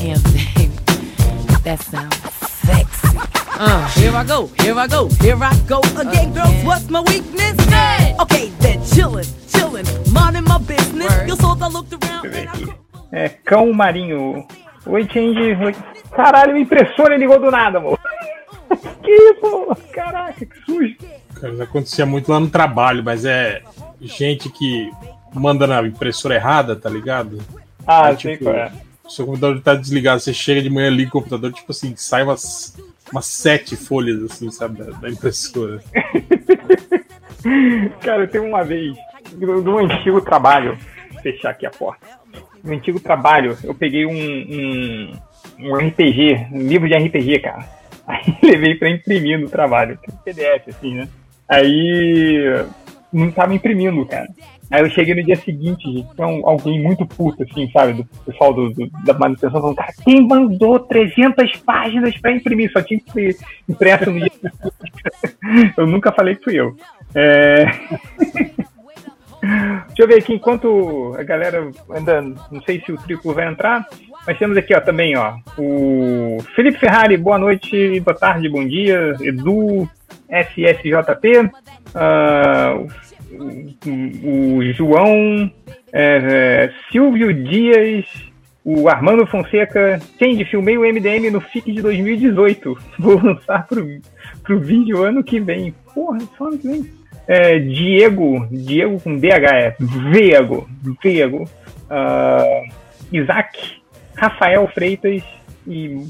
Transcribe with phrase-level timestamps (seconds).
[0.00, 0.72] Damn, baby.
[1.64, 2.16] That sounds
[2.64, 3.18] sexy.
[3.58, 6.64] Uh, here I go, here I go, here I go again, girls.
[6.64, 7.54] What's my weakness?
[8.18, 11.12] Okay, then chillin', chillin', minding my business.
[11.28, 12.74] You saw I looked around and I.
[13.12, 14.46] É, cão marinho.
[14.86, 15.38] Oi, Change.
[15.62, 15.74] Oi.
[16.16, 17.98] Caralho, minha impressora ligou do nada, amor.
[19.02, 19.76] que isso?
[19.92, 20.96] Caraca, que sujo.
[21.34, 23.62] Cara, isso acontecia muito lá no trabalho, mas é
[24.00, 24.90] gente que
[25.34, 27.38] manda na impressora errada, tá ligado?
[27.86, 28.72] Ah, É, sei tipo, qual é.
[29.10, 32.78] Seu computador tá desligado, você chega de manhã ali o computador, tipo assim, sai umas,
[33.10, 35.82] umas sete folhas, assim, sabe, da, impressora.
[38.00, 38.96] Cara, eu uma vez,
[39.36, 40.78] no antigo trabalho,
[41.12, 42.06] vou fechar aqui a porta.
[42.62, 45.12] No antigo trabalho, eu peguei um, um,
[45.58, 47.68] um RPG, um livro de RPG, cara.
[48.06, 51.08] Aí levei pra imprimir no trabalho, PDF, assim, né?
[51.48, 52.64] Aí
[53.12, 54.28] não tava imprimindo, cara.
[54.70, 57.92] Aí eu cheguei no dia seguinte, gente, um- alguém muito puto, assim, sabe?
[57.94, 62.70] Do pessoal do, do- da manutenção, falando, cara, quem mandou 300 páginas pra imprimir?
[62.72, 63.36] Só tinha que ser
[63.68, 64.30] impresso no dia.
[65.76, 66.76] Eu nunca falei que fui eu.
[67.14, 67.66] É...
[69.88, 73.86] Deixa eu ver aqui, enquanto a galera ainda não sei se o triplo vai entrar,
[74.26, 79.16] mas temos aqui ó, também ó, o Felipe Ferrari, boa noite, boa tarde, bom dia,
[79.18, 79.88] Edu,
[80.28, 81.50] SSJP,
[81.94, 82.74] ah,
[83.40, 85.50] o, João,
[85.92, 88.04] é, é, Silvio Dias,
[88.64, 93.86] o Armando Fonseca, Change, filmei o MDM no FIC de 2018, vou lançar pro,
[94.42, 95.74] pro vídeo ano que vem.
[95.94, 97.00] Porra, só ano que vem.
[97.26, 100.68] É, Diego, Diego com DH, é Viego,
[101.02, 101.48] Viego,
[101.88, 102.62] ah,
[103.12, 103.80] Isaac,
[104.16, 105.22] Rafael Freitas
[105.66, 106.06] e,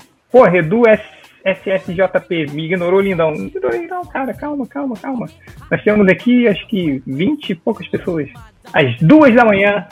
[0.54, 1.02] Edu S,
[1.44, 3.32] SSJP, me ignorou lindão.
[3.32, 5.26] Me ignorou lindão, cara, calma, calma, calma.
[5.70, 8.28] Nós temos aqui, acho que 20 e poucas pessoas,
[8.72, 9.86] às duas da manhã,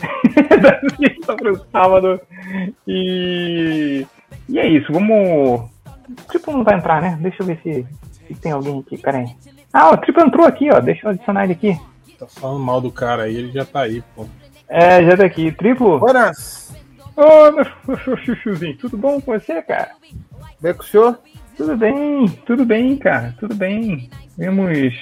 [0.62, 2.20] da sexta pro sábado,
[2.86, 4.06] e,
[4.48, 5.70] e é isso, vamos...
[6.08, 7.18] O Triple não vai entrar, né?
[7.20, 7.86] Deixa eu ver se,
[8.26, 9.26] se tem alguém aqui, peraí.
[9.72, 10.80] Ah, o Triple entrou aqui, ó.
[10.80, 11.78] Deixa eu adicionar ele aqui.
[12.18, 14.26] Tá falando mal do cara aí, ele já tá aí, pô.
[14.68, 15.52] É, já tá aqui.
[15.52, 15.98] Triplo?
[15.98, 16.74] Buenas!
[17.16, 19.90] Ô, meu, meu chuchuzinho, tudo bom com você, cara?
[20.60, 21.18] Bem com o senhor?
[21.58, 24.08] Tudo bem, tudo bem, cara, tudo bem.
[24.38, 24.94] Vemos.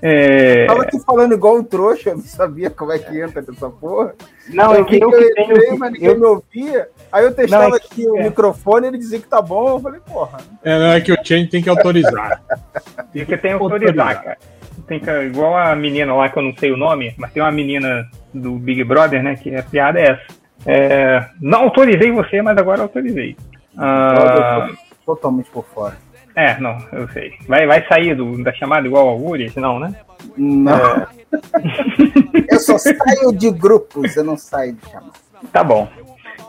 [0.00, 0.64] É...
[0.66, 4.14] Tava aqui falando igual um trouxa, eu não sabia como é que entra nessa porra.
[4.48, 5.52] Não, eu é que eu que eu tenho.
[5.52, 6.88] entrei, mas ninguém eu- me ouvia.
[7.12, 8.22] Aí eu testava Não, é que- aqui o é.
[8.24, 9.68] microfone e ele dizia que tá bom.
[9.68, 10.38] Eu falei, porra.
[10.64, 12.40] É, não é que o Change tem que autorizar.
[13.12, 14.38] Tem que tem que autorizar, cara.
[14.86, 17.50] Tem que, igual a menina lá que eu não sei o nome, mas tem uma
[17.52, 19.34] menina do Big Brother, né?
[19.36, 20.22] Que a piada é essa.
[20.66, 23.36] É, não autorizei você, mas agora autorizei.
[23.76, 24.68] Ah,
[25.08, 25.96] totalmente por fora.
[26.36, 27.32] é, não, eu sei.
[27.48, 29.50] Vai, vai sair do, da chamada igual ao Uri?
[29.56, 29.94] Não, né?
[30.36, 31.06] Não.
[32.50, 35.12] eu só saio de grupos, eu não saio de chamada.
[35.50, 35.88] Tá bom.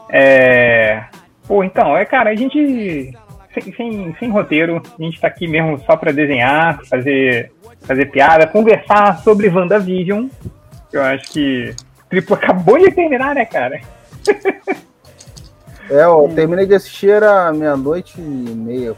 [0.09, 1.05] É...
[1.47, 3.13] Pô, então, é, cara, a gente.
[3.53, 8.45] Sem, sem, sem roteiro, a gente tá aqui mesmo só pra desenhar, fazer, fazer piada,
[8.45, 10.27] conversar sobre WandaVision.
[10.91, 11.73] Eu acho que
[12.05, 13.79] o Triplo acabou de terminar, né, cara?
[15.89, 18.93] É, eu terminei de assistir, era meia-noite e meia.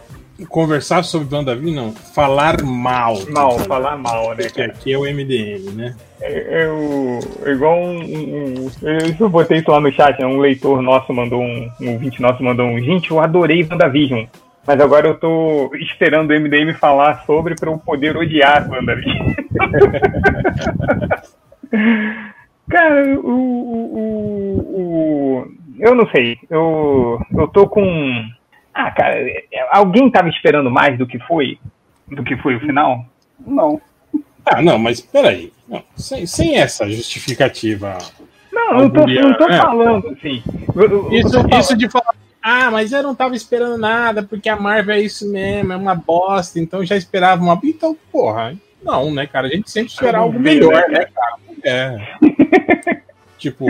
[0.49, 1.91] Conversar sobre WandaVision, não.
[1.93, 3.15] Falar mal.
[3.29, 4.71] Mal, falar mal, né, Que cara?
[4.71, 5.95] aqui é o MDM, né?
[6.19, 8.71] Eu, igual um, um, um-
[9.19, 10.25] eu botei isso lá no chat, né?
[10.25, 14.25] um leitor nosso mandou um, um ouvinte nosso mandou um, gente, eu adorei WandaVision,
[14.65, 19.31] mas agora eu tô esperando o MDM falar sobre pra eu poder odiar WandaVision.
[22.69, 25.47] Cara, o, o, o, o-
[25.81, 28.23] eu não sei, eu, eu tô com,
[28.73, 29.17] ah, cara,
[29.71, 31.57] alguém tava esperando mais do que foi,
[32.07, 33.05] do que foi o final?
[33.45, 33.81] Não.
[34.45, 35.51] Ah, não, mas peraí.
[35.67, 37.97] Não, sem, sem essa justificativa.
[38.51, 39.57] Não, eu não tô, não tô é.
[39.57, 40.43] falando, assim.
[40.75, 42.15] Eu- eu- Isso, falando- isso de falar.
[42.43, 45.93] Ah, mas eu não tava esperando nada, porque a Marvel é isso mesmo, é uma
[45.95, 47.59] bosta, então já esperava uma.
[47.63, 49.47] Então, porra, não, né, cara?
[49.47, 51.35] A gente sempre espera algo melhor, né, cara?
[51.63, 51.97] É.
[53.37, 53.67] tipo,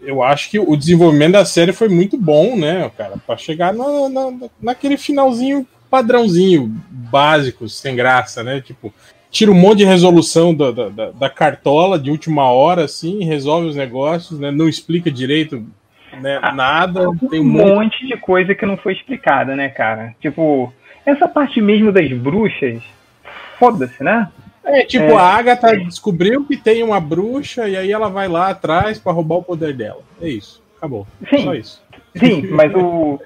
[0.00, 3.14] eu acho que o desenvolvimento da série foi muito bom, né, cara?
[3.26, 8.60] Pra chegar na, na- naquele finalzinho padrãozinho, básico, sem graça, né?
[8.60, 8.92] Tipo,
[9.30, 13.76] tira um monte de resolução da, da, da- cartola de última hora, assim, resolve os
[13.76, 14.50] negócios, né?
[14.50, 15.64] Não explica direito
[16.20, 17.66] né, nada, tem um um monte.
[17.72, 20.14] monte de coisa que não foi explicada, né, cara?
[20.20, 20.72] Tipo,
[21.06, 22.82] essa parte mesmo das bruxas,
[23.58, 24.28] foda-se, né?
[24.64, 25.14] É, tipo, É.
[25.14, 29.36] a Agatha descobriu que tem uma bruxa e aí ela vai lá atrás pra roubar
[29.36, 30.00] o poder dela.
[30.20, 30.62] É isso.
[30.76, 31.06] Acabou.
[31.30, 31.44] Sim.
[31.44, 31.82] Só isso.
[32.16, 33.20] Sim, mas o.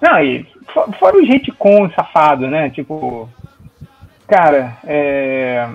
[0.00, 2.70] Não, e fo- fora o gente com safado, né?
[2.70, 3.28] Tipo.
[4.26, 5.66] Cara, é.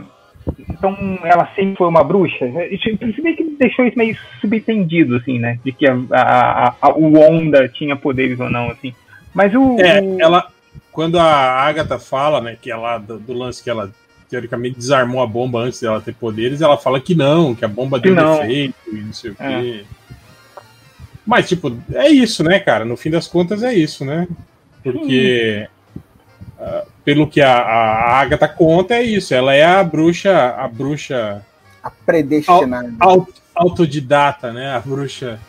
[0.70, 2.46] então ela sempre foi uma bruxa.
[2.70, 2.90] Isso,
[3.22, 5.60] meio que deixou isso meio subentendido, assim, né?
[5.64, 8.94] De que a, a, a, o Onda tinha poderes ou não, assim.
[9.34, 9.78] Mas o.
[9.80, 10.48] É, ela.
[10.92, 13.92] Quando a Agatha fala, né, que ela, do, do lance que ela
[14.34, 18.00] teoricamente desarmou a bomba antes dela ter poderes, ela fala que não, que a bomba
[18.00, 19.62] deu defeito e não sei o é.
[19.62, 19.86] quê.
[21.24, 22.84] Mas, tipo, é isso, né, cara?
[22.84, 24.28] No fim das contas é isso, né?
[24.84, 25.70] Porque.
[26.60, 29.36] Uh, pelo que a, a Agatha conta, é isso.
[29.36, 30.50] Ela é a bruxa.
[30.58, 31.46] A bruxa.
[31.84, 32.92] A predestinada.
[33.00, 34.72] Aut, autodidata, né?
[34.72, 35.40] A bruxa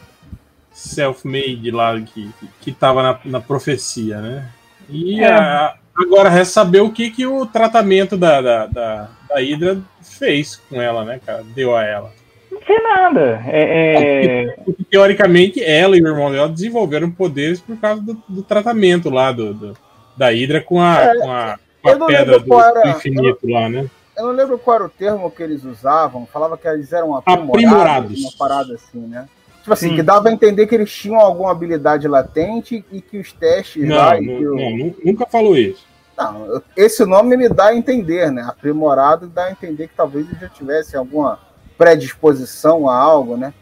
[0.72, 2.30] self-made lá que,
[2.60, 4.50] que tava na, na profecia, né?
[4.88, 5.32] E é.
[5.32, 10.56] a, agora resta saber o que, que o tratamento da, da, da, da Hydra fez
[10.56, 11.44] com ela, né, cara?
[11.54, 12.12] Deu a ela.
[12.50, 13.42] Não sei nada.
[13.46, 14.46] É, é...
[14.64, 19.32] Porque, teoricamente, ela e o irmão dela desenvolveram poderes por causa do, do tratamento lá
[19.32, 19.76] do, do,
[20.16, 23.54] da Hydra com a, é, com a, com a pedra do, era, do, infinito não,
[23.54, 23.86] lá, né?
[24.16, 26.26] Eu não lembro qual era o termo que eles usavam.
[26.26, 27.54] Falava que eles eram aprimorados.
[27.54, 28.20] aprimorados.
[28.20, 29.26] Uma parada assim, né?
[29.64, 29.96] Tipo assim, Sim.
[29.96, 33.96] que dava a entender que eles tinham alguma habilidade latente e que os testes não,
[33.96, 34.20] lá.
[34.20, 35.86] Não, não, nunca falou isso.
[36.14, 38.42] Não, esse nome me dá a entender, né?
[38.46, 41.38] Aprimorado dá a entender que talvez eles já tivessem alguma
[41.78, 43.54] predisposição a algo, né?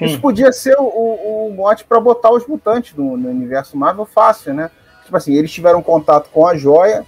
[0.00, 4.06] Isso podia ser o, o, o mote para botar os mutantes no, no, universo Marvel
[4.06, 4.70] fácil, né?
[5.04, 7.04] Tipo assim, eles tiveram contato com a joia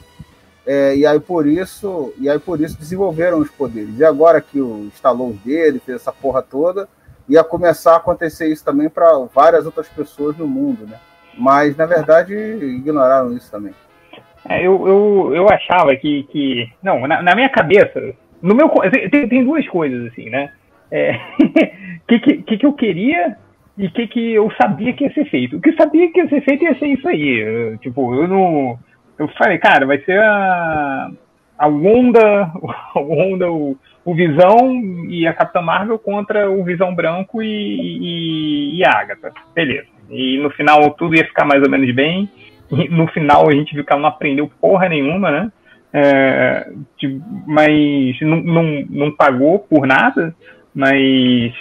[0.66, 3.98] é, e aí por isso e aí por isso desenvolveram os poderes.
[3.98, 6.86] E agora que o instalou os dedos, fez essa porra toda,
[7.28, 10.98] ia começar a acontecer isso também para várias outras pessoas no mundo, né?
[11.36, 13.74] Mas na verdade ignoraram isso também.
[14.48, 18.68] É, eu, eu, eu achava que, que não na, na minha cabeça no meu
[19.10, 20.52] tem, tem duas coisas assim, né?
[20.90, 21.18] É,
[22.06, 23.36] que, que, que eu queria
[23.76, 25.56] e o que, que eu sabia que ia ser feito.
[25.56, 27.40] O que eu sabia que ia ser feito ia ser isso aí.
[27.40, 28.78] Eu, tipo, eu não.
[29.18, 31.10] Eu falei, cara, vai ser a,
[31.62, 32.50] a Wanda,
[32.94, 34.74] a Wanda o, o Visão
[35.08, 39.32] e a Capitã Marvel contra o Visão Branco e, e, e a Agatha.
[39.54, 39.86] Beleza.
[40.10, 42.28] E no final tudo ia ficar mais ou menos bem.
[42.68, 45.52] E no final a gente viu que ela não aprendeu porra nenhuma, né?
[45.94, 46.72] É,
[47.46, 50.34] mas não, não, não pagou por nada,
[50.74, 51.52] mas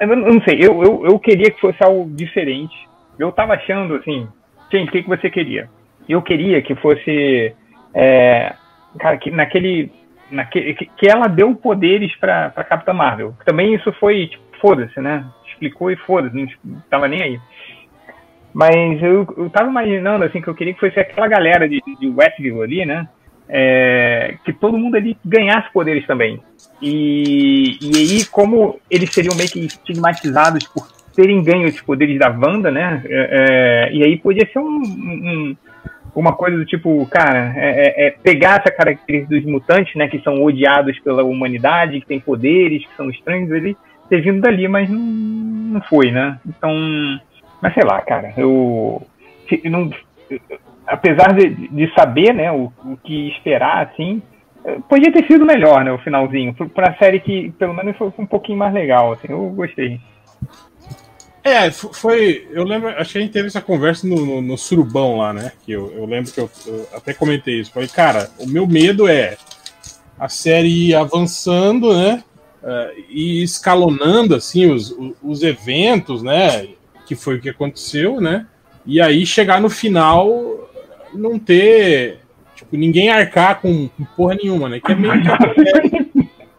[0.00, 2.76] eu não sei, eu, eu, eu queria que fosse algo diferente.
[3.18, 4.28] Eu tava achando assim,
[4.70, 5.68] gente, o que, que você queria?
[6.08, 7.54] Eu queria que fosse,
[7.94, 8.52] é,
[8.98, 9.92] cara, que naquele,
[10.30, 13.34] naquele que, ela deu poderes para Capitã Marvel.
[13.44, 15.24] Também isso foi, tipo, foda-se, né?
[15.46, 16.34] Explicou e foda-se,
[16.64, 17.40] não tava nem aí.
[18.54, 22.08] Mas eu, eu tava imaginando, assim, que eu queria que fosse aquela galera de, de
[22.08, 23.08] Westview ali, né?
[23.54, 26.40] é, que todo mundo ali ganhasse poderes também.
[26.80, 32.30] E, e aí, como eles seriam meio que estigmatizados por terem ganho os poderes da
[32.30, 33.02] Wanda, né?
[33.04, 35.54] É, é, e aí podia ser um,
[36.14, 40.08] uma coisa do tipo, cara, é, é, é, pegar essa característica dos mutantes, né?
[40.08, 43.76] Que são odiados pela humanidade, que têm poderes, que são estranhos, ele
[44.08, 46.38] ter vindo dali, mas não, não foi, né?
[46.46, 46.70] Então,
[47.62, 49.00] mas sei lá, cara, eu,
[49.50, 49.90] eu não,
[50.86, 54.20] apesar de, de saber né, o, o que esperar, assim,
[54.88, 56.54] podia ter sido melhor, né, o finalzinho.
[56.74, 60.00] Para a série que, pelo menos, foi um pouquinho mais legal, assim, eu gostei.
[61.44, 62.46] É, foi.
[62.52, 65.52] Eu lembro, acho que a gente teve essa conversa no, no, no surubão lá, né?
[65.64, 67.72] Que eu, eu lembro que eu, eu, até comentei isso.
[67.72, 69.36] Falei, cara, o meu medo é
[70.18, 72.22] a série avançando, né?
[72.62, 76.68] Uh, e escalonando, assim, os, os, os eventos, né?
[77.06, 78.46] Que foi o que aconteceu, né?
[78.86, 80.70] E aí chegar no final
[81.12, 82.20] não ter,
[82.54, 84.80] tipo, ninguém arcar com, com porra nenhuma, né?
[84.80, 86.11] Que é meio que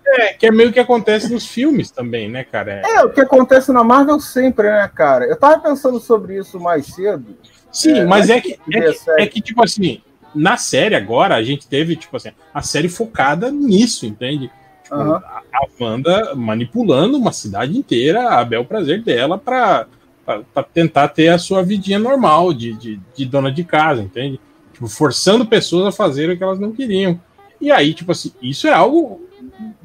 [0.06, 2.82] é, que é meio que acontece nos filmes também, né, cara?
[2.86, 2.96] É...
[2.96, 5.26] é, o que acontece na Marvel sempre, né, cara?
[5.26, 7.36] Eu tava pensando sobre isso mais cedo.
[7.72, 10.02] Sim, é, mas é que, é que, é que, tipo assim,
[10.36, 14.52] na série agora, a gente teve, tipo assim, a série focada nisso, entende?
[14.84, 15.16] Tipo, uhum.
[15.16, 19.88] a, a Wanda manipulando uma cidade inteira a bel prazer dela pra
[20.26, 24.40] para tentar ter a sua vidinha normal de, de, de, dona de casa, entende?
[24.72, 27.20] Tipo, forçando pessoas a fazer o que elas não queriam.
[27.60, 29.22] E aí, tipo assim, isso é algo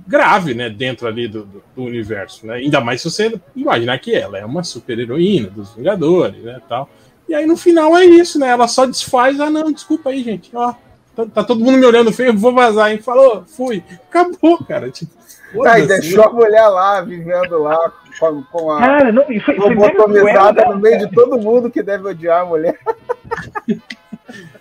[0.06, 2.54] grave, né, dentro ali do, do, do universo, né?
[2.54, 6.88] Ainda mais se você imaginar que ela é uma super heroína dos Vingadores, né, tal.
[7.28, 8.48] E aí no final é isso, né?
[8.48, 10.74] Ela só desfaz, ah não, desculpa aí, gente, ó,
[11.14, 12.98] tá, tá todo mundo me olhando feio, vou vazar, hein?
[12.98, 14.90] Falou, fui, acabou, cara.
[14.90, 15.12] Tipo,
[15.62, 19.58] tá, e deixou a mulher lá, vivendo lá, com, com a Cara, não, foi, foi
[19.58, 22.78] lobotomizada no meio de todo mundo que deve odiar a mulher.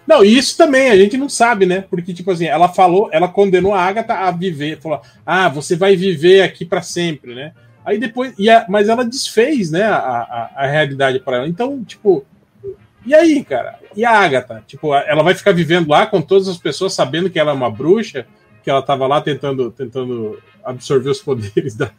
[0.08, 1.84] Não, isso também a gente não sabe, né?
[1.90, 5.96] Porque, tipo assim, ela falou, ela condenou a Agatha a viver, falou: ah, você vai
[5.96, 7.52] viver aqui para sempre, né?
[7.86, 11.48] Aí depois, e a, mas ela desfez, né, a, a, a realidade para ela.
[11.48, 12.26] Então, tipo,
[13.06, 13.80] e aí, cara?
[13.96, 14.64] E a Agatha?
[14.66, 17.72] Tipo, ela vai ficar vivendo lá com todas as pessoas sabendo que ela é uma
[17.72, 18.26] bruxa?
[18.68, 21.90] porque ela tava lá tentando, tentando absorver os poderes da,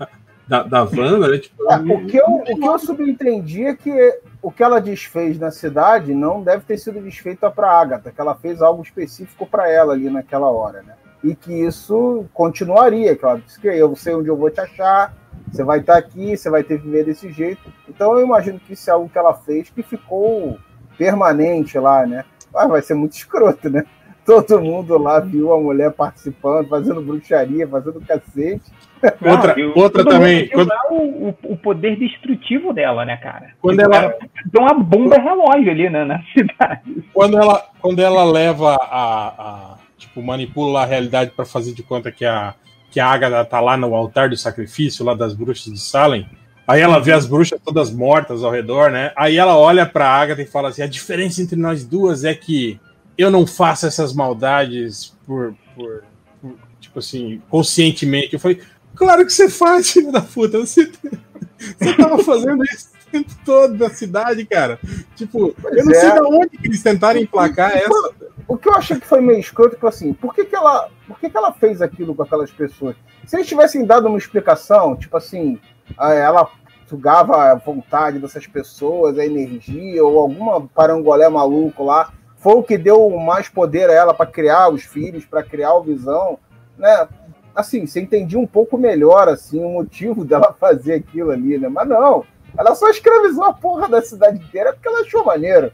[0.48, 1.38] da, da Wanda, né?
[1.38, 5.38] Tipo, é, o, que eu, o que eu subentendi é que o que ela desfez
[5.38, 9.70] na cidade não deve ter sido desfeito para Agatha, que ela fez algo específico para
[9.70, 10.94] ela ali naquela hora, né?
[11.22, 15.14] E que isso continuaria, que ela disse que eu sei onde eu vou te achar,
[15.50, 17.70] você vai estar aqui, você vai ter que viver desse jeito.
[17.88, 20.56] Então eu imagino que isso é algo que ela fez que ficou
[20.96, 22.24] permanente lá, né?
[22.54, 23.84] Ah, vai ser muito escroto, né?
[24.24, 28.72] Todo mundo lá viu a mulher participando, fazendo bruxaria, fazendo cacete
[29.24, 30.48] outra, outra também.
[30.48, 30.70] Quando...
[30.90, 33.50] O, o, poder destrutivo dela, né, cara?
[33.60, 34.14] Quando ela.
[34.46, 37.04] Deu uma bomba relógio ali né, na cidade.
[37.12, 39.28] Quando ela, quando ela leva a.
[39.28, 42.54] a tipo, manipula a realidade para fazer de conta que a,
[42.90, 46.28] que a Agatha tá lá no altar do sacrifício, lá das bruxas de Salem.
[46.66, 49.10] Aí ela vê as bruxas todas mortas ao redor, né?
[49.16, 52.78] Aí ela olha pra Agatha e fala assim: a diferença entre nós duas é que
[53.16, 56.04] eu não faço essas maldades por, por,
[56.40, 58.34] por tipo assim, conscientemente.
[58.34, 58.60] Eu falei,
[58.98, 60.58] Claro que você faz, filho da puta.
[60.58, 60.90] Você,
[61.78, 64.78] você tava fazendo isso o tempo todo na cidade, cara.
[65.14, 65.94] Tipo, pois eu não é.
[65.94, 68.10] sei de onde que eles tentaram emplacar essa.
[68.46, 71.20] O que eu achei que foi meio escroto, foi assim, por que, que, ela, por
[71.20, 72.96] que, que ela fez aquilo com aquelas pessoas?
[73.26, 75.60] Se eles tivessem dado uma explicação, tipo assim,
[75.98, 76.50] ela
[76.86, 82.78] sugava a vontade dessas pessoas, a energia, ou alguma parangolé maluco lá, foi o que
[82.78, 86.38] deu mais poder a ela para criar os filhos, para criar o visão,
[86.78, 87.06] né?
[87.58, 91.68] Assim, você entendia um pouco melhor, assim, o motivo dela fazer aquilo ali, né?
[91.68, 92.24] Mas não,
[92.56, 95.72] ela só escravizou a porra da cidade inteira porque ela achou maneiro.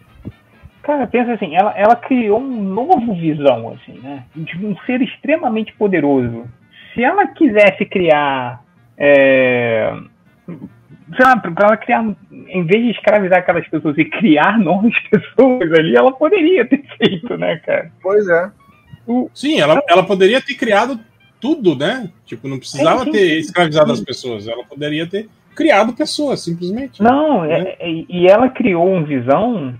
[0.82, 4.24] Cara, pensa assim, ela, ela criou um novo visão, assim, né?
[4.36, 6.44] De um ser extremamente poderoso.
[6.92, 8.62] Se ela quisesse criar.
[8.96, 9.96] É,
[10.46, 12.04] sei lá, pra ela criar.
[12.30, 17.34] Em vez de escravizar aquelas pessoas e criar novas pessoas ali, ela poderia ter feito,
[17.38, 17.90] né, cara?
[18.02, 18.50] Pois é.
[19.32, 20.98] Sim, ela, ela poderia ter criado
[21.44, 22.10] tudo, né?
[22.24, 24.00] Tipo, não precisava sim, sim, ter escravizado sim.
[24.00, 27.02] as pessoas, ela poderia ter criado pessoas, simplesmente.
[27.02, 27.60] Não, né?
[27.60, 29.74] é, é, e ela criou uma visão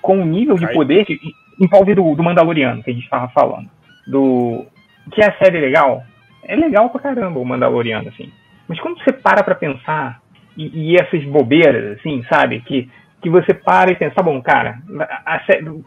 [0.00, 1.18] com um nível de poder que
[1.60, 3.68] envolve do, do Mandaloriano, que a gente estava falando.
[4.06, 4.64] Do.
[5.10, 6.04] Que é a série legal.
[6.44, 8.30] É legal pra caramba o Mandaloriano, assim.
[8.68, 10.22] Mas quando você para pra pensar,
[10.56, 12.60] e, e essas bobeiras, assim, sabe?
[12.60, 12.88] Que,
[13.20, 15.40] que você para e pensa, bom, cara, a, a,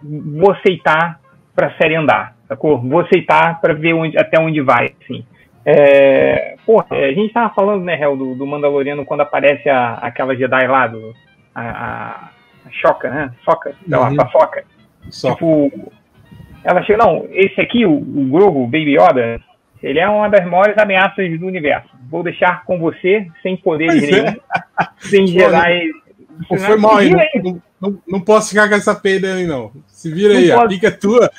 [0.03, 1.21] vou aceitar
[1.56, 2.79] para a série andar, sacou?
[2.79, 5.25] Vou aceitar para ver onde, até onde vai, assim.
[5.65, 10.36] É, porra, a gente tava falando, né, Hel, do, do Mandaloriano quando aparece a, aquela
[10.36, 11.13] Jedi lá, do,
[11.53, 12.29] a, a,
[12.65, 13.32] a Choca, né?
[13.44, 14.15] Soca, sei lá, uhum.
[15.10, 15.91] Tipo,
[16.63, 19.41] ela chega, não, esse aqui, o, o Grogu, o Baby Yoda,
[19.82, 21.89] ele é uma das maiores ameaças do universo.
[22.10, 24.12] Vou deixar com você, sem poderes é.
[24.12, 24.36] nenhum,
[24.98, 25.89] sem Jedi.
[26.48, 27.00] Foi mal
[27.81, 29.71] não, não, posso ficar com essa peida aí, não.
[29.88, 31.31] Se vira não aí, a pica é tua.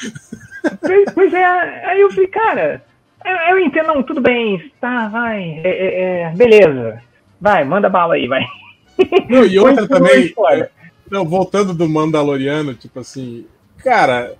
[1.14, 2.84] Pois é, aí eu falei, cara,
[3.24, 7.02] eu, eu entendo, não, tudo bem, tá, vai, é, é, é beleza,
[7.40, 8.44] vai, manda bala aí, vai.
[9.28, 10.68] Não, e outra também, é,
[11.10, 13.46] não, voltando do Mandaloriano, tipo assim,
[13.78, 14.34] cara,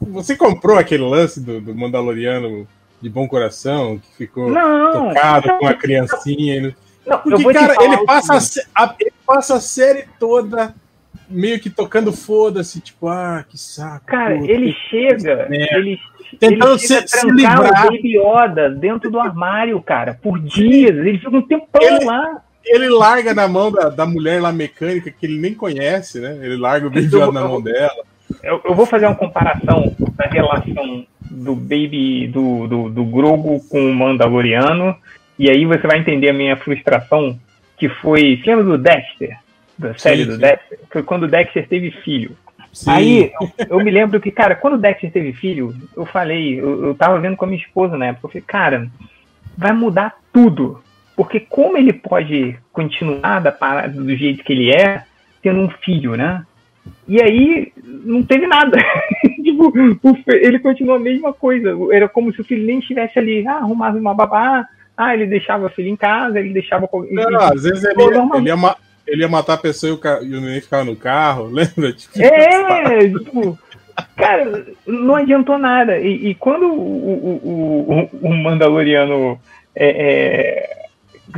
[0.00, 2.66] você comprou aquele lance do, do Mandaloriano
[3.00, 6.74] de bom coração, que ficou não, tocado não, com a criancinha.
[7.06, 10.74] Não, Porque, cara, ele passa, a, ele passa a série toda
[11.32, 14.06] meio que tocando foda-se, tipo, ah, que saco.
[14.06, 15.98] Cara, ele chega, ele,
[16.38, 17.86] tentando ele chega se, se livrar.
[17.86, 20.96] o Baby Yoda dentro do armário, cara, por dias.
[20.96, 22.42] Ele fica um tempão ele, lá.
[22.64, 26.38] Ele larga na mão da, da mulher lá mecânica que ele nem conhece, né?
[26.40, 28.04] Ele larga o Baby Yoda na mão dela.
[28.42, 33.90] Eu, eu, vou fazer uma comparação da relação do Baby, do, do, do Grogu com
[33.90, 34.96] o Mandaloriano,
[35.38, 37.38] e aí você vai entender a minha frustração,
[37.76, 38.36] que foi.
[38.36, 39.36] Você lembra do Dexter?
[39.78, 40.40] da série sim, do sim.
[40.40, 42.36] Dexter, foi quando o Dexter teve filho.
[42.72, 42.90] Sim.
[42.90, 46.86] Aí eu, eu, me lembro que, cara, quando o Dexter teve filho, eu falei, eu,
[46.86, 48.90] eu tava vendo com a minha esposa na época, eu falei, cara,
[49.56, 50.82] vai mudar tudo.
[51.14, 55.04] Porque como ele pode continuar da parada do jeito que ele é,
[55.42, 56.44] tendo um filho, né?
[57.06, 58.78] E aí não teve nada.
[59.44, 59.72] tipo,
[60.28, 61.76] ele continuou a mesma coisa.
[61.92, 63.46] Era como se o filho nem estivesse ali.
[63.46, 64.66] Ah, arrumava uma babá.
[64.96, 66.88] Ah, ele deixava o filho em casa, ele deixava.
[67.10, 70.20] Não, às vezes ele, ele, ia, ele ia matar a pessoa e o, ca...
[70.22, 71.92] e o neném ficava no carro, lembra?
[71.92, 73.58] Tipo, é, tipo,
[74.16, 75.98] cara, não adiantou nada.
[75.98, 79.40] E, e quando o, o, o, o Mandaloriano
[79.74, 80.82] é, é,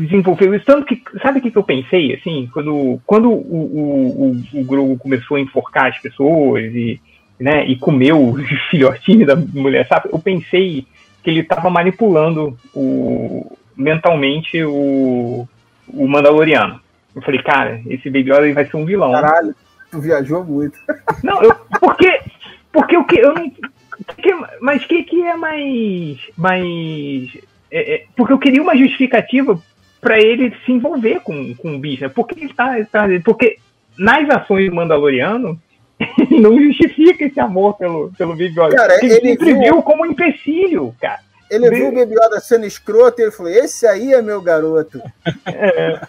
[0.01, 4.43] desenvolveu isso, tanto que, sabe o que, que eu pensei, assim, quando, quando o, o,
[4.53, 7.01] o, Grogu começou a enforcar as pessoas e,
[7.39, 8.37] né, e comeu o
[8.71, 10.09] filhotinho da mulher, sabe?
[10.13, 10.87] Eu pensei
[11.25, 15.49] que ele estava manipulando o, mentalmente o,
[15.89, 16.81] o Mandaloriano.
[17.17, 19.13] Eu falei, cara, esse Baby Yoda vai ser um vilão.
[19.13, 19.55] Caralho,
[19.91, 20.79] tu viajou muito.
[21.25, 22.21] Não, eu, porque
[22.75, 23.49] Porque o que eu não.
[24.19, 26.19] Que, mas o que, que é mais.
[26.37, 27.39] mais
[27.71, 29.59] é, é, porque eu queria uma justificativa
[30.01, 32.03] para ele se envolver com, com o bicho.
[32.03, 32.09] Né?
[32.09, 33.59] Porque ele tá, tá, Porque
[33.97, 35.59] nas ações do Mandaloriano,
[36.31, 38.77] não justifica esse amor pelo, pelo Baby Yoda.
[38.77, 41.21] Cara, ele, ele viu, viu como um empecilho, cara.
[41.51, 45.01] Ele viu o Baby Yoda sendo escroto e ele falou: Esse aí é meu garoto.
[45.47, 46.01] É.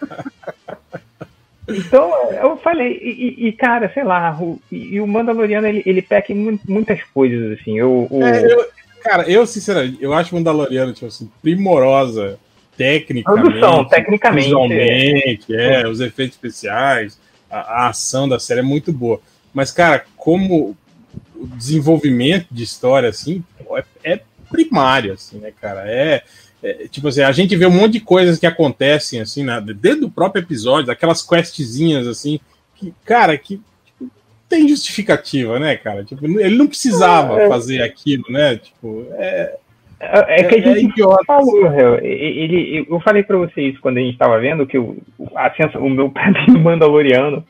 [1.68, 6.32] Então, eu falei, e, e, cara, sei lá, o, e, o Mandaloriano ele, ele peca
[6.32, 7.76] em muitas coisas, assim.
[7.76, 8.22] Eu, o...
[8.22, 8.68] é, eu,
[9.02, 12.38] cara, eu, sinceramente, eu acho o Mandaloriano, tipo assim, primorosa,
[12.76, 13.42] tecnicamente.
[13.42, 14.44] Produção, tecnicamente.
[14.44, 17.18] Visualmente, é, é, os efeitos especiais,
[17.50, 19.20] a, a ação da série é muito boa.
[19.56, 20.76] Mas, cara, como
[21.34, 23.42] o desenvolvimento de história, assim,
[23.74, 24.20] é, é
[24.50, 25.84] primário, assim, né, cara?
[25.86, 26.22] É,
[26.62, 30.02] é, tipo assim, a gente vê um monte de coisas que acontecem, assim, né, dentro
[30.02, 32.38] do próprio episódio, aquelas questzinhas, assim,
[32.74, 34.10] que, cara, que tipo,
[34.46, 36.04] tem justificativa, né, cara?
[36.04, 38.56] Tipo, ele não precisava é, fazer aquilo, né?
[38.56, 39.56] Tipo, é.
[39.98, 41.72] É, é que a é, gente é falou,
[42.02, 45.02] ele, eu falei para vocês quando a gente estava vendo que o,
[45.34, 47.42] a, o meu padrinho Mandaloriano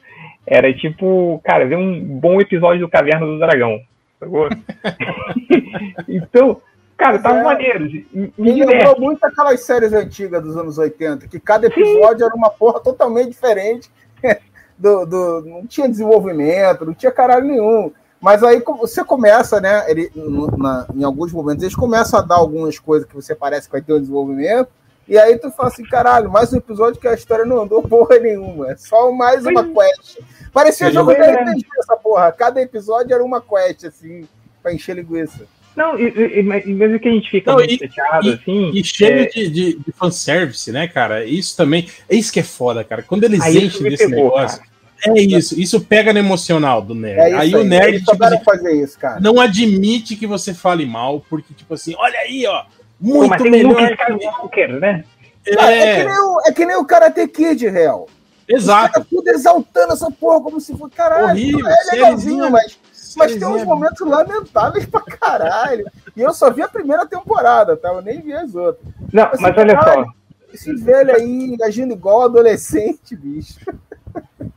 [0.47, 3.81] era tipo, cara, ver um bom episódio do Caverna do Dragão.
[6.09, 6.61] então,
[6.97, 7.85] Cara, tava é, maneiro.
[7.85, 12.25] Me, me lembrou muito aquelas séries antigas dos anos 80, que cada episódio Sim.
[12.25, 13.91] era uma porra totalmente diferente.
[14.79, 17.91] Do, do, não tinha desenvolvimento, não tinha caralho nenhum.
[18.21, 19.91] Mas aí você começa, né?
[19.91, 20.13] Ele,
[20.59, 23.81] na, em alguns momentos, eles começam a dar algumas coisas que você parece que vai
[23.81, 24.69] ter um desenvolvimento.
[25.09, 28.19] E aí tu fala assim, caralho, mais um episódio que a história não andou porra
[28.19, 28.73] nenhuma.
[28.73, 30.19] É só mais uma quest.
[30.53, 32.33] Parecia jogo de RPG essa porra.
[32.33, 34.27] Cada episódio era uma quest, assim,
[34.63, 35.47] pra encher linguiça.
[35.77, 38.71] Não, e, e, mesmo que a gente fica não, muito e, chateado, e, assim.
[38.75, 39.27] E cheio é...
[39.27, 41.25] de, de, de fanservice, né, cara?
[41.25, 41.89] Isso também.
[42.09, 43.03] É isso que é foda, cara.
[43.03, 44.59] Quando eles aí enchem desse pegou, negócio.
[44.59, 44.77] Cara.
[45.05, 47.21] É isso, isso pega no emocional do nerd.
[47.21, 49.21] É aí, aí, o nerd tipo, assim, fazer isso, cara.
[49.21, 52.65] não admite que você fale mal, porque, tipo assim, olha aí, ó,
[53.01, 53.97] muito Pô, melhor.
[54.53, 54.67] Que...
[54.67, 55.05] né?
[55.47, 55.53] É...
[55.53, 58.09] É, que nem o, é que nem o Karate Kid, real.
[58.49, 59.05] Exato.
[59.11, 61.31] tudo exaltando essa porra como se fosse caralho.
[61.31, 62.79] Horrível, é legalzinho, mas
[63.17, 65.87] mas tem uns momentos lamentáveis pra caralho.
[66.15, 67.89] E eu só vi a primeira temporada, tá?
[67.89, 68.87] Eu nem vi as outras.
[69.13, 70.05] Não, assim, mas olha só.
[70.53, 73.59] Esse velho aí agindo igual adolescente, bicho.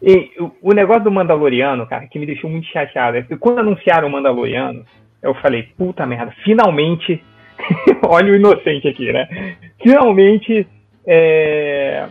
[0.01, 4.07] E o negócio do Mandaloriano, cara, que me deixou muito chateado, é que quando anunciaram
[4.07, 4.85] o Mandaloriano,
[5.21, 7.23] eu falei, puta merda, finalmente.
[8.07, 9.55] olha o inocente aqui, né?
[9.81, 10.67] Finalmente
[11.05, 12.07] é,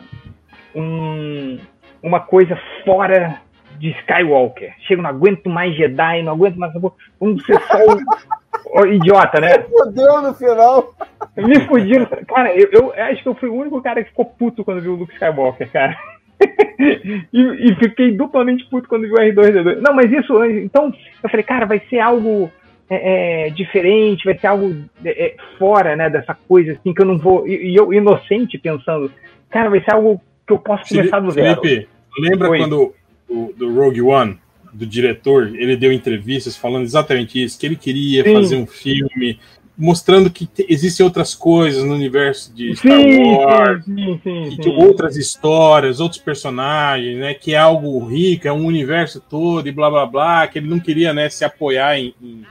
[0.75, 1.59] um,
[2.03, 3.41] uma coisa fora
[3.79, 4.75] de Skywalker.
[4.81, 6.73] Chego, não aguento mais Jedi, não aguento mais.
[7.21, 9.59] Vamos ser só o, o idiota, né?
[9.61, 10.95] Fudeu no final.
[11.37, 12.07] Me fudiram.
[12.27, 14.95] Cara, eu, eu, acho que eu fui o único cara que ficou puto quando viu
[14.95, 15.97] o Luke Skywalker, cara.
[17.33, 19.81] e, e, fiquei duplamente puto quando viu o R2D2.
[19.81, 22.51] Não, mas isso, então, eu falei, cara, vai ser algo
[22.91, 24.75] é, é, diferente, vai ser algo
[25.05, 27.47] é, é fora, né, dessa coisa, assim, que eu não vou.
[27.47, 29.11] E, e, eu, inocente, pensando,
[29.51, 31.61] cara, vai ser algo que eu posso começar do zero.
[31.61, 32.59] Felipe, lembra Oi.
[32.59, 32.95] quando
[33.29, 34.39] do, do Rogue One,
[34.73, 38.33] do diretor, ele deu entrevistas falando exatamente isso, que ele queria sim.
[38.33, 39.39] fazer um filme
[39.79, 45.17] mostrando que existem outras coisas no universo de Star sim, Wars, sim, sim, que outras
[45.17, 50.05] histórias, outros personagens, né, que é algo rico, é um universo todo e blá blá
[50.05, 52.45] blá, que ele não queria, né, se apoiar em, em,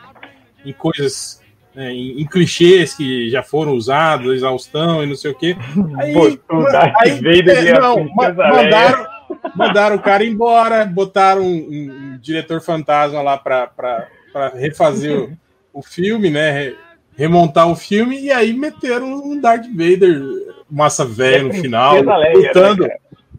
[0.70, 1.42] em coisas,
[1.74, 5.56] né, em, em, clichês que já foram usados, exaustão e não sei o quê.
[5.98, 6.26] Aí, Pô,
[6.68, 9.18] aí, aí é, não, mandaram
[9.56, 14.10] Mandaram o cara embora, botaram um, um, um diretor fantasma lá para
[14.56, 15.38] refazer o,
[15.74, 16.74] o, filme, né?
[17.16, 20.22] Remontar o filme, e aí meteram um Darth Vader,
[20.70, 22.88] massa velha no final, né, lutando.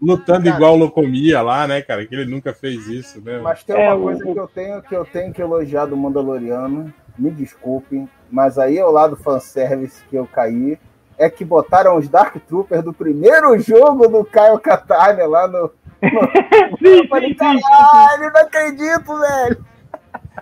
[0.02, 2.04] lutando cara, igual Locomia lá, né, cara?
[2.04, 3.38] Que ele nunca fez isso, né?
[3.40, 4.32] Mas tem uma é, coisa o...
[4.32, 8.84] que eu tenho que eu tenho que elogiar do Mandaloriano, me desculpem, mas aí é
[8.84, 10.78] o lado fanservice que eu caí
[11.18, 15.62] é que botaram os Dark Troopers do primeiro jogo do Caio Catania lá no.
[15.62, 15.68] no...
[16.78, 19.64] sim, eu falei, caralho, não acredito, velho.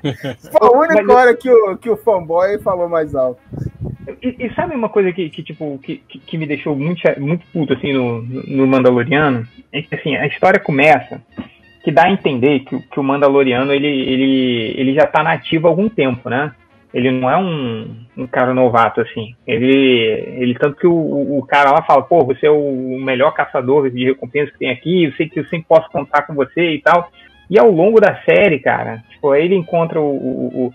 [0.52, 3.40] Foi a única hora que o, que o fanboy falou mais alto.
[4.22, 7.72] E, e, sabe uma coisa que, que tipo, que, que me deixou muito, muito puto
[7.72, 9.46] assim no, no Mandaloriano?
[9.72, 11.20] É que assim, a história começa
[11.82, 15.70] que dá a entender que, que o Mandaloriano ele, ele, ele já tá nativo há
[15.70, 16.52] algum tempo, né?
[16.96, 19.34] Ele não é um, um cara novato, assim.
[19.46, 19.70] Ele,
[20.38, 24.02] ele tanto que o, o cara lá fala, pô, você é o melhor caçador de
[24.02, 27.10] recompensa que tem aqui, eu sei que eu sempre posso contar com você e tal.
[27.50, 30.74] E ao longo da série, cara, tipo, aí ele encontra o, o, o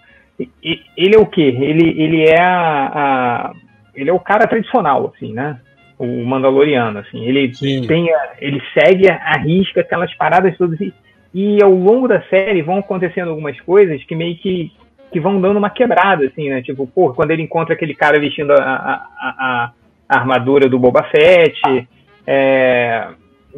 [0.95, 1.57] ele é o quê?
[1.59, 3.53] Ele, ele é a, a,
[3.95, 5.59] ele é o cara tradicional, assim, né?
[5.97, 7.25] O Mandaloriano, assim.
[7.25, 7.87] Ele Sim.
[7.87, 10.93] tem, a, ele segue a, risca aquelas paradas todas e,
[11.33, 14.71] e ao longo da série vão acontecendo algumas coisas que meio que
[15.11, 16.61] que vão dando uma quebrada, assim, né?
[16.61, 19.71] Tipo, pô, quando ele encontra aquele cara vestindo a, a, a,
[20.07, 21.87] a armadura do Boba Fett,
[22.25, 23.09] é,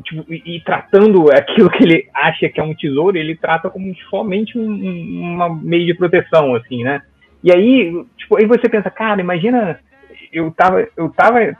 [0.03, 3.93] tipo, e, e, tratando aquilo que ele acha que é um tesouro, ele trata como
[4.09, 7.01] somente um, um meio de proteção, assim, né?
[7.43, 9.79] E aí, tipo, aí você pensa, cara, imagina,
[10.31, 11.55] eu tava, eu tava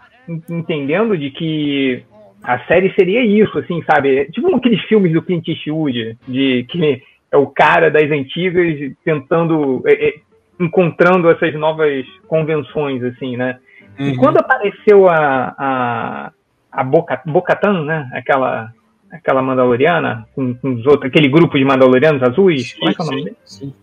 [0.49, 2.03] entendendo de que
[2.41, 4.25] a série seria isso, assim, sabe?
[4.31, 7.01] Tipo aqueles filmes do Clint Eastwood, de que
[7.33, 10.13] é o cara das antigas tentando, é, é,
[10.59, 13.57] encontrando essas novas convenções, assim, né?
[13.99, 14.07] Uhum.
[14.07, 16.31] E quando apareceu a, a,
[16.71, 18.07] a Boca, Bocatan, né?
[18.13, 18.71] Aquela,
[19.11, 23.01] aquela Mandaloriana, com, com, os outros, aquele grupo de Mandalorianos azuis, sim, como é que
[23.01, 23.73] é o nome dele?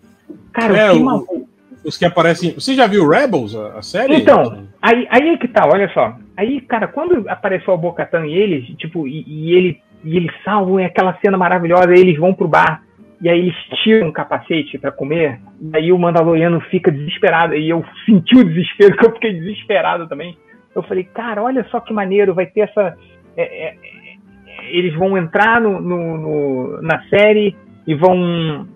[0.53, 1.49] Cara, é, que o,
[1.85, 2.55] os que aparecem.
[2.55, 4.15] Você já viu Rebels, a, a série?
[4.15, 6.17] Então, aí, aí é que tá, olha só.
[6.37, 10.79] Aí, cara, quando apareceu o Bocatan e eles, tipo, e, e, ele, e eles salvam
[10.79, 12.83] é aquela cena maravilhosa, eles vão pro bar.
[13.21, 17.69] E aí eles tiram o capacete para comer, e aí o Mandaloriano fica desesperado, e
[17.69, 20.37] eu senti o desespero, que eu fiquei desesperado também.
[20.75, 22.97] Eu falei, cara, olha só que maneiro, vai ter essa.
[23.37, 24.11] É, é, é
[24.71, 27.57] eles vão entrar no, no, no, na série
[27.87, 28.67] e vão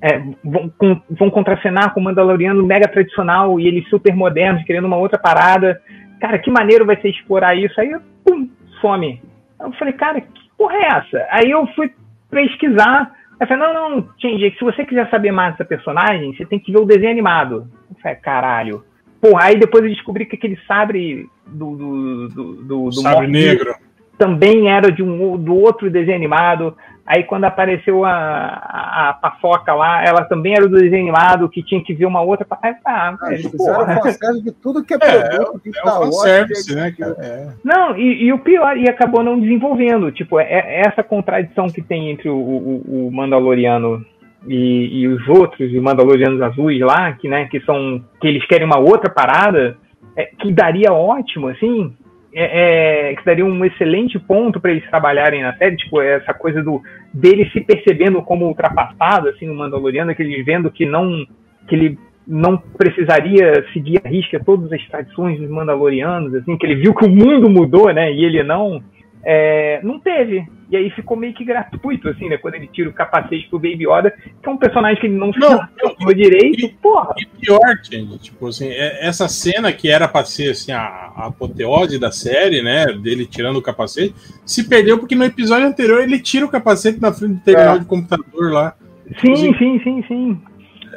[0.00, 4.86] é, vão, com, vão contracenar com o Mandaloriano mega tradicional e eles super modernos, querendo
[4.86, 5.80] uma outra parada.
[6.20, 7.80] Cara, que maneiro vai ser explorar isso.
[7.80, 8.48] Aí, pum,
[8.80, 9.20] some.
[9.60, 11.26] Eu falei, cara, que porra é essa?
[11.30, 11.92] Aí eu fui
[12.30, 13.12] pesquisar.
[13.40, 16.58] Aí eu falei, não, não, Change, se você quiser saber mais dessa personagem, você tem
[16.58, 17.68] que ver o desenho animado.
[17.88, 18.84] Eu falei, caralho.
[19.20, 21.76] Pô, aí depois eu descobri que aquele sabre do.
[21.76, 23.74] do, do, do, do sabre negro.
[24.16, 26.76] Também era de um do outro desenho animado.
[27.08, 31.62] Aí quando apareceu a, a, a paçoca lá, ela também era do desenho animado, que
[31.62, 32.46] tinha que ver uma outra.
[32.50, 36.00] Ah, ah, eles fizeram fanservice de tudo que é, é produto é, de é Star
[36.02, 36.66] Wars.
[36.68, 37.16] né, cara?
[37.18, 37.48] É.
[37.64, 40.12] Não, e, e, o pior, e acabou não desenvolvendo.
[40.12, 44.04] Tipo, é, é essa contradição que tem entre o, o, o Mandaloriano
[44.46, 48.04] e, e, os outros, os Mandalorianos azuis lá, que, né, que são.
[48.20, 49.78] que eles querem uma outra parada,
[50.14, 51.96] é, que daria ótimo, assim,
[52.32, 56.62] é, é, que daria um excelente ponto para eles trabalharem na série, tipo, essa coisa
[56.62, 61.26] do dele se percebendo como ultrapassado, assim, no Mandaloriano, que ele vendo que não
[61.66, 66.76] que ele não precisaria seguir a risca todas as tradições dos Mandalorianos, assim, que ele
[66.76, 68.82] viu que o mundo mudou, né, e ele não
[69.30, 70.48] é, não teve.
[70.70, 72.38] E aí ficou meio que gratuito, assim, né?
[72.38, 75.30] Quando ele tira o capacete pro Baby Yoda, que é um personagem que ele não,
[75.30, 77.14] não direito, e, porra.
[77.18, 81.26] E pior, gente, tipo assim, é, essa cena que era pra ser, assim, a, a
[81.26, 82.86] apoteose da série, né?
[82.86, 84.14] Dele tirando o capacete,
[84.46, 87.78] se perdeu porque no episódio anterior ele tira o capacete na frente do terminal é.
[87.80, 88.74] de computador lá.
[89.20, 90.40] Sim, assim, sim, sim, sim.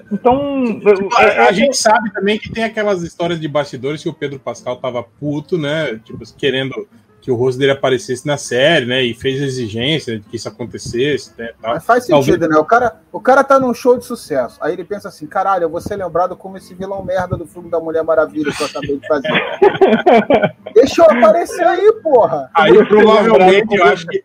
[0.10, 0.64] Então.
[0.80, 4.40] Tipo, a, a, gente sabe também que tem aquelas histórias de bastidores que o Pedro
[4.40, 6.00] Pascal tava puto, né?
[6.06, 6.88] Tipo, querendo
[7.22, 9.04] que o rosto dele aparecesse na série, né?
[9.04, 11.32] E fez exigência de que isso acontecesse.
[11.38, 11.76] Né, tal.
[11.76, 12.50] Mas faz sentido, Talvez...
[12.50, 12.58] né?
[12.58, 14.58] O cara, o cara tá num show de sucesso.
[14.60, 17.70] Aí ele pensa assim: caralho, eu vou ser lembrado como esse vilão merda do filme
[17.70, 19.30] da Mulher Maravilha que eu acabei de fazer.
[20.74, 22.50] Deixa eu aparecer aí, porra.
[22.56, 24.24] Aí provavelmente eu acho que,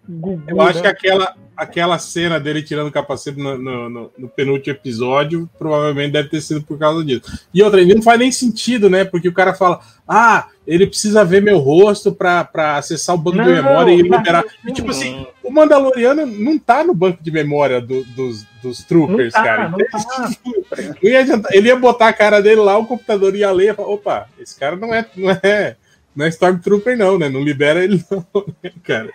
[0.49, 4.77] eu acho que aquela, aquela cena dele tirando o capacete no, no, no, no, penúltimo
[4.77, 7.23] episódio provavelmente deve ter sido por causa disso.
[7.53, 9.05] E outra, não faz nem sentido, né?
[9.05, 13.45] Porque o cara fala, ah, ele precisa ver meu rosto para acessar o banco não,
[13.45, 14.45] de memória e liberar.
[14.65, 19.33] E, tipo assim, o Mandaloriano não tá no banco de memória do, dos, dos troopers,
[19.33, 19.73] tá, cara.
[19.79, 20.97] Então, tá.
[21.03, 24.29] ia ele ia botar a cara dele lá, o computador ia ler e falar, opa,
[24.39, 25.07] esse cara não é.
[25.17, 25.77] Não é
[26.17, 27.29] não é Stormtrooper, não, né?
[27.29, 28.25] Não libera ele, não,
[28.63, 29.11] né, cara?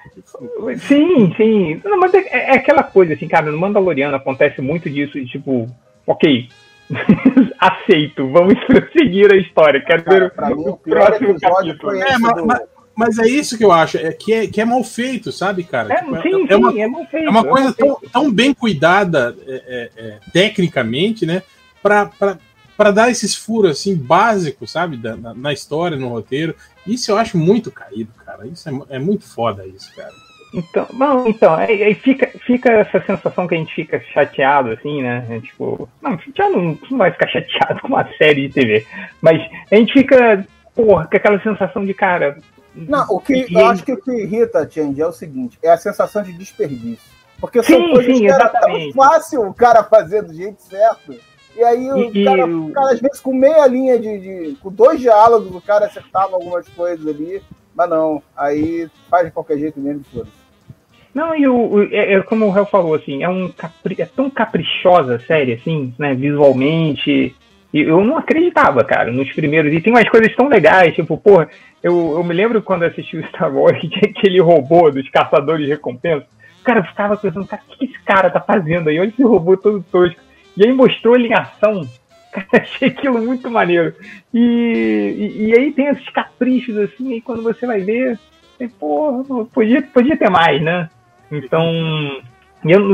[0.88, 1.82] Sim, sim.
[1.84, 5.68] Não, mas é, é, aquela coisa, assim, cara, no Mandaloriano acontece muito disso, de tipo,
[6.06, 6.48] ok,
[7.60, 9.82] aceito, vamos prosseguir a história.
[9.82, 11.96] Quero ver pra o, mim, o próximo capítulo.
[11.96, 12.62] É, mas, mas,
[12.96, 15.92] mas, é isso que eu acho, é que é, que é mal feito, sabe, cara?
[15.92, 17.26] É, tipo, é, sim, é, uma, é mal feito.
[17.26, 21.42] É uma coisa tão, tão bem cuidada é, é, tecnicamente, né?
[21.82, 22.38] Pra, pra,
[22.82, 26.56] para dar esses furos assim básicos, sabe, da, na, na, história, no roteiro.
[26.86, 28.48] Isso eu acho muito caído, cara.
[28.48, 30.14] Isso é, é muito foda isso, cara.
[30.54, 35.02] Então, bom, então, aí, aí, fica, fica essa sensação que a gente fica chateado, assim,
[35.02, 35.26] né?
[35.30, 38.86] É, tipo, não, já não, não vai ficar chateado com uma série de TV,
[39.22, 39.42] mas
[39.72, 42.38] a gente fica, porra, com aquela sensação de, cara.
[42.76, 45.78] Não, o que eu acho que o que irrita, Change, é o seguinte: é a
[45.78, 47.10] sensação de desperdício.
[47.40, 51.16] Porque sim, são coisas sim, que era tão fácil o cara fazer do jeito certo
[51.56, 54.72] e aí o, e, cara, o cara, às vezes, com meia linha de, de, com
[54.72, 57.42] dois diálogos, o cara acertava algumas coisas ali,
[57.76, 58.22] mas não.
[58.36, 60.28] Aí faz de qualquer jeito mesmo, foda
[61.14, 64.30] Não, e o, é, é, como o Réu falou, assim, é, um capri, é tão
[64.30, 67.36] caprichosa a série, assim, né, visualmente.
[67.74, 69.74] E eu não acreditava, cara, nos primeiros.
[69.74, 71.50] E tem umas coisas tão legais, tipo, porra,
[71.82, 75.72] eu, eu me lembro quando assisti o Star Wars, que aquele robô dos caçadores de
[75.72, 76.26] recompensa.
[76.64, 79.00] Cara ficava pensando, cara, o que esse cara tá fazendo aí?
[79.00, 80.22] Olha esse robô todo tosco.
[80.56, 81.88] E aí mostrou ele em ação.
[82.54, 83.94] achei aquilo muito maneiro.
[84.34, 88.18] E, e, e, aí tem esses caprichos assim, aí quando você vai ver,
[88.80, 90.90] pô, podia, podia ter mais, né?
[91.32, 91.64] Então,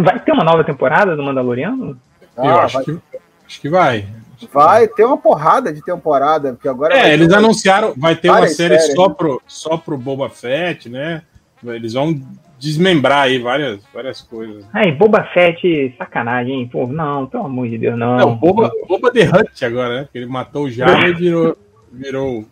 [0.03, 1.99] vai ter uma nova temporada do Mandaloriano?
[2.35, 2.85] Ah, Eu acho, vai.
[2.85, 2.99] Que,
[3.47, 4.07] acho que vai.
[4.53, 6.95] Vai ter uma porrada de temporada, porque agora.
[6.95, 7.35] É, eles ter...
[7.35, 9.15] anunciaram, vai ter uma série séries, só, né?
[9.17, 11.23] pro, só pro Boba Fett, né?
[11.65, 12.21] Eles vão
[12.59, 14.65] desmembrar aí várias, várias coisas.
[14.73, 16.69] Ai, Boba Fett, sacanagem, hein?
[16.71, 18.17] Pô, não, pelo amor de Deus, não.
[18.17, 20.03] Não, Boba, Boba The Hunt agora, né?
[20.03, 21.57] Porque ele matou o Java e virou.
[21.91, 22.45] virou...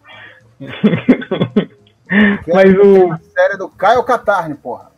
[2.48, 3.12] Mas o.
[3.12, 4.92] A série do Caio Catarne, porra.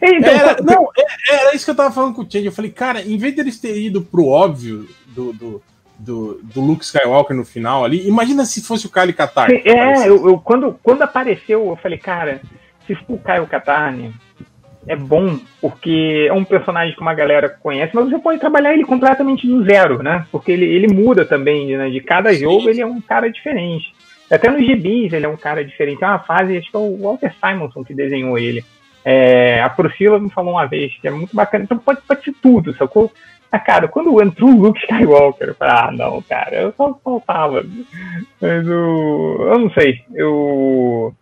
[0.00, 2.46] Então, era, não, é, era isso que eu tava falando com o Change.
[2.46, 5.62] Eu falei, cara, em vez deles terem ido pro óbvio do, do,
[5.98, 9.62] do, do Luke Skywalker no final ali, imagina se fosse o Kyle Katarn.
[9.64, 12.40] É, eu, eu, quando, quando apareceu, eu falei, cara,
[12.86, 14.12] se for o Kyle Katarn,
[14.86, 18.84] é bom, porque é um personagem que uma galera conhece, mas você pode trabalhar ele
[18.84, 20.26] completamente do zero, né?
[20.30, 21.88] Porque ele, ele muda também, né?
[21.88, 23.94] De cada jogo ele é um cara diferente.
[24.30, 26.00] Até nos gibis ele é um cara diferente.
[26.00, 28.64] Tem uma fase, acho que é o Walter Simonson que desenhou ele.
[29.04, 31.64] É, a Priscila me falou uma vez que é muito bacana.
[31.64, 33.12] Então pode, pode ser tudo, sacou?
[33.50, 37.62] Ah, cara, quando entrou o Luke Skywalker, eu falei, ah, não, cara, eu só faltava.
[38.40, 39.36] Mas o.
[39.52, 40.02] Eu não sei.
[40.14, 41.14] Eu.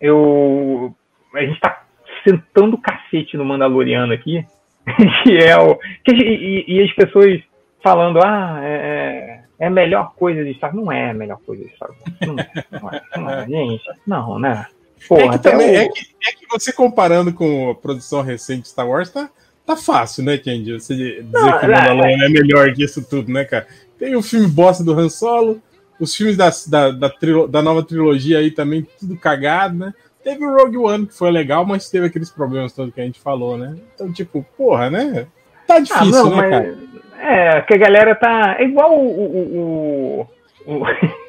[0.00, 0.94] Eu.
[1.34, 1.85] A gente tá
[2.26, 4.44] sentando cacete no Mandaloriano aqui.
[5.24, 5.76] que é o.
[6.04, 7.40] Que, e, e, as pessoas
[7.82, 10.84] falando, ah, é, é, é a melhor coisa de Star Wars.
[10.84, 12.02] Não é a melhor coisa de Star Wars.
[12.20, 13.84] Não é, não é, não é gente.
[14.06, 14.66] Não, né?
[15.08, 15.74] Porra, é, que também, o...
[15.74, 19.28] é, que, é que você comparando com a produção recente de Star Wars, tá,
[19.64, 20.72] tá fácil, né, Kendi?
[20.72, 22.26] Você dizer não, que o Mandalorian é...
[22.26, 23.66] é melhor que isso tudo, né, cara?
[23.98, 25.60] Tem o filme bosta do Han Solo,
[25.98, 27.12] os filmes da, da, da,
[27.48, 29.94] da nova trilogia aí também, tudo cagado, né?
[30.26, 33.20] Teve o Rogue One, que foi legal, mas teve aqueles problemas todos que a gente
[33.20, 33.76] falou, né?
[33.94, 35.28] Então, tipo, porra, né?
[35.68, 36.78] Tá ah, difícil, ah, não, né, cara?
[37.20, 38.56] É, que a galera tá.
[38.58, 39.06] É igual o.
[39.06, 40.28] o,
[40.66, 40.86] o, o...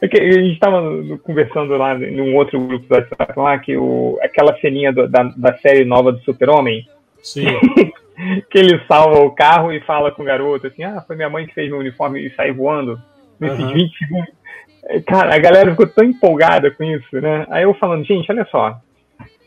[0.00, 0.80] É a gente estava
[1.24, 5.58] conversando lá num outro grupo do WhatsApp lá, que o, aquela ceninha do, da, da
[5.58, 6.88] série nova do Super-Homem.
[7.22, 7.44] Sim.
[8.48, 11.46] que ele salva o carro e fala com o garoto assim: Ah, foi minha mãe
[11.46, 12.98] que fez meu uniforme e sai voando
[13.38, 13.74] nesses uhum.
[13.74, 14.34] 20 segundos.
[15.06, 17.46] Cara, a galera ficou tão empolgada com isso, né?
[17.50, 18.80] Aí eu falando, gente, olha só.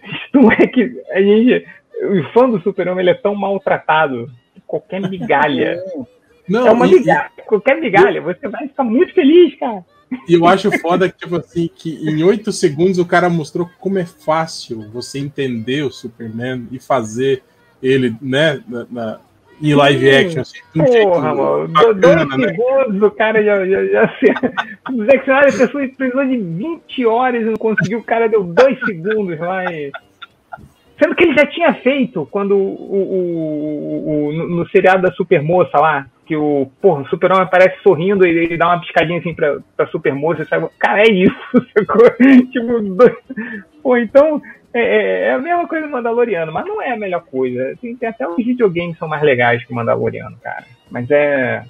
[0.04, 1.66] Isso não é que a gente.
[2.02, 5.82] O fã do Super-Homem ele é tão maltratado que qualquer migalha.
[6.48, 7.30] Não, é uma e, migalha.
[7.46, 9.86] Qualquer migalha, você vai ficar muito feliz, cara.
[10.28, 14.00] E eu acho foda que, tipo assim, que em oito segundos o cara mostrou como
[14.00, 17.44] é fácil você entender o Superman e fazer
[17.84, 19.20] ele, né, na, na
[19.62, 20.60] em live action, assim,
[21.04, 21.68] Porra, mano.
[21.68, 22.48] Bacana, dois né?
[22.48, 23.66] segundos, o cara já.
[23.66, 24.14] já, já
[24.92, 28.80] o Zack Snyder pessoa precisou de 20 horas e não conseguiu, o cara deu dois
[28.86, 29.92] segundos lá e.
[31.02, 35.80] Sendo que ele já tinha feito quando o, o, o, no, no seriado da Supermoça
[35.80, 39.58] lá, que o, porra, o super-homem aparece sorrindo e ele dá uma piscadinha assim pra,
[39.76, 41.34] pra supermoça e sai, cara, é isso,
[41.74, 42.08] sacou?
[42.52, 43.16] tipo, dois...
[43.82, 44.40] pô, então,
[44.74, 47.76] é, é, é, a mesma coisa do Mandaloriano, mas não é a melhor coisa.
[47.82, 50.66] Tem, tem até os videogames que são mais legais que o Mandaloriano, cara.
[50.92, 51.64] Mas é.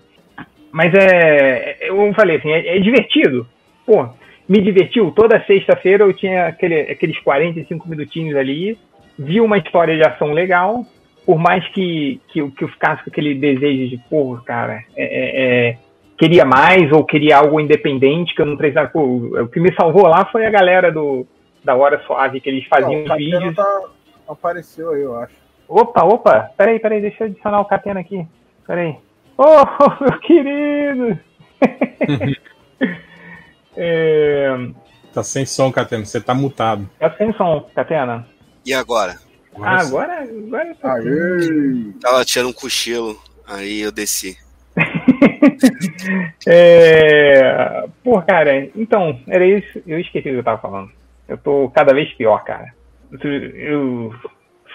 [0.71, 1.77] Mas é.
[1.79, 3.47] é eu falei assim, é, é divertido.
[3.85, 4.09] Pô,
[4.47, 5.11] me divertiu.
[5.11, 8.77] Toda sexta-feira eu tinha aquele, aqueles 45 minutinhos ali,
[9.17, 10.85] vi uma história de ação legal.
[11.25, 15.77] Por mais que, que, que eu ficasse com aquele desejo de, porra, cara, é, é,
[16.17, 18.89] queria mais ou queria algo independente que eu não precisava.
[18.89, 21.25] Pô, o que me salvou lá foi a galera do
[21.63, 23.55] da hora suave que eles faziam não, vídeos.
[23.55, 23.83] Tá,
[24.27, 25.33] apareceu aí, eu acho.
[25.67, 28.25] Opa, opa, peraí, peraí, deixa eu adicionar o Catena aqui.
[28.65, 28.97] Peraí.
[29.37, 29.63] Oh,
[30.03, 31.19] meu querido!
[33.77, 34.69] é...
[35.13, 36.89] Tá sem som, Catena, você tá mutado.
[36.99, 38.27] Tá sem som, Catena.
[38.65, 39.17] E agora?
[39.55, 40.95] Agora, ah, agora, agora tá
[42.01, 44.37] Tava tirando um cochilo, aí eu desci.
[46.47, 47.85] é...
[48.03, 49.81] Pô, cara, então, era isso.
[49.85, 50.91] Eu esqueci o que eu tava falando.
[51.29, 52.73] Eu tô cada vez pior, cara.
[53.21, 54.11] Eu.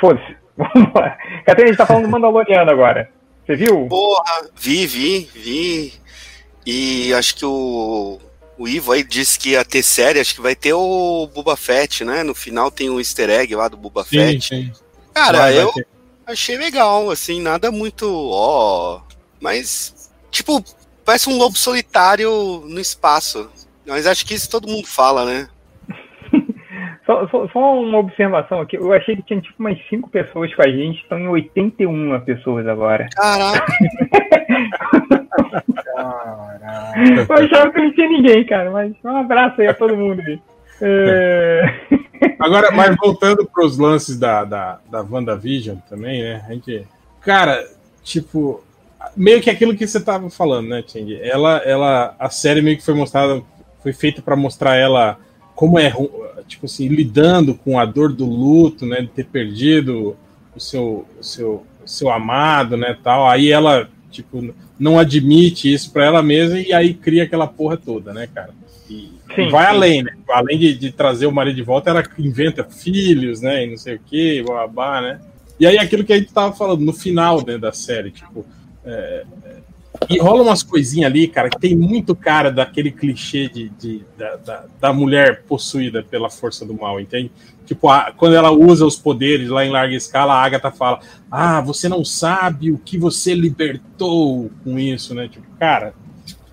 [0.00, 0.36] Foda-se.
[1.44, 3.10] Catarina, a gente tá falando do Mandaloriano agora.
[3.44, 3.88] Você viu?
[3.88, 5.92] Porra, vi, vi, vi.
[6.64, 8.18] E acho que o,
[8.56, 12.04] o Ivo aí disse que ia ter série, acho que vai ter o Boba Fett,
[12.04, 12.22] né?
[12.22, 14.48] No final tem um easter egg lá do Boba sim, Fett.
[14.48, 14.72] Sim.
[15.12, 15.84] Cara, vai, eu vai
[16.26, 19.02] achei legal, assim, nada muito ó.
[19.40, 20.64] Mas, tipo,
[21.04, 23.50] parece um lobo solitário no espaço.
[23.86, 25.48] Mas acho que isso todo mundo fala, né?
[27.06, 28.76] Só, só, só, uma observação aqui.
[28.76, 32.66] Eu achei que tinha tipo umas 5 pessoas com a gente, estão em 81 pessoas
[32.66, 33.08] agora.
[33.14, 33.66] Caraca!
[35.94, 37.26] Caraca.
[37.28, 40.22] Eu achava que não tinha ninguém, cara, mas um abraço aí a todo mundo.
[40.80, 41.62] É...
[42.40, 46.44] Agora, mas voltando para os lances da, da, da WandaVision também, né?
[46.48, 46.86] A gente.
[47.20, 47.64] Cara,
[48.02, 48.62] tipo,
[49.16, 51.18] meio que aquilo que você tava falando, né, Ting?
[51.22, 53.42] Ela, ela, a série meio que foi mostrada,
[53.82, 55.18] foi feita para mostrar ela
[55.54, 55.92] como é,
[56.46, 60.16] tipo assim, lidando com a dor do luto, né, de ter perdido
[60.54, 63.28] o seu, o seu, o seu amado, né, tal.
[63.28, 68.12] Aí ela, tipo, não admite isso para ela mesma e aí cria aquela porra toda,
[68.12, 68.50] né, cara?
[68.90, 69.70] E, sim, vai sim.
[69.76, 70.12] além, né?
[70.28, 73.94] Além de, de, trazer o marido de volta, ela inventa filhos, né, e não sei
[73.94, 75.20] o que, babá, né?
[75.58, 78.44] E aí aquilo que a gente tava falando no final né, da série, tipo,
[78.84, 79.24] é,
[80.08, 84.36] e rola umas coisinhas ali, cara, que tem muito cara daquele clichê de, de da,
[84.36, 87.30] da, da, mulher possuída pela força do mal, entende?
[87.64, 91.60] Tipo, a, quando ela usa os poderes lá em larga escala, a Agatha fala: Ah,
[91.60, 95.28] você não sabe o que você libertou com isso, né?
[95.28, 95.94] Tipo, cara,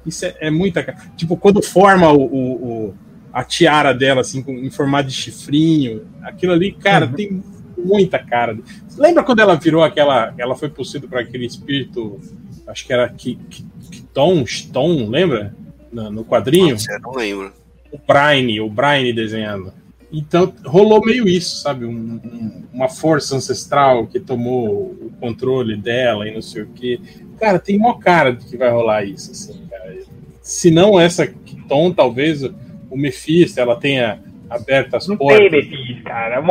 [0.06, 0.96] isso é, é muita.
[1.18, 2.94] Tipo, quando forma o, o, o,
[3.34, 7.14] a tiara dela, assim, em formato de chifrinho, aquilo ali, cara, uhum.
[7.14, 7.44] tem
[7.78, 8.58] muita cara.
[8.98, 10.34] Lembra quando ela virou aquela.
[10.38, 12.22] Ela foi possuída por aquele espírito
[12.68, 15.56] acho que era Kiton, Ston, lembra?
[15.92, 16.72] No, no quadrinho.
[16.72, 17.54] Nossa, não lembro.
[17.92, 19.74] O Brian, o Brian desenhando.
[20.12, 21.86] Então rolou meio isso, sabe?
[21.86, 27.00] Um, um, uma força ancestral que tomou o controle dela e não sei o que.
[27.40, 29.98] Cara, tem uma cara de que vai rolar isso, assim, cara.
[30.42, 35.42] Se não essa Kiton, talvez o Mephisto, ela tenha aberto as não portas.
[35.42, 36.42] Não tem Mephisto, cara.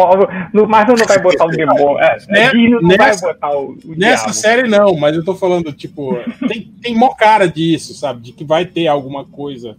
[0.53, 1.99] No Marvel não vai botar o demônio.
[1.99, 2.53] É, né?
[2.53, 4.35] não nessa, vai botar o, o Nessa diabo.
[4.35, 8.23] série não, mas eu tô falando, tipo, tem, tem mó cara disso, sabe?
[8.23, 9.77] De que vai ter alguma coisa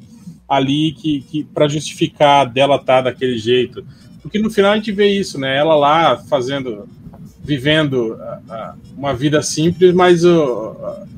[0.47, 3.84] ali que, que para justificar dela estar tá daquele jeito.
[4.21, 5.57] Porque no final a gente vê isso, né?
[5.57, 6.88] Ela lá fazendo,
[7.43, 10.23] vivendo a, a, uma vida simples, mas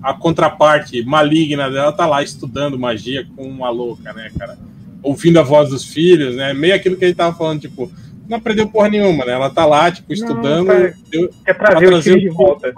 [0.01, 4.57] a contraparte maligna dela tá lá estudando magia com uma louca, né, cara?
[5.03, 6.53] Ouvindo a voz dos filhos, né?
[6.53, 7.91] Meio aquilo que a gente tava falando, tipo,
[8.27, 9.33] não aprendeu porra nenhuma, né?
[9.33, 10.67] Ela tá lá, tipo, estudando.
[10.67, 12.73] Não, deu, quer trazer o de volta.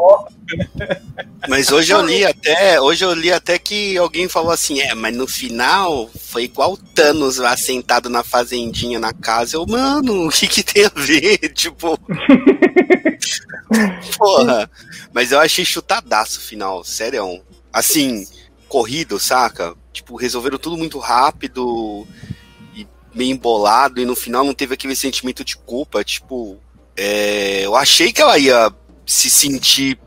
[1.48, 5.16] Mas hoje eu li até, hoje eu li até que alguém falou assim, é, mas
[5.16, 9.58] no final foi igual o Thanos lá sentado na fazendinha na casa.
[9.58, 11.38] Eu, mano, o que que tem a ver?
[11.54, 11.98] Tipo.
[14.18, 14.70] Porra.
[15.14, 17.42] Mas eu achei chutadaço o final, sério.
[17.72, 18.26] Assim,
[18.76, 19.74] corrido, saca?
[19.94, 22.06] Tipo, resolveram tudo muito rápido
[22.76, 26.04] e meio embolado, e no final não teve aquele sentimento de culpa.
[26.04, 26.58] Tipo,
[26.98, 28.70] é, eu achei que ela ia
[29.06, 29.98] se sentir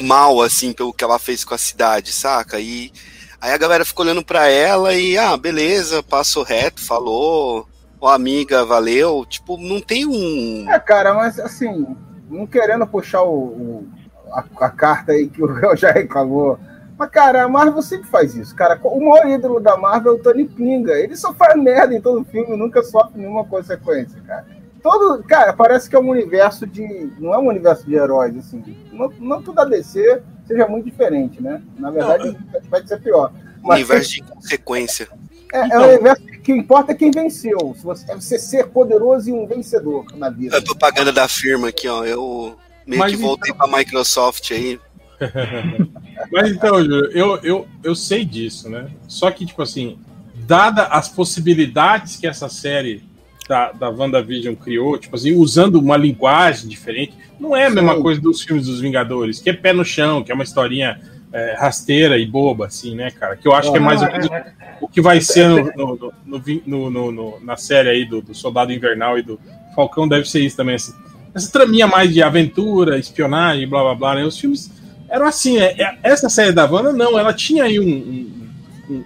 [0.00, 2.58] mal, assim, pelo que ela fez com a cidade, saca?
[2.58, 2.90] E
[3.38, 7.68] aí a galera ficou olhando pra ela e, ah, beleza, passou reto, falou,
[8.00, 9.26] ó, amiga, valeu.
[9.28, 10.64] Tipo, não tem um.
[10.70, 11.86] É, cara, mas assim,
[12.30, 13.88] não querendo puxar o, o
[14.32, 16.58] a, a, carta aí que o Réu já reclamou
[16.98, 18.54] mas, cara, a Marvel sempre faz isso.
[18.54, 20.92] Cara, o maior ídolo da Marvel é o Tony Pinga.
[20.92, 24.46] Ele só faz merda em todo filme, nunca sofre nenhuma consequência, cara.
[24.82, 27.12] Todo, cara, parece que é um universo de.
[27.18, 28.62] Não é um universo de heróis, assim.
[28.92, 31.60] Não, não tudo a DC seja muito diferente, né?
[31.76, 32.60] Na verdade, não.
[32.70, 33.32] vai ser pior.
[33.62, 35.08] Mas, universo de consequência.
[35.52, 37.74] É, então, é um universo que importa é quem venceu.
[37.76, 40.56] Se você, é você ser poderoso e um vencedor na vida.
[40.56, 42.04] A propaganda da firma aqui, ó.
[42.04, 42.56] Eu
[42.86, 43.68] meio Mas que voltei então...
[43.68, 44.80] pra Microsoft aí.
[46.30, 48.88] Mas então, eu, eu, eu sei disso, né?
[49.08, 49.98] Só que, tipo assim,
[50.34, 53.02] dada as possibilidades que essa série
[53.48, 58.02] da, da WandaVision criou, tipo assim, usando uma linguagem diferente, não é a mesma Sim.
[58.02, 61.00] coisa dos filmes dos Vingadores, que é pé no chão, que é uma historinha
[61.32, 63.36] é, rasteira e boba, assim, né, cara?
[63.36, 64.06] Que eu acho que é mais o,
[64.80, 69.18] o que vai ser no, no, no, no, na série aí do, do Soldado Invernal
[69.18, 69.38] e do
[69.74, 70.92] Falcão, deve ser isso também, assim.
[71.34, 74.24] Essa traminha mais de aventura, espionagem, blá blá blá, né?
[74.24, 74.70] Os filmes
[75.08, 78.54] era assim, é, é, essa série da Wanda, não, ela tinha aí um, um,
[78.90, 79.04] um,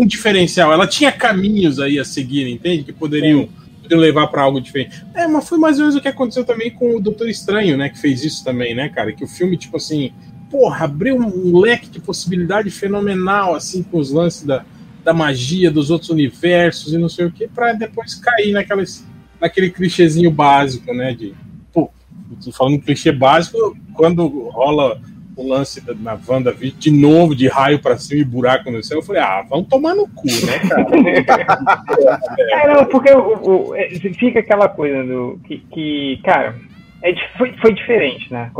[0.00, 2.84] um, diferencial, ela tinha caminhos aí a seguir, entende?
[2.84, 3.48] Que poderiam,
[3.82, 5.04] poderiam levar para algo diferente.
[5.14, 7.88] É, mas foi mais ou menos o que aconteceu também com o Doutor Estranho, né?
[7.88, 9.12] Que fez isso também, né, cara?
[9.12, 10.12] Que o filme, tipo assim,
[10.50, 14.64] porra, abriu um leque de possibilidade fenomenal, assim, com os lances da,
[15.04, 19.06] da magia dos outros universos e não sei o que, para depois cair naquelas,
[19.40, 21.14] naquele clichêzinho básico, né?
[21.14, 21.34] De,
[21.72, 21.90] pô,
[22.52, 25.00] falando clichê básico, quando rola
[25.36, 28.98] o lance da, na Wanda de novo, de raio pra cima e buraco no céu.
[28.98, 32.20] Eu falei, ah, vamos tomar no cu, né, cara?
[32.62, 36.54] é, não, porque o, o, é, fica aquela coisa do que, que cara,
[37.02, 38.50] é, foi, foi diferente, né?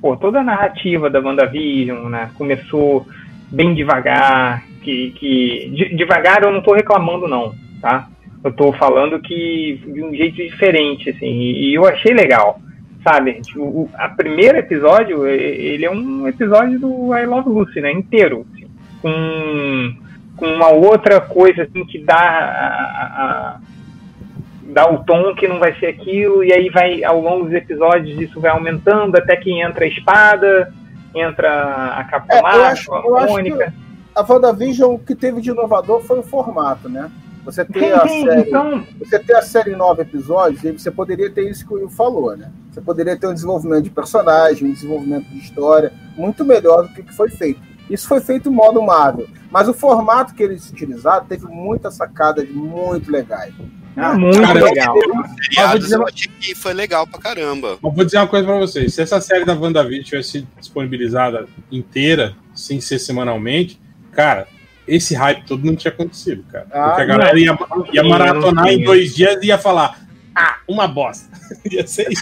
[0.00, 2.30] Pô, toda a narrativa da WandaVision, né?
[2.38, 3.06] Começou
[3.50, 8.08] bem devagar, que, que de, devagar eu não tô reclamando não, tá?
[8.42, 12.60] Eu tô falando que de um jeito diferente, assim, e, e eu achei legal
[13.06, 13.40] sabe?
[13.40, 17.92] Tipo, o a primeiro episódio, ele é um episódio do I Love Lucy, né?
[17.92, 18.44] Inteiro.
[18.52, 18.66] Assim,
[19.00, 19.94] com,
[20.36, 23.60] com uma outra coisa assim que dá a, a,
[24.64, 28.20] dá o tom que não vai ser aquilo, e aí vai, ao longo dos episódios,
[28.20, 30.74] isso vai aumentando até que entra a espada,
[31.14, 33.72] entra a Capitã é, a Mônica.
[34.16, 37.08] a WandaVision, o que teve de inovador foi o formato, né?
[37.44, 38.84] Você tem a série, então...
[38.98, 41.88] você tem a série em nove episódios, e você poderia ter isso que o Will
[41.88, 42.50] falou, né?
[42.76, 47.00] Você poderia ter um desenvolvimento de personagem, um desenvolvimento de história muito melhor do que
[47.00, 47.58] o que foi feito.
[47.88, 49.26] Isso foi feito em modo Marvel.
[49.50, 53.54] Mas o formato que eles utilizaram teve muitas sacadas muito legais.
[53.96, 54.94] Ah, muito Cara, legal.
[54.94, 55.96] Eu, dizer...
[55.96, 57.78] eu achei que foi legal pra caramba.
[57.82, 58.92] Eu vou dizer uma coisa pra vocês.
[58.92, 63.80] Se essa série da WandaVision tivesse disponibilizada inteira, sem ser semanalmente,
[64.12, 64.46] cara,
[64.86, 66.66] esse hype todo não tinha acontecido, cara.
[66.70, 67.58] Ah, Porque a galera ia,
[67.94, 70.05] ia maratonar em dois dias e ia falar:
[70.38, 71.34] ah, uma bosta.
[71.72, 72.20] ia ser isso.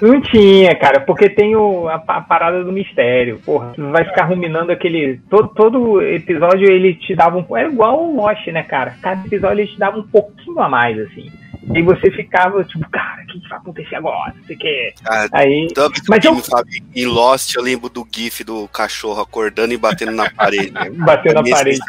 [0.00, 3.40] não tinha, cara, porque tem o, a, a, parada do mistério.
[3.44, 5.20] Porra, vai ficar ruminando aquele.
[5.28, 7.56] Todo, todo episódio ele te dava um.
[7.56, 8.96] É igual o Lost, né, cara?
[9.02, 11.32] Cada episódio ele te dava um pouquinho a mais, assim.
[11.74, 14.34] E você ficava, tipo, cara, o que vai acontecer agora?
[14.46, 14.94] Você quer.
[15.04, 15.68] Ah, aí.
[16.08, 16.38] Mas eu...
[16.42, 16.80] sabe?
[16.94, 20.70] Em Lost, eu lembro do GIF do cachorro acordando e batendo na parede.
[21.04, 21.80] batendo na é parede.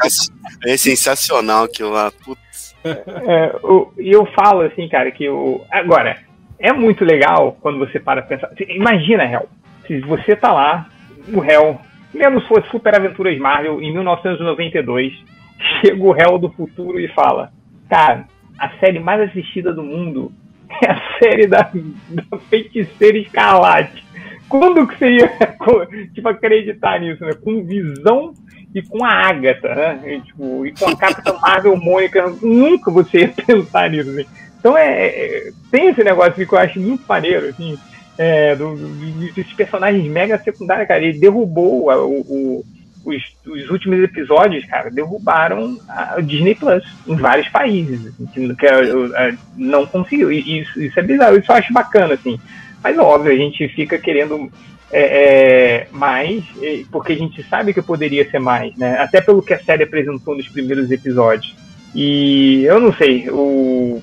[0.66, 2.12] É sensacional aquilo lá.
[2.24, 2.65] Putz.
[2.86, 3.56] É,
[3.98, 5.62] e eu falo assim, cara, que o.
[5.72, 6.18] Agora,
[6.60, 8.52] é muito legal quando você para pensar.
[8.70, 9.48] Imagina, Hel,
[9.88, 10.88] se você tá lá,
[11.34, 11.82] o Hel,
[12.14, 15.14] menos fosse Super Aventuras Marvel, em 1992,
[15.82, 17.52] chega o Hel do futuro e fala:
[17.90, 18.26] Cara,
[18.60, 20.32] a série mais assistida do mundo
[20.84, 21.70] é a série da,
[22.10, 24.06] da Feiticeira Escarlate.
[24.48, 25.32] Quando que você ia
[26.14, 27.32] tipo, acreditar nisso, né?
[27.44, 28.34] Com visão
[28.76, 30.00] e com a Agatha, né?
[30.06, 34.10] E, tipo, e com a Capitã Marvel Mônica, nunca você ia pensar nisso.
[34.10, 34.26] Assim.
[34.60, 37.78] Então é, é, tem esse negócio que eu acho muito maneiro, assim,
[38.18, 41.02] é, do, do, personagens mega secundários, cara.
[41.02, 42.66] Ele derrubou o, o
[43.06, 48.80] os, os, últimos episódios, cara, derrubaram a, Disney Plus em vários países, assim, que, a,
[48.80, 50.32] a, não conseguiu.
[50.32, 52.38] E isso, isso é bizarro, isso eu acho bacana, assim.
[52.84, 54.52] Mas óbvio, a gente fica querendo
[54.92, 56.44] é, é, mais,
[56.92, 58.98] porque a gente sabe que poderia ser mais, né?
[59.00, 61.56] Até pelo que a série apresentou nos primeiros episódios.
[61.94, 64.02] E eu não sei, o.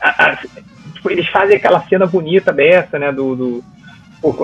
[0.00, 0.38] A,
[0.94, 3.10] tipo, eles fazem aquela cena bonita dessa, né?
[3.12, 3.64] Do, do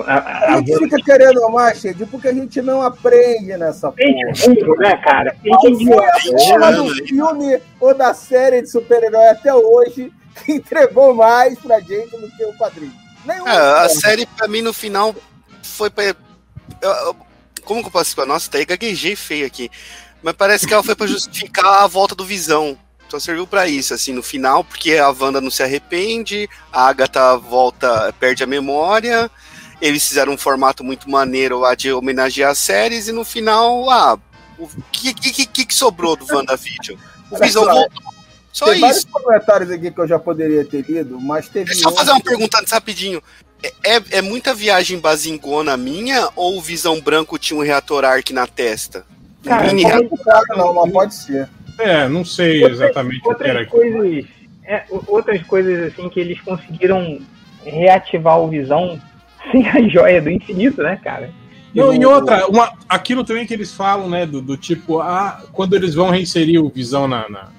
[0.05, 4.77] a, a, a, gente fica querendo mais, Xed, porque a gente não aprende nessa porra.
[4.77, 5.35] né, cara?
[5.41, 10.11] Foi a porra do filme ou da série de super-herói até hoje
[10.45, 12.93] que entregou mais pra gente do que o quadrinho?
[13.25, 13.47] Nenhum.
[13.47, 15.15] É, a série, pra mim, no final,
[15.63, 16.15] foi pra.
[17.63, 18.27] Como que eu posso explicar?
[18.27, 19.69] Nossa, até gaguejei feio aqui.
[20.21, 22.77] Mas parece que ela foi pra justificar a volta do Visão.
[23.09, 27.37] Só serviu para isso, assim, no final, porque a Wanda não se arrepende, a Agatha
[27.37, 29.29] volta, perde a memória,
[29.79, 34.17] eles fizeram um formato muito maneiro lá de homenagear as séries e no final, ah,
[34.57, 36.97] o que, que, que, que sobrou do WandaVision?
[37.29, 38.13] O Visão voltou.
[38.51, 38.81] Só Tem isso.
[38.81, 41.71] vários comentários aqui que eu já poderia ter lido, mas teve.
[41.71, 43.21] Deixa eu fazer uma pergunta antes rapidinho.
[43.63, 48.31] É, é, é muita viagem basingona minha ou o Visão Branco tinha um reator ARC
[48.31, 49.05] na testa?
[49.43, 49.71] Cara,
[50.55, 51.49] não, não pode ser.
[51.79, 54.25] É, não sei exatamente o que era coisas,
[54.65, 57.19] é, outras coisas assim que eles conseguiram
[57.65, 59.01] reativar o Visão
[59.51, 61.31] sem a joia do infinito, né, cara?
[61.73, 65.73] Não, e outra, uma, aquilo também que eles falam, né, do, do tipo, ah, quando
[65.73, 67.51] eles vão reinserir o Visão na, na, na,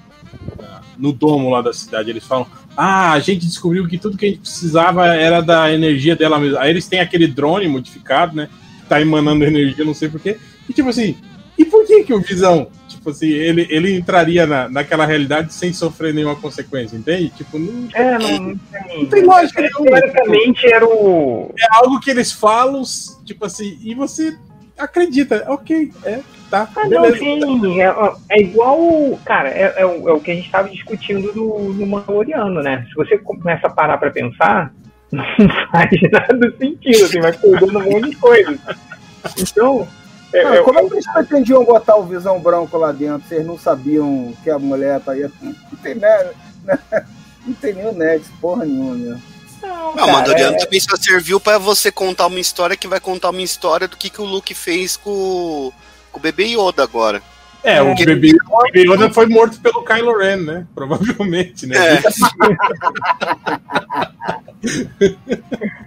[0.97, 4.29] no domo lá da cidade, eles falam, ah, a gente descobriu que tudo que a
[4.29, 6.57] gente precisava era da energia dela mesmo.
[6.57, 8.49] Aí eles têm aquele drone modificado, né,
[8.81, 10.37] que tá emanando energia, não sei porquê,
[10.69, 11.17] e tipo assim,
[11.57, 12.67] e por que que o Visão
[13.05, 17.29] tipo assim, ele, ele entraria na, naquela realidade sem sofrer nenhuma consequência, entende?
[17.29, 20.01] Tipo, não, é, não, não, tem, não tem lógica nenhuma.
[20.01, 21.53] Tipo, era o.
[21.57, 22.81] É algo que eles falam,
[23.23, 24.35] tipo assim, e você
[24.77, 26.19] acredita, ok, é,
[26.49, 26.67] tá.
[26.75, 27.93] Ah, não, sim, é,
[28.29, 31.85] é, igual, cara, é, é, o, é o que a gente estava discutindo do, do
[31.85, 32.85] Mandaloriano, né?
[32.89, 34.73] Se você começa a parar para pensar,
[35.11, 35.23] não
[35.71, 38.59] faz nada sentido, assim, vai perdendo um monte de coisa.
[39.39, 39.87] Então,
[40.33, 43.27] é, ah, como é que eles pretendiam botar o Visão Branco lá dentro?
[43.27, 45.29] Vocês não sabiam que a mulher tá aí?
[45.41, 46.31] Não tem, né,
[47.45, 49.21] não tem nenhum net, porra nenhuma, né?
[49.65, 50.59] Não, não Mandaloriano é...
[50.59, 54.09] também só serviu para você contar uma história que vai contar uma história do que,
[54.09, 55.71] que o Luke fez com,
[56.11, 57.21] com o bebê Yoda agora.
[57.63, 60.67] É, o bebê, o bebê Yoda foi morto pelo Kylo Ren, né?
[60.75, 61.75] Provavelmente, né?
[61.95, 62.01] É.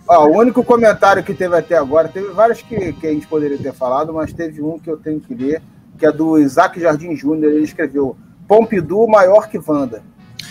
[0.08, 3.58] Ó, o único comentário que teve até agora, teve vários que, que a gente poderia
[3.58, 5.62] ter falado, mas teve um que eu tenho que ler,
[5.98, 7.52] que é do Isaac Jardim Júnior.
[7.52, 8.16] Ele escreveu
[8.48, 10.02] Pompidou maior que Wanda.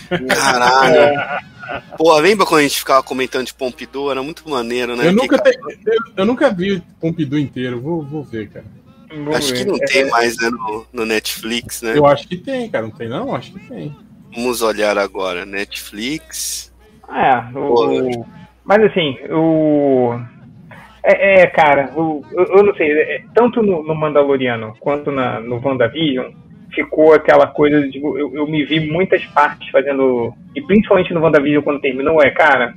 [0.07, 1.19] Caralho.
[1.97, 4.11] Pô, lembra quando a gente ficava comentando de Pompidou?
[4.11, 5.07] Era muito maneiro, né?
[5.07, 7.81] Eu nunca, te, eu, eu, nunca vi Pompidou inteiro.
[7.81, 8.65] Vou, vou ver, cara.
[9.23, 9.59] Vou acho ver.
[9.59, 11.97] que não tem mais né, no, no Netflix, né?
[11.97, 12.85] Eu acho que tem, cara.
[12.85, 13.35] Não tem, não?
[13.35, 13.95] Acho que tem.
[14.33, 15.45] Vamos olhar agora.
[15.45, 16.73] Netflix.
[17.09, 18.25] É, o...
[18.63, 20.19] mas assim, o.
[21.03, 25.55] É, é cara, eu, eu, não sei, é, tanto no, no, Mandaloriano quanto na, no
[25.63, 26.33] WandaVision,
[26.77, 27.91] ficou aquela coisa de.
[27.91, 30.33] Tipo, eu, eu me vi muitas partes fazendo.
[30.55, 32.75] E principalmente no WandaVision, quando terminou, é, cara,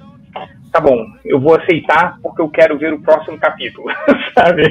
[0.73, 3.89] tá bom, eu vou aceitar porque eu quero ver o próximo capítulo,
[4.35, 4.63] sabe?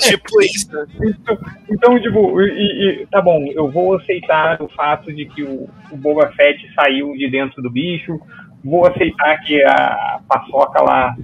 [0.00, 0.68] tipo isso.
[1.02, 1.38] Então,
[1.70, 5.96] então tipo, e, e, tá bom, eu vou aceitar o fato de que o, o
[5.96, 8.18] Boba Fett saiu de dentro do bicho,
[8.64, 11.14] vou aceitar que a paçoca lá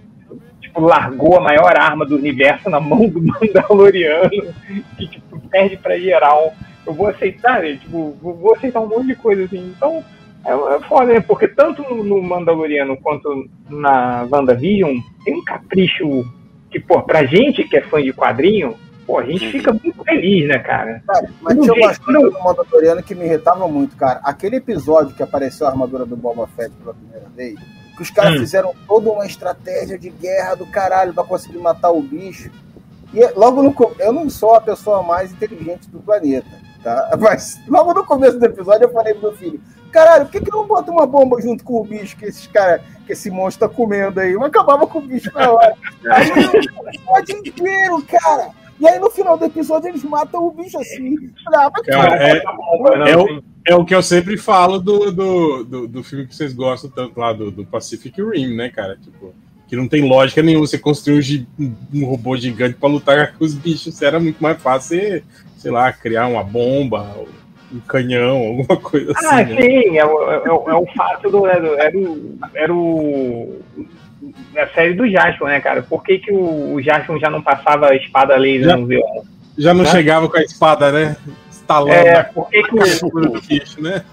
[0.61, 4.31] tipo, largou a maior arma do universo na mão do Mandaloriano,
[4.97, 6.55] que tipo, perde pra geral.
[6.87, 9.73] Eu vou aceitar, tipo, vou aceitar um monte de coisa assim.
[9.77, 10.05] Então,
[10.45, 11.21] é, é foda, né?
[11.21, 16.25] Porque tanto no Mandaloriano quanto na WandaVision tem um capricho
[16.71, 18.77] que, pô, pra gente que é fã de quadrinho,
[19.07, 21.03] pô, a gente fica muito feliz, né, cara?
[21.07, 24.21] cara mas tinha uma coisa do Mandaloriano que me irritava muito, cara.
[24.25, 27.61] Aquele episódio que apareceu a armadura do Boba Fett pela primeira vez,
[27.97, 28.41] que os caras hum.
[28.41, 32.51] fizeram toda uma estratégia de guerra do caralho pra conseguir matar o bicho.
[33.15, 36.49] E logo no eu não sou a pessoa mais inteligente do planeta,
[36.83, 37.17] tá?
[37.21, 39.61] Mas logo no começo do episódio eu falei pro meu filho,
[39.93, 42.83] Caralho, por que, que não bota uma bomba junto com o bicho que esses cara,
[43.07, 44.33] que esse monstro tá comendo aí?
[44.33, 45.75] Não acabava com o bicho na hora.
[46.11, 48.51] Aí o episódio inteiro, cara.
[48.81, 51.31] E aí no final do episódio eles matam o bicho assim.
[51.55, 52.43] Ah, cara, é,
[53.11, 56.55] é, o, é o que eu sempre falo do, do, do, do, filme que vocês
[56.55, 58.97] gostam tanto lá, do, do Pacific Rim, né, cara?
[58.97, 59.35] Tipo,
[59.73, 63.55] que não tem lógica nenhuma você construir um, um robô gigante para lutar com os
[63.55, 64.03] bichos.
[64.03, 65.23] Era muito mais fácil,
[65.57, 67.17] sei lá, criar uma bomba
[67.73, 69.55] um canhão, alguma coisa ah, assim.
[69.55, 71.47] Ah, sim, é, o, é, o, é o fato do.
[71.47, 72.39] Era, era o.
[72.53, 73.63] Era o
[74.59, 75.81] a série do Jason, né, cara?
[75.81, 79.25] Por que, que o, o Jason já não passava a espada laser já, no vilão?
[79.57, 79.91] Já não né?
[79.91, 81.17] chegava com a espada, né?
[81.81, 81.93] Estalando.
[81.93, 83.41] É, por que, que o.
[83.41, 84.05] Queixo, né?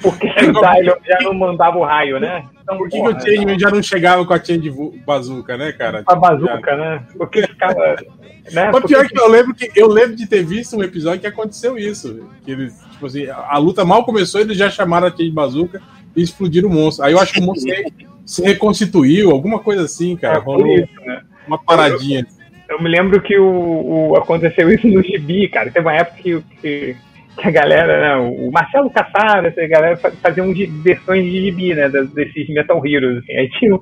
[0.00, 2.44] Por que, que o Dylion já não mandava o raio, né?
[2.62, 4.70] Então, por que, porra, que o Chain já não chegava com a Chain de
[5.04, 6.02] bazooka, né, cara?
[6.04, 6.76] Com a bazuca, já...
[6.76, 7.06] né?
[7.16, 7.96] Porque ficava.
[8.50, 8.72] Né?
[8.72, 11.78] Mas pior que eu lembro que eu lembro de ter visto um episódio que aconteceu
[11.78, 12.26] isso.
[12.44, 15.80] Que eles, tipo assim, a luta mal começou, eles já chamaram a Chain de bazooka
[16.16, 17.04] e explodiram o monstro.
[17.04, 17.72] Aí eu acho que o monstro
[18.26, 20.38] se reconstituiu, alguma coisa assim, cara.
[20.38, 21.22] É, Rolou isso, né?
[21.46, 22.20] uma paradinha.
[22.20, 22.41] Eu,
[22.72, 25.70] eu, me lembro que o, o, aconteceu isso no gibi, cara.
[25.70, 26.96] Teve uma época que, que,
[27.36, 31.88] que a galera, né, o Marcelo Caçada, essa galera faziam de, versões de gibi, né,
[31.88, 33.18] desses Metal Heroes.
[33.18, 33.32] Assim.
[33.32, 33.74] Aí tinha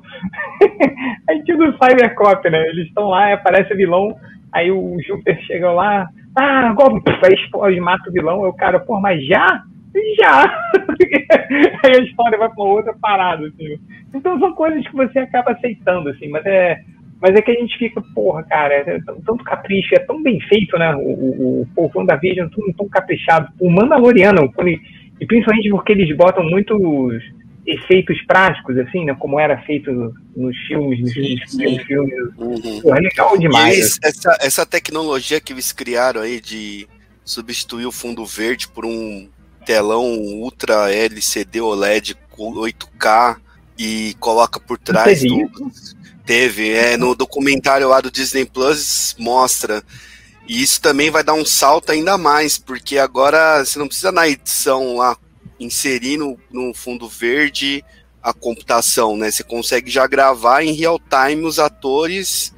[1.28, 2.68] aí tinha o Cybercop, né?
[2.68, 4.14] Eles estão lá, aparece vilão,
[4.52, 8.78] aí o Júpiter chega lá, ah, golpe, aí explode, mata o vilão, aí o cara,
[8.78, 9.64] pô, mas já?
[10.18, 10.44] Já!
[11.84, 13.78] aí a história vai para outra parada, assim.
[14.14, 16.80] Então são coisas que você acaba aceitando, assim, mas é.
[17.20, 20.78] Mas é que a gente fica, porra, cara, é tanto capricho, é tão bem feito,
[20.78, 20.94] né?
[20.94, 23.48] O, o, o povo da Vision, tão, tão caprichado.
[23.60, 24.50] O Mandaloriano,
[25.20, 27.22] e principalmente porque eles botam muitos
[27.66, 29.14] efeitos práticos, assim, né?
[29.18, 31.78] Como era feito nos filmes, nos sim, sim.
[31.80, 32.14] filmes.
[32.38, 32.80] Uhum.
[32.80, 33.76] Porra, é legal demais.
[33.76, 36.88] Eles, essa, essa tecnologia que eles criaram aí de
[37.22, 39.28] substituir o fundo verde por um
[39.64, 43.36] telão Ultra LCD OLED com 8K
[43.78, 45.50] e coloca por trás do.
[46.30, 49.82] Teve, é, no documentário lá do Disney Plus mostra.
[50.46, 54.28] E isso também vai dar um salto ainda mais, porque agora você não precisa na
[54.28, 55.16] edição lá
[55.58, 57.84] inserir no, no fundo verde
[58.22, 59.28] a computação, né?
[59.28, 62.54] Você consegue já gravar em real time os atores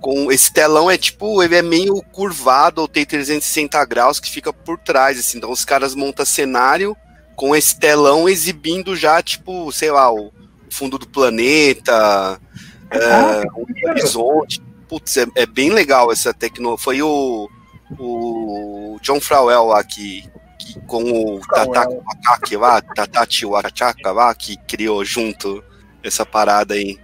[0.00, 4.54] com esse telão é tipo, ele é meio curvado ou tem 360 graus que fica
[4.54, 5.36] por trás, assim.
[5.36, 6.96] Então os caras montam cenário
[7.36, 10.32] com esse telão exibindo já, tipo, sei lá, o
[10.70, 12.40] fundo do planeta,
[13.00, 14.62] ah, o horizonte.
[14.88, 16.84] Putz, é, é, bem legal essa tecnologia.
[16.84, 17.48] Foi o,
[17.98, 20.24] o John Frauel lá que,
[20.58, 25.64] que com o Tataki Wakaki lá, Tatachi Wakachaka lá, que criou junto
[26.02, 26.98] essa parada aí.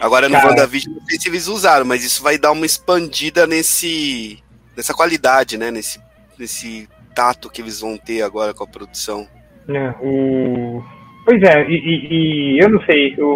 [0.00, 0.48] Agora no Cara.
[0.48, 4.42] WandaVision não sei se eles usaram, mas isso vai dar uma expandida nesse
[4.76, 5.70] nessa qualidade, né?
[5.70, 6.00] Nesse,
[6.38, 9.26] nesse tato que eles vão ter agora com a produção.
[9.68, 10.82] É, o...
[11.24, 13.26] Pois é, e, e, e eu não sei, o,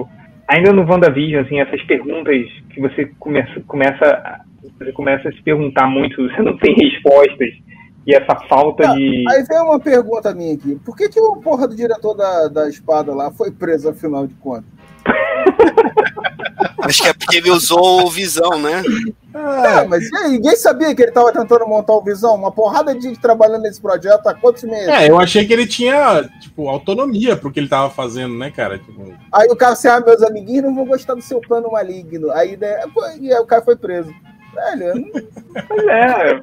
[0.00, 0.08] o,
[0.48, 2.34] ainda no WandaVision, assim, essas perguntas
[2.70, 4.40] que você começa, começa,
[4.78, 7.50] você começa a se perguntar muito, você não tem respostas,
[8.06, 9.24] e essa falta de.
[9.28, 12.68] Aí vem uma pergunta minha aqui: por que, que o porra do diretor da, da
[12.68, 14.64] espada lá foi preso afinal de contas?
[16.82, 18.82] Acho que é porque ele usou o Visão, né?
[19.34, 22.34] É, mas aí, ninguém sabia que ele estava tentando montar o Visão.
[22.34, 24.88] Uma porrada de gente trabalhando nesse projeto há quantos meses?
[24.88, 28.78] É, eu achei que ele tinha, tipo, autonomia pro que ele estava fazendo, né, cara?
[28.78, 29.14] Tipo...
[29.32, 32.30] Aí o cara assim, ah, meus amiguinhos não vão gostar do seu plano maligno.
[32.32, 32.82] Aí, né,
[33.20, 34.12] e aí o cara foi preso.
[34.54, 35.12] Velho,
[35.68, 36.40] Pois é.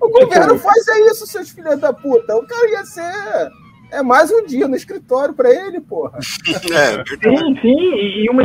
[0.00, 2.36] O governo faz é isso, seus filhos da puta.
[2.36, 3.50] O cara ia ser
[3.92, 6.18] é mais um dia no escritório para ele, porra.
[6.72, 8.42] É, sim, sim, e uma,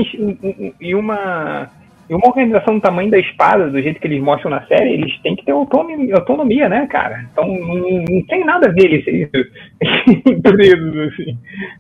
[0.82, 1.70] e uma
[2.10, 5.18] e uma organização do tamanho da espada, do jeito que eles mostram na série, eles
[5.22, 7.28] têm que ter autonomia, autonomia né, cara?
[7.32, 9.28] Então não, não tem nada a ver eles serem
[10.42, 11.38] presos, assim.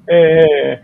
[0.09, 0.80] É,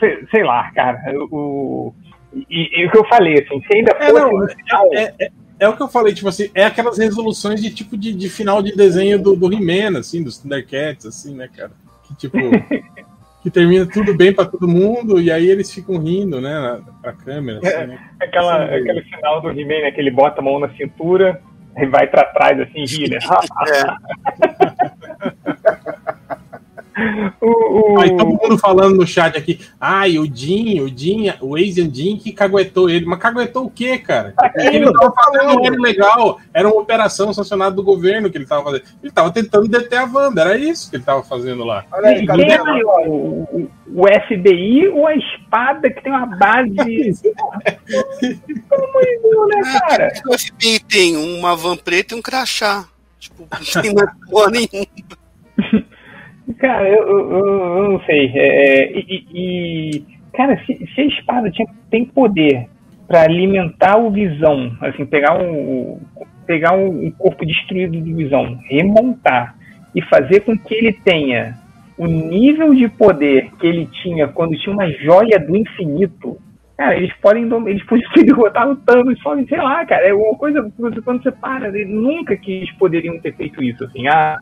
[0.00, 0.98] sei, sei, lá, cara.
[1.30, 1.94] O,
[2.34, 4.88] e, e, o que eu falei, assim, se ainda é, fosse é, não, final...
[4.94, 5.30] é, é,
[5.60, 8.60] é, o que eu falei, tipo assim, é aquelas resoluções de tipo de, de final
[8.60, 11.72] de desenho do, do He-Man, assim, dos Thundercats, assim, né, cara?
[12.04, 12.36] Que tipo.
[13.42, 17.58] que termina tudo bem para todo mundo e aí eles ficam rindo, né, pra câmera.
[17.58, 17.98] Assim, é, né?
[18.20, 21.40] Aquela, assim, aquele final do He-Man, né, que ele bota a mão na cintura
[21.76, 23.18] e vai para trás assim, ri, né?
[27.40, 28.00] o, o...
[28.00, 32.16] Aí todo mundo falando no chat aqui, ai, o Jim, o Jim, o Asian Jim
[32.16, 33.06] que caguetou ele.
[33.06, 34.34] Mas caguetou o quê, cara?
[34.56, 38.64] ele não tava fazendo era legal, era uma operação sancionada do governo que ele tava
[38.64, 38.84] fazendo.
[39.02, 41.84] Ele tava tentando deter a Wanda, era isso que ele tava fazendo lá.
[41.92, 46.74] Olha aí, quem é maior, o, o FBI ou a espada que tem uma base.
[48.68, 50.12] Pelo amor de Deus, né, cara?
[50.28, 52.86] O FBI tem uma van preta e um crachá.
[53.18, 53.94] Tipo, não tem
[54.30, 54.86] porra nenhuma.
[56.58, 58.32] Cara, eu, eu, eu não sei.
[58.34, 62.66] É, é, e, e, cara, se, se, a espada tinha, tem poder
[63.06, 66.00] para alimentar o Visão, assim, pegar um,
[66.46, 69.56] pegar um corpo destruído do Visão, remontar
[69.94, 71.58] e fazer com que ele tenha
[71.98, 76.38] o nível de poder que ele tinha quando tinha uma joia do infinito,
[76.76, 80.72] cara, eles podem eles podem derrotar o Thanos só, sei lá, cara, é uma coisa
[80.76, 84.38] quando você para, nunca que eles poderiam ter feito isso, assim, ah,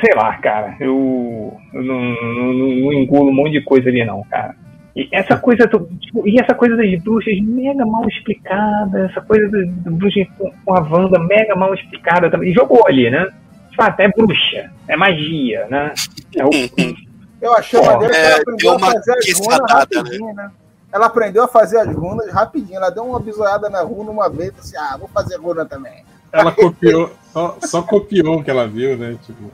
[0.00, 4.22] sei lá, cara, eu, eu não, não, não, engulo um monte de coisa ali não,
[4.24, 4.54] cara.
[4.94, 9.94] E essa coisa, tipo, e essa coisa das bruxas mega mal explicada, essa coisa das
[9.94, 12.50] bruxas com, com a Wanda mega mal explicada também.
[12.50, 13.28] E jogou ali, né?
[13.70, 15.92] Tipo, até é bruxa, é magia, né?
[16.36, 16.50] É o...
[17.40, 19.66] Eu achei maneiro que ela é, aprendeu a fazer as runas né?
[19.70, 20.50] rapidinho, né?
[20.92, 22.76] Ela aprendeu a fazer as runas rapidinho.
[22.76, 26.04] Ela deu uma bisoiada na runa uma vez e assim, ah, vou fazer runa também.
[26.32, 29.16] Ela copiou, só, só, copiou o que ela viu, né?
[29.24, 29.50] Tipo...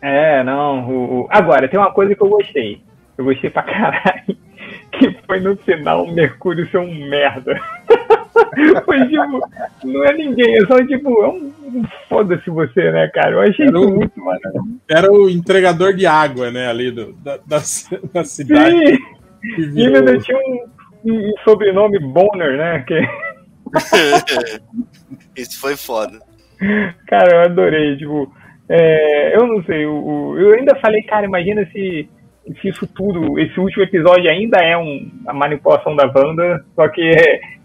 [0.00, 0.88] É, não.
[0.88, 1.28] O, o...
[1.30, 2.82] Agora, tem uma coisa que eu gostei.
[3.16, 4.36] Eu gostei pra caralho.
[4.92, 7.58] Que foi no final o Mercúrio ser um merda.
[8.84, 9.40] foi tipo,
[9.84, 11.52] não é ninguém, é só tipo, é um,
[12.08, 13.32] foda-se você, né, cara?
[13.32, 14.64] Eu achei era o, muito maneiro.
[14.88, 17.58] Era o entregador de água, né, ali do, da, da,
[18.12, 18.76] da cidade.
[18.76, 19.72] Sim.
[19.74, 20.66] E ainda tinha um,
[21.04, 22.84] um sobrenome Bonner, né?
[22.86, 23.00] Que...
[25.36, 26.20] Isso foi foda.
[27.06, 27.96] Cara, eu adorei.
[27.96, 28.32] Tipo,
[28.68, 29.86] é, eu não sei.
[29.86, 32.08] O, eu ainda falei, cara, imagina se,
[32.60, 37.12] se isso tudo, esse último episódio ainda é um, a manipulação da banda, só que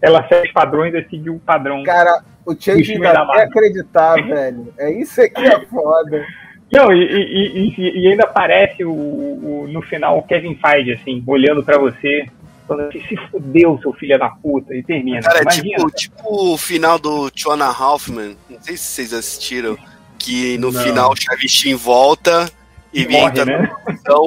[0.02, 1.82] ela segue os padrões e seguiu o padrão.
[1.82, 4.72] Cara, o Change ainda é acreditar, velho.
[4.78, 6.26] É isso aqui é foda.
[6.70, 11.24] Não, e, e, e, e ainda aparece o, o, no final o Kevin Feige, assim,
[11.26, 12.26] olhando para você,
[12.68, 15.22] falando assim, se fudeu, seu filho da puta, e termina.
[15.22, 19.76] Cara, é tipo, tipo o final do Tiona Hoffman, não sei se vocês assistiram,
[20.18, 20.82] que no não.
[20.82, 22.50] final o Chavistin volta
[22.92, 23.70] e, morre, né?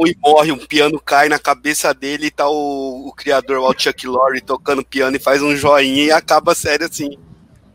[0.07, 4.07] e morre, um piano cai na cabeça dele e tá o, o criador, o Chuck
[4.07, 7.17] Lorre, tocando piano e faz um joinha e acaba a série assim.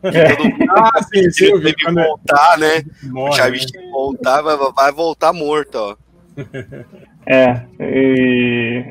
[0.03, 0.37] É.
[0.37, 2.83] Mundo ah, sim, sim, deve voltar, né?
[3.03, 3.89] Morre, o Chavistin né?
[3.91, 5.95] voltar, vai, vai voltar morto, ó.
[7.29, 8.85] É, e...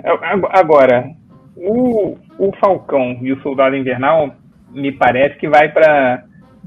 [0.51, 1.09] agora,
[1.57, 4.35] o, o Falcão e o Soldado Invernal
[4.71, 6.25] me parece que vai para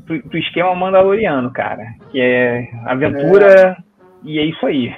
[0.10, 1.86] o esquema mandaloriano, cara.
[2.12, 3.78] Que é aventura é.
[4.24, 4.94] e é isso aí.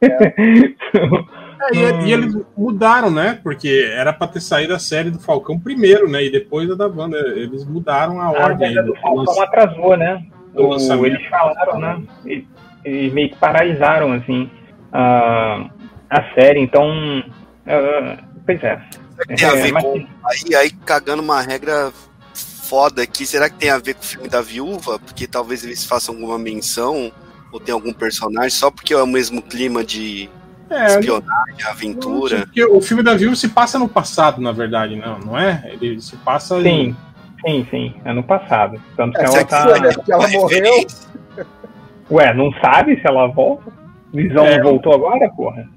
[0.00, 1.38] É.
[1.60, 3.38] É, e, e, eles mudaram, né?
[3.42, 6.24] Porque era para ter saído a série do Falcão primeiro, né?
[6.24, 7.18] E depois a da Wanda.
[7.36, 8.78] Eles mudaram a, a ordem.
[8.78, 10.22] A do Falcão atrasou, né?
[10.54, 12.02] O, eles falaram, né?
[12.24, 12.44] Eles,
[12.84, 14.48] eles, meio que paralisaram, assim,
[14.92, 15.68] a,
[16.08, 16.60] a série.
[16.60, 16.88] Então,
[17.20, 18.80] uh, pois é.
[19.18, 20.06] Será que tem a é, ver é, com.
[20.24, 21.92] Aí, aí cagando uma regra
[22.34, 24.98] foda aqui, será que tem a ver com o filme da viúva?
[24.98, 27.10] Porque talvez eles façam alguma menção,
[27.50, 30.28] ou tem algum personagem, só porque é o mesmo clima de
[30.70, 32.40] é, espionagem, aventura.
[32.46, 35.62] Porque o filme da viúva se passa no passado, na verdade, não, não é?
[35.80, 36.60] Ele se passa.
[36.62, 36.94] Sim,
[37.44, 37.94] sim, sim.
[38.04, 38.80] É no passado.
[38.96, 39.66] Tanto que é, ela tá.
[40.04, 40.86] Que ela morreu.
[42.10, 43.72] Ué, não sabe se ela volta?
[44.12, 44.60] Visão é.
[44.62, 45.68] voltou agora, porra?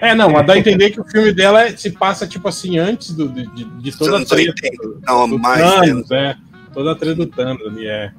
[0.00, 3.12] É, não, mas dá a entender que o filme dela se passa, tipo assim, antes
[3.12, 6.36] do, de, de toda a treta do, não, do mais Thanos, é.
[6.72, 8.12] Toda a treta do Thanos ali, é.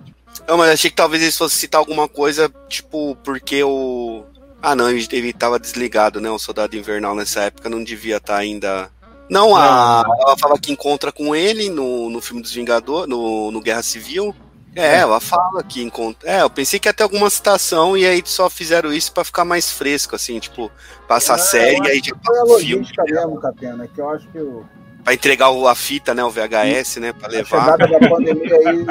[0.48, 4.24] Não, mas achei que talvez eles fossem citar alguma coisa, tipo, porque o.
[4.62, 6.30] Ah, não, ele, ele tava desligado, né?
[6.30, 8.90] O Soldado Invernal nessa época não devia estar tá ainda.
[9.30, 13.62] Não, a, ela fala que encontra com ele no, no filme dos Vingadores, no, no
[13.62, 14.36] Guerra Civil.
[14.76, 16.30] É, ela fala que encontra.
[16.30, 19.44] É, eu pensei que ia ter alguma citação e aí só fizeram isso para ficar
[19.44, 20.72] mais fresco, assim, tipo,
[21.08, 22.88] passa a série e aí passa o filme.
[23.06, 24.66] mesmo, Catena, que eu acho que o,
[25.04, 26.24] Pra entregar a fita, né?
[26.24, 27.12] O VHS, né?
[27.12, 27.76] Pra levar.
[27.78, 28.86] da pandemia aí.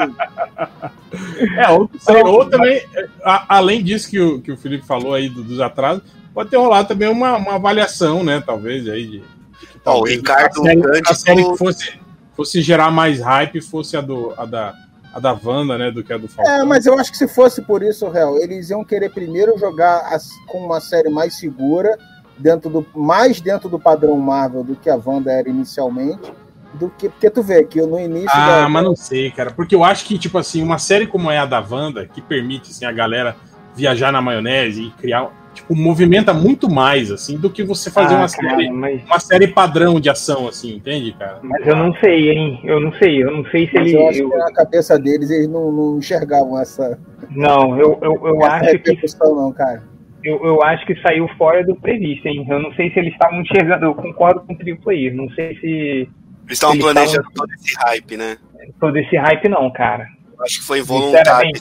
[1.57, 1.89] É, ou,
[2.25, 2.81] ou também,
[3.23, 6.03] a, além disso que o, que o Felipe falou aí dos atrasos,
[6.33, 8.41] pode ter rolado também uma, uma avaliação, né?
[8.45, 9.19] Talvez aí de.
[9.19, 9.25] de
[9.85, 11.99] oh, o Ricardo a série, a série que fosse,
[12.35, 14.73] fosse gerar mais hype fosse a, do, a da
[15.13, 16.53] a da Wanda, né, do que a do Falcão.
[16.53, 20.13] É, mas eu acho que se fosse por isso, Real, eles iam querer primeiro jogar
[20.13, 21.97] as, com uma série mais segura,
[22.37, 26.31] dentro do mais dentro do padrão Marvel do que a Wanda era inicialmente,
[26.73, 28.69] do que porque tu vê que no início Ah, da...
[28.69, 31.45] mas não sei, cara, porque eu acho que tipo assim, uma série como é a
[31.45, 33.35] da Wanda, que permite assim a galera
[33.75, 38.19] viajar na maionese e criar tipo, movimenta muito mais, assim, do que você fazer ah,
[38.19, 39.03] uma, cara, série, mas...
[39.03, 41.39] uma série padrão de ação, assim, entende, cara?
[41.43, 42.59] Mas eu não sei, hein?
[42.63, 43.95] Eu não sei, eu não sei se ele.
[43.95, 44.29] Eu acho eu...
[44.29, 46.99] que na cabeça deles eles não, não enxergavam essa.
[47.29, 48.97] Não, eu, eu, eu acho que.
[49.19, 49.83] Não, cara.
[50.23, 52.45] Eu, eu acho que saiu fora do previsto, hein?
[52.47, 53.85] Eu não sei se eles estavam enxergando.
[53.85, 55.11] Eu concordo com o Triplo aí.
[55.11, 55.67] Não sei se.
[55.67, 56.09] Eles
[56.51, 57.33] estavam planejando tavam...
[57.33, 58.37] todo esse hype, né?
[58.79, 60.07] Todo esse hype, não, cara.
[60.43, 61.51] Acho que foi involuntário.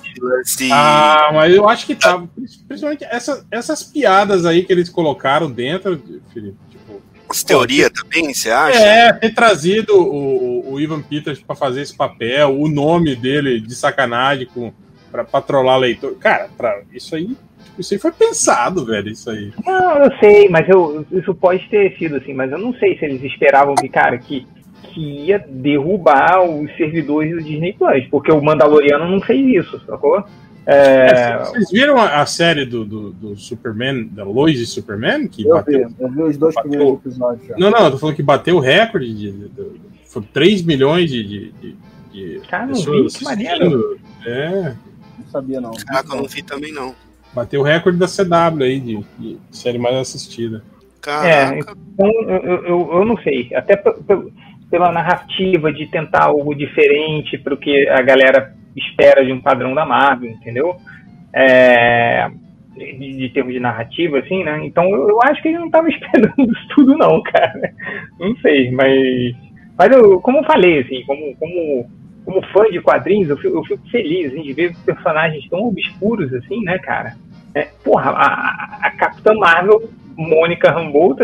[0.72, 2.22] Ah, mas eu acho que tá.
[2.66, 6.00] Principalmente essa, essas piadas aí que eles colocaram dentro,
[6.32, 6.56] Felipe.
[6.70, 8.78] Tipo, As teoria também, você acha?
[8.78, 13.74] É, ter trazido o, o Ivan Peters para fazer esse papel, o nome dele de
[13.74, 14.72] sacanagem com,
[15.10, 16.14] pra patrolar leitor.
[16.16, 17.36] Cara, pra, isso aí
[17.78, 19.52] isso aí foi pensado, velho, isso aí.
[19.64, 23.06] Não, eu sei, mas eu, isso pode ter sido assim, mas eu não sei se
[23.06, 24.46] eles esperavam que, cara, que
[24.92, 30.24] que ia derrubar os servidores do Disney Plus, porque o Mandaloriano não fez isso, sacou?
[30.66, 31.32] É...
[31.32, 35.26] É, vocês viram a, a série do, do, do, Superman, da Lois e Superman?
[35.26, 36.70] Que eu, bateu, vi, eu vi os dois bateu...
[36.70, 37.46] primeiros episódios.
[37.48, 37.56] Já.
[37.56, 41.10] Não, não, eu tô falando que bateu o recorde de, de, de, foi 3 milhões
[41.10, 41.76] de, de,
[42.12, 43.98] de Cara, não vi, que maneiro.
[44.26, 44.74] É.
[45.18, 45.72] Não sabia, não.
[45.72, 46.94] Caraca, eu não vi também, não.
[47.32, 50.62] Bateu o recorde da CW aí, de, de série mais assistida.
[51.00, 51.54] Caraca.
[51.54, 53.50] É, então eu, eu, eu não sei.
[53.54, 54.30] Até pelo
[54.70, 59.74] pela narrativa de tentar algo diferente para o que a galera espera de um padrão
[59.74, 60.76] da Marvel, entendeu?
[61.32, 62.30] É,
[62.76, 64.64] de, de, termos de narrativa, assim, né?
[64.64, 67.72] Então eu, eu acho que ele não estava esperando isso tudo, não, cara.
[68.18, 69.34] Não sei, mas.
[69.76, 71.90] Mas eu, como eu falei, assim, como, como,
[72.24, 76.32] como fã de quadrinhos, eu fico, eu fico feliz assim, de ver personagens tão obscuros,
[76.34, 77.14] assim, né, cara?
[77.54, 81.16] É, porra, a, a Capitã Marvel, Mônica Rambeau,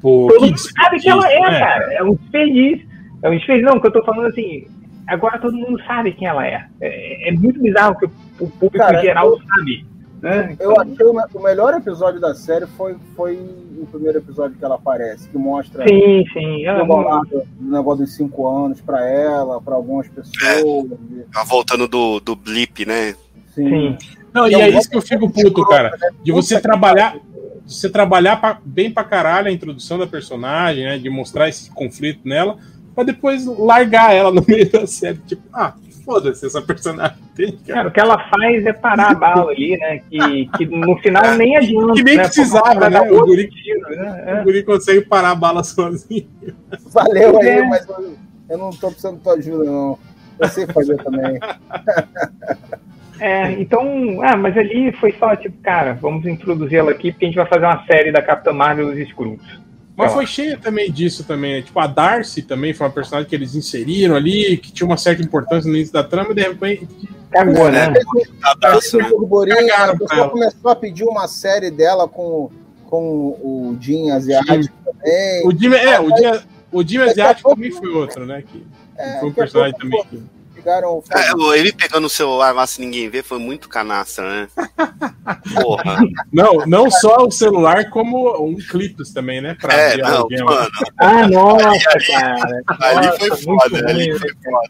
[0.00, 1.94] Pô, todo mundo sabe que ela é, é, cara.
[1.94, 2.88] É um desperdício.
[3.22, 3.70] É um desperdício.
[3.70, 4.66] Não, que eu tô falando assim,
[5.06, 6.66] agora todo mundo sabe quem ela é.
[6.80, 9.86] É, é muito bizarro que o, público cara, geral eu, sabe.
[10.22, 10.56] Né?
[10.58, 14.64] Eu então, achei o, o, melhor episódio da série foi, foi o primeiro episódio que
[14.64, 16.68] ela aparece, que mostra sim, sim.
[16.68, 20.86] o negócio, negócio dos cinco anos para ela, para algumas pessoas.
[21.32, 23.14] Tá voltando do, do blip, né?
[23.54, 23.96] Sim.
[23.98, 24.18] sim.
[24.32, 25.96] Não, e é isso que eu fico puto, cara.
[26.22, 27.16] De você trabalhar,
[27.68, 30.98] de você trabalhar pra, bem pra caralho a introdução da personagem, né?
[30.98, 32.56] De mostrar esse conflito nela,
[32.94, 35.18] pra depois largar ela no meio da série.
[35.18, 37.18] Tipo, ah, foda-se essa personagem.
[37.66, 40.00] Cara, o que ela faz é parar a bala ali, né?
[40.10, 41.92] Que, que no final nem adianta.
[41.92, 42.22] Que nem né?
[42.24, 43.00] precisava, né?
[43.02, 44.40] O guri, tiro, né?
[44.40, 46.26] o guri consegue parar a bala sozinho.
[46.90, 47.68] Valeu aí, é.
[47.68, 48.16] mas eu,
[48.48, 49.98] eu não tô precisando de tua ajuda, não.
[50.38, 51.38] Eu sei fazer também.
[53.20, 57.28] É, então, ah, mas ali foi só tipo, cara, vamos introduzir ela aqui porque a
[57.28, 59.42] gente vai fazer uma série da Capitã Marvel e os Skrulls.
[59.96, 61.54] Mas foi cheia também disso também.
[61.54, 61.62] Né?
[61.62, 65.20] Tipo, a Darcy também foi uma personagem que eles inseriram ali, que tinha uma certa
[65.22, 66.88] importância no início da trama, e de repente.
[67.32, 67.92] Cagou, né?
[68.44, 69.10] A Darcy, né?
[69.74, 72.48] a pessoa começou a pedir uma série dela com,
[72.86, 73.00] com
[73.42, 75.44] o Jim asiático também.
[75.44, 78.44] O Jim, é, o Jim, o Jim asiático também foi outro, né?
[78.46, 78.64] Que,
[78.96, 80.04] é, foi um personagem também.
[80.04, 80.22] Que
[80.68, 81.02] pegaram.
[81.10, 84.48] É, ele pegando o celular lá sem ninguém ver foi muito canastra, né?
[85.60, 85.98] Porra.
[86.32, 89.56] Não, não só o celular, como um clipes também, né?
[89.60, 90.68] Pra é, não, alguém, mano.
[90.98, 92.62] Ah, nossa, cara.
[92.80, 94.68] Ali nossa, foi foda, ali foi foda.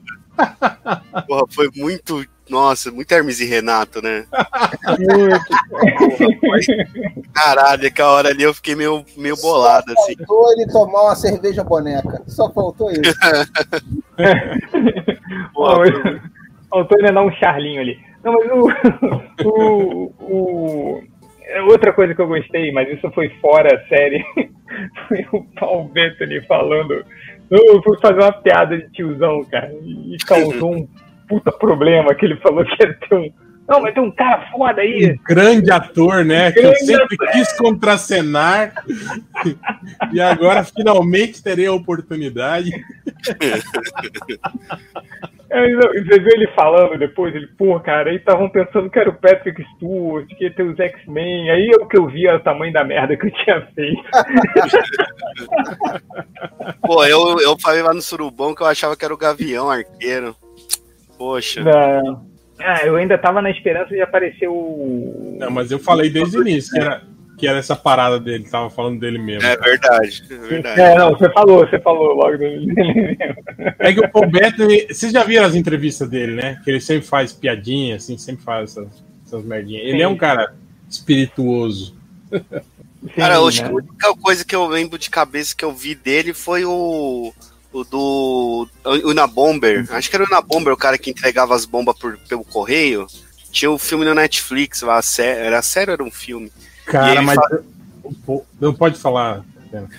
[1.26, 2.24] Porra, foi muito.
[2.48, 4.24] Nossa, muito Hermes e Renato, né?
[7.34, 10.16] Caralho, aquela hora ali eu fiquei meio, meio bolado, assim.
[10.16, 12.22] Faltou ele tomar uma cerveja boneca.
[12.26, 13.02] Só faltou isso.
[16.70, 17.98] Faltou ainda dar um charlinho ali.
[18.22, 21.02] Não, mas o, o, o,
[21.48, 24.22] é Outra coisa que eu gostei, mas isso foi fora a série,
[25.08, 27.04] foi o Paul Bettany falando.
[27.50, 30.88] Eu fui fazer uma piada de tiozão, cara, e causou um
[31.26, 33.32] puta problema que ele falou que ia ter um.
[33.68, 35.12] Não, mas tem um cara foda aí.
[35.12, 36.48] Um grande ator, né?
[36.48, 37.30] Um que eu sempre ator.
[37.32, 38.72] quis contracenar.
[40.10, 42.70] e agora finalmente terei a oportunidade.
[45.50, 47.34] Você viu ele falando depois?
[47.34, 50.78] Ele, pô, cara, aí estavam pensando que era o Patrick Stewart, que ia ter os
[50.78, 51.50] X-Men.
[51.50, 54.02] Aí o que eu vi era o tamanho da merda que eu tinha feito.
[56.82, 60.36] pô, eu, eu falei lá no Surubão que eu achava que era o Gavião Arqueiro.
[61.16, 61.62] Poxa.
[61.62, 62.37] Não.
[62.60, 65.36] Ah, eu ainda tava na esperança de aparecer o.
[65.38, 67.02] Não, mas eu falei desde o início que era,
[67.38, 69.48] que era essa parada dele, tava falando dele mesmo.
[69.48, 70.80] É verdade, é verdade.
[70.80, 73.76] É, não, você falou, você falou logo dele mesmo.
[73.78, 76.60] É que o Paul Bettany, vocês já viram as entrevistas dele, né?
[76.64, 79.84] Que ele sempre faz piadinha, assim, sempre faz essas, essas merdinhas.
[79.84, 80.02] Ele Sim.
[80.02, 80.54] é um cara
[80.90, 81.96] espirituoso.
[82.30, 83.40] Sim, cara, né?
[83.40, 87.32] a única coisa que eu lembro de cabeça que eu vi dele foi o
[87.72, 88.68] o do
[89.04, 89.86] Unabomber.
[89.90, 93.06] Acho que era o Unabomber, o cara que entregava as bombas por, pelo correio.
[93.50, 96.52] Tinha o um filme no Netflix lá, era sério era um filme.
[96.84, 97.60] Cara, mas faz...
[98.60, 99.44] não pode falar.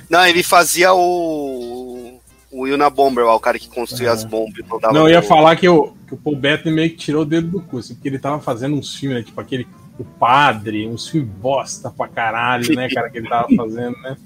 [0.10, 2.20] Não, ele fazia o
[2.52, 4.66] o Unabomber lá, o cara que construía as bombas.
[4.82, 7.26] Não, não eu ia falar que, eu, que o Paul Bettany meio que tirou o
[7.26, 9.68] dedo do cu, assim, porque ele tava fazendo uns filmes, né, tipo aquele
[10.00, 14.18] O Padre, uns filmes bosta pra caralho, né, cara, que ele tava fazendo, né?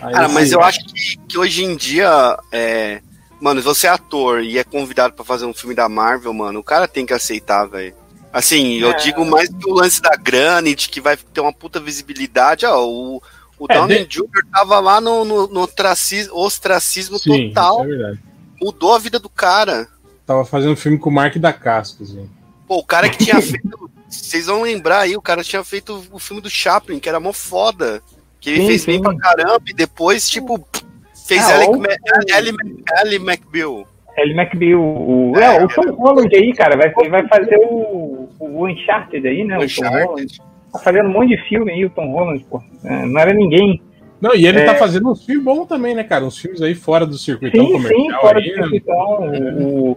[0.00, 3.00] Aí, Cara, mas eu acho que, que hoje em dia, é...
[3.40, 6.64] mano, você é ator e é convidado para fazer um filme da Marvel, mano, o
[6.64, 7.94] cara tem que aceitar, velho.
[8.32, 8.84] Assim, é.
[8.84, 12.64] eu digo mais do lance da grana de que vai ter uma puta visibilidade.
[12.64, 13.22] Ó, o,
[13.58, 14.18] o é, Downey de...
[14.18, 14.46] Jr.
[14.52, 17.84] tava lá no, no, no ostracismo, ostracismo Sim, total.
[17.84, 18.30] É
[18.60, 19.88] mudou a vida do cara.
[20.26, 22.28] Tava fazendo um filme com o Mark da Cascos, assim.
[22.68, 23.90] Pô, o cara que tinha feito.
[24.08, 27.32] Vocês vão lembrar aí, o cara tinha feito o filme do Chaplin, que era mó
[27.32, 28.02] foda.
[28.40, 28.92] Que ele sim, fez sim.
[28.92, 30.64] bem pra caramba e depois, tipo,
[31.26, 32.56] fez ah, Ellie,
[33.02, 33.86] Ellie, McBeal.
[34.16, 34.80] Ellie McBeal.
[34.80, 39.44] O, é, é, o Tom Holland aí, cara, vai, vai fazer o, o Uncharted aí,
[39.44, 39.58] né?
[39.58, 40.40] O, o Tom Holland.
[40.72, 42.62] Tá fazendo um monte de filme aí, o Tom Holland, pô.
[42.84, 43.82] É, não era ninguém.
[44.20, 44.64] Não, e ele é...
[44.64, 46.24] tá fazendo uns filmes bons também, né, cara?
[46.24, 48.00] Uns filmes aí fora do circuitão sim, comercial.
[48.00, 48.62] Sim, fora aí, do né?
[48.62, 49.20] circuitão.
[49.20, 49.38] Né?
[49.60, 49.96] O,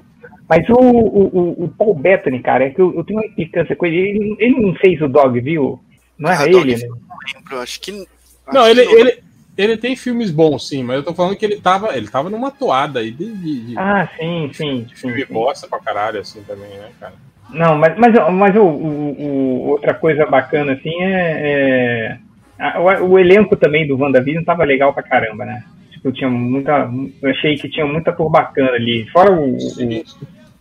[0.49, 3.85] mas o, o, o, Paul Bettany, cara, é que eu, eu tenho uma implicância com
[3.85, 3.97] ele.
[3.97, 4.35] ele.
[4.39, 5.79] Ele não fez o Dog, viu?
[6.17, 6.87] Não era ah, ele, né?
[6.87, 8.05] Não lembro, acho que
[8.51, 9.23] não, ele, ele,
[9.57, 12.51] ele tem filmes bons, sim, mas eu tô falando que ele tava, ele tava numa
[12.51, 14.83] toada aí de, de, de Ah, sim, sim.
[14.83, 17.13] De filme sim, bosta pra caralho, assim, também, né, cara?
[17.49, 22.17] Não, mas, mas, mas o, o, o outra coisa bacana, assim, é.
[22.59, 25.63] é o, o, elenco também do WandaVision tava legal pra caramba, né?
[25.91, 26.89] Tipo, tinha muita.
[27.21, 29.07] Eu achei que tinha muita cor bacana ali.
[29.11, 29.55] Fora o.
[29.55, 30.03] o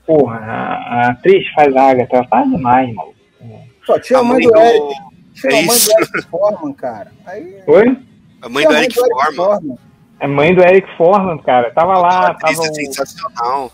[0.07, 3.16] porra, a, a atriz faz a Agatha, ela tá demais, maluco.
[3.87, 5.11] Só tinha a mãe do Eric.
[5.45, 7.12] É a mãe do Eric Forman, cara.
[7.26, 7.62] Aí...
[7.66, 7.99] Oi?
[8.43, 9.78] A mãe do Eric, Forman.
[10.20, 11.70] A mãe do Eric Forman, cara.
[11.70, 12.35] Tava lá.
[12.35, 12.74] Tava um...
[12.74, 13.72] sensacional.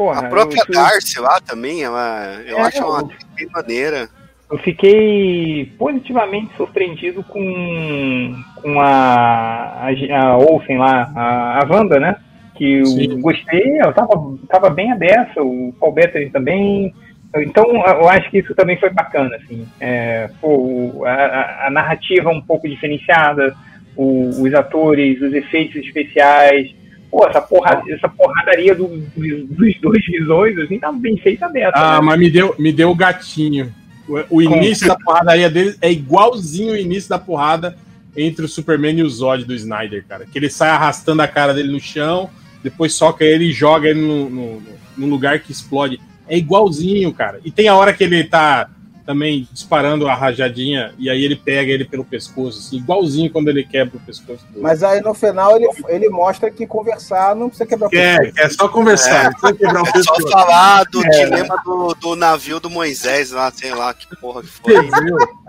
[0.00, 3.02] Porra, a própria eu, Darcy lá também, ela, eu é, acho uma
[3.34, 4.08] bem maneira.
[4.50, 12.16] Eu fiquei positivamente surpreendido com, com a, a, a Olsen lá, a, a Wanda, né?
[12.56, 13.20] Que eu Sim.
[13.20, 16.94] gostei, ela tava, tava bem aberta, o Paul Bettany também.
[17.36, 19.66] Então, eu acho que isso também foi bacana, assim.
[19.78, 23.54] É, pô, a, a, narrativa um pouco diferenciada,
[23.96, 26.74] o, os atores, os efeitos especiais.
[27.08, 31.72] Pô, essa, porra, essa porradaria do, dos dois visões, assim, tá bem feita dessa.
[31.74, 32.06] Ah, né?
[32.06, 33.72] mas me deu, me deu o gatinho.
[34.08, 37.76] O, o início da porradaria dele é igualzinho o início da porrada
[38.16, 40.26] entre o Superman e o Zod do Snyder, cara.
[40.26, 42.28] Que ele sai arrastando a cara dele no chão,
[42.60, 46.00] depois soca ele e joga ele no lugar que explode.
[46.30, 47.40] É igualzinho, cara.
[47.44, 48.70] E tem a hora que ele tá
[49.04, 53.64] também disparando a rajadinha e aí ele pega ele pelo pescoço, assim, igualzinho quando ele
[53.64, 54.46] quebra o pescoço.
[54.52, 54.62] Do...
[54.62, 58.32] Mas aí no final ele, ele mostra que conversar não precisa quebrar o pescoço.
[58.38, 59.24] É, é só conversar, é.
[59.24, 60.22] não precisa quebrar o é pescoço.
[60.22, 61.08] Só falar do é.
[61.08, 64.88] dilema do, do navio do Moisés lá, sei lá, que porra que foi.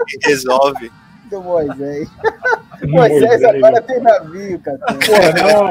[0.08, 0.92] que resolve.
[1.30, 2.10] Do Moisés.
[2.88, 4.80] Moisés agora tem navio, cara.
[4.80, 5.70] Porra, não.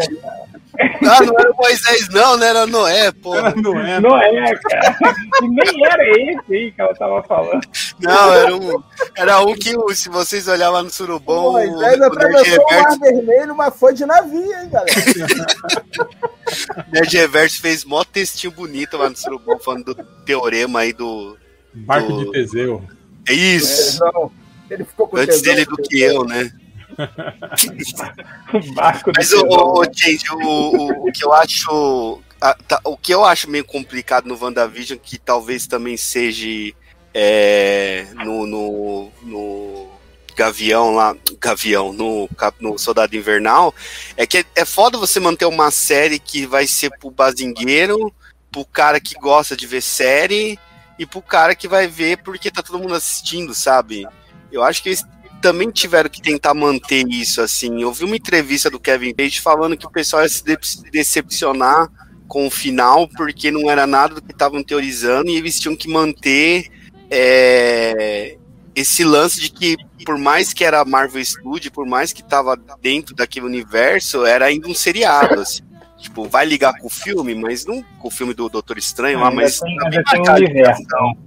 [0.80, 3.34] Ah, não era Moisés, não, não era Noé, pô.
[3.34, 5.14] Era Noé, Noé, cara.
[5.42, 7.60] E nem era esse aí que ela tava falando.
[7.98, 8.82] Não, era um,
[9.16, 11.52] era um que, se vocês olharem lá no Surubom.
[11.52, 14.92] Moisés atravessou o Mar Vermelho, mas foi de navio, hein, galera.
[16.92, 21.36] Nerd Reverso fez mó textinho bonito lá no Surubom, falando do teorema aí do.
[21.74, 22.24] Barco do...
[22.24, 22.82] de Teseu.
[23.28, 24.02] É isso.
[24.04, 26.50] É, ele ficou com Antes dele do que eu, né?
[29.16, 32.20] Mas o, o, gente, o, o, que eu acho.
[32.40, 36.74] A, tá, o que eu acho meio complicado no WandaVision, que talvez também seja
[37.14, 39.88] é, no, no, no
[40.36, 42.28] Gavião lá, Gavião, no,
[42.60, 43.74] no Soldado Invernal,
[44.16, 48.12] é que é, é foda você manter uma série que vai ser pro bazingueiro,
[48.50, 50.58] pro cara que gosta de ver série
[50.98, 54.06] e pro cara que vai ver porque tá todo mundo assistindo, sabe?
[54.50, 55.04] Eu acho que eles
[55.40, 57.82] também tiveram que tentar manter isso, assim.
[57.82, 60.44] Eu vi uma entrevista do Kevin Page falando que o pessoal ia se
[60.90, 61.88] decepcionar
[62.28, 65.88] com o final, porque não era nada do que estavam teorizando e eles tinham que
[65.88, 66.68] manter
[67.10, 68.36] é,
[68.74, 73.14] esse lance de que, por mais que era Marvel Studio, por mais que estava dentro
[73.14, 75.40] daquele universo, era ainda um seriado.
[75.40, 75.62] Assim.
[75.98, 79.30] Tipo, vai ligar com o filme, mas não com o filme do Doutor Estranho lá,
[79.30, 79.60] mas.
[79.60, 80.82] Tem, tem um universo,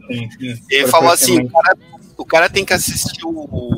[0.08, 0.64] sim, sim.
[0.70, 1.78] Ele falou assim: o cara,
[2.24, 3.78] o cara, tem que assistir o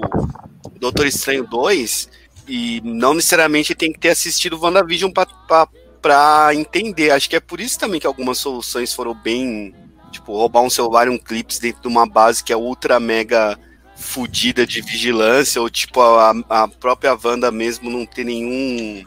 [0.79, 2.07] Doutor Estranho 2
[2.47, 7.09] e não necessariamente tem que ter assistido o WandaVision para entender.
[7.09, 9.73] Acho que é por isso também que algumas soluções foram bem.
[10.11, 13.59] Tipo, roubar um celular e um clips dentro de uma base que é ultra mega
[13.97, 19.03] fodida de vigilância, ou tipo, a, a própria Wanda mesmo não ter nenhum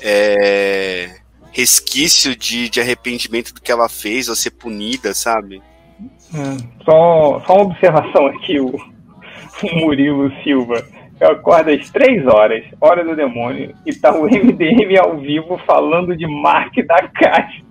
[0.00, 1.16] é,
[1.50, 5.60] resquício de, de arrependimento do que ela fez, ou ser punida, sabe?
[6.84, 10.84] Só, só uma observação aqui, o, o Murilo Silva.
[11.20, 16.16] Eu acordo às três horas, hora do demônio, e tá o MDM ao vivo falando
[16.16, 17.62] de Mark da Caixa.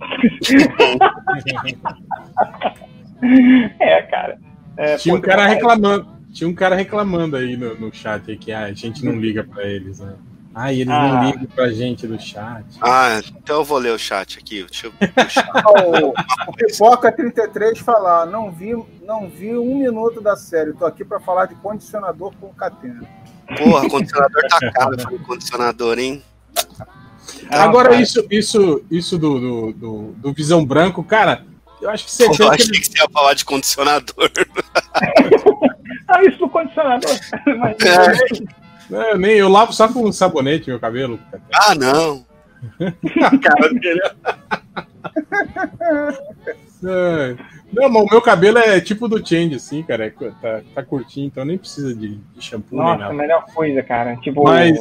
[3.79, 4.37] é, cara.
[4.77, 8.71] É, tinha um cara reclamando, tinha um cara reclamando aí no, no chat que a
[8.73, 10.15] gente não liga para eles, né?
[10.55, 11.07] Ah, eles ah.
[11.07, 12.63] não ligam pra gente do chat.
[12.79, 14.63] Ah, então eu vou ler o chat aqui.
[14.63, 14.93] Deixa eu...
[14.93, 16.13] o,
[16.49, 21.19] o Pipoca 33 falar, não vi, não vi um minuto da série, tô aqui pra
[21.19, 23.07] falar de condicionador com catena.
[23.57, 26.23] Porra, condicionador tá caro, condicionador, hein?
[27.49, 31.45] Ah, Agora, isso, isso, isso do, do, do, do, Visão Branco, cara,
[31.81, 32.25] eu acho que você.
[32.25, 34.31] Eu achei que, você ia falar de condicionador.
[36.07, 37.11] ah, isso do condicionador.
[37.11, 38.62] É.
[38.93, 41.19] É, eu, nem, eu lavo só com sabonete meu cabelo.
[41.53, 42.25] Ah, não.
[42.79, 44.01] A cara dele.
[46.85, 47.35] é.
[47.73, 50.05] Não, mas o meu cabelo é tipo do Change, assim, cara.
[50.05, 52.77] É, tá, tá curtinho, então nem precisa de, de shampoo.
[52.77, 54.15] Nossa, a melhor coisa, cara.
[54.17, 54.77] Tipo, mas...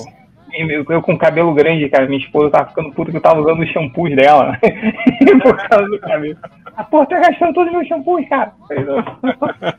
[0.52, 3.62] eu, eu, com cabelo grande, cara, minha esposa tava ficando puta que eu tava usando
[3.62, 4.58] os shampoos dela.
[5.42, 6.36] por causa do cabelo.
[6.76, 8.52] A porra tá gastando todos os meus shampoos, cara.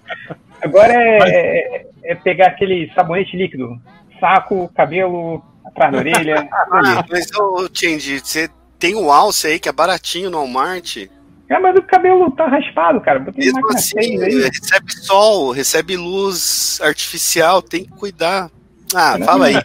[0.63, 3.79] Agora é, é, é pegar aquele sabonete líquido
[4.23, 6.47] saco, cabelo, atrás da orelha.
[6.71, 8.49] ah, mas, ô, Change, você
[8.79, 11.09] tem o alce aí que é baratinho no Walmart?
[11.49, 13.19] É, mas o cabelo tá raspado, cara.
[13.19, 18.49] Botei Mesmo assim, recebe sol, recebe luz artificial, tem que cuidar.
[18.95, 19.55] Ah, fala aí.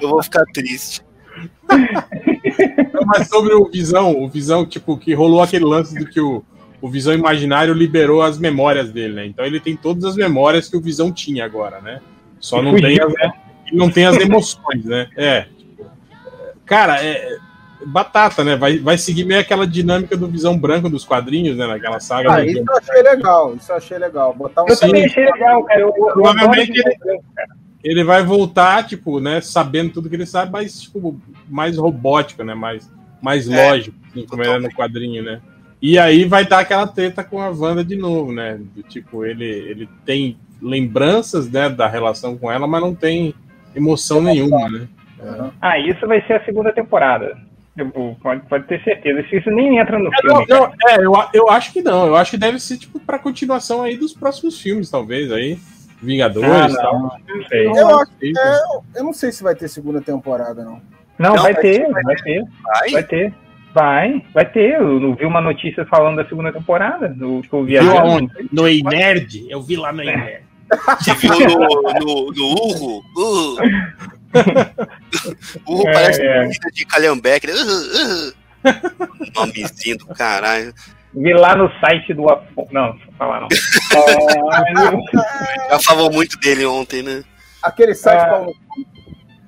[0.00, 1.04] eu vou ficar triste.
[3.06, 6.42] mas sobre o Visão, o Visão, tipo, que rolou aquele lance do que o,
[6.86, 9.26] o Visão Imaginário liberou as memórias dele, né?
[9.26, 12.00] Então ele tem todas as memórias que o Visão tinha agora, né?
[12.38, 13.32] Só não tem, as, né?
[13.72, 15.08] não tem as emoções, né?
[15.16, 15.46] É.
[16.64, 17.38] Cara, é
[17.84, 18.54] batata, né?
[18.54, 21.66] Vai, vai seguir meio aquela dinâmica do Visão Branco dos quadrinhos, né?
[21.66, 22.34] Naquela saga.
[22.34, 24.32] Ah, isso eu achei legal, isso eu achei legal.
[24.32, 25.80] Botar um eu também achei legal, cara.
[25.80, 27.20] Eu, eu Provavelmente ele,
[27.82, 29.40] ele vai voltar, tipo, né?
[29.40, 32.54] Sabendo tudo que ele sabe, mas, tipo, mais robótico, né?
[32.54, 32.88] Mais,
[33.20, 35.40] mais é, lógico, assim, como era no quadrinho, né?
[35.80, 38.58] E aí vai dar aquela treta com a Wanda de novo, né?
[38.74, 43.34] Do, tipo, ele, ele tem lembranças né, da relação com ela, mas não tem
[43.74, 44.88] emoção nenhuma, né?
[45.20, 45.50] É.
[45.60, 47.36] Ah, isso vai ser a segunda temporada.
[48.22, 49.20] pode, pode ter certeza.
[49.32, 50.46] Isso nem entra no é, filme.
[50.48, 52.06] Não, não, é, eu, eu acho que não.
[52.06, 55.58] Eu acho que deve ser tipo para continuação aí dos próximos filmes, talvez aí.
[56.02, 57.20] Vingadores ah, não, tal.
[57.26, 57.66] Não sei.
[57.66, 60.80] Eu, acho, é, eu não sei se vai ter segunda temporada, não.
[61.18, 62.44] Não, não vai, vai, ter, vai, vai ter.
[62.62, 62.90] Vai?
[62.90, 63.34] vai ter.
[63.76, 64.80] Vai, vai ter.
[64.80, 67.14] Eu vi uma notícia falando da segunda temporada.
[67.14, 68.32] No, tipo, viu aonde?
[68.50, 69.46] No Nerd?
[69.50, 70.46] Eu vi lá no Nerd.
[70.98, 73.02] Você viu no, no, no Urro?
[73.14, 73.58] Urro.
[75.68, 76.44] Urro é, parece é.
[76.44, 77.48] comida de calhambeque.
[77.48, 78.32] Uh, uh.
[79.36, 80.72] Nomezinho do caralho.
[81.14, 82.72] Vi lá no site do Afonso.
[82.72, 83.48] Não, não vou falar não.
[85.68, 87.22] Já falou muito dele ontem, né?
[87.62, 88.26] Aquele site é...
[88.26, 88.54] Paulo.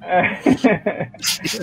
[0.02, 0.38] É.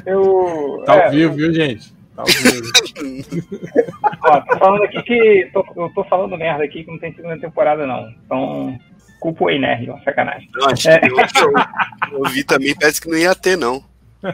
[0.03, 1.93] Eu, tá ao é, vivo, viu, gente?
[2.15, 2.23] Tá
[4.23, 5.49] Ó, tô falando aqui que.
[5.51, 8.09] Tô, eu tô falando merda aqui que não tem segunda temporada, não.
[8.25, 8.79] Então,
[9.19, 10.49] culpa o Nerd, uma sacanagem.
[10.53, 10.99] Não, acho é.
[10.99, 13.83] que eu, eu, eu, vi também, parece que não ia ter, não.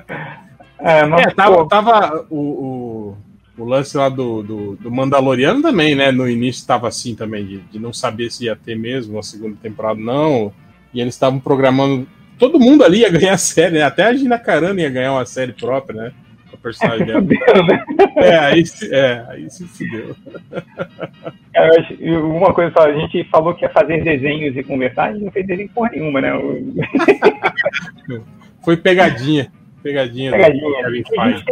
[0.84, 3.18] É, mas, é, tava, tava o, o,
[3.56, 6.12] o, lance lá do, do, do, Mandaloriano também, né?
[6.12, 9.56] No início tava assim também, de, de não saber se ia ter mesmo a segunda
[9.62, 10.52] temporada, não.
[10.92, 12.08] E eles estavam programando.
[12.40, 13.84] Todo mundo ali ia ganhar série, né?
[13.84, 16.14] Até a Gina Carano ia ganhar uma série própria, né?
[16.62, 17.64] Personagem dela.
[17.64, 17.84] Né?
[18.18, 20.16] é, aí, é, aí se fudeu.
[22.38, 25.32] uma coisa só, a gente falou que ia fazer desenhos e conversar, a gente não
[25.32, 26.32] fez desenho porra nenhuma, né?
[28.64, 29.52] Foi pegadinha.
[29.82, 30.32] Pegadinha.
[30.32, 31.44] Pegadinha.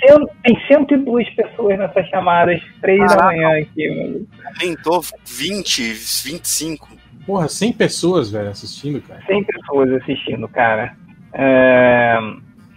[0.00, 4.26] Tem, tem 102 pessoas nessas chamadas, 3 da manhã aqui, mano.
[4.60, 6.88] Aumentou 20, 25.
[7.26, 9.22] Porra, 100 pessoas, velho, assistindo, cara.
[9.26, 10.96] 100 pessoas assistindo, cara.
[11.32, 12.18] É...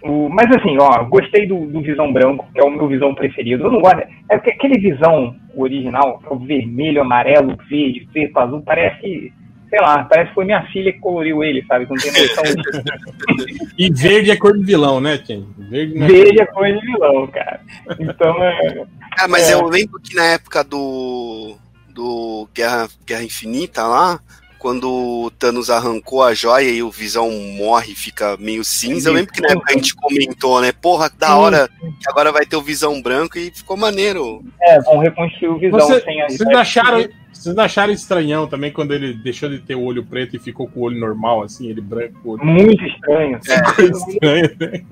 [0.04, 3.64] O, mas assim, ó, gostei do, do Visão Branco, que é o meu Visão preferido.
[3.64, 4.02] Eu não gosto.
[4.28, 9.32] É porque aquele Visão original, o vermelho, amarelo, verde, preto, azul, parece que
[9.74, 11.86] sei lá, parece que foi minha filha que coloriu ele, sabe?
[11.88, 13.70] Não tem noção disso.
[13.76, 15.48] e verde é cor de vilão, né, Tim?
[15.58, 17.60] Verde, é, verde é cor de vilão, cara.
[17.98, 18.86] Então é.
[19.18, 19.54] Ah, mas é...
[19.54, 21.56] eu lembro que na época do.
[21.88, 24.20] do Guerra, Guerra Infinita lá,
[24.64, 29.10] quando o Thanos arrancou a joia e o Visão morre e fica meio cinza.
[29.10, 30.72] Eu lembro que na época a gente comentou, né?
[30.72, 31.68] Porra, da hora
[32.00, 34.42] que agora vai ter o Visão branco e ficou maneiro.
[34.62, 37.06] É, vão reconstruir o Visão Você, sem a Vocês acharam,
[37.44, 40.80] vocês acharam estranhão também quando ele deixou de ter o olho preto e ficou com
[40.80, 42.18] o olho normal, assim, ele branco?
[42.24, 42.42] Olho...
[42.42, 43.38] Muito estranho.
[43.46, 43.82] É.
[44.08, 44.82] estranho, né?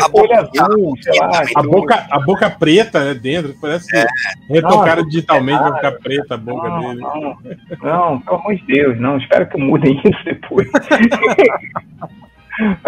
[0.00, 1.42] a olho azul, sei lá.
[1.54, 4.06] A boca, a boca preta, né, dentro, parece é.
[4.48, 7.02] retocaram digitalmente a boca preta, a boca não, dele.
[7.02, 7.36] Não,
[7.82, 10.70] não, pelo amor de Deus, não, espero que mudem isso depois.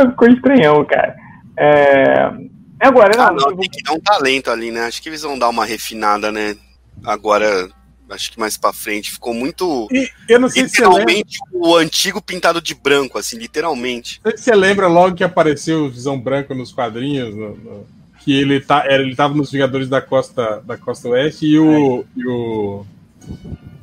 [0.01, 1.15] Ficou estranhão, cara.
[1.59, 2.33] É...
[2.81, 4.87] Agora, não, ah, não, tem que dar um talento ali, né?
[4.87, 6.57] Acho que eles vão dar uma refinada, né?
[7.05, 7.69] Agora
[8.11, 9.11] acho que mais para frente.
[9.11, 9.89] Ficou muito.
[9.91, 14.21] E, eu não sei literalmente se o antigo pintado de branco, assim, literalmente.
[14.25, 17.87] Não sei se você lembra logo que apareceu o Visão Branco nos quadrinhos, no, no,
[18.25, 22.05] que ele, tá, ele tava nos Vingadores da Costa, da Costa Oeste e o, é.
[22.17, 22.87] e o.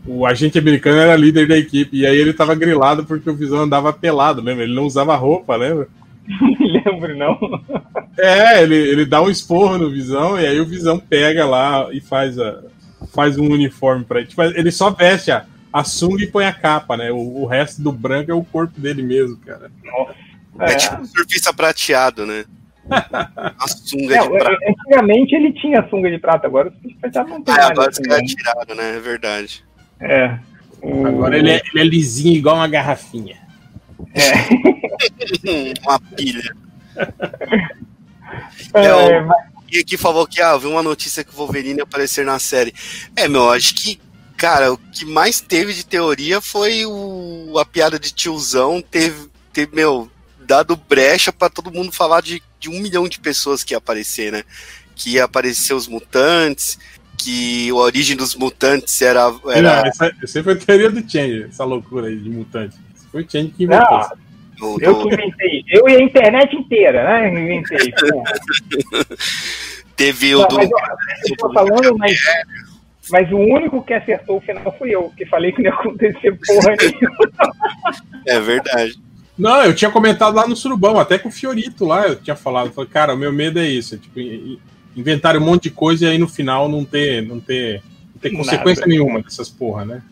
[0.03, 3.59] O agente americano era líder da equipe, e aí ele tava grilado porque o Visão
[3.59, 4.63] andava pelado, lembra?
[4.63, 5.87] Ele não usava roupa, lembra?
[6.27, 7.61] Não lembro, não.
[8.17, 11.99] É, ele, ele dá um esporro no Visão, e aí o Visão pega lá e
[11.99, 12.61] faz a,
[13.13, 14.29] faz um uniforme para ele.
[14.29, 17.11] Tipo, ele só veste a, a sunga e põe a capa, né?
[17.11, 19.71] O, o, resto do branco é o corpo dele mesmo, cara.
[20.59, 22.45] É, é tipo um surfista prateado, né?
[22.89, 24.57] a sunga é, de prata.
[24.67, 27.55] Antigamente ele tinha sunga de prata, agora o surfista prateado não tem.
[27.55, 28.95] Ah, agora os caras tiraram, né?
[28.95, 29.63] É verdade.
[29.99, 30.37] É.
[30.81, 31.05] O...
[31.05, 33.37] Agora ele é, ele é lisinho igual uma garrafinha.
[34.13, 34.31] É.
[35.83, 36.55] uma pilha.
[38.73, 42.25] É, é, mas e aqui falou que, ah, viu uma notícia que o Wolverine aparecer
[42.25, 42.73] na série.
[43.15, 43.99] É, meu, acho que,
[44.35, 49.73] cara, o que mais teve de teoria foi o, a piada de tiozão teve, teve
[49.73, 53.77] meu, dado brecha para todo mundo falar de, de um milhão de pessoas que ia
[53.77, 54.43] aparecer, né?
[54.93, 56.77] Que ia aparecer os mutantes,
[57.17, 59.33] que a origem dos mutantes era.
[59.47, 59.61] era...
[59.61, 62.77] Não, essa, essa foi a teoria do Change, essa loucura aí de mutantes.
[63.11, 63.99] Foi o Change que inventou.
[63.99, 64.09] Não,
[64.61, 65.65] do, eu que inventei.
[65.69, 67.29] Eu e a internet inteira, né?
[67.29, 67.91] Inventei.
[69.97, 70.55] Teve o do.
[70.55, 70.69] Mas,
[71.29, 72.17] eu tô falando, mas,
[73.09, 76.37] mas o único que acertou o final fui eu, que falei que não ia acontecer
[76.45, 77.53] porra nenhuma.
[78.25, 78.99] É verdade.
[79.37, 82.71] Não, eu tinha comentado lá no Surubão, até com o Fiorito lá, eu tinha falado,
[82.71, 84.19] falei, cara, o meu medo é isso, é, tipo,
[84.95, 87.81] inventar um monte de coisa e aí no final não ter, não ter,
[88.13, 90.03] não ter consequência nenhuma dessas porra, né?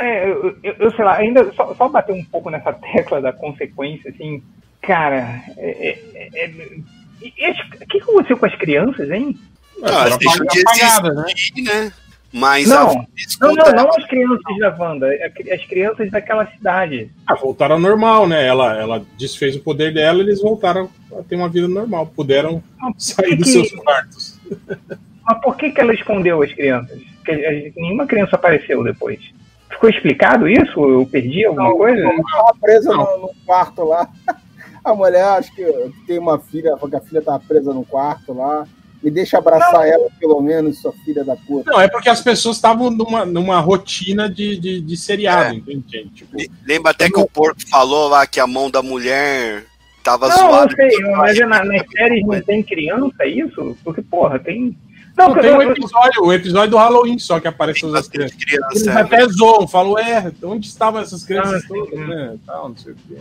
[0.00, 3.32] É, eu, eu, eu, sei lá, ainda só, só bater um pouco nessa tecla da
[3.32, 4.42] consequência, assim,
[4.80, 5.98] cara, é,
[6.34, 9.36] é, é, o que aconteceu com as crianças, hein?
[9.82, 11.80] Ah, elas deixam de existir, né?
[11.82, 11.92] né?
[12.30, 13.06] Mas não,
[13.40, 15.08] não, não, não as crianças da Wanda,
[15.50, 17.10] as crianças daquela cidade.
[17.26, 18.46] Ah, voltaram ao normal, né?
[18.46, 22.06] Ela, ela desfez o poder dela eles voltaram a ter uma vida normal.
[22.14, 22.62] Puderam
[22.98, 24.38] sair dos seus quartos.
[25.24, 27.00] Mas por que, que ela escondeu as crianças?
[27.16, 29.20] Porque nenhuma criança apareceu depois.
[29.78, 30.80] Ficou explicado isso?
[30.80, 32.02] Eu perdi alguma não, coisa?
[32.02, 34.08] Ela estava presa no, no, quarto lá.
[34.84, 35.64] A mulher, acho que
[36.06, 38.66] tem uma filha, porque a filha estava presa no quarto lá.
[39.02, 39.82] Me deixa abraçar não.
[39.82, 41.70] ela, pelo menos, sua filha da puta.
[41.70, 45.72] Não, é porque as pessoas estavam numa, numa rotina de, de, de seriado, é.
[45.72, 46.10] entende?
[46.14, 49.64] Tipo, Lembra até que o porco falou lá que a mão da mulher
[50.02, 50.66] tava não, zoada.
[50.66, 53.76] Não, sei, mas na, nas séries não tem criança, é isso?
[53.84, 54.76] Porque, porra, tem
[55.18, 58.36] não, não tem um episódio, o episódio do Halloween só que apareceu as crianças.
[58.36, 58.82] crianças.
[58.82, 59.00] Eles é.
[59.00, 62.38] até zoam, falam, é, onde estavam essas crianças ah, todas, né?
[62.46, 63.18] Tal, não sei o quê.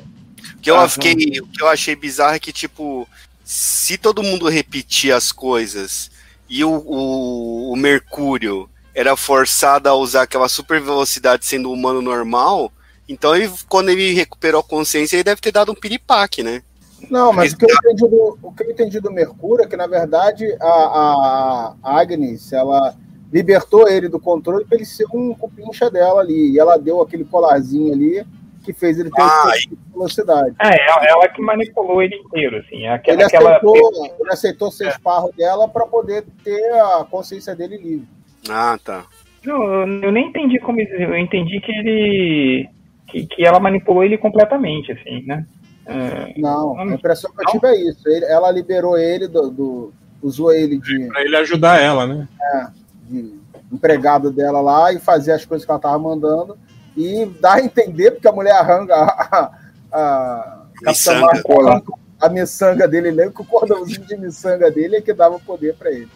[0.55, 3.07] O que, eu ah, fiquei, o que eu achei bizarro é que, tipo,
[3.43, 6.11] se todo mundo repetir as coisas
[6.47, 12.71] e o, o, o Mercúrio era forçado a usar aquela super velocidade sendo humano normal,
[13.09, 16.61] então ele, quando ele recuperou a consciência, ele deve ter dado um piripaque, né?
[17.09, 19.77] Não, mas o que, eu entendi do, o que eu entendi do Mercúrio é que,
[19.77, 22.95] na verdade, a, a Agnes, ela
[23.31, 26.51] libertou ele do controle para ele ser um cupincha dela ali.
[26.53, 28.25] E ela deu aquele colarzinho ali
[28.63, 29.51] que fez ele ter ah,
[29.93, 30.55] velocidade.
[30.61, 32.83] É, ela que manipulou ele inteiro, assim.
[32.83, 34.15] É aquela, ele, aceitou, aquela...
[34.19, 34.89] ele aceitou ser é.
[34.89, 38.07] esparro dela para poder ter a consciência dele livre.
[38.49, 39.05] Ah, tá.
[39.45, 39.63] Não,
[40.01, 42.69] eu nem entendi como eu entendi que ele
[43.07, 45.45] que, que ela manipulou ele completamente, assim, né?
[45.87, 48.07] É, não, a impressão que eu tive é isso.
[48.07, 51.07] Ele, ela liberou ele do, do usou ele de.
[51.07, 52.27] Pra ele ajudar ela, né?
[52.41, 52.67] É,
[53.09, 53.37] de
[53.71, 56.57] empregado dela lá e fazer as coisas que ela tava mandando
[56.95, 59.51] e dá a entender, porque a mulher arranca a,
[59.91, 61.83] a, a Capitã Marvel
[62.19, 65.91] a miçanga dele, lembra que o cordãozinho de miçanga dele é que dava poder para
[65.91, 66.09] ele.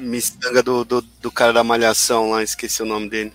[0.00, 3.32] Miçanga do, do, do, cara da malhação lá, esqueci o nome dele.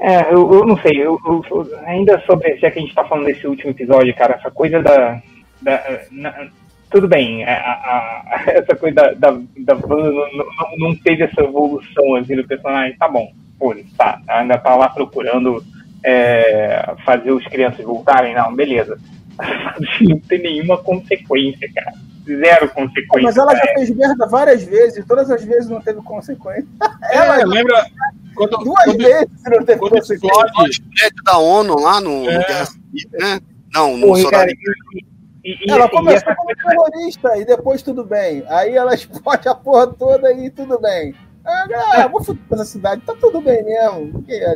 [0.00, 3.26] É, eu, eu não sei, eu, eu, ainda sobre, já que a gente tá falando
[3.26, 5.20] desse último episódio, cara, essa coisa da.
[5.62, 6.48] da na,
[6.90, 12.16] tudo bem, a, a, essa coisa da, da, da não, não, não, teve essa evolução
[12.16, 15.64] assim do personagem, tá bom, pô, tá, ainda tá lá procurando
[16.04, 18.98] é, fazer os crianças voltarem, não, beleza.
[20.00, 21.92] não tem nenhuma consequência, cara.
[22.26, 23.22] Zero consequência.
[23.22, 26.66] Mas ela já fez merda várias vezes, todas as vezes não teve consequência.
[27.10, 27.86] É, ela lembra.
[28.34, 30.26] Quando, duas quando, vezes não teve consequência.
[30.26, 32.38] Explode o prédio da ONU lá no, é.
[32.38, 33.40] no Guerra Civil, né?
[33.72, 34.16] Não, no
[35.44, 38.42] e, ela começou como terrorista e depois tudo bem.
[38.48, 41.14] Aí ela explode a porra toda e tudo bem.
[41.44, 44.24] Ah, vou fuder essa cidade, tá tudo bem mesmo.
[44.26, 44.54] É,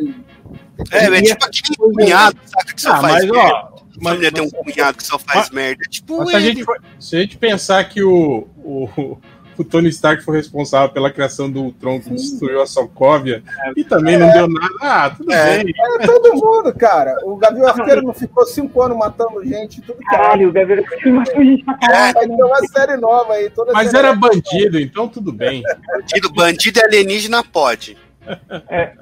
[1.04, 3.36] é tipo aquele cunhado, saca, que só ah, faz mas.
[3.36, 5.84] Ó, mas, mas, tem um cunhado que só faz mas, merda.
[5.88, 9.18] Tipo, se, a gente for, se a gente pensar que o, o,
[9.58, 13.42] o Tony Stark foi responsável pela criação do Tron que destruiu a Sokovia
[13.76, 14.74] e também é, não deu nada.
[14.80, 15.74] Ah, tudo é, bem.
[16.00, 17.16] É todo mundo, cara.
[17.24, 21.44] O Gavião Arqueiro não ficou cinco anos matando gente, tudo Caralho, o Gavião Arqueiro matou
[21.44, 22.14] gente pra caralho.
[22.14, 23.50] Vai ter uma série nova aí.
[23.50, 25.62] Toda Mas era bandido, então tudo bem.
[25.86, 27.96] Bandido, bandido e alienígena pode.
[28.68, 28.92] É,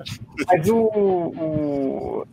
[0.47, 0.79] mas o.
[0.79, 2.27] o...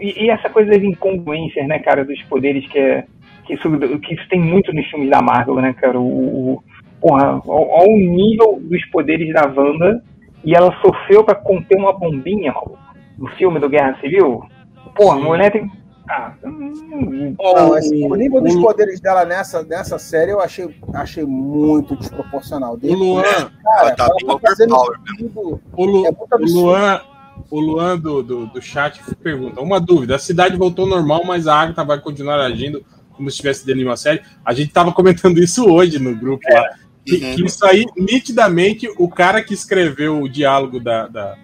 [0.00, 3.04] E, e, essa coisa das incongruências, né, cara, dos poderes que é.
[3.44, 3.68] Que isso,
[4.00, 6.00] que isso tem muito nos filmes da Marvel, né, cara?
[6.00, 6.62] O,
[6.98, 10.02] porra, ao, ao nível dos poderes da Wanda
[10.44, 12.78] e ela sofreu para conter uma bombinha, maluco,
[13.18, 14.42] no filme do Guerra Civil.
[14.94, 15.70] Porra, a mulher tem.
[16.08, 21.24] Ah, hum, não, assim, o nível dos poderes dela nessa, nessa série eu achei, achei
[21.24, 22.78] muito desproporcional.
[22.82, 23.22] o Luan,
[23.62, 27.00] cara, tá tá fazendo o, Lu, é o Luan,
[27.50, 31.54] o Luan do, do, do chat pergunta: uma dúvida, a cidade voltou normal, mas a
[31.54, 32.84] Agatha vai continuar agindo
[33.14, 34.22] como se estivesse dentro de uma série?
[34.44, 36.54] A gente tava comentando isso hoje no grupo é.
[36.54, 36.68] lá.
[37.04, 37.34] Que, uhum.
[37.34, 41.36] que, isso aí, nitidamente, o cara que escreveu o diálogo da, da,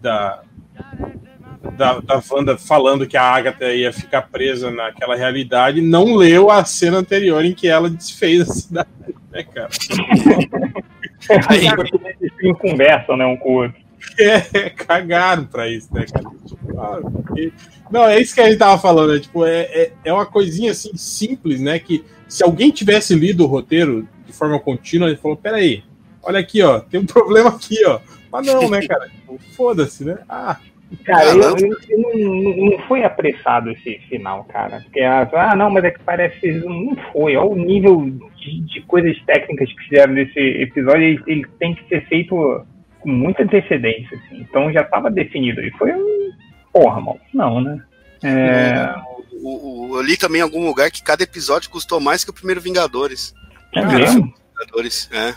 [0.00, 0.42] da,
[1.76, 6.64] da, da Wanda falando que a Agatha ia ficar presa naquela realidade, não leu a
[6.64, 8.88] cena anterior em que ela desfez a cidade,
[9.30, 9.68] né, cara?
[11.48, 11.66] aí
[12.20, 13.83] eles conversam, né, um com o outro.
[14.18, 16.30] É, cagaram pra isso, né, cara?
[16.46, 17.52] Tipo, ah, porque...
[17.90, 19.20] Não, é isso que a gente tava falando, né?
[19.20, 21.78] Tipo, é, é, é uma coisinha assim simples, né?
[21.78, 25.82] Que se alguém tivesse lido o roteiro forma contínua, ele falou: peraí,
[26.22, 28.00] olha aqui, ó, tem um problema aqui, ó.
[28.30, 29.08] Mas não, né, cara?
[29.08, 30.18] Tipo, foda-se, né?
[30.28, 30.58] Ah.
[31.04, 34.80] Cara, eu, eu, eu não, não, foi apressado esse final, cara.
[34.80, 36.52] Porque, ah, não, mas é que parece.
[36.52, 37.36] Não foi.
[37.36, 41.88] Olha o nível de, de coisas técnicas que fizeram nesse episódio, ele, ele, tem que
[41.88, 42.64] ser feito
[43.04, 44.40] com muita antecedência, assim.
[44.40, 45.60] Então já estava definido.
[45.60, 46.32] E foi um.
[46.72, 47.20] Porra, mal.
[47.32, 47.80] Não, né?
[48.22, 48.94] É...
[49.30, 52.34] O, o, eu li também em algum lugar que cada episódio custou mais que o
[52.34, 53.34] primeiro Vingadores.
[53.74, 54.32] É mesmo?
[55.12, 55.28] é.
[55.28, 55.34] é.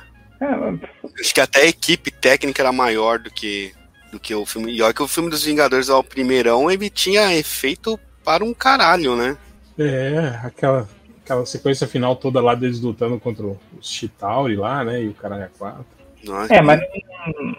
[1.20, 3.74] Acho que até a equipe técnica era maior do que,
[4.12, 4.72] do que o filme.
[4.72, 9.16] E olha que o filme dos Vingadores, o primeirão, ele tinha efeito para um caralho,
[9.16, 9.38] né?
[9.78, 10.88] É, aquela,
[11.24, 15.04] aquela sequência final toda lá deles lutando contra os Chitauri lá, né?
[15.04, 15.97] E o caralho é 4.
[16.26, 16.82] Nossa, é, mas,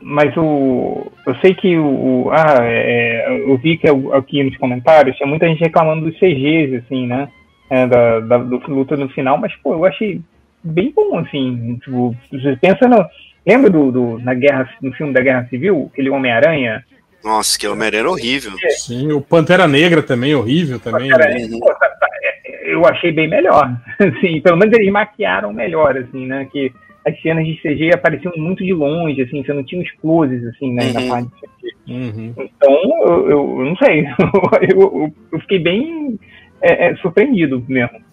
[0.03, 1.11] mas o.
[1.27, 2.31] Eu sei que o.
[2.33, 7.07] Ah, é, eu vi que aqui nos comentários tinha muita gente reclamando dos CGs, assim,
[7.07, 7.29] né?
[7.71, 10.21] É, da, da, do luta no final, mas, pô, eu achei
[10.63, 11.79] bem bom, assim.
[11.83, 13.05] Tipo, você pensa no.
[13.47, 16.85] Lembra do, do, na guerra, no filme da Guerra Civil, aquele Homem-Aranha?
[17.25, 18.53] Nossa, que Homem-Aranha era horrível.
[18.63, 18.71] É.
[18.71, 21.09] Sim, o Pantera Negra também, horrível também.
[21.09, 21.49] Pantera, né?
[21.59, 23.75] pô, tá, tá, é, eu achei bem melhor.
[23.99, 26.47] Assim, pelo menos eles maquiaram melhor, assim, né?
[26.53, 26.73] Que
[27.09, 30.73] as cenas de CG apareciam muito de longe, assim, você não tinha os closes, assim,
[30.73, 30.93] né, uhum.
[30.93, 31.77] na parte de CG.
[31.89, 32.35] Uhum.
[32.39, 34.07] Então, eu, eu, não sei,
[34.71, 36.19] eu, eu, fiquei bem
[36.61, 38.09] é, é, surpreendido mesmo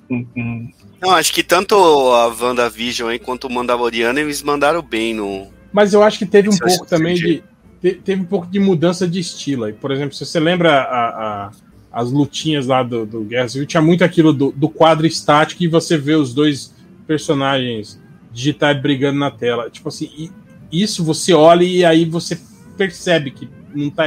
[1.01, 5.47] não, acho que tanto a WandaVision aí quanto o Mandaloriano eles mandaram bem no.
[5.73, 7.43] Mas eu acho que teve um pouco também de.
[7.81, 9.71] Teve um pouco de mudança de estilo.
[9.73, 11.51] Por exemplo, se você lembra a, a,
[11.91, 15.67] as lutinhas lá do, do Guerra Civil, tinha muito aquilo do, do quadro estático e
[15.67, 16.73] você vê os dois
[17.05, 18.01] personagens
[18.35, 19.69] digitais brigando na tela.
[19.69, 20.29] Tipo assim,
[20.71, 22.37] isso você olha e aí você
[22.77, 24.03] percebe que não tá,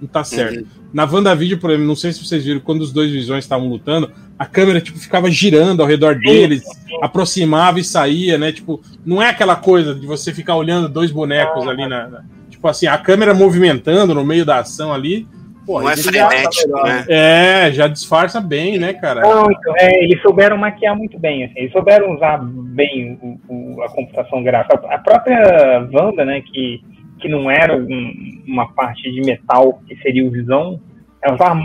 [0.00, 0.60] não tá certo.
[0.60, 0.66] Uhum.
[0.92, 4.12] Na WandaVision, por exemplo, não sei se vocês viram, quando os dois visões estavam lutando,
[4.38, 6.62] a câmera tipo ficava girando ao redor deles,
[7.02, 8.52] aproximava e saía, né?
[8.52, 12.68] Tipo, não é aquela coisa de você ficar olhando dois bonecos ali na, na tipo
[12.68, 15.26] assim, a câmera movimentando no meio da ação ali.
[15.64, 17.04] Pô, não é frenético, tá né?
[17.08, 19.20] É, já disfarça bem, né, cara?
[19.22, 23.82] Não, então, é, eles souberam maquiar muito bem, assim, eles souberam usar bem o, o,
[23.82, 24.80] a computação gráfica.
[24.88, 26.82] A própria Wanda, né, que,
[27.18, 30.80] que não era um, uma parte de metal que seria o Visão,
[31.22, 31.60] ela usava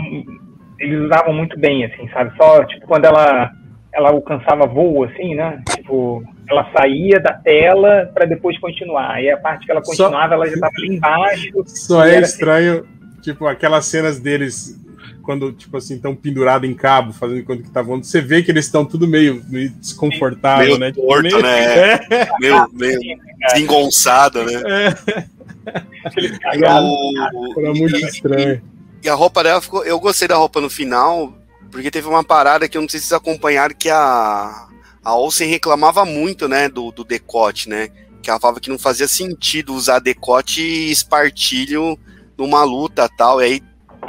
[0.80, 2.34] eles usavam muito bem, assim, sabe?
[2.36, 3.52] Só, tipo, quando ela,
[3.92, 5.62] ela alcançava voo, assim, né?
[5.76, 9.22] Tipo, ela saía da tela para depois continuar.
[9.22, 10.34] E a parte que ela continuava, Só...
[10.34, 11.62] ela já estava ali embaixo.
[11.66, 12.99] Só é estranho, assim...
[13.20, 14.78] tipo, aquelas cenas deles
[15.22, 18.50] quando, tipo assim, estão pendurados em cabo, fazendo quando que tá voando, você vê que
[18.50, 20.92] eles estão tudo meio, meio desconfortável, meio né?
[20.92, 21.42] Tipo, torto, meio...
[21.42, 21.94] né?
[21.94, 22.28] É.
[22.40, 22.98] Meio, meio
[23.48, 24.54] desengonçado, né?
[24.66, 25.24] É.
[26.52, 28.62] Era muito estranho.
[29.02, 29.84] E a roupa dela ficou.
[29.84, 31.32] Eu gostei da roupa no final,
[31.70, 34.68] porque teve uma parada que eu não sei se vocês acompanharam, que a,
[35.02, 37.88] a Olsen reclamava muito, né, do, do decote, né?
[38.22, 41.98] Que ela falava que não fazia sentido usar decote e espartilho
[42.40, 43.40] numa luta tal.
[43.40, 43.62] E aí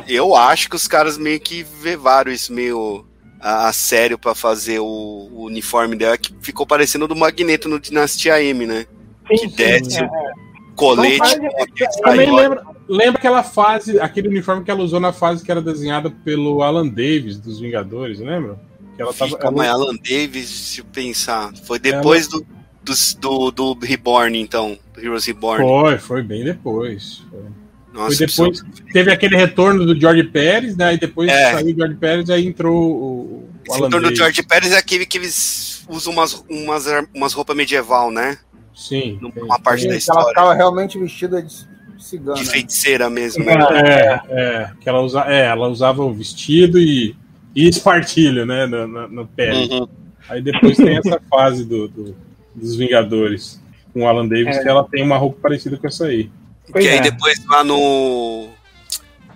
[0.08, 3.06] eu acho que os caras meio que levaram isso meio
[3.40, 7.80] a, a sério para fazer o, o, uniforme dela, que ficou parecendo do Magneto no
[7.80, 8.86] Dinastia M, né?
[9.28, 10.06] Sim, que desce sim, é.
[10.06, 11.18] o colete.
[11.18, 15.62] Faz, também lembra, lembra aquela fase, aquele uniforme que ela usou na fase que era
[15.62, 18.60] desenhada pelo Alan Davis dos Vingadores, lembra?
[18.96, 19.68] Que ela tava, ela...
[19.68, 21.54] Alan Davis, se pensar.
[21.66, 22.42] Foi depois ela...
[22.84, 24.78] do, do, do Reborn, então.
[24.94, 25.64] Do Heroes Reborn.
[25.64, 27.24] Foi, foi bem depois.
[27.30, 27.61] Foi.
[27.94, 28.64] Nossa, foi depois
[28.94, 30.94] teve aquele retorno do George Pérez, né?
[30.94, 31.52] E depois é.
[31.52, 35.06] saiu o George Pérez, aí entrou o, o Alan retorno do George Pérez é aquele
[35.06, 38.38] que eles usam umas, umas, umas roupas medieval, né?
[38.74, 39.20] Sim.
[39.36, 40.22] Uma parte da história.
[40.22, 41.68] Ela estava realmente vestida de
[42.00, 42.38] cigana.
[42.38, 43.54] De feiticeira mesmo, né?
[43.86, 47.16] É, é, que ela, usa, é, ela usava o vestido e,
[47.56, 48.66] e espartilho, né?
[48.66, 49.68] No, no, no pele.
[49.72, 49.88] Uhum.
[50.30, 52.16] Aí depois tem essa fase do, do,
[52.56, 53.62] dos Vingadores
[53.94, 54.64] com o Alan Davis, é.
[54.64, 56.30] que ela tem uma roupa parecida com essa aí.
[56.72, 56.94] Pois que é.
[56.94, 58.50] aí depois lá no,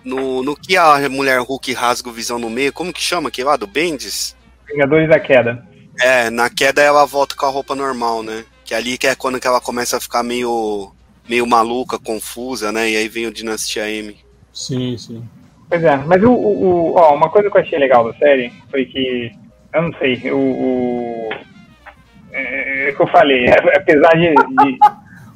[0.03, 0.44] no.
[0.44, 3.57] No que a mulher Hulk rasga o visão no meio, como que chama aquele lá?
[3.57, 4.36] Do Bendis?
[4.68, 5.66] Vingadores da Queda.
[5.99, 8.44] É, na queda ela volta com a roupa normal, né?
[8.66, 10.91] Que ali que é quando que ela começa a ficar meio,
[11.28, 12.90] meio maluca, confusa, né?
[12.90, 14.18] E aí vem o Dinastia M.
[14.52, 15.24] Sim, sim.
[15.70, 18.52] Pois é, mas o, o, o ó, uma coisa que eu achei legal da série
[18.70, 19.32] foi que,
[19.74, 21.30] eu não sei, o, o
[22.32, 24.80] é, é que eu falei, apesar de, de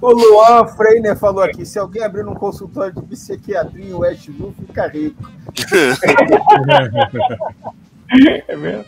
[0.01, 4.87] O Luan Freiner falou aqui: se alguém abrir um consultório de psiquiatria em Westview, fica
[4.87, 5.29] rico.
[8.47, 8.85] é mesmo.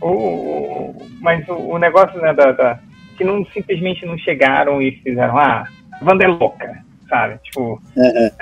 [0.00, 2.80] O, mas o, o negócio né, da, da,
[3.16, 5.64] que não simplesmente não chegaram e fizeram, ah,
[6.02, 7.38] Wanda é louca, sabe?
[7.42, 8.04] Tipo, uhum.
[8.04, 8.32] é,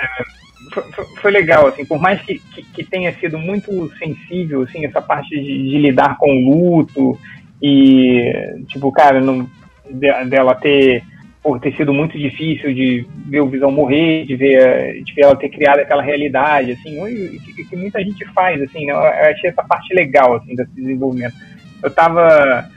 [0.71, 5.01] foi, foi, legal, assim, por mais que, que, que, tenha sido muito sensível, assim, essa
[5.01, 7.17] parte de, de lidar com o luto
[7.61, 9.49] e, tipo, cara, não,
[9.89, 11.03] de, dela ter
[11.47, 15.35] por ter sido muito difícil de ver o Visão morrer, de ver, de ver ela
[15.37, 16.99] ter criado aquela realidade, assim,
[17.39, 18.91] que, que muita gente faz, assim, né?
[18.91, 21.35] eu achei essa parte legal, assim, desse desenvolvimento.
[21.81, 22.69] Eu tava,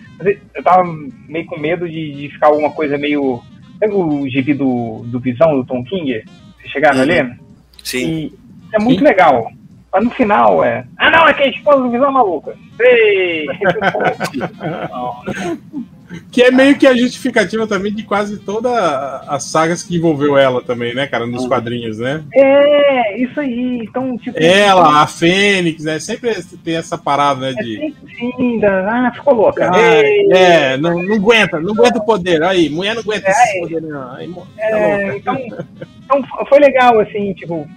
[0.54, 0.84] eu tava
[1.28, 3.42] meio com medo de, de ficar alguma coisa meio,
[3.80, 6.22] sabe o gibi do, do Visão, do Tom King?
[6.56, 7.02] Vocês chegaram uhum.
[7.02, 7.36] a?
[7.82, 8.06] Sim.
[8.06, 8.32] E
[8.72, 9.04] é muito Sim.
[9.04, 9.50] legal.
[9.92, 10.84] Mas no final é.
[10.96, 12.54] Ah, não, é que a esposa do Visão é maluca.
[12.78, 13.48] Ei!
[16.30, 20.60] Que é meio que a justificativa também de quase todas as sagas que envolveu ela
[20.62, 22.22] também, né, cara, nos quadrinhos, né?
[22.34, 23.80] É, isso aí.
[23.82, 24.36] Então, tipo.
[24.38, 25.98] Ela, a Fênix, né?
[25.98, 26.34] Sempre
[26.64, 27.52] tem essa parada, né?
[27.52, 27.76] De.
[27.76, 29.70] É sim, ah, ficou louca.
[29.72, 32.42] Ah, é, não, não aguenta, não aguenta o poder.
[32.42, 34.12] Aí, mulher não aguenta é, esse poder, não.
[34.12, 37.68] Aí, é, então, então, foi legal, assim, tipo,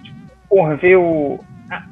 [0.48, 1.38] porra, ver o.
[1.70, 1.84] Ah,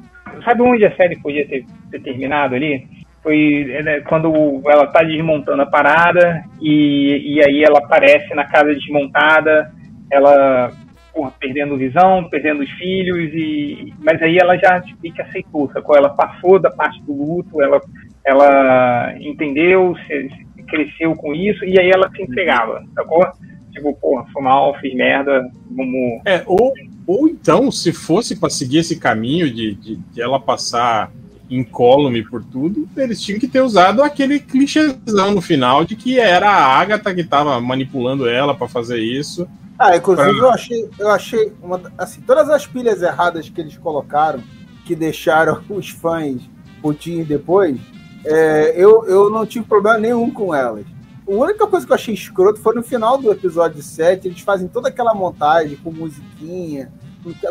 [0.43, 3.02] sabe onde a série podia ter, ter terminado ali?
[3.23, 8.75] Foi né, quando ela tá desmontando a parada e, e aí ela aparece na casa
[8.75, 9.71] desmontada,
[10.11, 10.71] ela
[11.13, 15.95] porra, perdendo visão, perdendo os filhos, e mas aí ela já meio que aceitou, sacou?
[15.95, 17.79] Ela passou da parte do luto, ela,
[18.25, 23.25] ela entendeu, se, se cresceu com isso, e aí ela se entregava, sacou?
[23.71, 26.21] Tipo, porra, foi mal, fiz merda, vamos...
[26.25, 26.73] É, ou,
[27.07, 31.11] ou então, se fosse para seguir esse caminho de, de, de ela passar
[31.57, 36.49] incólume por tudo, eles tinham que ter usado aquele clichêzão no final de que era
[36.49, 39.47] a Agatha que estava manipulando ela para fazer isso.
[39.77, 40.39] Ah, inclusive pra...
[40.39, 44.41] eu achei, eu achei uma, assim, todas as pilhas erradas que eles colocaram,
[44.85, 46.41] que deixaram os fãs
[46.81, 47.79] putinhos depois,
[48.25, 50.85] é, eu, eu não tive problema nenhum com elas.
[51.27, 54.67] A única coisa que eu achei escroto foi no final do episódio 7, eles fazem
[54.67, 56.91] toda aquela montagem com musiquinha,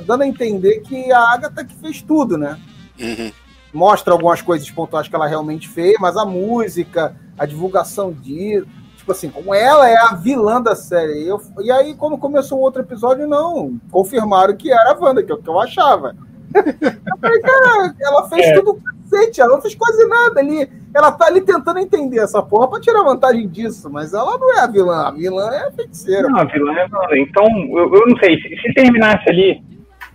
[0.05, 2.59] dando a entender que a Agatha que fez tudo, né?
[3.01, 3.33] Uhum
[3.73, 8.65] mostra algumas coisas pontuais que ela realmente fez, mas a música, a divulgação de
[9.03, 11.27] tipo assim, como ela é a vilã da série.
[11.27, 15.33] Eu, e aí, quando começou o outro episódio, não, confirmaram que era a Wanda, que
[15.33, 16.15] é o que eu achava.
[16.55, 18.55] eu falei, cara, ela fez é.
[18.55, 18.81] tudo
[19.13, 20.71] cacete, ela não fez quase nada ali.
[20.95, 24.61] Ela tá ali tentando entender essa porra pra tirar vantagem disso, mas ela não é
[24.61, 26.29] a vilã, a vilã é a feiticeira.
[26.29, 27.07] Não, a vilã é a vilã.
[27.17, 29.63] Então, eu, eu não sei, se, se terminasse ali,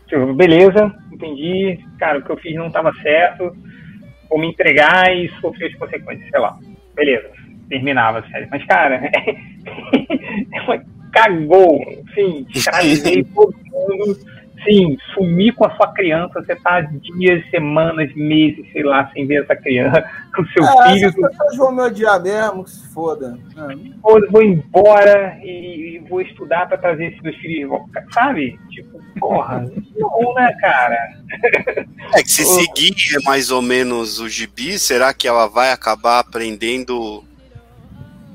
[0.07, 3.55] tipo, beleza, entendi, cara, o que eu fiz não estava certo,
[4.29, 6.57] vou me entregar e sofrer as consequências, sei lá.
[6.95, 7.29] beleza,
[7.69, 8.47] terminava a série.
[8.49, 9.01] Mas, cara,
[10.53, 11.79] ela cagou,
[12.13, 18.65] sim, escravizei todo mundo sim, sumir com a sua criança, você tá dias, semanas, meses,
[18.71, 20.03] sei lá, sem ver essa criança,
[20.35, 21.07] com seu é, filho.
[21.07, 23.37] As pessoas vão me odiar mesmo, que se foda.
[23.55, 23.75] É.
[24.31, 27.71] Vou embora e, e vou estudar para trazer esses meus filhos,
[28.13, 28.59] sabe?
[28.69, 29.65] Tipo, porra,
[29.95, 30.97] não, né, cara?
[32.13, 37.23] É que se seguir mais ou menos o gibi, será que ela vai acabar aprendendo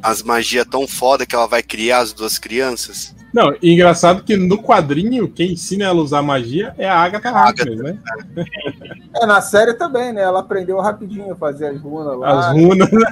[0.02, 3.14] as magias tão foda que ela vai criar as duas crianças?
[3.32, 7.78] Não, engraçado que no quadrinho, quem ensina ela a usar magia é a Agatha Harkness,
[7.78, 7.98] né?
[9.14, 10.22] É, na série também, né?
[10.22, 12.38] Ela aprendeu rapidinho a fazer as runas lá.
[12.38, 13.04] As runas, né?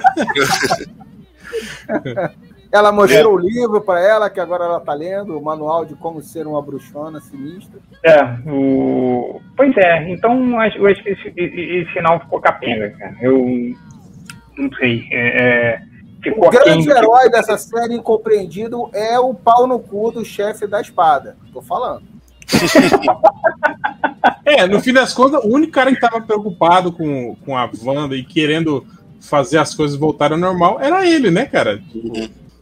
[2.71, 3.35] ela mostrou é.
[3.35, 6.59] o livro para ela, que agora ela tá lendo, o manual de como ser uma
[6.59, 7.79] bruxona sinistra.
[8.03, 9.39] É, o...
[9.55, 13.15] pois é, então eu acho que esse, esse final ficou capenga, cara.
[13.21, 13.45] Eu
[14.57, 15.07] não sei.
[15.11, 15.90] É, é
[16.21, 20.79] Ficou o grande herói dessa série incompreendido é o pau no cu do chefe da
[20.79, 21.35] espada.
[21.51, 22.03] Tô falando.
[24.45, 28.15] é, no fim das contas, o único cara que tava preocupado com, com a Wanda
[28.15, 28.85] e querendo
[29.19, 31.81] fazer as coisas voltarem ao normal era ele, né, cara?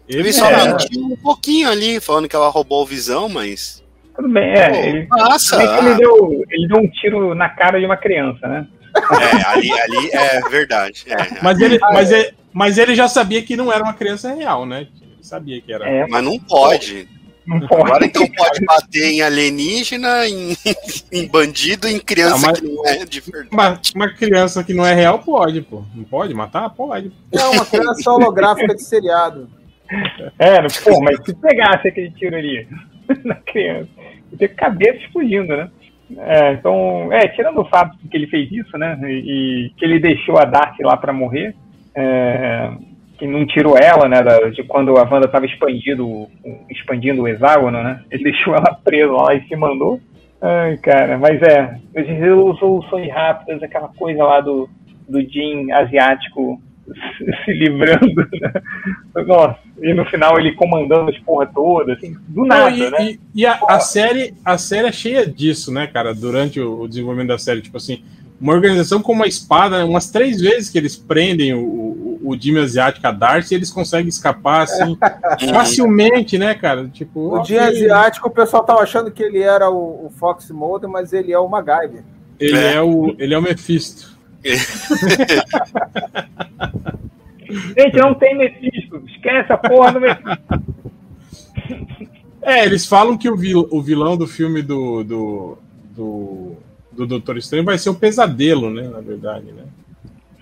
[0.07, 0.65] Ele só é...
[0.65, 3.83] mentiu um pouquinho ali, falando que ela roubou o visão, mas.
[4.15, 4.69] Tudo bem, é.
[4.69, 5.61] Pô, ele, nossa!
[5.61, 8.67] Ele deu, ele deu um tiro na cara de uma criança, né?
[8.95, 11.05] É, ali, ali é verdade.
[11.07, 11.15] É.
[11.41, 14.87] Mas, ele, mas, ele, mas ele já sabia que não era uma criança real, né?
[15.01, 15.87] Ele sabia que era.
[15.87, 17.07] É, mas não pode.
[17.45, 17.81] Não pode.
[17.81, 20.55] Agora então pode bater em alienígena, em,
[21.11, 23.49] em bandido, em criança ah, mas, que não é de verdade.
[23.51, 25.83] Uma, uma, criança que não é real pode, pô.
[25.95, 26.69] Não pode matar?
[26.69, 27.11] Pode.
[27.31, 29.49] É uma criança holográfica de seriado.
[30.37, 32.67] É, pô, mas se pegasse aquele tiro ali
[33.25, 33.89] na criança,
[34.31, 35.71] ia ter cabeça explodindo, né?
[36.17, 39.85] É, então, é, tirando o fato de que ele fez isso, né, e, e que
[39.85, 41.55] ele deixou a Darcy lá para morrer,
[41.95, 42.71] é,
[43.17, 46.27] que não tirou ela, né, da, de quando a Wanda estava expandindo,
[46.69, 49.99] expandindo o hexágono, né, ele deixou ela presa lá e se mandou.
[50.41, 54.69] Ai, cara, mas é, resoluções rápidas, aquela coisa lá do,
[55.07, 56.61] do Jim asiático
[57.45, 58.53] se livrando, né?
[59.27, 62.97] Nossa, e no final ele comandando as porra toda, assim, do nada, e, né?
[63.01, 66.87] E, e a, a, série, a série é cheia disso, né, cara, durante o, o,
[66.87, 68.03] desenvolvimento da série, tipo assim,
[68.39, 72.59] uma organização com uma espada, umas três vezes que eles prendem o, o, o Jimmy
[72.59, 74.97] Asiático a Darcy, eles conseguem escapar, assim,
[75.51, 76.87] facilmente, né, cara?
[76.87, 80.89] Tipo, o Jimmy Asiático, o pessoal tava achando que ele era o, o Fox Mulder,
[80.89, 82.03] mas ele é o MacGyver.
[82.39, 84.17] Ele é, é o, ele é o Mephisto.
[87.49, 89.03] Gente, não tem Mephisto.
[89.07, 90.39] Esquece a porra do Mephisto.
[92.41, 95.57] É, eles falam que o, vil, o vilão do filme do, do,
[95.91, 96.57] do,
[96.99, 98.87] do Doutor Estranho vai ser um pesadelo, né?
[98.87, 99.63] Na verdade, né?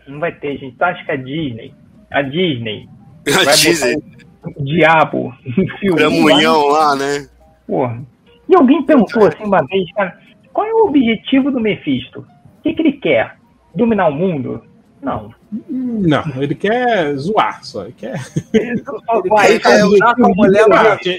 [0.08, 0.76] Não vai ter, gente.
[0.76, 1.74] Tu acha que a Disney,
[2.12, 2.90] a Disney,
[3.28, 3.98] a vai Disney.
[4.44, 5.98] o diabo no filme.
[5.98, 7.30] Cramunhão lá, né?
[7.68, 8.02] Porra.
[8.50, 10.18] E alguém perguntou assim uma vez, cara,
[10.52, 12.22] qual é o objetivo do Mephisto?
[12.22, 13.36] O que, que ele quer?
[13.76, 14.64] Dominar o mundo?
[15.02, 15.32] Não.
[15.70, 17.84] Não, ele quer zoar só.
[17.84, 18.20] Ele quer.
[18.54, 20.66] Ele quer usar com mulher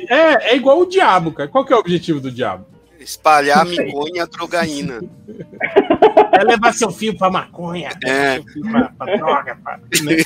[0.09, 1.49] é, é igual o diabo, cara.
[1.49, 2.67] Qual que é o objetivo do diabo?
[3.09, 5.01] Espalhar miconha drogaína.
[6.31, 7.89] É levar seu filho pra maconha.
[8.05, 8.39] É.
[8.71, 9.59] Pra, pra droga.
[9.65, 10.17] Pra, né?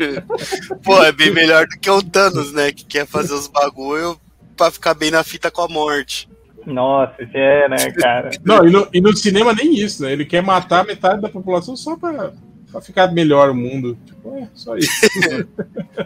[0.82, 2.72] Pô, é bem melhor do que o Thanos, né?
[2.72, 4.18] Que quer fazer os bagulho
[4.56, 6.26] pra ficar bem na fita com a morte.
[6.64, 8.30] Nossa, isso é, né, cara?
[8.42, 10.12] Não, e no, e no cinema nem isso, né?
[10.12, 12.32] Ele quer matar metade da população só pra
[12.70, 13.98] pra ficar melhor o mundo.
[14.06, 14.90] Tipo, é só isso.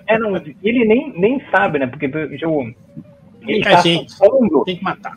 [0.08, 1.86] é, não, ele nem, nem sabe, né?
[1.86, 2.74] Porque tipo,
[3.46, 5.14] ele tá gente, supondo tem que matar.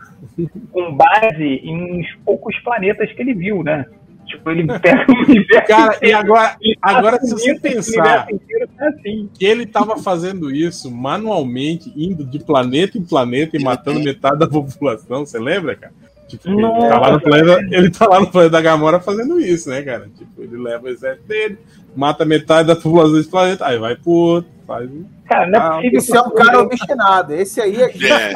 [0.72, 3.86] Com base em uns poucos planetas que ele viu, né?
[4.30, 5.68] Tipo, ele pega o universo.
[5.68, 9.30] Cara, e agora, agora se você pensar tá assim.
[9.34, 14.48] que ele estava fazendo isso manualmente, indo de planeta em planeta e matando metade da
[14.48, 15.94] população, você lembra, cara?
[16.28, 19.68] Tipo, ele, tá lá no planeta, ele tá lá no planeta da Gamora fazendo isso,
[19.68, 20.08] né, cara?
[20.16, 21.58] Tipo, ele leva o exército dele,
[21.96, 24.90] mata metade da população desse planeta, aí vai pro outro, faz.
[25.26, 25.98] Cara, não é possível.
[25.98, 27.34] Esse é um cara obstinado.
[27.34, 28.34] Esse aí é, é.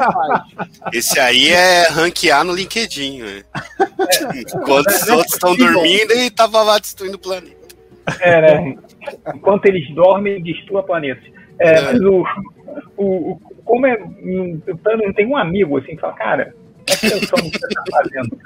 [0.92, 3.42] Esse aí é ranquear no LinkedIn, né?
[3.54, 4.40] É.
[4.40, 7.54] Enquanto os outros estão dormindo, ele tava lá destruindo o planeta.
[8.20, 8.76] É, né?
[9.34, 11.24] Enquanto eles dormem, destrua planetas.
[11.60, 11.80] É, é.
[11.80, 12.24] Mas o,
[12.96, 13.96] o, o, como é.
[13.96, 18.38] Não tem um amigo assim que fala, cara Presta atenção no que você está fazendo.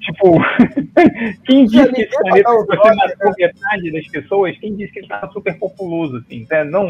[0.00, 0.38] tipo,
[1.44, 5.32] quem disse que esse planeta você matou metade das pessoas, quem disse que ele estava
[5.32, 6.64] super populoso, assim, né?
[6.64, 6.88] Não,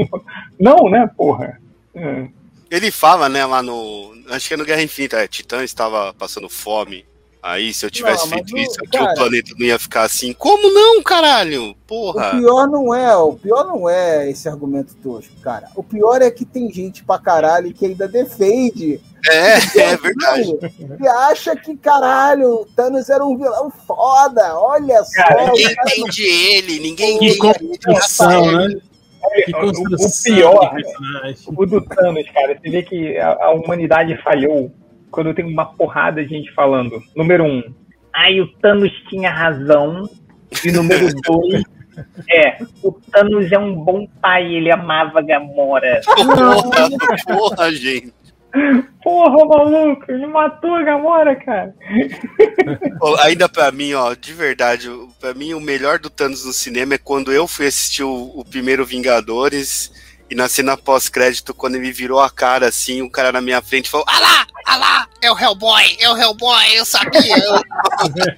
[0.58, 1.60] não, né, porra?
[1.94, 2.28] É.
[2.70, 4.14] Ele fala, né, lá no.
[4.30, 7.04] Acho que é no Guerra Infinita, é, Titã estava passando fome
[7.42, 10.32] Aí, se eu tivesse não, feito isso, cara, o planeta não ia ficar assim.
[10.32, 11.74] Como não, caralho?
[11.88, 12.28] Porra.
[12.28, 15.66] O pior não é, o pior não é esse argumento tosco, cara.
[15.74, 19.00] O pior é que tem gente pra caralho que ainda defende.
[19.28, 20.56] É, é verdade.
[21.00, 24.56] E acha que, caralho, Thanos era um vilão foda.
[24.56, 25.24] Olha só.
[25.24, 26.54] Cara, ninguém entende não...
[26.54, 28.68] ele, ninguém que entende construção, né?
[29.44, 30.76] Que o, o pior,
[31.46, 34.70] o do Thanos, cara, você vê que a, a humanidade falhou
[35.12, 37.00] quando tem uma porrada de gente falando.
[37.14, 37.62] Número um,
[38.12, 40.08] ai, o Thanos tinha razão.
[40.64, 41.62] E número dois,
[42.28, 46.00] é, o Thanos é um bom pai, ele amava Gamora.
[46.04, 46.90] Porra,
[47.26, 48.12] porra, gente.
[49.02, 51.74] Porra, maluco, ele matou a Gamora, cara.
[53.22, 54.90] Ainda pra mim, ó, de verdade,
[55.20, 58.44] pra mim o melhor do Thanos no cinema é quando eu fui assistir o, o
[58.44, 59.90] primeiro Vingadores
[60.32, 63.90] e na cena pós-crédito, quando ele virou a cara assim, o cara na minha frente
[63.90, 67.36] falou: Ah lá, ah lá, é o Hellboy, é o Hellboy, eu sabia.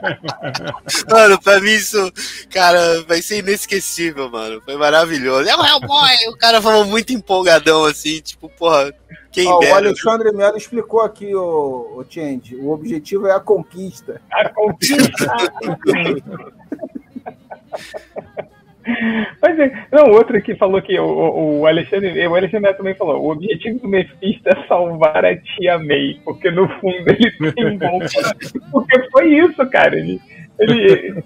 [1.08, 2.12] mano, pra mim isso,
[2.52, 4.60] cara, vai ser inesquecível, mano.
[4.64, 5.48] Foi maravilhoso.
[5.48, 8.92] É o Hellboy, o cara falou muito empolgadão assim, tipo, porra.
[9.30, 11.40] Quem oh, o Alexandre Melo explicou aqui, o,
[11.96, 12.56] o Change.
[12.56, 14.20] O objetivo é a conquista.
[14.32, 15.32] A conquista.
[19.40, 23.30] Mas é, não, outro que falou que o, o Alexandre, o Alexandre também falou, o
[23.30, 27.98] objetivo do Mephisto é salvar a tia May, porque no fundo ele tem bom
[28.70, 29.98] Porque foi isso, cara.
[29.98, 30.20] Ele,
[30.58, 31.24] ele,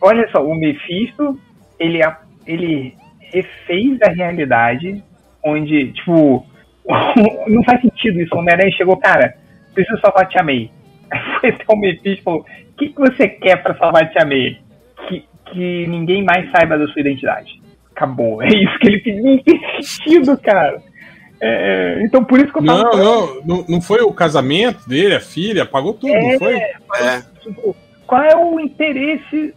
[0.00, 1.38] olha só, o Mephisto,
[1.78, 2.00] ele,
[2.46, 5.02] ele refez a realidade
[5.44, 6.46] onde, tipo,
[7.46, 8.34] não faz sentido isso.
[8.34, 9.36] O Homem-Aranha chegou, cara,
[9.74, 10.70] preciso salvar a tia May.
[11.10, 14.06] Aí foi até o Mephisto e falou, o que, que você quer pra salvar a
[14.06, 14.58] tia May?
[15.52, 17.60] Que ninguém mais saiba da sua identidade.
[17.94, 18.42] Acabou.
[18.42, 19.24] É isso que ele pediu.
[19.24, 20.82] Não tem sentido, cara.
[21.42, 22.96] É, é, então por isso que eu falo.
[22.96, 26.54] Não, não, não, foi o casamento dele, a filha, pagou tudo, é, não foi?
[26.54, 27.22] É.
[27.40, 27.74] Tipo,
[28.06, 29.54] qual é o interesse.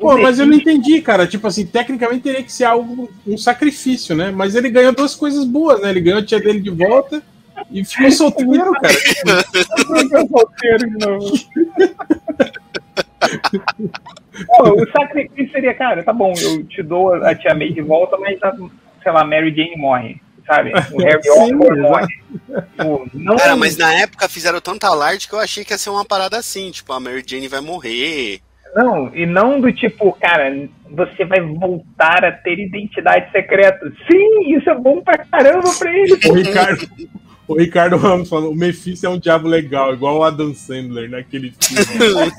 [0.00, 1.26] Pô, mas eu não entendi, cara.
[1.26, 4.30] Tipo assim, tecnicamente teria que ser algo, um sacrifício, né?
[4.30, 5.90] Mas ele ganhou duas coisas boas, né?
[5.90, 7.22] Ele ganhou a tia dele de volta
[7.70, 8.94] e ficou solteiro, cara.
[10.04, 11.32] ficou solteiro de novo.
[14.60, 18.42] o sacrifício seria, cara, tá bom, eu te dou a tia May de volta, mas,
[18.42, 18.52] a,
[19.02, 20.72] sei lá, Mary Jane morre, sabe?
[20.92, 22.06] O Harry Sim, morre.
[22.06, 23.36] Tipo, não...
[23.36, 26.36] Cara, mas na época fizeram tanta alarde que eu achei que ia ser uma parada
[26.36, 28.40] assim, tipo, a Mary Jane vai morrer.
[28.74, 30.52] Não, e não do tipo, cara,
[30.90, 33.90] você vai voltar a ter identidade secreta.
[34.10, 36.12] Sim, isso é bom pra caramba pra ele.
[36.12, 36.86] O Ricardo,
[37.48, 41.54] o Ricardo Ramos falando, o Mephisto é um diabo legal, igual o Adam Sandler naquele
[41.58, 42.30] filme.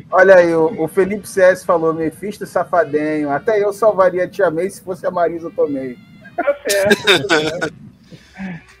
[0.10, 3.28] Olha aí, o, o, Felipe CS falou, Mephisto safadinho.
[3.28, 5.98] Até eu salvaria a Tia May se fosse a Marisa Tomei.
[6.34, 7.28] Tá certo.
[7.28, 7.68] Tá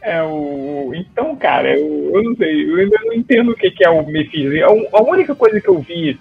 [0.00, 0.92] é, o...
[0.94, 4.06] Então, cara, eu, eu não sei, eu ainda não entendo o que, que é o
[4.06, 4.48] Mephisto.
[4.64, 6.18] A, a única coisa que eu vi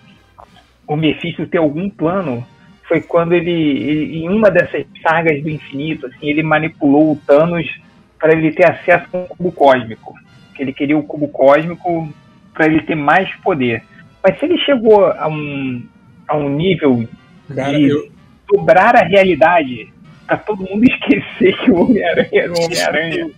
[0.86, 2.46] o Mephisto ter algum plano
[2.90, 7.82] foi quando ele, ele, em uma dessas sagas do infinito, assim, ele manipulou o Thanos
[8.24, 10.14] para ele ter acesso ao cubo cósmico.
[10.56, 12.08] Que ele queria o cubo cósmico
[12.54, 13.84] para ele ter mais poder.
[14.24, 15.84] Mas se ele chegou a um,
[16.26, 17.06] a um nível
[17.54, 18.10] Cara, de eu...
[18.50, 19.92] dobrar a realidade
[20.26, 23.30] para todo mundo esquecer que o Homem-Aranha era o Homem-Aranha.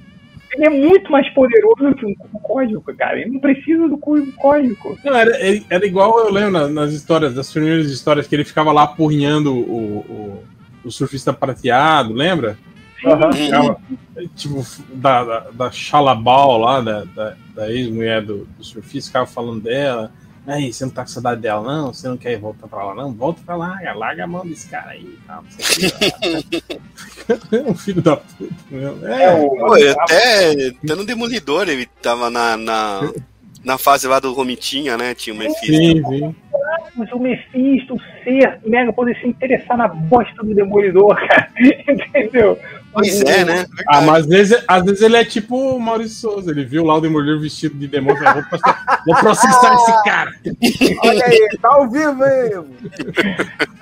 [0.51, 3.19] ele é muito mais poderoso que um cubo cósmico, cara.
[3.19, 4.99] Ele não precisa do cubo cósmico.
[5.03, 5.35] Não, era,
[5.67, 9.97] era igual eu lembro nas histórias, das primeiras histórias, que ele ficava lá apurrinhando o,
[9.97, 10.43] o,
[10.83, 12.55] o surfista prateado, lembra?
[13.03, 13.75] Uhum.
[14.35, 19.61] tipo, da, da, da Xalabal lá, da, da, da ex-mulher do, do surfista, ficava falando
[19.61, 20.11] dela.
[20.47, 21.91] Aí, você não tá com saudade dela, não?
[21.91, 23.11] Você não quer voltar pra lá, não?
[23.11, 25.17] Volta pra lá, larga a mão desse cara aí.
[25.25, 25.41] Tá,
[27.51, 29.07] é um filho da puta, meu.
[29.07, 30.51] É, é Pô, até,
[30.83, 33.11] até no Demolidor ele tava na, na,
[33.63, 35.15] na fase lá do Romitinha, né?
[35.15, 35.65] Tinha o Mephisto.
[35.65, 36.35] Sim, sim.
[36.95, 41.49] Mas o Mephisto, o ser mega poder se interessar na bosta do Demolidor, cara.
[41.87, 42.57] Entendeu?
[42.95, 43.65] Pois é, né?
[43.89, 46.51] Ah, mas às vezes, às vezes ele é tipo o Maurício Souza.
[46.51, 50.03] Ele viu lá o Demolidor vestido de demônio e falou: vou processar, vou processar esse
[50.05, 50.33] cara.
[51.03, 52.51] Olha aí, tá ao vivo aí.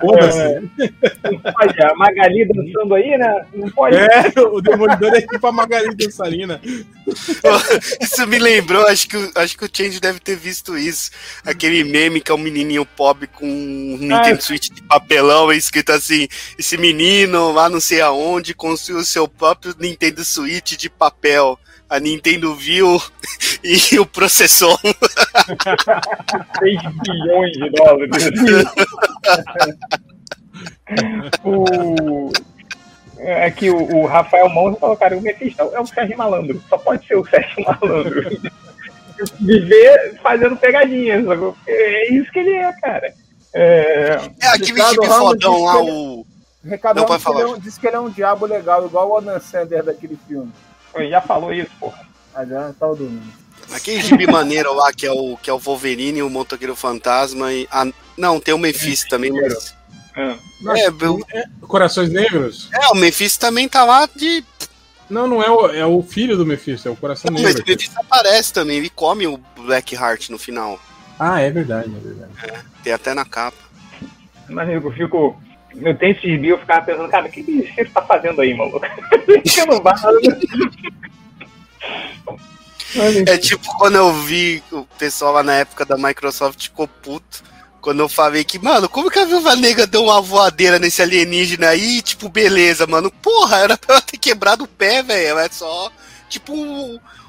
[0.00, 0.40] Foda-se.
[0.40, 3.46] É, a Magali dançando aí, né?
[3.54, 3.96] Não pode.
[3.96, 6.60] É, o Demolidor é tipo a Magali dançarina.
[8.00, 11.10] Isso me lembrou, acho que, acho que o Change deve ter visto isso.
[11.44, 15.92] Aquele meme que é um menininho pobre com um Nintendo ah, Switch de papelão escrito
[15.92, 16.26] assim:
[16.58, 21.58] esse menino lá não sei aonde construiu o seu próprio Nintendo Switch de papel.
[21.88, 23.00] A Nintendo viu
[23.62, 24.76] e o processou.
[24.78, 24.94] 6
[27.02, 28.30] bilhões de dólares.
[31.44, 32.32] o...
[33.18, 36.62] É que o, o Rafael Monza falou, cara, o Mephisto é o Sérgio Malandro.
[36.68, 38.40] Só pode ser o Sérgio Malandro.
[39.40, 41.24] viver fazendo pegadinhas.
[41.66, 43.14] É isso que ele é, cara.
[43.54, 46.26] É, é aquele time fodão lá, o.
[46.64, 49.84] Ricardo não, Ramos disse, disse que ele é um diabo legal, igual o Adam Sandler
[49.84, 50.50] daquele filme.
[50.94, 52.06] Ele já falou isso, porra.
[52.34, 53.32] Ah, já tá dormindo.
[53.72, 57.68] Aquele gibi maneiro lá, que é, o, que é o Wolverine, o Motoqueiro Fantasma e.
[57.70, 57.86] Ah,
[58.16, 59.74] não, tem o Mephisto também, mas.
[60.16, 60.38] É,
[60.80, 61.20] é, eu...
[61.32, 62.68] é, Corações Negros?
[62.72, 64.44] É, o Mephisto também tá lá de.
[65.10, 67.52] Não, não é o, é o filho do Mephisto, é o Coração não, Negro.
[67.52, 70.78] Mas o Mephisto aparece também, ele come o Black Heart no final.
[71.18, 72.32] Ah, é verdade, é verdade.
[72.42, 73.56] É, tem até na capa.
[74.48, 75.40] Mas eu fico.
[75.80, 77.40] Eu tenho esse gibi, eu ficava pensando, cara, o que
[77.76, 78.80] esse tá fazendo aí, maluco?
[79.58, 79.80] eu não
[83.26, 87.42] É tipo quando eu vi o pessoal lá na época da Microsoft ficou puto.
[87.80, 91.68] Quando eu falei que, mano, como que a Viúva Negra deu uma voadeira nesse alienígena
[91.68, 92.00] aí?
[92.00, 93.10] Tipo, beleza, mano.
[93.10, 95.38] Porra, era pra ela ter quebrado o pé, velho.
[95.38, 95.92] É só,
[96.26, 96.54] tipo,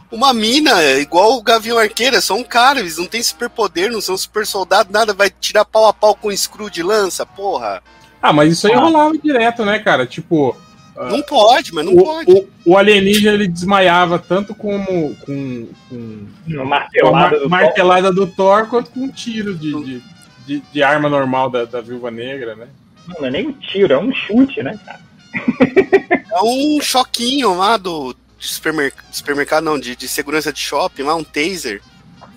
[0.09, 2.15] uma mina, igual o Gavião Arqueiro.
[2.15, 5.13] É só um cara, eles não têm superpoder, não são super soldados, nada.
[5.13, 7.83] Vai tirar pau a pau com um screw de lança, porra.
[8.25, 8.79] Ah, mas isso aí ah.
[8.79, 10.07] rolava direto, né, cara?
[10.07, 10.57] Tipo,
[10.95, 12.31] não pode, mas não o, pode.
[12.31, 16.27] O, o, alienígena ele desmaiava tanto como com, com,
[16.65, 18.25] martelada, do, martelada Thor.
[18.25, 20.03] do Thor quanto com um tiro de, de,
[20.47, 22.67] de, de, arma normal da, da Viúva Negra, né?
[23.07, 24.99] Não, não é nem um tiro, é um chute, né, cara?
[26.35, 31.23] É um choquinho lá do supermercado, supermercado não, de, de segurança de shopping, lá um
[31.23, 31.81] taser.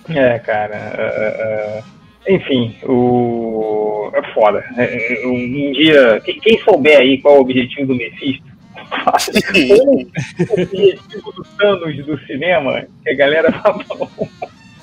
[0.08, 0.92] É, cara.
[0.94, 4.10] Uh, uh enfim, o.
[4.14, 4.64] É foda.
[4.76, 6.20] É, é, um dia.
[6.24, 8.44] Quem, souber aí qual é o objetivo do Mephisto,
[9.70, 14.10] ou o objetivo do Thanos do cinema, que a galera falou.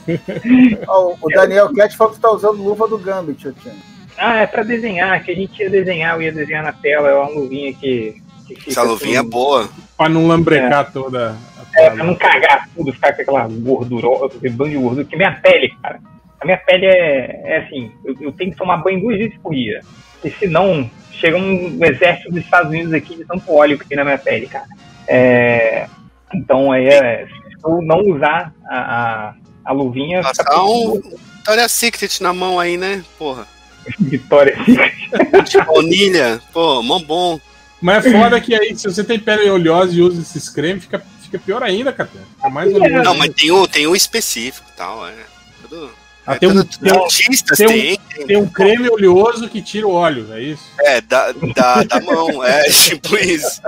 [0.87, 3.79] oh, o Daniel Cat falou que tá usando luva do Gambit, Tiano.
[4.17, 7.15] Ah, é pra desenhar, que a gente ia desenhar, eu ia desenhar na tela, é
[7.15, 8.21] uma luvinha que.
[8.47, 9.69] que Essa luvinha assim, é boa.
[9.97, 10.91] Pra não lambrecar é.
[10.91, 11.35] toda.
[11.77, 15.33] É, pra não cagar tudo, ficar com aquela gordura, aquele bando de gordura, que minha
[15.33, 15.99] pele, cara
[16.45, 19.53] a minha pele é, é assim, eu, eu, tenho que tomar banho duas vezes por
[19.53, 19.81] dia.
[20.23, 24.03] E senão, chega um exército dos Estados Unidos aqui de tanto óleo que tem na
[24.03, 24.65] minha pele, cara.
[25.07, 25.87] É,
[26.33, 29.33] então aí é, se eu não usar a, a,
[29.65, 30.21] a luvinha.
[30.21, 31.01] Passar um
[31.37, 33.03] Vitória Secret na mão aí, né?
[33.17, 33.47] Porra.
[33.99, 35.49] Vitória Secret.
[35.49, 37.39] De baunilha, pô, mó bom.
[37.81, 41.03] Mas é foda que aí, se você tem pele oleosa e usa esses cremes, fica,
[41.21, 42.09] fica pior ainda, cara.
[42.35, 42.89] Fica mais é.
[43.03, 45.13] Não, mas tem um, tem um específico e tal, é.
[45.61, 46.04] Tudo...
[46.27, 49.93] Ah, tem, um, tem, artistas, tem, tem, tem, tem um creme oleoso que tira o
[49.93, 50.71] óleo, é isso?
[50.81, 53.61] É, da, da, da mão, é tipo isso.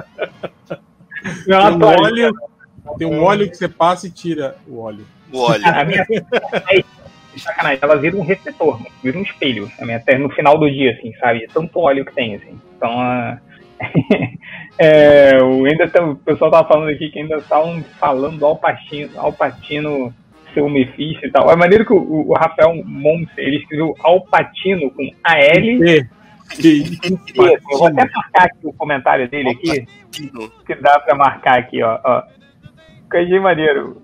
[1.46, 2.34] Não, tem, um óleo,
[2.98, 5.06] tem um óleo que você passa e tira o óleo.
[5.32, 5.64] O óleo.
[5.68, 6.04] A minha
[7.38, 11.14] sacanagem, ela vira um refletor, vira um espelho a minha no final do dia, assim,
[11.20, 11.48] sabe?
[11.54, 12.60] Tanto óleo que tem, assim.
[12.76, 13.38] Então, uh,
[14.80, 19.12] é, o, ainda tá, o pessoal tava falando aqui que ainda estavam falando do Alpatino,
[19.20, 20.14] Alpatino
[20.58, 21.52] ser o Mephisto e tal.
[21.52, 26.08] É maneiro que o, o Rafael Monse, ele escreveu Alpatino com A-L.
[27.36, 29.88] Eu vou até marcar aqui o comentário dele aqui.
[30.66, 32.00] Que dá pra marcar aqui, ó.
[32.04, 32.24] ó.
[33.10, 34.02] Coisa maneiro.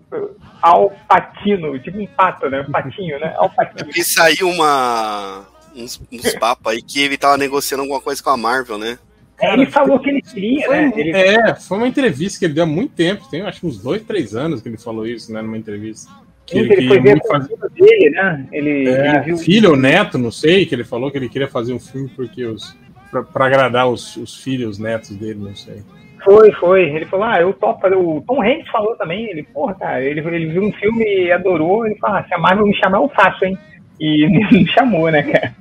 [0.61, 2.61] Alpatino, tipo um pato, né?
[2.67, 3.33] Um patinho, né?
[3.37, 3.89] Alpatino.
[3.95, 5.45] E saiu uma.
[5.75, 8.99] Uns, uns papos aí que ele tava negociando alguma coisa com a Marvel, né?
[9.41, 10.93] É, ele falou que ele queria, foi, né?
[10.95, 11.11] Ele...
[11.11, 14.03] É, foi uma entrevista que ele deu há muito tempo, tem acho que uns dois,
[14.03, 16.11] três anos que ele falou isso, né, numa entrevista.
[16.45, 18.47] Que ele, ele foi ver a dele, né?
[18.51, 19.37] Ele, é, ele viu...
[19.37, 22.45] Filho ou neto, não sei, que ele falou que ele queria fazer um filme porque
[22.45, 22.75] os
[23.21, 25.83] para agradar os, os filhos, netos dele, não sei.
[26.23, 26.83] Foi, foi.
[26.83, 27.85] Ele falou, ah, eu topo.
[27.87, 31.85] O Tom Hanks falou também, ele, porra, cara, ele, ele viu um filme e adorou,
[31.85, 33.57] ele falou, ah, se a Marvel me chamar, eu faço, hein?
[33.99, 35.53] E me chamou, né, cara?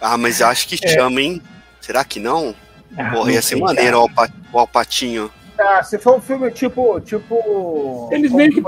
[0.00, 0.88] ah, mas acho que é.
[0.88, 1.42] chama, hein?
[1.80, 2.54] Será que não?
[2.96, 4.06] Ah, porra, ia ser maneiro
[4.52, 5.30] o Alpatinho.
[5.58, 7.00] Ah, se for um filme tipo.
[7.00, 8.62] tipo Eles meio que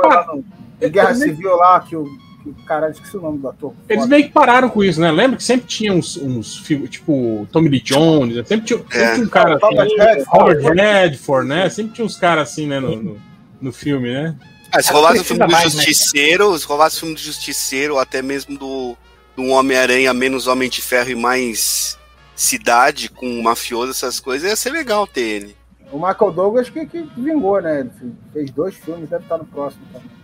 [0.79, 0.93] pararam.
[0.93, 2.05] Guerra Civil lá, que o,
[2.43, 2.91] que o cara.
[2.91, 3.73] Esqueci o nome do ator.
[3.89, 5.11] Eles meio que pararam com isso, né?
[5.11, 8.45] Lembra que sempre tinha uns, uns tipo Tommy Lee Jones, né?
[8.45, 10.25] sempre tinha, sempre tinha um cara assim.
[10.29, 11.69] Robert Redford, né?
[11.69, 12.81] Sempre tinha uns caras assim, né?
[12.81, 13.21] No, no,
[13.61, 14.37] no filme, né?
[14.73, 15.83] Ah, se rolasse o filme do mais, né?
[15.83, 16.59] Justiceiro, né?
[16.59, 18.97] se rolasse o filme do Justiceiro, até mesmo do,
[19.37, 21.99] do Homem-Aranha menos Homem de Ferro e mais
[22.35, 25.57] cidade com mafioso, essas coisas, ia ser legal ter ele.
[25.91, 27.81] O Michael Douglas que, que vingou, né?
[27.81, 30.16] Ele fez dois filmes, deve estar no próximo também.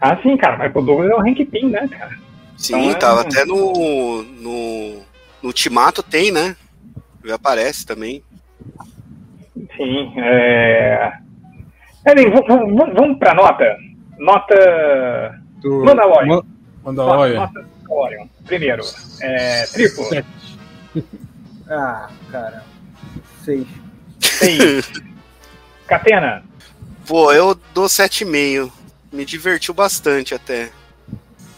[0.00, 0.56] Ah, sim, cara.
[0.56, 2.16] Michael Douglas é o Hank Pym, né, cara?
[2.56, 3.26] Sim, então, tava é...
[3.26, 5.02] até no, no, no
[5.42, 6.56] Ultimato tem, né?
[7.22, 8.22] Ele aparece também.
[9.76, 11.12] Sim, é...
[12.04, 12.14] é
[12.46, 13.76] vamos, vamos pra nota.
[14.18, 15.40] Nota...
[15.60, 15.84] Do...
[15.84, 16.42] Mandalorian.
[16.82, 17.40] Mandalorian.
[17.40, 18.28] Nota Mandalorian.
[18.46, 18.82] Primeiro,
[19.20, 19.64] é...
[19.66, 20.04] triplo.
[21.68, 22.64] ah, cara.
[23.44, 23.66] Seis.
[24.18, 24.90] Seis.
[25.86, 26.42] Catena.
[27.06, 28.72] Pô, eu dou sete e meio.
[29.12, 30.70] Me divertiu bastante até.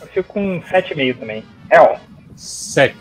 [0.01, 1.45] Eu fico com 7,5 também.
[1.71, 1.99] Hell.
[2.37, 2.97] 7.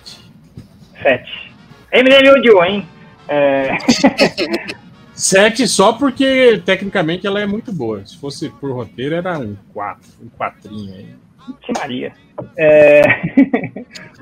[1.01, 1.53] 7.
[1.91, 2.87] Eminem me odiou, hein?
[3.27, 3.77] É...
[5.13, 8.05] 7 só porque tecnicamente ela é muito boa.
[8.05, 11.15] Se fosse por roteiro, era um 4, um 4 aí.
[11.61, 12.13] Que Maria.
[12.57, 13.01] É...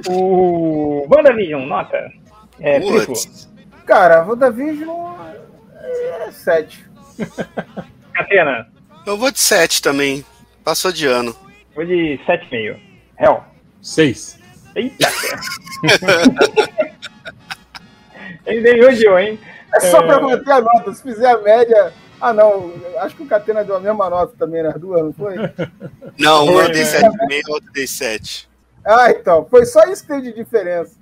[0.09, 2.11] o WandaVision, nota?
[2.59, 3.13] É, triplo.
[3.85, 5.15] Cara, WandaVision
[6.27, 6.85] é 7.
[8.13, 8.67] Catena?
[9.05, 10.25] Eu vou de 7 também.
[10.63, 11.35] Passou de ano.
[11.75, 12.79] Vou de 7,5.
[13.19, 13.43] Hell.
[13.81, 14.39] 6.
[14.75, 15.07] Eita!
[18.45, 19.39] Ele nem odiou, hein?
[19.73, 20.93] É só pra manter a nota.
[20.93, 21.93] Se fizer a média.
[22.19, 22.73] Ah, não.
[22.99, 25.35] Acho que o Catena deu a mesma nota também nas duas, não foi?
[26.17, 26.99] Não, uma eu dei né?
[26.99, 28.49] 7,5 outra dei 7.
[28.85, 29.47] Ah, então.
[29.49, 30.98] Foi só isso que tem de diferença.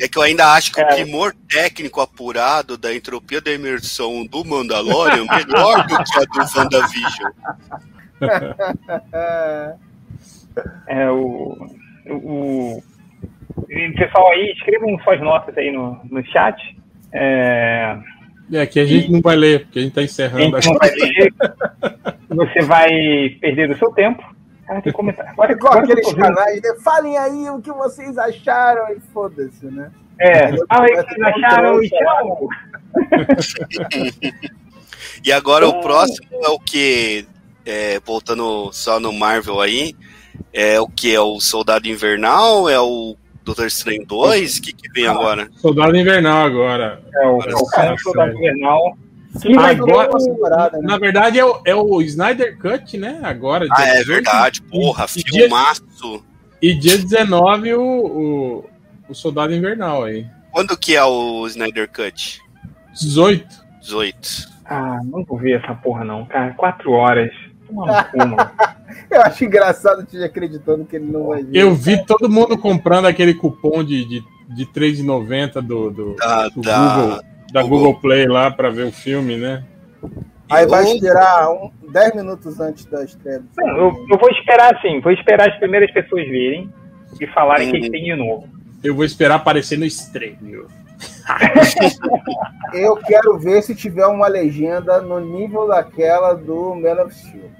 [0.00, 0.94] É que eu ainda acho que o É.
[0.94, 6.58] primor técnico apurado da entropia da imersão do Mandalorian é melhor do que a do
[6.58, 7.32] WandaVision.
[10.88, 11.54] É, o,
[12.06, 12.82] o, o-
[13.68, 16.56] e, pessoal aí, escrevam suas notas aí no, no chat.
[17.12, 17.98] É,
[18.52, 20.78] É que a gente não vai ler, porque a gente tá a encerrando gente não
[20.78, 21.34] vai ler.
[22.30, 22.88] Você vai
[23.40, 24.35] perder o seu tempo.
[24.66, 24.92] Cara, tem.
[24.92, 26.74] Agora, igual agora aqueles canais, né?
[26.82, 29.90] Falem aí o que vocês acharam e foda-se, né?
[30.18, 31.82] É, ah, aí, o que vocês acharam?
[31.82, 32.48] E tchau.
[35.24, 37.26] E agora o próximo é o que?
[37.64, 39.94] É, voltando só no Marvel aí,
[40.52, 41.14] é o que?
[41.14, 42.68] É o Soldado Invernal?
[42.68, 44.58] É o Doutor Estranho 2?
[44.58, 45.48] O que, que vem agora?
[45.56, 47.02] Soldado Invernal agora.
[47.14, 48.32] É o, Agora o cara Soldado.
[48.34, 48.96] Invernal.
[49.40, 50.84] Ter Agora- temporada, né?
[50.86, 53.20] Na verdade, é o, é o Snyder Cut, né?
[53.22, 53.66] Agora.
[53.70, 56.24] Ah, dia é 18, verdade, porra, e dia- filmaço.
[56.62, 58.64] E dia 19, o, o,
[59.10, 60.26] o Soldado Invernal aí.
[60.50, 62.40] Quando que é o Snyder Cut?
[62.94, 63.46] 18.
[63.82, 64.56] 18.
[64.64, 66.54] Ah, não vou ver essa porra não, cara.
[66.54, 67.30] Quatro horas.
[67.68, 68.52] Toma.
[69.10, 71.58] Eu acho engraçado te acreditando que ele não vai ver.
[71.58, 76.60] Eu vi todo mundo comprando aquele cupom de, de, de R$3,90 do, do, Da, do
[76.62, 77.20] da- Google,
[77.52, 77.78] da Google.
[77.78, 79.64] Google Play lá pra ver o filme, né?
[80.50, 83.42] Aí vai Eu- esperar um, 10 minutos antes da estreia.
[83.56, 86.72] Não, eu, eu vou esperar assim, vou esperar as primeiras pessoas verem
[87.20, 87.80] e falarem o Uhum.
[87.80, 88.48] que tem de novo.
[88.84, 90.36] Eu vou esperar aparecer no stream.
[92.72, 97.50] Eu quero ver se tiver uma legenda no nível daquela do Man of Steel.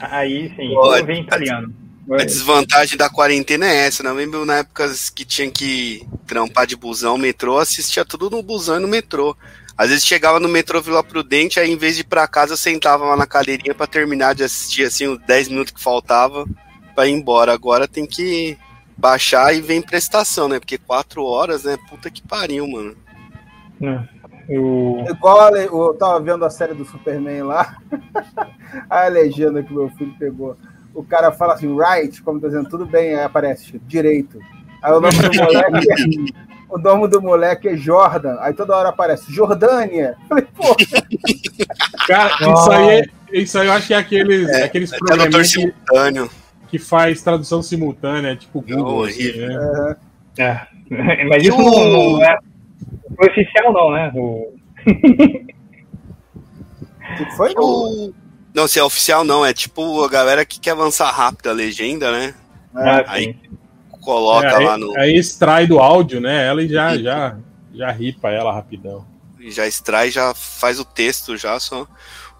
[0.00, 1.12] Aí sim, Pode.
[1.12, 1.72] em italiano.
[2.12, 4.10] A desvantagem da quarentena é essa, né?
[4.10, 8.76] Eu lembro na época que tinha que trampar de busão, metrô, assistia tudo no busão
[8.76, 9.36] e no metrô.
[9.76, 12.56] Às vezes chegava no metrô Vila Prudente, aí em vez de ir pra casa, eu
[12.56, 16.46] sentava lá na cadeirinha pra terminar de assistir, assim, os 10 minutos que faltava
[16.94, 17.52] pra ir embora.
[17.52, 18.56] Agora tem que
[18.96, 20.58] baixar e vem prestação, né?
[20.58, 21.78] Porque 4 horas, né?
[21.88, 22.96] Puta que pariu, mano.
[24.48, 25.04] O...
[25.08, 27.76] Igual a le- eu tava vendo a série do Superman lá,
[28.88, 30.56] a legenda que meu filho pegou.
[30.98, 34.38] O cara fala assim, right, como tá dizendo, tudo bem, aí aparece direito.
[34.82, 35.94] Aí o nome do moleque é,
[36.68, 38.36] o nome do moleque é Jordan.
[38.40, 40.16] Aí toda hora aparece Jordânia.
[40.28, 40.74] Falei, pô,
[42.06, 45.46] Cara, isso aí, é- isso aí eu acho que é aqueles, aqueles É tradutor que,
[45.48, 46.30] simultâneo.
[46.68, 49.04] que faz tradução simultânea, tipo É Google.
[49.04, 49.48] assim, horrível.
[49.48, 49.96] né?
[50.38, 50.60] É.
[51.28, 52.38] Mas isso não, não é
[53.10, 54.12] não é oficial não, né?
[54.16, 54.52] O...
[57.12, 57.52] o que foi?
[57.56, 58.12] O-
[58.58, 59.46] Não, se é oficial, não.
[59.46, 62.34] É tipo a galera que quer avançar rápido a legenda, né?
[62.74, 63.36] Ah, aí- sim.
[64.00, 64.98] Coloca É, aí, lá no.
[64.98, 66.44] aí extrai do áudio, né?
[66.46, 67.36] Ela e já, já,
[67.72, 69.06] já ripa ela rapidão.
[69.40, 71.86] Já extrai, já faz o texto já só.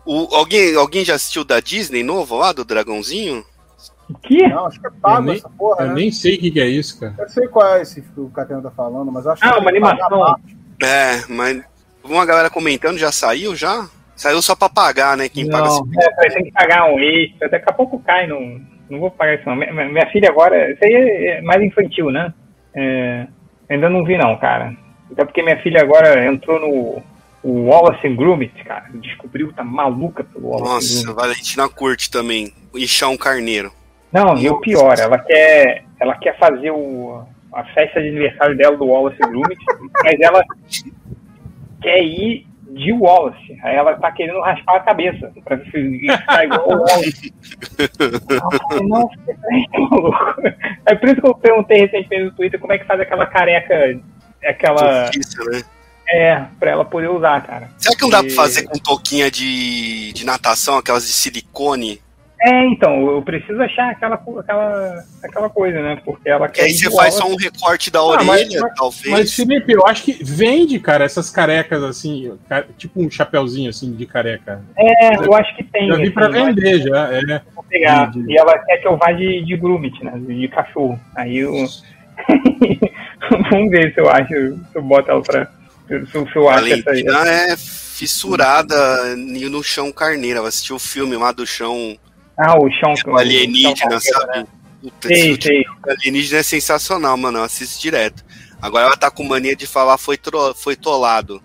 [0.05, 3.45] O, alguém, alguém já assistiu da Disney novo lá, do Dragãozinho?
[4.23, 4.49] Que?
[4.49, 5.95] Não, acho que é pago nem- essa porra, Eu né?
[5.95, 7.15] nem sei o que, que é isso, cara.
[7.19, 9.71] Eu sei qual é esse que o Catena tá falando, mas acho Ah, que uma
[9.71, 10.41] tem que pagar animação.
[10.83, 11.63] É, mas
[12.03, 13.87] uma galera comentando, já saiu já?
[14.19, 15.29] Saiu só pra pagar, né?
[15.29, 17.49] Quem paga Não, é, ter que pagar um extra.
[17.49, 19.55] Daqui a pouco cai, não, não vou pagar isso não.
[19.55, 22.35] Minha, minha filha agora, isso aí é mais infantil, né?
[22.75, 23.29] É,
[23.71, 24.75] ainda não vi não, cara.
[25.13, 27.03] Até porque minha filha agora entrou no
[27.45, 28.87] o Wallace and Gromit, cara.
[28.95, 31.15] Descobriu, tá maluca pelo Wallace Nossa.
[31.15, 32.53] Valentina curte também.
[32.75, 33.73] Inchar um carneiro.
[34.13, 37.23] Não, e o pior, ela quer, ela quer fazer o,
[37.53, 39.65] a festa de aniversário dela do Wallace and Gromit,
[40.03, 40.43] mas ela
[41.81, 43.59] quer ir de Wallace.
[43.63, 47.33] Aí ela tá querendo raspar a cabeça pra ficar igual o Wallace.
[47.79, 50.43] Você tá maluco.
[50.87, 53.99] É por isso que eu perguntei recentemente no Twitter como é que faz aquela careca,
[54.45, 55.09] aquela.
[55.11, 55.63] Difícil, né?
[56.11, 57.69] É, pra ela poder usar, cara.
[57.77, 62.01] Será que não dá E- pra fazer com touquinha de, de natação, aquelas de silicone?
[62.41, 66.01] É, então, eu preciso achar aquela, aquela, aquela coisa, né?
[66.05, 66.63] Porque ela quer.
[66.63, 69.09] aí você faz só um recorte da orelha, mas, mas, talvez.
[69.09, 72.33] Mas, Felipe, eu acho que vende, cara, essas carecas assim,
[72.77, 74.63] tipo um chapeuzinho assim de careca.
[74.77, 75.89] É, eu acho que tem.
[75.89, 77.13] Já vi assim, pra vender, já.
[77.13, 77.43] É.
[77.53, 78.13] Vou pegar.
[78.15, 80.13] E ela quer que eu vá de, de grumit, né?
[80.17, 80.99] De cachorro.
[81.17, 81.53] Aí eu.
[83.51, 85.51] Vamos ver se eu acho, se eu boto ela pra.
[85.89, 87.05] Se, eu acho essa aí.
[87.05, 90.41] é fissurada no chão carneira.
[90.41, 91.99] Vai assistir o filme lá do chão
[92.39, 94.39] ah, o chão que o alienígena, sabe?
[94.39, 94.47] Né?
[94.81, 95.65] Puta, sei, sei.
[95.89, 97.39] alienígena é sensacional, mano.
[97.39, 98.25] Eu assisto direto.
[98.63, 100.55] Agora ela tá com mania de falar foi, tro...
[100.55, 101.43] foi tolado.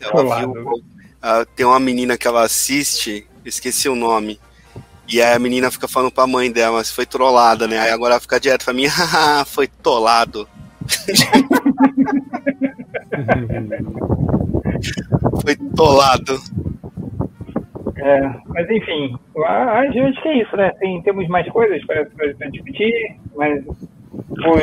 [0.00, 4.40] Ela viu, uh, tem uma menina que ela assiste, esqueci o nome.
[5.06, 7.78] E aí a menina fica falando pra mãe dela, mas foi trollada, né?
[7.78, 10.48] Aí agora ela fica direto pra mim, haha, foi tolado.
[15.42, 16.42] foi tolado.
[17.96, 20.70] É, mas enfim, acho que é isso, né?
[20.80, 22.04] Tem, temos mais coisas para
[22.50, 23.64] discutir, mas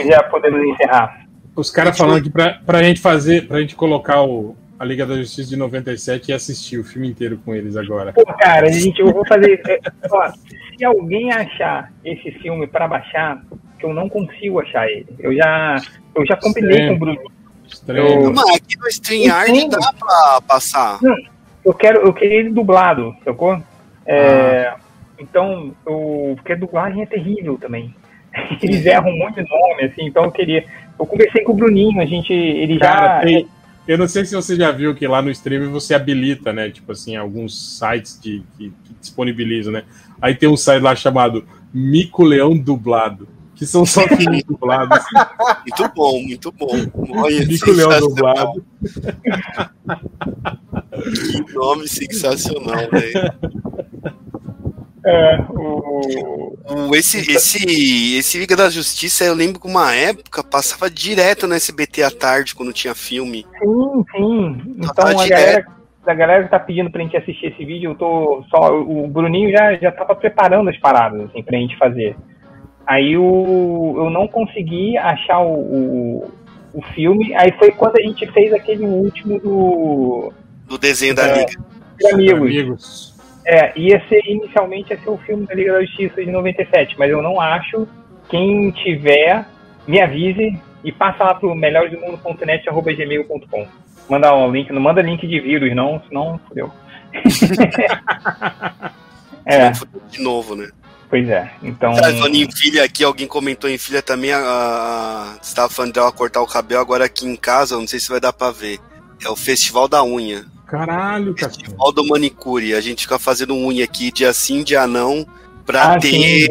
[0.08, 1.26] já podemos encerrar.
[1.56, 5.16] Os caras falando aqui pra, pra gente fazer, pra gente colocar o, a Liga da
[5.16, 8.14] Justiça de 97 e assistir o filme inteiro com eles agora.
[8.14, 9.62] Pô, cara, a gente, eu vou fazer.
[9.68, 9.80] É,
[10.10, 10.32] ó,
[10.78, 13.44] se alguém achar esse filme para baixar,
[13.78, 15.08] que eu não consigo achar ele.
[15.20, 15.76] Eu já,
[16.16, 17.32] eu já combinei com o Bruno.
[17.68, 18.26] Estranho.
[18.26, 21.00] Eu, Mas aqui no StreamYard dá pra passar.
[21.02, 21.16] Não,
[21.64, 23.62] eu quero, eu queria ele dublado, sacou?
[24.06, 24.78] É, ah.
[25.20, 27.94] Então, eu, porque a dublagem é terrível também.
[28.62, 30.66] Eles erram um monte de nome, assim, então eu queria.
[31.00, 32.34] Eu conversei com o Bruninho, a gente.
[32.34, 33.22] Ele Cara, já.
[33.22, 33.48] Tem,
[33.88, 36.70] eu não sei se você já viu que lá no stream você habilita, né?
[36.70, 39.84] Tipo assim, alguns sites de, que, que disponibilizam, né?
[40.22, 43.28] Aí tem um site lá chamado Mico Leão Dublado
[43.62, 45.06] que são só filmes dublados.
[45.68, 47.22] Muito bom, muito bom.
[47.22, 48.66] Olha, Bico Leão dublado.
[50.90, 53.34] Que nome sensacional, velho.
[55.06, 56.58] É, o...
[56.70, 56.96] o...
[56.96, 62.02] esse, esse, esse Liga da Justiça, eu lembro que uma época passava direto no SBT
[62.02, 63.46] à tarde, quando tinha filme.
[63.60, 64.76] Sim, sim.
[64.80, 65.68] Então a galera,
[66.08, 68.76] a galera que tá pedindo pra gente assistir esse vídeo, eu tô só.
[68.76, 72.16] O Bruninho já, já tava preparando as paradas, assim, pra gente fazer.
[72.86, 76.32] Aí o, eu não consegui achar o, o,
[76.74, 77.34] o, filme.
[77.36, 80.34] Aí foi quando a gente fez aquele último do.
[80.68, 81.60] Do desenho da é, Liga.
[81.98, 82.42] De amigos.
[82.42, 83.12] amigos.
[83.46, 87.10] É, ia ser inicialmente ia ser o filme da Liga da Justiça de 97, mas
[87.10, 87.88] eu não acho.
[88.30, 89.46] Quem tiver,
[89.88, 93.68] me avise e passa lá pro melhoresdomundo.net.gmail.com.
[94.10, 96.72] Manda um link, não manda link de vírus, não, senão fodeu.
[99.46, 99.72] é.
[100.10, 100.70] De novo, né?
[101.12, 101.94] Pois é, então.
[101.94, 104.32] Falando em filha aqui, alguém comentou em filha também.
[104.32, 108.10] A, você estava falando dela cortar o cabelo, agora aqui em casa, não sei se
[108.10, 108.80] vai dar pra ver.
[109.22, 110.46] É o Festival da Unha.
[110.66, 111.52] Caralho, cara.
[111.52, 112.74] Festival do Manicure.
[112.74, 115.26] A gente fica fazendo unha aqui dia sim, dia não,
[115.66, 116.48] pra ah, ter sim.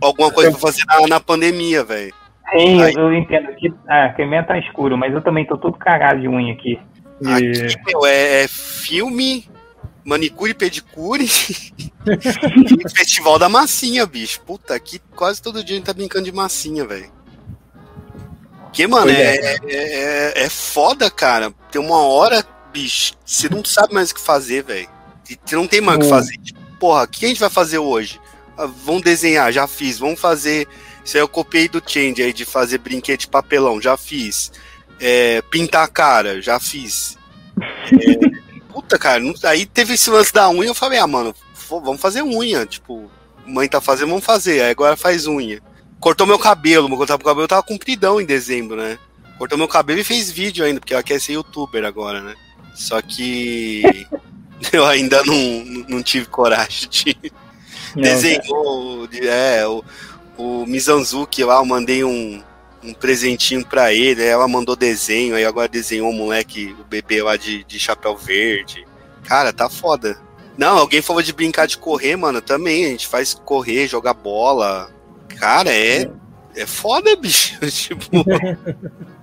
[0.00, 2.14] alguma coisa pra fazer na, na pandemia, velho.
[2.50, 2.94] Sim, Aí...
[2.94, 6.28] eu entendo que ah, a minha tá escuro, mas eu também tô todo cagado de
[6.28, 6.80] unha aqui.
[7.26, 9.44] Aqui, meu, é, é filme,
[10.04, 14.40] manicure e pedicure e festival da massinha, bicho.
[14.42, 17.12] Puta, aqui quase todo dia a gente tá brincando de massinha, velho.
[18.72, 21.52] Que, mano, é, é, é, é, foda, cara.
[21.70, 24.88] Tem uma hora, bicho, você não sabe mais o que fazer, velho.
[25.44, 26.36] Você não tem mais o que fazer.
[26.38, 28.20] Tipo, porra, o que a gente vai fazer hoje?
[28.56, 29.98] Ah, vamos desenhar, já fiz.
[29.98, 30.68] Vamos fazer.
[31.04, 34.52] Isso aí eu copiei do Change aí de fazer brinquedo de papelão, já fiz.
[35.00, 37.16] É, pintar a cara, já fiz.
[37.92, 38.38] É,
[38.78, 41.34] puta, cara, não, aí teve esse lance da unha, eu falei, ah, mano,
[41.68, 42.64] vamos fazer unha.
[42.64, 43.10] Tipo,
[43.44, 44.62] mãe tá fazendo, vamos fazer.
[44.62, 45.60] Aí agora faz unha.
[45.98, 48.96] Cortou meu cabelo, meu cabelo tava compridão em dezembro, né?
[49.36, 52.36] Cortou meu cabelo e fez vídeo ainda, porque ela quer ser youtuber agora, né?
[52.72, 54.06] Só que
[54.72, 57.16] eu ainda não, não tive coragem de.
[57.96, 59.82] Não, Desenhou, é, o,
[60.36, 62.40] o Mizanzuki lá, eu mandei um,
[62.82, 67.36] um presentinho pra ele, ela mandou desenho, aí agora desenhou o moleque, o bebê lá
[67.36, 68.86] de, de chapéu verde.
[69.24, 70.16] Cara, tá foda.
[70.56, 74.90] Não, alguém falou de brincar de correr, mano, também, a gente faz correr, jogar bola.
[75.38, 76.10] Cara, é,
[76.56, 78.24] é foda, bicho, tipo...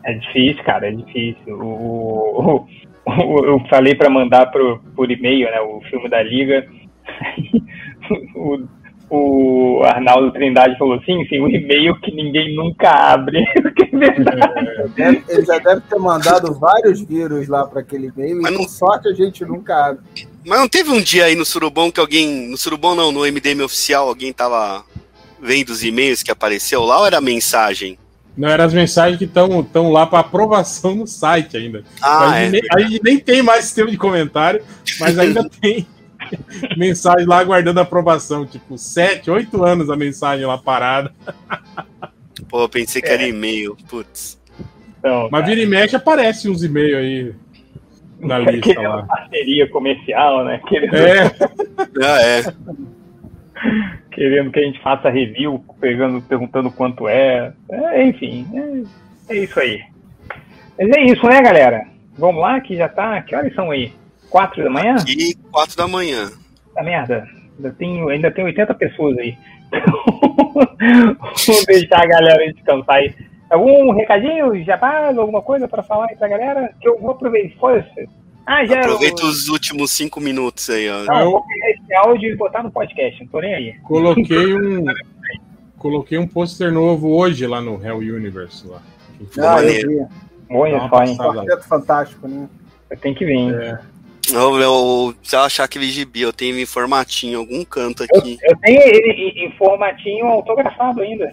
[0.03, 1.59] É difícil, cara, é difícil.
[1.59, 2.67] O, o,
[3.05, 6.67] o eu falei para mandar pro, por e-mail, né, o filme da Liga,
[8.35, 8.65] o,
[9.09, 13.39] o Arnaldo Trindade falou assim, sim, um e-mail que ninguém nunca abre.
[14.97, 18.63] é, ele já deve ter mandado vários vírus lá para aquele e-mail Mas e não...
[18.63, 20.03] com sorte a gente nunca abre.
[20.45, 22.49] Mas não teve um dia aí no Surubom que alguém.
[22.49, 24.83] No Surubom não, no MDM oficial, alguém tava
[25.41, 27.97] vendo os e-mails que apareceu lá ou era mensagem?
[28.37, 31.83] Não, eram as mensagens que estão lá para aprovação no site ainda.
[32.01, 34.61] Ah, a, gente é, nem, a gente nem tem mais sistema de comentário,
[34.99, 35.87] mas ainda tem.
[36.77, 38.45] mensagem lá aguardando aprovação.
[38.45, 41.11] Tipo, sete, oito anos a mensagem lá parada.
[42.49, 43.29] Pô, eu pensei que era é.
[43.29, 44.39] e-mail, putz.
[44.99, 47.35] Então, Mas vira e mexe aparece uns e-mails aí
[48.19, 49.03] na lista lá.
[49.07, 50.61] parceria comercial, né?
[50.67, 50.95] Querendo...
[50.95, 51.31] É.
[52.03, 52.43] ah, é.
[54.11, 57.53] Querendo que a gente faça review, pegando, perguntando quanto é.
[57.69, 58.47] é enfim,
[59.29, 59.83] é, é isso aí.
[60.77, 61.85] Mas é isso, né, galera?
[62.17, 63.21] Vamos lá, que já tá.
[63.21, 63.93] Que horas são aí?
[64.35, 64.95] Quatro da manhã?
[65.07, 66.29] E quatro da manhã.
[66.73, 67.25] Tá merda.
[67.55, 69.37] Ainda tem, ainda tem 80 pessoas aí.
[71.47, 73.15] Vamos deixar a galera descansar aí.
[73.49, 76.75] Algum recadinho, jabás, alguma coisa para falar aí pra galera?
[76.81, 77.81] Que eu vou aproveitar.
[78.45, 78.81] Ah, já.
[78.81, 79.29] Aproveita eu...
[79.29, 81.05] os últimos cinco minutos aí, ó.
[81.05, 83.79] Não, eu vou pegar esse áudio e botar no podcast, não tô nem aí.
[83.83, 84.83] Coloquei um.
[85.77, 88.81] coloquei um pôster novo hoje lá no Hell Universe lá.
[89.39, 90.05] Ah, vi.
[90.49, 91.17] Olha só, hein?
[91.69, 92.49] fantástico, né?
[93.01, 93.53] Tem que vir.
[93.55, 93.94] É.
[94.33, 98.37] Eu, eu, se eu achar aquele gibi, eu tenho em formatinho em algum canto aqui.
[98.41, 101.31] Eu, eu tenho ele em formatinho autografado ainda.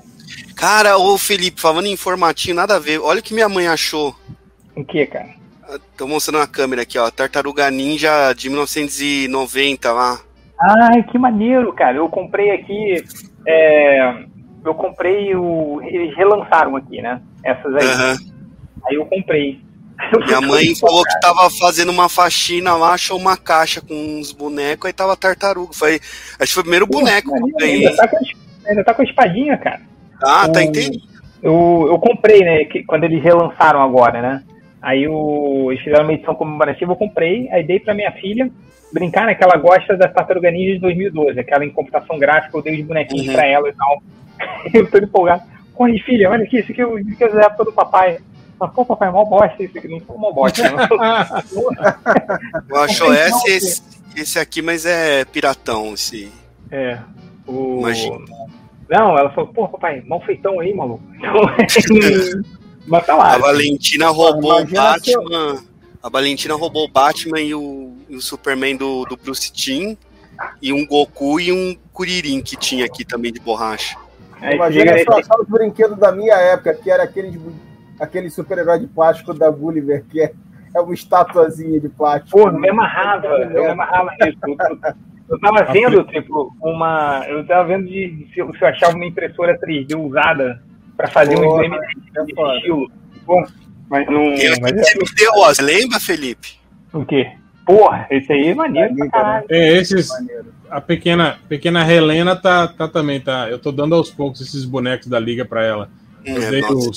[0.57, 2.99] Cara, ô Felipe, falando em formatinho, nada a ver.
[3.01, 4.15] Olha o que minha mãe achou.
[4.77, 5.31] O que, cara?
[5.97, 7.11] Tô mostrando na câmera aqui, ó.
[7.11, 10.21] Tartaruga Ninja de 1990 lá.
[10.61, 11.97] Ai, que maneiro, cara.
[11.97, 13.05] Eu comprei aqui.
[13.47, 14.25] É,
[14.65, 15.81] eu comprei o.
[15.83, 17.21] Eles relançaram aqui, né?
[17.45, 17.87] Essas aí.
[17.87, 18.33] Uhum.
[18.85, 19.61] Aí eu comprei.
[20.27, 24.87] Minha mãe falou que tava fazendo uma faxina lá, achou uma caixa com uns bonecos,
[24.87, 25.73] aí tava tartaruga.
[25.73, 27.87] Foi, acho que foi o primeiro boneco que eu ganhei.
[27.87, 28.17] Ainda tá, com,
[28.67, 29.81] ainda tá com a espadinha, cara.
[30.23, 31.03] Ah, tá entendido.
[31.43, 32.65] Eu, eu comprei, né?
[32.65, 34.45] Que, quando eles relançaram agora, né?
[34.81, 38.51] Aí o, eles fizeram uma edição comemorativa, eu comprei, aí dei pra minha filha
[38.93, 39.35] brincar, né?
[39.35, 42.87] Que ela gosta da Tartaruga Ninja de 2012, aquela em computação gráfica, eu dei os
[42.87, 43.33] bonequinhos uhum.
[43.33, 44.03] pra ela e tal.
[44.73, 45.43] eu tô empolgado.
[45.75, 48.19] Corre, filha, olha aqui, isso aqui, isso aqui é da época do papai.
[48.59, 50.79] Mas, pô, papai, mó bosta isso aqui, não foi mó bosta, não.
[52.69, 53.83] eu acho esse, esse,
[54.17, 56.31] esse aqui, mas é piratão, esse.
[56.71, 56.99] É.
[57.47, 57.79] O...
[57.81, 58.19] Imagina.
[58.89, 61.03] Não, ela falou, pô, papai, mal feitão aí, maluco.
[62.87, 63.35] Mas tá lá.
[63.35, 65.63] A Valentina roubou o Batman.
[66.03, 69.97] A Valentina roubou o Batman e o, e o Superman do, do Bruce Timm.
[70.61, 73.97] E um Goku e um Kuririn que tinha aqui também de borracha.
[74.41, 77.41] É, Imagina só, só os brinquedos da minha época, que era aquele,
[78.03, 80.33] aquele super-herói de plástico da Gulliver, que é,
[80.75, 82.37] é uma estatuazinha de plástico.
[82.37, 84.39] Pô, me amarrava, eu me amarrava nisso.
[85.29, 87.25] Eu tava vendo, tipo, uma.
[87.29, 90.61] Eu tava vendo de, de se, eu, se eu achava uma impressora 3D usada
[90.97, 92.91] para fazer um exame é de, estilo.
[93.25, 93.43] Bom,
[93.89, 94.25] mas não.
[94.35, 94.73] Eu, mas
[95.37, 96.59] ó, lembra, Felipe?
[96.93, 97.31] O quê?
[97.65, 99.47] Porra, esse aí é maneiro pra caralho.
[99.49, 100.11] É, esses.
[100.69, 103.49] A pequena, pequena Helena tá, tá também, tá.
[103.49, 105.89] Eu tô dando aos poucos esses bonecos da liga pra ela.
[106.25, 106.91] Eu é, dei o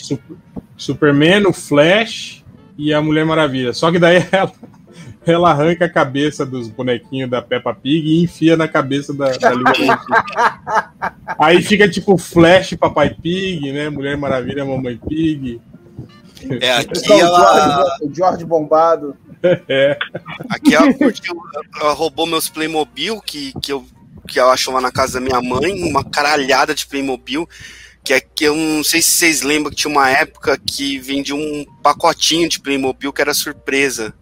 [0.78, 2.44] Superman, o Flash
[2.78, 3.74] e a Mulher Maravilha.
[3.74, 4.52] Só que daí ela,
[5.26, 9.52] ela arranca a cabeça dos bonequinhos da Peppa Pig e enfia na cabeça da, da
[9.54, 10.00] Liga
[11.40, 13.90] Aí fica tipo Flash Papai Pig, né?
[13.90, 15.62] Mulher Maravilha Mamãe Pig.
[16.62, 17.98] É, aqui ela...
[18.02, 19.16] O George Bombado.
[19.68, 19.98] É.
[20.50, 21.36] Aqui ela, curtiu,
[21.80, 23.86] ela roubou meus Playmobil, que, que, eu,
[24.28, 27.48] que eu acho lá na casa da minha mãe, uma caralhada de Playmobil
[28.06, 31.34] que é que eu não sei se vocês lembram que tinha uma época que vendia
[31.34, 34.14] um pacotinho de Playmobil que era surpresa.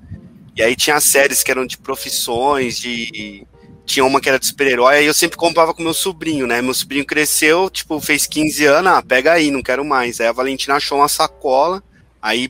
[0.55, 3.45] E aí tinha séries que eram de profissões, de.
[3.85, 6.61] Tinha uma que era de super-herói, aí eu sempre comprava com meu sobrinho, né?
[6.61, 10.21] Meu sobrinho cresceu, tipo, fez 15 anos, ah, pega aí, não quero mais.
[10.21, 11.83] Aí a Valentina achou uma sacola,
[12.21, 12.49] aí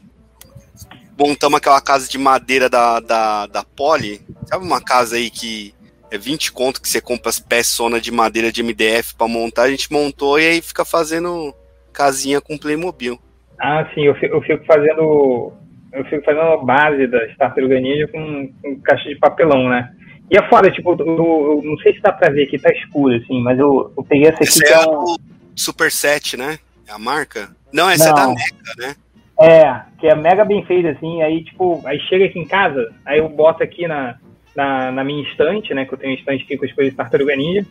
[1.17, 4.21] montamos aquela casa de madeira da, da, da Poli.
[4.47, 5.73] Sabe uma casa aí que
[6.13, 9.63] é 20 conto que você compra as peçonas de madeira de MDF para montar?
[9.63, 11.55] A gente montou e aí fica fazendo
[11.91, 13.19] casinha com Playmobil.
[13.59, 15.51] Ah, sim, eu fico, eu fico fazendo
[15.91, 19.91] eu fico fazendo a base das tartarugas ninja com, com caixa de papelão, né?
[20.29, 23.15] E é foda, tipo, eu, eu, não sei se dá pra ver aqui, tá escuro,
[23.15, 24.49] assim, mas eu, eu peguei essa aqui.
[24.49, 25.15] Esse é, é um...
[25.55, 26.59] Super 7, né?
[26.87, 27.49] É a marca?
[27.71, 28.17] Não, essa não.
[28.17, 28.95] é da Mega, né?
[29.39, 33.17] É, que é mega bem feita, assim, aí, tipo, aí chega aqui em casa, aí
[33.17, 34.17] eu boto aqui na,
[34.55, 36.97] na, na minha estante, né, que eu tenho um estante aqui com as coisas de
[36.97, 37.65] tartaruga ninja,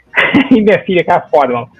[0.50, 1.70] e minha filha, cara, foda, mano.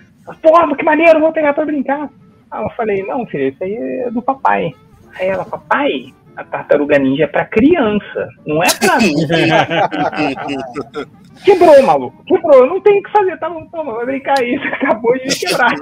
[0.40, 2.08] Porra, que maneiro, vou pegar pra brincar.
[2.50, 4.72] Aí eu falei, não, filha, isso aí é do papai.
[5.18, 9.14] Aí ela, papai, a tartaruga ninja é pra criança, não é pra mim.
[11.44, 12.24] Quebrou, maluco.
[12.24, 12.60] Quebrou.
[12.60, 13.36] Eu não tenho o que fazer.
[13.38, 14.64] Tá bom, toma, vai brincar isso.
[14.74, 15.74] Acabou de quebrar.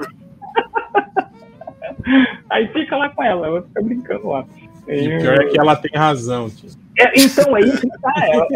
[2.49, 4.45] Aí fica lá com ela, ela fica brincando lá.
[4.87, 6.69] E o pior é que ela tem razão, tio.
[6.99, 8.13] É, então, é isso tá.
[8.27, 8.47] Ela,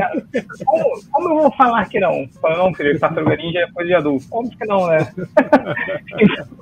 [0.63, 2.29] como, como, eu vou falar que não?
[2.43, 4.27] Não, filho, tartaruga ninja é coisa de adulto.
[4.29, 5.07] Como que não, né?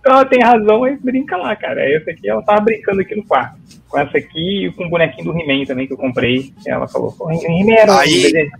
[0.00, 1.80] Então ela tem razão e brinca lá, cara.
[1.88, 3.56] Essa aqui ela tava brincando aqui no quarto.
[3.88, 6.52] Com essa aqui e com o bonequinho do He-Man também que eu comprei.
[6.66, 8.50] Ela falou, pô, He-Man era Aí,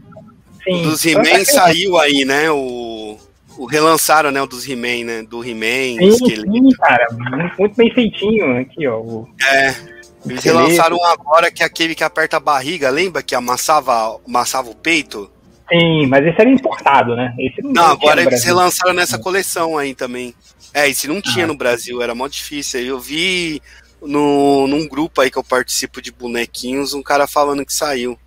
[0.63, 0.83] Sim.
[0.83, 2.49] Dos He-Man saiu aí, né?
[2.51, 3.17] O,
[3.59, 4.41] o relançaram, né?
[4.41, 5.23] O dos He-Man, né?
[5.23, 5.99] Do He-Man.
[5.99, 7.09] Sim, sim, cara.
[7.13, 9.01] Muito, muito, bem feitinho aqui, ó.
[9.01, 9.29] O...
[9.53, 9.75] É.
[10.25, 14.71] Eles relançaram um agora que é aquele que aperta a barriga, lembra que amassava, amassava
[14.71, 15.31] o peito?
[15.71, 17.35] Sim, mas esse era importado, né?
[17.39, 20.35] Esse não, não agora eles relançaram nessa coleção aí também.
[20.75, 21.49] É, esse não tinha ah.
[21.49, 22.81] no Brasil, era mó difícil.
[22.81, 23.61] Eu vi
[24.01, 28.19] no, num grupo aí que eu participo de bonequinhos, um cara falando que saiu.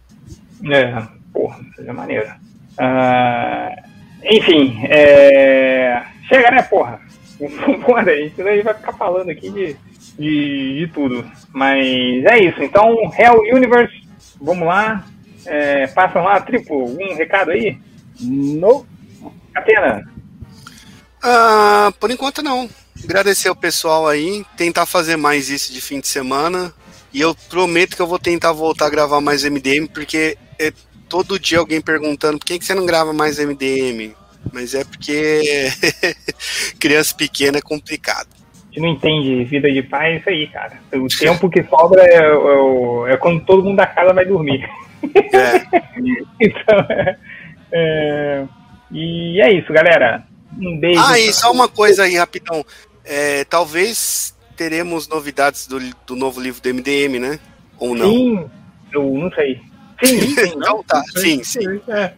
[0.69, 2.27] É, porra, seja maneiro.
[2.80, 3.89] Uh,
[4.23, 6.01] enfim, é...
[6.27, 6.99] chega, né, porra?
[7.85, 9.76] Porra, a gente vai ficar falando aqui de,
[10.18, 11.30] de, de, tudo.
[11.52, 12.64] Mas é isso.
[12.64, 13.94] Então, Hell Universe,
[14.40, 15.06] vamos lá.
[15.46, 17.78] É, passam lá, triplo, um recado aí?
[18.20, 18.86] No.
[19.54, 20.10] Atena?
[21.22, 22.70] Ah, por enquanto não.
[23.04, 26.74] Agradecer o pessoal aí, tentar fazer mais isso de fim de semana.
[27.14, 30.74] E eu prometo que eu vou tentar voltar a gravar mais MDM, porque é
[31.08, 34.14] todo dia alguém perguntando por que, que você não grava mais MDM?
[34.52, 35.72] Mas é porque
[36.80, 38.28] criança pequena é complicado.
[38.76, 40.77] Gente não entende vida de pai, é isso aí, cara.
[40.93, 44.69] O tempo que sobra é, é, é quando todo mundo da casa vai dormir.
[45.03, 45.65] É.
[46.41, 47.18] então, é,
[47.72, 48.43] é,
[48.91, 50.26] e é isso, galera.
[50.60, 51.02] Um beijo.
[51.02, 52.65] Ah, e só uma coisa aí, rapidão.
[53.06, 57.39] É, talvez teremos novidades do, do novo livro do MDM, né?
[57.80, 58.10] Ou não?
[58.10, 58.45] Sim,
[58.91, 59.61] eu não sei.
[60.03, 60.53] Sim, sim.
[60.56, 61.81] então tá, sim, sim.
[61.88, 62.14] É.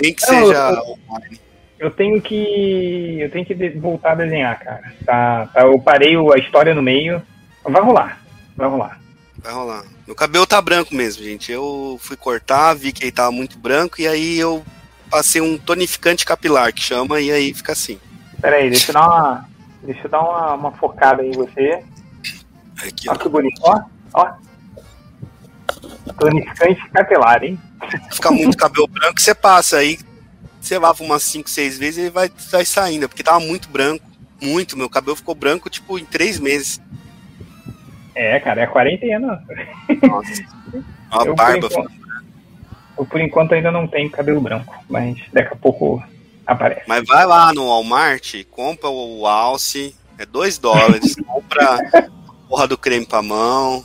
[0.00, 0.72] Nem que seja
[1.08, 1.40] online.
[1.80, 3.18] Eu tenho que.
[3.20, 4.92] Eu tenho que voltar a desenhar, cara.
[5.02, 7.22] Tá, tá, eu parei a história no meio.
[7.64, 8.20] Vai rolar.
[8.54, 9.00] Vai rolar.
[9.38, 9.84] Vai rolar.
[10.06, 11.50] Meu cabelo tá branco mesmo, gente.
[11.50, 14.62] Eu fui cortar, vi que ele tava muito branco, e aí eu
[15.10, 17.98] passei um tonificante capilar, que chama, e aí fica assim.
[18.42, 19.48] Pera aí, deixa eu dar uma,
[19.82, 21.82] deixa eu dar uma, uma focada em você.
[22.84, 23.80] Aqui, Olha que bonito, ó.
[24.12, 24.32] ó.
[26.18, 27.58] Tonificante capilar, hein?
[28.12, 29.98] Fica muito cabelo branco, você passa aí,
[30.70, 34.04] você lava umas 5, 6 vezes e ele vai, vai saindo, porque tava muito branco.
[34.40, 36.80] Muito, meu cabelo ficou branco, tipo, em 3 meses.
[38.14, 39.44] É, cara, é quarentena.
[40.02, 40.42] Nossa.
[41.12, 41.68] Uma barba.
[41.68, 41.92] Por enquanto,
[42.96, 46.02] eu, por enquanto, ainda não tenho cabelo branco, mas daqui a pouco
[46.46, 46.82] aparece.
[46.86, 52.78] Mas vai lá no Walmart, compra o alce, é 2 dólares, compra a porra do
[52.78, 53.84] creme pra mão.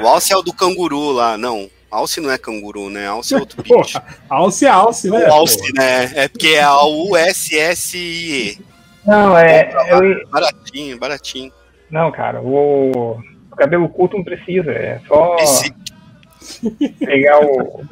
[0.00, 1.68] O alce é o do canguru lá, não.
[1.92, 3.06] Alce não é canguru, né?
[3.06, 4.00] Alce é outro bicho.
[4.30, 5.26] alce é alce, né?
[5.26, 6.10] Alce, né?
[6.14, 8.58] É porque é a U-S-S-I-E.
[9.06, 9.70] Não, é.
[9.90, 10.26] Eu...
[10.28, 11.52] Baratinho, baratinho.
[11.90, 13.20] Não, cara, o,
[13.50, 15.36] o cabelo curto não precisa, é só.
[15.38, 15.74] Esse...
[16.98, 17.84] Pegar o.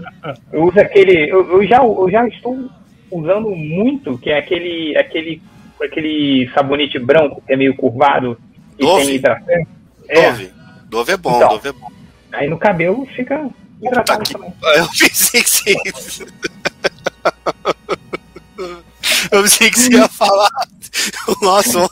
[0.51, 1.31] Eu uso aquele.
[1.31, 2.71] Eu, eu, já, eu já estou
[3.11, 5.43] usando muito, que é aquele, aquele,
[5.83, 8.39] aquele sabonete branco que é meio curvado
[8.79, 9.05] e Dove?
[9.05, 9.69] tem hidratante.
[10.09, 10.31] É.
[10.31, 10.51] Dove.
[10.89, 11.89] Dove é bom, então, Dove é bom.
[12.33, 13.49] Aí no cabelo fica
[13.83, 14.35] hidratado que...
[14.35, 16.27] Eu pensei que você.
[19.33, 20.51] Eu pensei que você ia falar.
[21.41, 21.89] Nossa,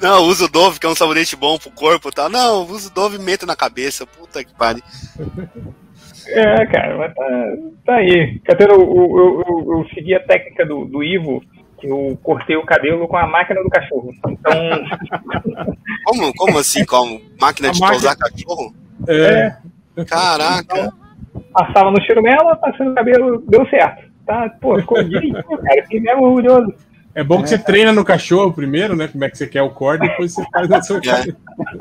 [0.00, 2.22] não, uso o Dove, que é um sabonete bom pro corpo e tá?
[2.22, 2.30] tal.
[2.30, 4.06] Não, uso o Dove e meto na cabeça.
[4.06, 4.82] Puta que pariu.
[6.28, 7.24] É, cara, mas tá,
[7.84, 8.38] tá aí.
[8.40, 11.42] Catena, eu, eu, eu, eu, segui a técnica do, do Ivo,
[11.78, 14.12] que eu cortei o cabelo com a máquina do cachorro.
[14.28, 14.84] Então.
[16.04, 16.84] como, como assim?
[16.84, 17.20] Como?
[17.40, 18.00] Máquina a de máquina...
[18.00, 18.74] pausar cachorro?
[19.08, 19.56] É.
[20.04, 20.78] Caraca.
[20.78, 21.05] Então,
[21.52, 24.10] passava no churumela, passando o cabelo, deu certo.
[24.26, 25.82] Tá, pô, ficou direitinho, cara.
[25.82, 26.74] Fiquei mesmo orgulhoso.
[27.14, 29.08] É bom que é, você treina no cachorro primeiro, né?
[29.08, 31.34] Como é que você quer o corte, depois você faz na sua é.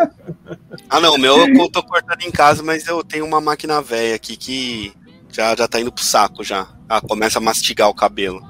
[0.89, 4.15] Ah, não, o meu eu tô cortando em casa, mas eu tenho uma máquina velha
[4.15, 4.93] aqui que
[5.29, 6.67] já, já tá indo pro saco já.
[6.89, 8.41] Ela começa a mastigar o cabelo.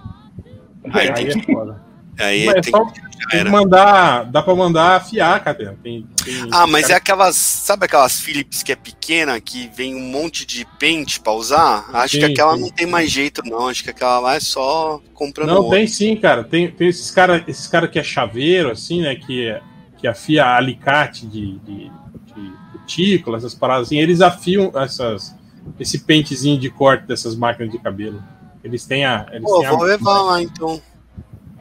[0.94, 1.54] Aí, aí tem é que...
[1.54, 1.85] foda.
[2.18, 5.66] Aí mas tem é só, que mandar, dá pra mandar afiar, cadê?
[5.84, 6.94] Tem, tem ah, mas cara...
[6.94, 11.34] é aquelas, sabe aquelas Philips que é pequena, que vem um monte de pente pra
[11.34, 11.90] usar?
[11.94, 12.62] Acho sim, que aquela sim.
[12.62, 13.68] não tem mais jeito, não.
[13.68, 15.50] Acho que aquela lá é só comprando.
[15.50, 15.72] Não, outro.
[15.72, 16.44] tem sim, cara.
[16.44, 19.16] Tem, tem esses caras esses cara que é chaveiro, assim, né?
[19.16, 19.60] Que,
[19.98, 21.92] que afia alicate de, de,
[22.26, 23.98] de cutícula, essas paradas assim.
[23.98, 25.36] Eles afiam essas,
[25.80, 28.24] esse pentezinho de corte dessas máquinas de cabelo.
[28.64, 29.28] Eles têm a.
[29.32, 29.86] Eles Pô, têm vou a...
[29.86, 30.82] levar lá então.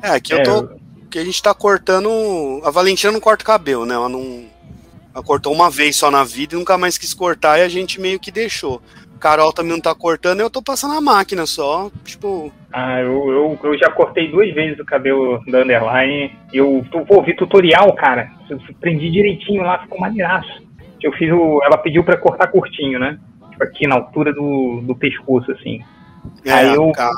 [0.05, 0.68] É, aqui é, eu tô.
[1.10, 2.10] Que a gente tá cortando.
[2.62, 3.94] A Valentina não corta cabelo, né?
[3.94, 4.44] Ela não.
[5.14, 8.01] Ela cortou uma vez só na vida e nunca mais quis cortar e a gente
[8.01, 8.82] meio que deixou.
[9.18, 12.52] Carol também não tá cortando, eu tô passando a máquina só, tipo.
[12.70, 16.36] Ah, eu, eu, eu já cortei duas vezes o cabelo da Underline.
[16.52, 18.31] Eu vou vi tutorial, cara.
[18.51, 20.62] Eu prendi direitinho lá, ficou maneiraço.
[21.01, 21.62] Eu fiz o.
[21.62, 23.18] Ela pediu pra cortar curtinho, né?
[23.52, 25.82] Tipo, aqui na altura do, do pescoço, assim.
[26.44, 27.14] É, Aí eu cara.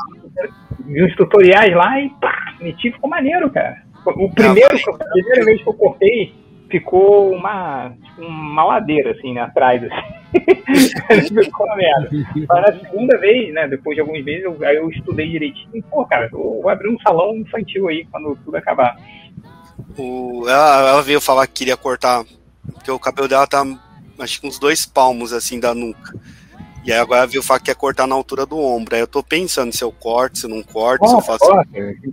[0.84, 3.82] Vi uns tutoriais lá e pá, meti, ficou maneiro, cara.
[4.04, 6.32] O primeiro, a primeira vez que eu cortei,
[6.70, 9.82] ficou uma, tipo, uma ladeira, assim, né, atrás.
[9.82, 11.34] Assim.
[11.44, 12.10] ficou uma merda.
[12.48, 15.70] Mas na segunda vez, né, depois de alguns meses, eu, aí eu estudei direitinho.
[15.74, 18.96] E, pô, cara, eu vou abrir um salão infantil aí quando tudo acabar.
[19.98, 22.24] O, ela, ela veio falar que queria cortar,
[22.72, 23.64] porque o cabelo dela tá,
[24.20, 26.14] acho que uns dois palmos, assim, da nuca.
[26.86, 28.94] E aí agora viu falar que quer cortar na altura do ombro.
[28.94, 31.44] Aí eu tô pensando se eu corto, se eu não corto, oh, se eu faço.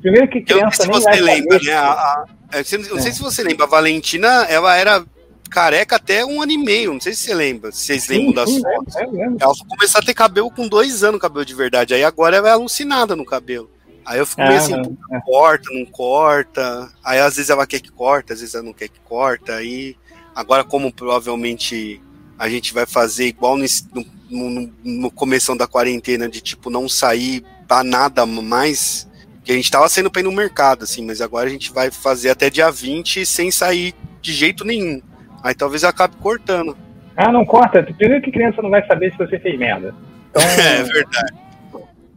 [0.02, 1.74] Primeiro que criança eu não sei se você lembra, né?
[1.74, 2.26] A, a,
[2.58, 3.14] eu não sei é.
[3.14, 5.06] se você lembra, a Valentina, ela era
[5.48, 6.92] careca até um ano e meio.
[6.92, 8.96] Não sei se você lembra, se vocês sim, lembram das sim, fotos.
[8.96, 11.94] É, é ela começou a ter cabelo com dois anos, cabelo de verdade.
[11.94, 13.70] Aí agora ela é alucinada no cabelo.
[14.04, 15.22] Aí eu fico meio assim, não, é.
[15.22, 16.92] corta, não corta.
[17.04, 19.54] Aí às vezes ela quer que corta, às vezes ela não quer que corta.
[19.54, 19.96] Aí
[20.36, 22.02] agora, como provavelmente
[22.38, 27.44] a gente vai fazer igual no, no, no começo da quarentena, de tipo, não sair
[27.68, 29.10] pra nada mais.
[29.44, 31.92] Que a gente tava saindo pra ir no mercado, assim, mas agora a gente vai
[31.92, 35.02] fazer até dia 20 sem sair de jeito nenhum.
[35.44, 36.78] Aí talvez acabe cortando.
[37.16, 37.84] Ah, não corta.
[37.84, 39.94] Primeiro que criança não vai saber se você fez merda.
[40.30, 41.34] Então, é verdade.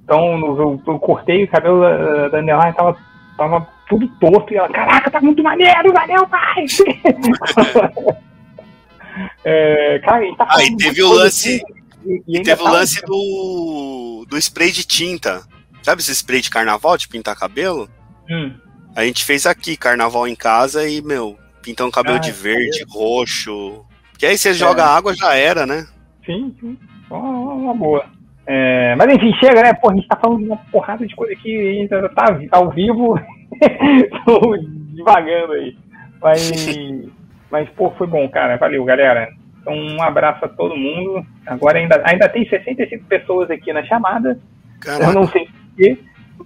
[0.04, 2.96] Então eu, eu cortei o cabelo da Daniela tava,
[3.36, 6.64] tava tudo torto e ela, caraca, tá muito maneiro, valeu, pai!
[9.44, 11.60] é, cara, tá ah, e teve o lance.
[12.06, 15.42] E, e teve o lance do, do spray de tinta.
[15.82, 17.88] Sabe esse spray de carnaval de pintar cabelo?
[18.30, 18.54] Hum.
[18.94, 22.84] A gente fez aqui, carnaval em casa, e, meu, pintando cabelo ah, de verde, é.
[22.88, 23.84] roxo.
[24.18, 24.54] Que aí você é.
[24.54, 25.86] joga água, já era, né?
[26.24, 26.78] Sim, sim.
[27.10, 28.06] Uma, uma boa.
[28.46, 29.74] É, mas enfim, chega, né?
[29.74, 32.38] Pô, a gente tá falando de uma porrada de coisa aqui, a gente tá, tá
[32.52, 33.18] ao vivo,
[34.24, 34.56] tô
[34.94, 35.76] devagando aí.
[36.22, 36.52] Mas,
[37.50, 38.56] mas, pô, foi bom, cara.
[38.56, 39.28] Valeu, galera.
[39.66, 41.26] Então, um abraço a todo mundo.
[41.44, 44.38] Agora ainda, ainda tem 65 pessoas aqui na chamada.
[44.80, 45.10] Caraca.
[45.10, 45.98] Eu não sei porquê,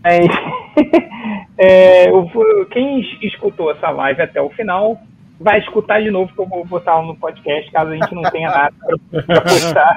[0.03, 0.27] mas
[1.59, 2.07] é,
[2.71, 4.99] quem escutou essa live até o final
[5.41, 8.51] vai escutar de novo, que eu vou botar no podcast, caso a gente não tenha
[8.51, 8.75] nada
[9.27, 9.97] para postar.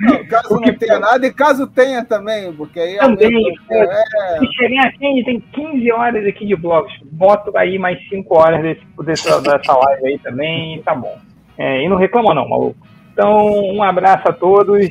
[0.00, 4.38] Não, caso porque, não tenha nada, e caso tenha também, porque aí também, é...
[4.38, 8.82] Se chegar aqui, tem 15 horas aqui de blogs, boto aí mais 5 horas desse,
[9.04, 11.18] desse, dessa live aí também, tá bom.
[11.56, 12.76] É, e não reclama não, maluco.
[13.12, 14.86] Então, um abraço a todos,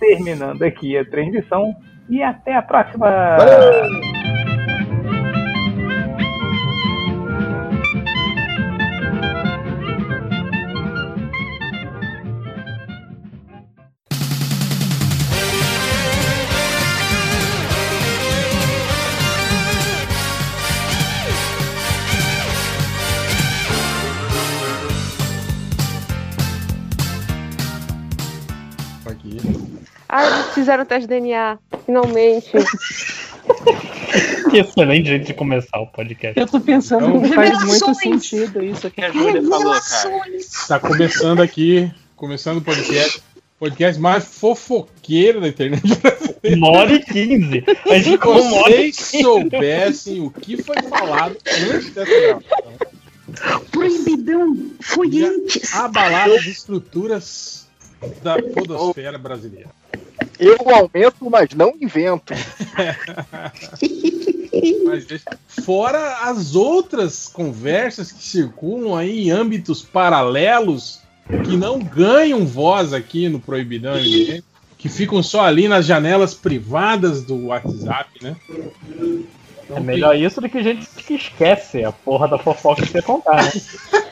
[0.00, 1.74] terminando aqui a transmissão,
[2.08, 3.08] e até a próxima!
[3.36, 4.17] Valeu!
[30.18, 32.50] Ai, fizeram o teste de DNA, finalmente.
[34.50, 36.38] Que excelente jeito de começar o podcast.
[36.38, 40.22] Eu tô pensando então, que faz muito sentido isso que a Júlia falou, cara.
[40.66, 43.22] Tá começando aqui, começando o podcast.
[43.58, 46.56] Podcast mais fofoqueiro da internet brasileira.
[46.56, 47.64] 1 hora e 15.
[47.90, 52.72] A gente Se vocês soubessem o que foi falado antes dessa gravação.
[53.70, 55.74] Proibidão foi antes.
[55.74, 57.68] Abalar as estruturas
[58.22, 59.68] da podosfera brasileira.
[60.38, 62.32] Eu aumento, mas não invento.
[64.84, 65.06] mas,
[65.64, 71.00] fora as outras conversas que circulam aí em âmbitos paralelos
[71.44, 73.96] que não ganham voz aqui no Proibidão
[74.78, 78.36] que ficam só ali nas janelas privadas do WhatsApp, né?
[79.64, 80.24] Então, é melhor tem...
[80.24, 83.52] isso do que gente que esquece a porra da fofoca que você contar, né?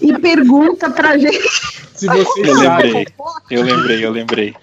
[0.00, 1.48] e pergunta pra gente.
[1.94, 3.06] Se você eu lembrei,
[3.50, 4.54] eu lembrei, eu lembrei.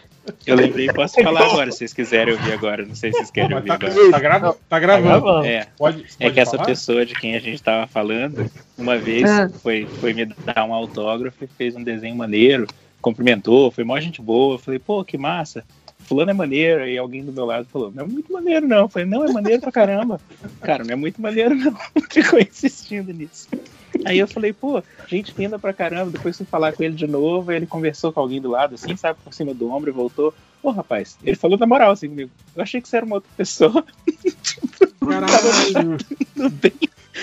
[0.45, 2.85] Eu lembrei, posso falar agora, se vocês quiserem ouvir agora.
[2.85, 4.11] Não sei se vocês querem ouvir tá, agora.
[4.11, 5.45] Tá, grava, tá gravando.
[5.45, 9.29] É, pode, pode é que essa pessoa de quem a gente tava falando, uma vez
[9.29, 9.49] ah.
[9.61, 12.67] foi, foi me dar um autógrafo e fez um desenho maneiro,
[13.01, 14.55] cumprimentou, foi mó gente boa.
[14.55, 15.63] Eu falei, pô, que massa
[15.99, 18.79] fulano é maneiro, e alguém do meu lado falou, não é muito maneiro não.
[18.79, 20.19] Eu falei, não, é maneiro pra caramba.
[20.61, 21.75] Cara, não é muito maneiro não.
[22.09, 23.47] Ficou insistindo nisso.
[24.05, 26.11] Aí eu falei, pô, gente linda pra caramba.
[26.11, 29.19] Depois fui falar com ele de novo, ele conversou com alguém do lado, assim, sabe,
[29.23, 30.33] por cima do ombro e voltou.
[30.61, 32.31] Pô, rapaz, ele falou na moral assim comigo.
[32.55, 33.83] Eu achei que você era uma outra pessoa.
[34.99, 35.97] Caralho.
[36.35, 36.73] Tudo bem.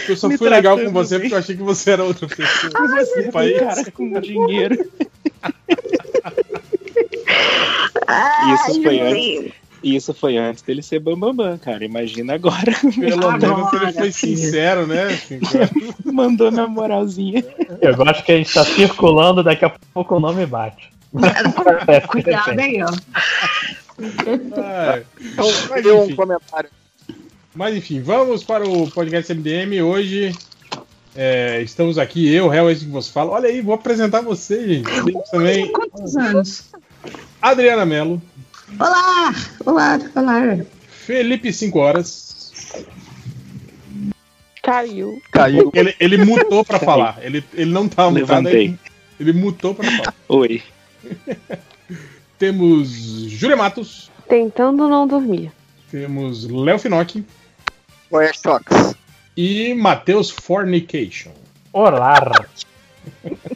[0.09, 1.23] Eu só fui legal com você bem.
[1.23, 2.73] porque eu achei que você era outra pessoa.
[2.75, 3.59] Ai, Desculpa aí.
[3.59, 4.87] Cara com dinheiro.
[8.07, 9.53] Ai, isso foi antes.
[9.83, 11.85] Isso foi antes dele ser bambambam, bam, bam, cara.
[11.85, 12.73] Imagina agora.
[12.99, 15.09] Pelo menos ele foi sincero, né?
[16.05, 17.45] Mandou na moralzinha.
[17.81, 20.91] Eu gosto que a gente tá circulando, daqui a pouco o nome bate.
[22.09, 22.91] Cuidado aí, ó.
[24.61, 25.03] É.
[25.21, 26.71] Então, um comentário.
[27.55, 29.81] Mas enfim, vamos para o podcast MDM.
[29.83, 30.35] Hoje
[31.15, 33.31] é, estamos aqui, eu, Real, esse que você fala.
[33.33, 34.91] Olha aí, vou apresentar você, gente.
[35.31, 36.71] Também Quantos anos?
[37.41, 38.21] Adriana Mello,
[38.81, 39.33] Olá!
[39.65, 40.65] Olá, olá.
[40.89, 42.85] Felipe 5 horas.
[44.63, 45.23] Caiu.
[45.31, 45.71] Caiu.
[45.73, 47.19] Ele, ele mutou para falar.
[47.23, 48.77] Ele, ele não tá mutado, ele,
[49.21, 50.15] ele mutou para falar.
[50.29, 50.63] Oi.
[52.39, 52.89] Temos
[53.29, 55.53] Júlia Matos, Tentando não dormir.
[55.91, 57.25] temos Léo Finocchi
[58.11, 58.95] Oi, Chox.
[59.37, 61.31] e Matheus Fornication.
[61.73, 62.21] Olá!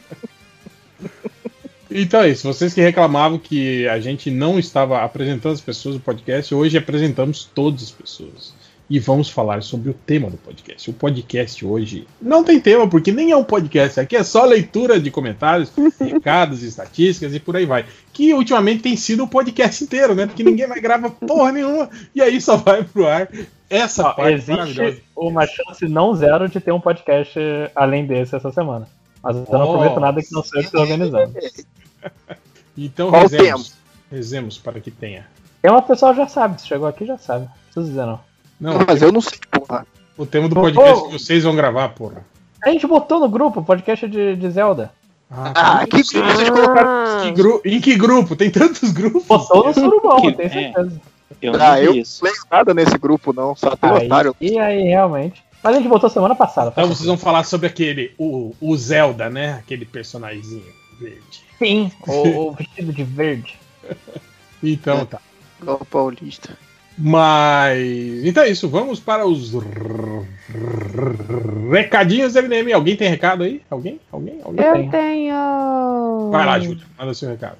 [1.93, 2.47] Então é isso.
[2.47, 7.43] Vocês que reclamavam que a gente não estava apresentando as pessoas do podcast, hoje apresentamos
[7.43, 8.53] todas as pessoas.
[8.89, 10.89] E vamos falar sobre o tema do podcast.
[10.89, 13.99] O podcast hoje não tem tema, porque nem é um podcast.
[14.01, 17.85] Aqui é só leitura de comentários, recados, estatísticas e por aí vai.
[18.11, 20.25] Que ultimamente tem sido o podcast inteiro, né?
[20.27, 21.89] Porque ninguém mais grava porra nenhuma.
[22.13, 23.29] E aí só vai pro ar
[23.69, 24.89] essa Ó, parte maravilhosa.
[24.89, 27.39] existe uma chance não zero de ter um podcast
[27.73, 28.89] além desse essa semana.
[29.23, 29.73] Mas eu não Oh.
[29.73, 31.33] prometo nada que não seja que organizando.
[32.77, 33.73] Então Qual rezemos.
[34.09, 35.27] Rezemos para que tenha.
[35.61, 37.45] Tem uma pessoa já sabe, se chegou aqui já sabe.
[37.45, 38.19] Não preciso dizer não.
[38.59, 39.85] Não, Mas eu não sei, porra.
[40.17, 41.07] o tema do podcast oh.
[41.07, 42.25] que vocês vão gravar, porra.
[42.63, 44.91] A gente botou no grupo podcast de, de Zelda.
[45.29, 47.21] Ah, que grupo vocês colocaram?
[47.23, 48.35] Que gru- Em que grupo?
[48.35, 49.25] Tem tantos grupos.
[49.27, 50.49] Botou no surubom, Que- tenho é.
[50.49, 51.01] certeza.
[51.41, 52.23] Eu não Ah, eu isso.
[52.23, 53.55] não leio nada nesse grupo, não.
[53.55, 54.35] Só tem Aí, otário.
[54.41, 55.43] e aí, realmente.
[55.63, 56.71] Mas a gente botou semana passada.
[56.71, 59.53] Então vocês vão falar sobre aquele, o, o Zelda, né?
[59.53, 60.63] Aquele personagemzinho
[60.99, 61.43] verde.
[61.59, 63.59] Sim, o, o vestido de verde.
[64.63, 65.19] Então tá.
[65.61, 66.57] Igual o Paulista.
[66.97, 68.25] Mas.
[68.25, 69.53] Então é isso, vamos para os
[71.71, 72.73] recadinhos do MDM.
[72.73, 73.61] Alguém tem recado aí?
[73.69, 73.99] Alguém?
[74.11, 74.39] Alguém?
[74.43, 74.65] Alguém?
[74.65, 74.91] Eu tenho.
[74.91, 76.29] tenho.
[76.31, 77.57] Vai lá, Júlia, manda seu recado.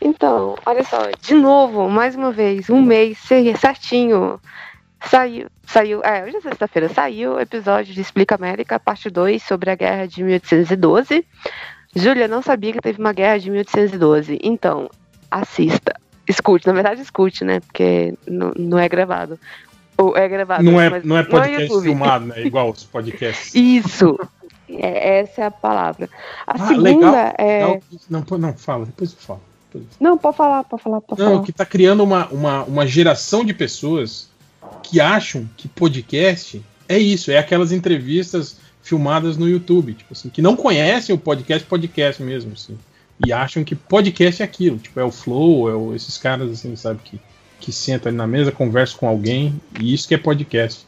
[0.00, 3.18] Então, olha só, de novo, mais uma vez, um mês
[3.58, 4.40] certinho.
[5.10, 9.70] Saiu, saiu, é, hoje é sexta-feira, saiu o episódio de Explica América, parte 2, sobre
[9.70, 11.24] a guerra de 1812.
[11.94, 14.90] Júlia não sabia que teve uma guerra de 1812, então,
[15.30, 15.94] assista.
[16.28, 17.60] Escute, na verdade escute, né?
[17.60, 19.38] Porque não, não é gravado.
[19.96, 20.62] Ou é gravado.
[20.64, 21.84] Não é, mas não é podcast YouTube.
[21.84, 22.42] filmado, né?
[22.44, 23.54] Igual os podcasts.
[23.54, 24.18] Isso.
[24.68, 26.08] É, essa é a palavra.
[26.46, 27.80] A Ah, segunda legal, é.
[28.10, 29.40] Não, não, não, fala, depois eu falo.
[30.00, 31.44] Não, pode falar, pode falar, pode Não, falar.
[31.44, 34.28] que tá criando uma, uma, uma geração de pessoas
[34.82, 40.40] que acham que podcast é isso, é aquelas entrevistas filmadas no YouTube, tipo assim, que
[40.40, 42.78] não conhecem o podcast, podcast mesmo, assim,
[43.24, 46.76] e acham que podcast é aquilo, tipo, é o Flow, é o- esses caras, assim,
[46.76, 47.18] sabe, que,
[47.58, 50.86] que sentam ali na mesa, conversam com alguém, e isso que é podcast.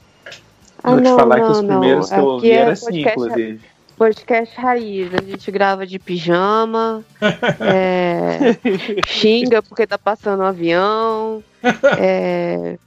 [0.82, 1.66] Ah, Vou te não, falar que não, os não.
[1.68, 3.60] primeiros que eu ouvi é era assim, inclusive.
[3.98, 7.04] Podcast raiz, a gente grava de pijama,
[7.60, 8.56] é,
[9.06, 11.42] xinga porque tá passando um avião,
[11.98, 12.78] é,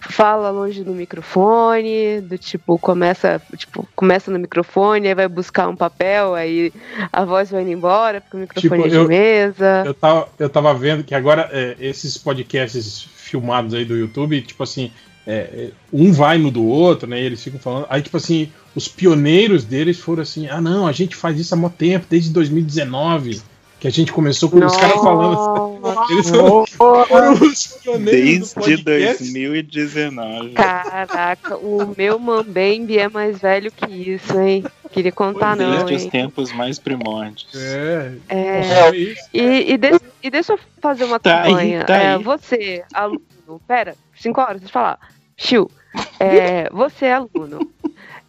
[0.00, 5.76] fala longe do microfone, do tipo, começa, tipo, começa no microfone, aí vai buscar um
[5.76, 6.72] papel, aí
[7.12, 9.82] a voz vai indo embora, porque o microfone Tipo, é de eu- mesa.
[9.84, 14.62] Eu tava, eu tava vendo que agora é, esses podcasts filmados aí do YouTube, tipo
[14.62, 14.90] assim,
[15.26, 17.20] é, é, um vai no do outro, né?
[17.20, 17.86] E eles ficam falando.
[17.90, 21.56] Aí, tipo assim, os pioneiros deles foram assim: ah, não, a gente faz isso há
[21.56, 23.42] muito tempo, desde 2019,
[23.80, 25.76] que a gente começou com os caras falando.
[26.10, 29.18] Eles foram, foram os pioneiros Desde podcast.
[29.18, 30.50] 2019.
[30.52, 34.64] Caraca, o meu Mambembe é mais velho que isso, hein?
[34.92, 36.10] Queria contar não, Desde os hein?
[36.10, 37.48] tempos mais primórdios.
[37.54, 39.28] É, É, é isso.
[39.34, 41.84] E, e, de- e deixa eu fazer uma Tá aí, campanha.
[41.84, 42.22] tá É, aí.
[42.22, 43.20] você, aluno,
[43.68, 44.98] pera, cinco horas, deixa eu falar.
[45.36, 45.70] Chiu,
[46.18, 47.70] é, você, aluno,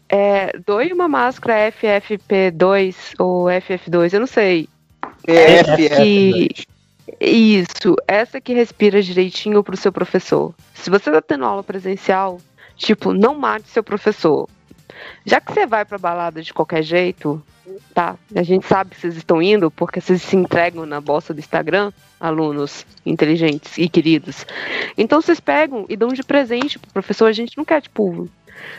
[0.09, 4.67] é, doe uma máscara FFP2 ou FF2, eu não sei.
[5.25, 5.95] PFF.
[5.95, 6.67] que-
[7.21, 10.53] Isso, essa que respira direitinho pro seu professor.
[10.73, 12.39] Se você tá tendo aula presencial,
[12.75, 14.47] tipo, não mate seu professor.
[15.25, 17.41] Já que você vai pra balada de qualquer jeito,
[17.93, 18.15] tá?
[18.35, 21.91] A gente sabe que vocês estão indo porque vocês se entregam na bosta do Instagram,
[22.19, 24.45] alunos inteligentes e queridos.
[24.97, 27.25] Então vocês pegam e dão de presente pro professor.
[27.27, 28.27] A gente não quer, tipo,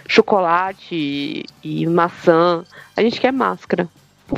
[0.09, 2.65] chocolate e, e maçã.
[2.97, 3.89] A gente quer máscara.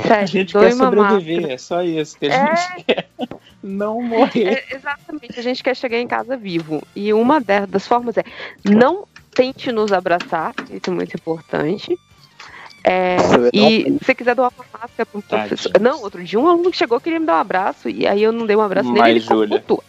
[0.01, 1.53] Sério, A gente quer uma sobreviver, máscara.
[1.53, 2.55] é só isso que a É.
[2.55, 3.09] gente quer.
[3.63, 4.53] Não morrer.
[4.71, 6.81] É, exatamente, a gente quer chegar em casa vivo.
[6.95, 8.23] E uma das formas é
[8.63, 11.97] não tente nos abraçar, isso é muito importante.
[12.83, 13.17] É,
[13.53, 15.79] e se você quiser doar uma máscara para um professor.
[15.79, 18.31] Não, outro dia um aluno que chegou queria me dar um abraço, e aí eu
[18.31, 19.83] não dei um abraço nele, Mas, ele ficou Júlia, puto.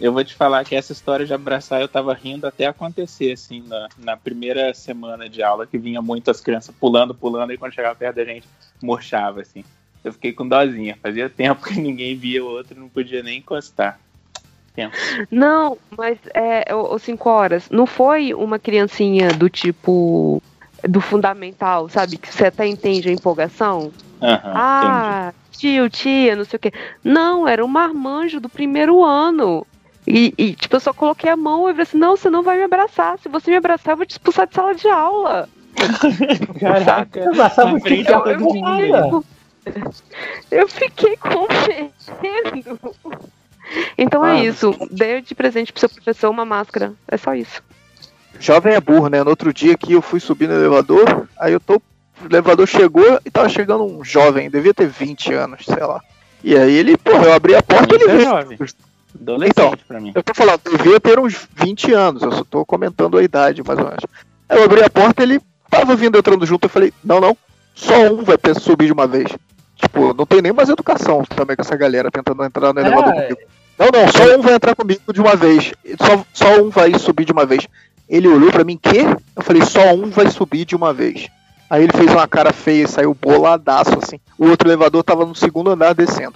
[0.00, 3.62] Eu vou te falar que essa história de abraçar eu tava rindo até acontecer, assim,
[3.66, 7.94] na, na primeira semana de aula, que vinha muitas crianças pulando, pulando, e quando chegava
[7.94, 8.48] perto da gente,
[8.82, 9.62] murchava, assim.
[10.02, 10.98] Eu fiquei com dozinha.
[11.02, 14.00] Fazia tempo que ninguém via o outro, não podia nem encostar.
[14.88, 15.26] Tempo.
[15.30, 20.42] Não, mas é, o 5 horas, não foi uma criancinha do tipo
[20.88, 22.16] do fundamental, sabe?
[22.16, 23.92] Que você até entende a empolgação.
[24.22, 26.72] Aham, ah, tio, tia, não sei o quê.
[27.04, 29.66] Não, era um marmanjo do primeiro ano.
[30.06, 32.56] E, e, tipo, eu só coloquei a mão e falei assim, não, você não vai
[32.56, 33.18] me abraçar.
[33.18, 35.48] Se você me abraçar, eu vou te expulsar de sala de aula.
[36.58, 38.56] Caraca, Eu o frente todo todo mundo.
[38.56, 39.24] mundo.
[40.50, 41.46] Eu fiquei com
[42.22, 42.96] medo.
[43.96, 44.74] Então Ah, é isso.
[44.90, 46.92] Dê de presente pro seu professor uma máscara.
[47.08, 47.62] É só isso.
[48.38, 49.22] Jovem é burro, né?
[49.22, 51.74] No outro dia que eu fui subir no elevador, aí eu tô.
[51.76, 56.00] O elevador chegou e tava chegando um jovem, devia ter 20 anos, sei lá.
[56.44, 58.28] E aí ele, porra, eu abri a porta e ele é veio.
[58.28, 58.58] jovem.
[59.20, 60.12] Adolescente Então, pra mim.
[60.14, 63.78] Eu tô falando, devia ter uns 20 anos, eu só tô comentando a idade, mais
[63.78, 64.04] ou menos.
[64.48, 65.40] Aí eu abri a porta ele
[65.70, 67.36] tava vindo entrando junto, eu falei, não, não,
[67.74, 69.30] só um vai ter- subir de uma vez.
[69.76, 73.22] Tipo, não tem nem mais educação também com essa galera tentando entrar no elevador É.
[73.22, 73.40] comigo.
[73.80, 75.72] Não, não, só um vai entrar comigo de uma vez.
[75.98, 77.66] Só, só um vai subir de uma vez.
[78.06, 79.06] Ele olhou pra mim, quê?
[79.34, 81.28] Eu falei, só um vai subir de uma vez.
[81.70, 84.20] Aí ele fez uma cara feia e saiu boladaço, assim.
[84.36, 86.34] O outro elevador tava no segundo andar descendo.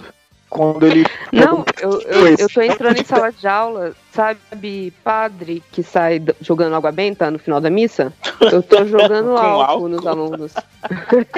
[0.49, 1.05] Quando ele.
[1.31, 6.75] Não, eu, eu, eu tô entrando em sala de aula, sabe, padre que sai jogando
[6.75, 8.13] água benta no final da missa?
[8.39, 9.89] Eu tô jogando álcool, álcool.
[9.89, 10.53] nos alunos.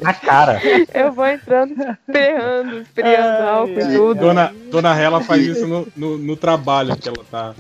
[0.02, 0.61] Na cara.
[0.94, 1.76] Eu vou entrando,
[2.11, 4.19] ferrando, esfriando álcool e tudo.
[4.19, 7.53] Dona, Dona Hela faz isso no, no, no trabalho que ela tá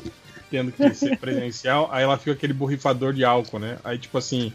[0.53, 3.77] tendo que ser presencial, aí ela fica aquele borrifador de álcool, né?
[3.83, 4.53] Aí, tipo assim,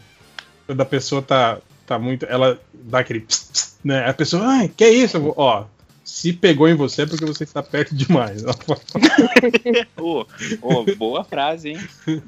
[0.65, 1.57] quando a pessoa tá,
[1.89, 2.25] tá muito.
[2.27, 3.21] Ela dá aquele.
[3.21, 4.07] Pss, pss, né?
[4.07, 5.19] A pessoa, ai, que é isso?
[5.19, 5.65] Vou- Ó,
[6.03, 8.43] se pegou em você é porque você está perto demais.
[9.97, 10.25] Ô,
[10.61, 11.79] ô, boa frase, hein?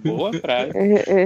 [0.03, 0.71] Boa frase.
[0.75, 1.25] É, é.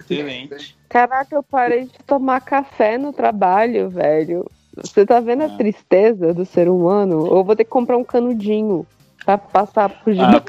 [0.00, 0.76] Excelente.
[0.88, 4.44] Caraca, eu parei de tomar café no trabalho, velho.
[4.76, 5.56] Você tá vendo a Ah.
[5.56, 7.18] tristeza do ser humano?
[7.26, 8.86] Ou eu vou ter que comprar um canudinho
[9.24, 10.42] pra passar por Ah.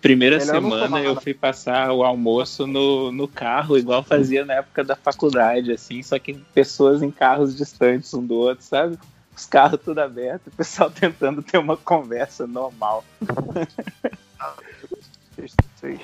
[0.00, 4.84] Primeira Melhor semana eu fui passar o almoço no, no carro, igual fazia na época
[4.84, 8.98] da faculdade, assim, só que pessoas em carros distantes um do outro, sabe?
[9.36, 13.04] Os carros tudo abertos, o pessoal tentando ter uma conversa normal.
[15.36, 16.00] Vocês-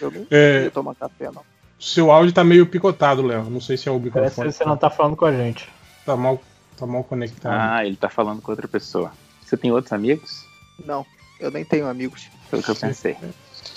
[0.00, 0.70] Eu não É.
[0.70, 1.42] tomar café, não.
[1.78, 3.44] seu áudio tá meio picotado, Léo.
[3.50, 4.48] Não sei se é o Parece microfone.
[4.48, 5.68] que você não tá falando com a gente.
[6.04, 6.40] Tá mal,
[6.76, 7.54] tá mal conectado.
[7.58, 9.12] Ah, ele tá falando com outra pessoa.
[9.44, 10.44] Você tem outros amigos?
[10.84, 11.04] Não,
[11.40, 12.28] eu nem tenho amigos.
[12.50, 13.16] Foi o que eu pensei.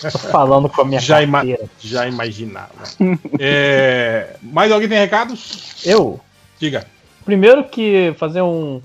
[0.02, 1.44] Tô falando com a minha Já ima-.
[1.80, 2.72] Já imaginava.
[3.40, 5.82] É, mais alguém tem recados?
[5.86, 6.20] Eu?
[6.60, 6.86] Diga.
[7.26, 8.82] Primeiro que fazer um,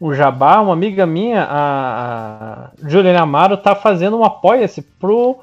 [0.00, 5.38] um jabá, uma amiga minha, a, a Juliana Amaro, tá fazendo um apoia-se pro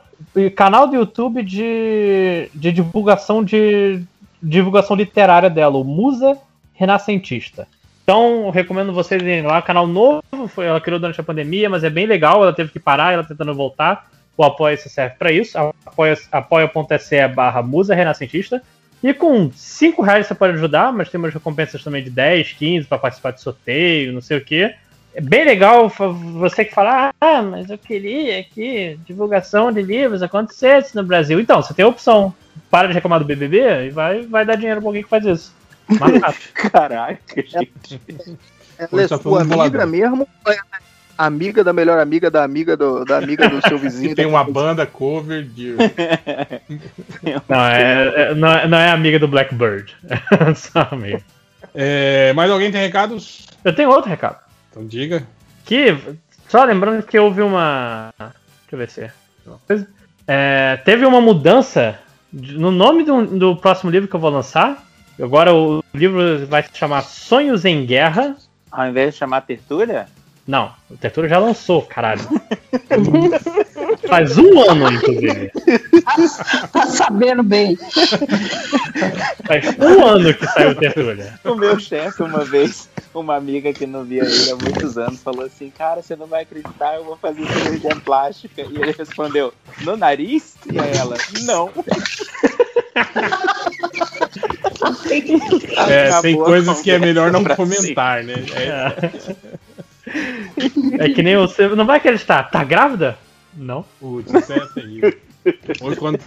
[0.56, 4.02] canal do YouTube de, de divulgação de
[4.42, 6.38] divulgação literária dela, o Musa
[6.74, 7.68] Renascentista.
[8.04, 11.90] Então, recomendo vocês irem lá, canal novo, foi, ela criou durante a pandemia, mas é
[11.90, 14.10] bem legal, ela teve que parar, ela tentando voltar.
[14.36, 18.62] O apoia-se serve para isso, apoia- apoia.se barra Musa Renascentista.
[19.02, 22.88] E com 5 reais você pode ajudar, mas tem umas recompensas também de 10, 15
[22.88, 24.74] para participar de sorteio, não sei o que.
[25.16, 30.96] É bem legal você que fala, ah, mas eu queria que divulgação de livros acontecesse
[30.96, 31.40] no Brasil.
[31.40, 32.34] Então, você tem a opção.
[32.70, 35.54] Para de reclamar do BBB e vai, vai dar dinheiro pra alguém que faz isso.
[35.90, 36.54] Rápido.
[36.72, 38.02] Caraca, gente.
[38.78, 39.88] Ela é tá sua amiga boladão.
[39.88, 40.28] mesmo?
[40.46, 40.58] ou é
[41.16, 44.16] Amiga da melhor amiga da amiga do, da amiga do seu vizinho?
[44.16, 45.76] Tem uma banda cover de.
[47.48, 49.96] Não, é, é- não, é, não é amiga do Blackbird.
[50.56, 51.22] Só amiga.
[51.76, 53.46] É, mais alguém tem recados?
[53.64, 54.40] Eu tenho outro recado.
[54.72, 55.24] Então diga.
[55.66, 55.96] Que,
[56.50, 58.12] só lembrando que houve uma.
[58.18, 58.34] Deixa
[58.72, 59.12] eu ver se é.
[60.28, 62.00] É, teve uma mudança
[62.32, 64.84] de- no nome do, do próximo livro que eu vou lançar.
[65.22, 68.36] Agora o livro vai se chamar Sonhos em Guerra.
[68.72, 70.08] Ao invés de chamar Tertúlia,
[70.48, 72.22] Não, o Tertúlio já lançou, caralho.
[74.08, 75.52] Faz um ano, inclusive.
[76.72, 77.78] Tá sabendo bem.
[79.46, 81.26] Faz um ano que saiu o Tertúlio.
[81.46, 85.46] o meu chefe, uma vez, uma amiga que não via ele há muitos anos, falou
[85.46, 88.62] assim: Cara, você não vai acreditar, eu vou fazer cirurgia plástica.
[88.62, 90.56] E ele respondeu: No nariz?
[90.72, 91.72] E ela: Não.
[95.90, 98.34] É, tem coisas que é melhor não comentar, né?
[98.56, 98.94] É,
[101.00, 101.68] É que nem você.
[101.70, 102.44] Não vai acreditar.
[102.44, 103.18] Tá grávida?
[103.56, 103.86] Não.
[104.00, 105.18] putz, isso é terrível.
[105.82, 106.20] Ou quando,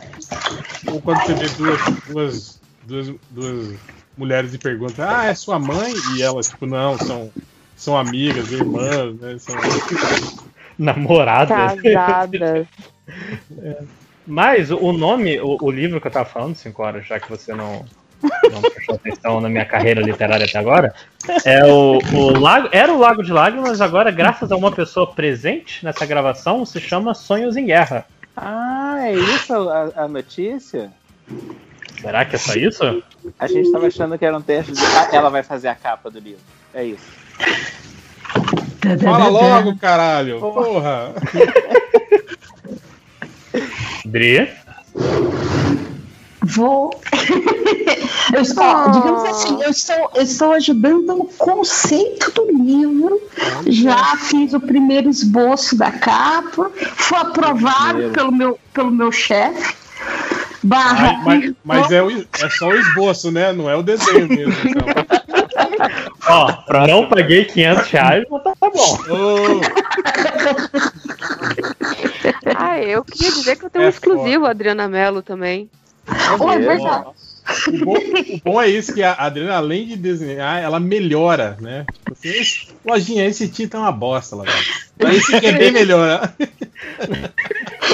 [0.93, 3.78] ou quando você vê duas, duas, duas, duas
[4.16, 5.93] mulheres e pergunta, ah, é sua mãe?
[6.16, 7.31] E elas, tipo, não, são,
[7.77, 9.39] são amigas, irmãs, né?
[9.39, 9.57] São...
[10.78, 11.55] Namorada.
[11.77, 12.66] Casadas.
[14.27, 17.55] Mas o nome, o, o livro que eu tava falando, 5 horas, já que você
[17.55, 17.85] não,
[18.22, 20.94] não prestou atenção na minha carreira literária até agora,
[21.44, 25.84] é o, o Lago, era o Lago de Lágrimas, agora, graças a uma pessoa presente
[25.84, 28.06] nessa gravação, se chama Sonhos em Guerra.
[28.36, 30.90] Ah, é isso a, a notícia?
[32.01, 33.02] Será que é só isso?
[33.38, 34.84] A gente estava achando que era um teste de.
[34.84, 36.43] Ah, ela vai fazer a capa do livro.
[36.74, 37.06] É isso.
[39.02, 40.38] Fala logo, caralho!
[40.38, 41.14] Porra!
[44.05, 44.48] Dri?
[46.47, 46.90] Vou.
[48.32, 53.20] eu estou, digamos assim, eu estou, eu estou ajudando no conceito do livro.
[53.66, 59.74] Já fiz o primeiro esboço da capa, foi aprovado pelo meu, pelo meu chefe.
[60.62, 61.20] Barra.
[61.27, 63.52] Ai, mas mas é, o, é só o esboço, né?
[63.52, 64.55] Não é o desenho mesmo.
[64.64, 64.86] Então.
[66.28, 66.52] Ó,
[66.86, 68.98] não paguei 500 reais, mas tá, tá bom.
[69.10, 69.60] Oh,
[72.59, 75.70] Ah, eu queria dizer que eu tenho É um exclusivo, Adriana Mello, também.
[76.39, 77.07] Oh, é verdade.
[77.69, 81.85] o, bom, o bom é isso que a Adriana, além de desenhar, ela melhora, né?
[82.05, 84.45] Porque esse, lojinha, esse título é uma bosta, lá.
[85.12, 86.20] Esse que é bem melhor.
[86.39, 87.31] né?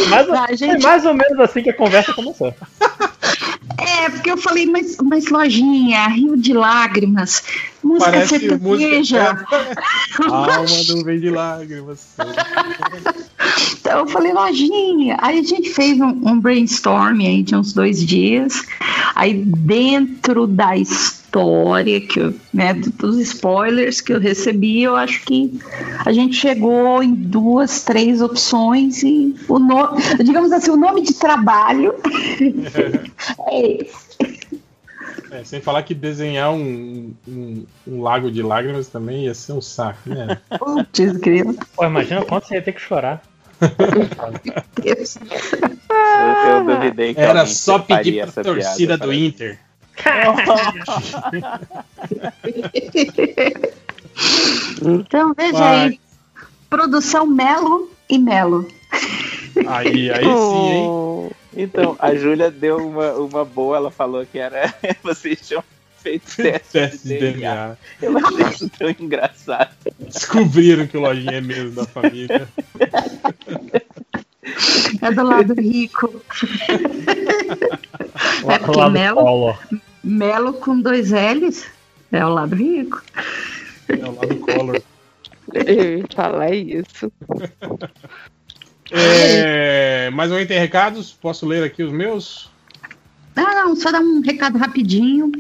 [0.09, 2.55] Mas, Foi gente- mais ou menos assim que a conversa começou.
[3.79, 7.43] É, porque eu falei, mas, mas lojinha, Rio de Lágrimas,
[7.83, 9.35] música Parece sertaneja.
[9.35, 9.49] música.
[10.29, 12.07] Alma não vem de lágrimas.
[13.81, 15.17] Então eu falei, lojinha.
[15.21, 18.63] Aí a gente fez um, um brainstorm aí de uns dois dias.
[19.15, 21.22] Aí dentro da história,
[22.09, 25.59] que eu, né, dos spoilers que eu recebi, eu acho que
[26.05, 31.15] a gente chegou em duas, três opções e o nome, digamos assim, o nome de
[31.15, 31.95] trabalho
[33.49, 34.13] é esse.
[35.31, 39.63] É, sem falar que desenhar um, um, um lago de lágrimas também ia ser um
[39.63, 40.39] saco, né?
[40.59, 41.57] Putz, grilo.
[41.75, 43.23] Pô, imagina quanto você ia ter que chorar.
[44.83, 45.17] Deus.
[45.93, 49.13] Eu, eu duvidei que Era só pedir pra torcida do.
[49.13, 49.59] Inter.
[54.83, 55.89] Então veja Vai.
[55.89, 56.01] aí.
[56.69, 58.67] Produção Melo e Melo.
[59.67, 60.87] Aí, aí sim, hein?
[60.89, 64.73] Oh, Então, a Júlia deu uma, uma boa, ela falou que era.
[65.03, 65.63] Vocês tinham
[65.99, 67.21] feito teste, de DNA.
[67.21, 67.77] DNA.
[68.01, 69.75] Eu achei isso tão engraçado.
[70.01, 72.49] Descobriram que o lojinha é mesmo da família.
[75.01, 76.23] É do lado rico.
[78.49, 79.59] É porque lado Melo, Collor.
[80.03, 81.67] Melo com dois L's
[82.11, 83.03] é o lado rico.
[83.89, 84.83] É o lado Collor.
[85.55, 87.11] eu ia falar isso.
[88.91, 91.13] É, mais alguém tem recados?
[91.13, 92.51] Posso ler aqui os meus?
[93.35, 95.33] Ah, não, só dar um recado rapidinho.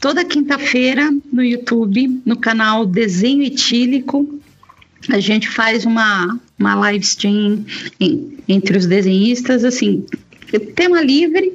[0.00, 4.38] Toda quinta-feira no YouTube, no canal Desenho Etílico,
[5.10, 7.64] a gente faz uma, uma live stream
[8.00, 10.04] em- entre os desenhistas, assim,
[10.74, 11.52] tema livre.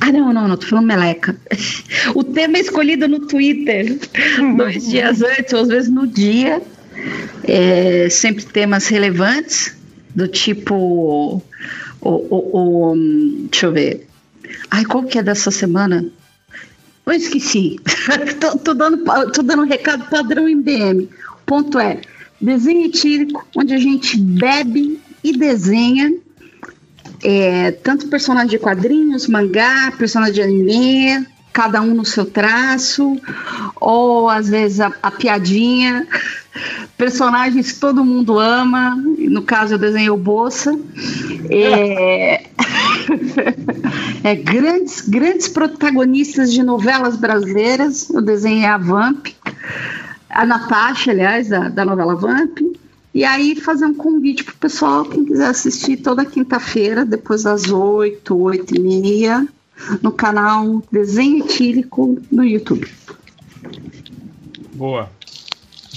[0.00, 1.36] Ah, não, não, não, tô falando meleca.
[2.14, 3.98] O tema é escolhido no Twitter,
[4.56, 6.62] dois dias antes, ou às vezes no dia.
[7.44, 9.74] É, sempre temas relevantes,
[10.14, 10.74] do tipo.
[10.74, 11.42] O,
[12.00, 12.94] o, o-
[13.50, 14.06] deixa eu ver.
[14.70, 16.06] Ai, qual que é dessa semana?
[17.06, 17.78] Eu esqueci.
[18.40, 21.08] tô, tô dando, tô dando um recado padrão MDM.
[21.32, 22.00] O ponto é:
[22.40, 26.12] desenho etílico, onde a gente bebe e desenha.
[27.22, 33.20] é, tanto personagem de quadrinhos, mangá, personagem de anime, cada um no seu traço,
[33.80, 36.06] ou às vezes a, a piadinha,
[36.96, 40.78] personagens que todo mundo ama, no caso eu desenhei o Bolsa.
[41.50, 42.46] É,
[44.24, 48.08] é, grandes, grandes protagonistas de novelas brasileiras.
[48.10, 49.28] Eu desenhei a Vamp,
[50.30, 52.58] a Natasha, aliás, da, da novela Vamp.
[53.12, 58.36] E aí fazer um convite pro pessoal, quem quiser assistir toda quinta-feira, depois das 8,
[58.36, 59.48] 8 e meia,
[60.00, 62.86] no canal Desenho Etílico no YouTube.
[64.74, 65.10] Boa.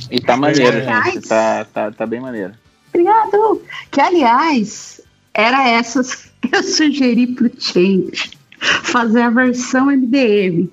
[0.10, 1.27] E tá maneiro, Aliás- gente.
[1.27, 2.53] Tá, tá, tá bem maneiro.
[2.89, 3.61] Obrigado!
[3.91, 4.99] Que, aliás,
[5.34, 8.31] era essas que eu sugeri pro Change.
[8.60, 10.69] Fazer a versão MDM.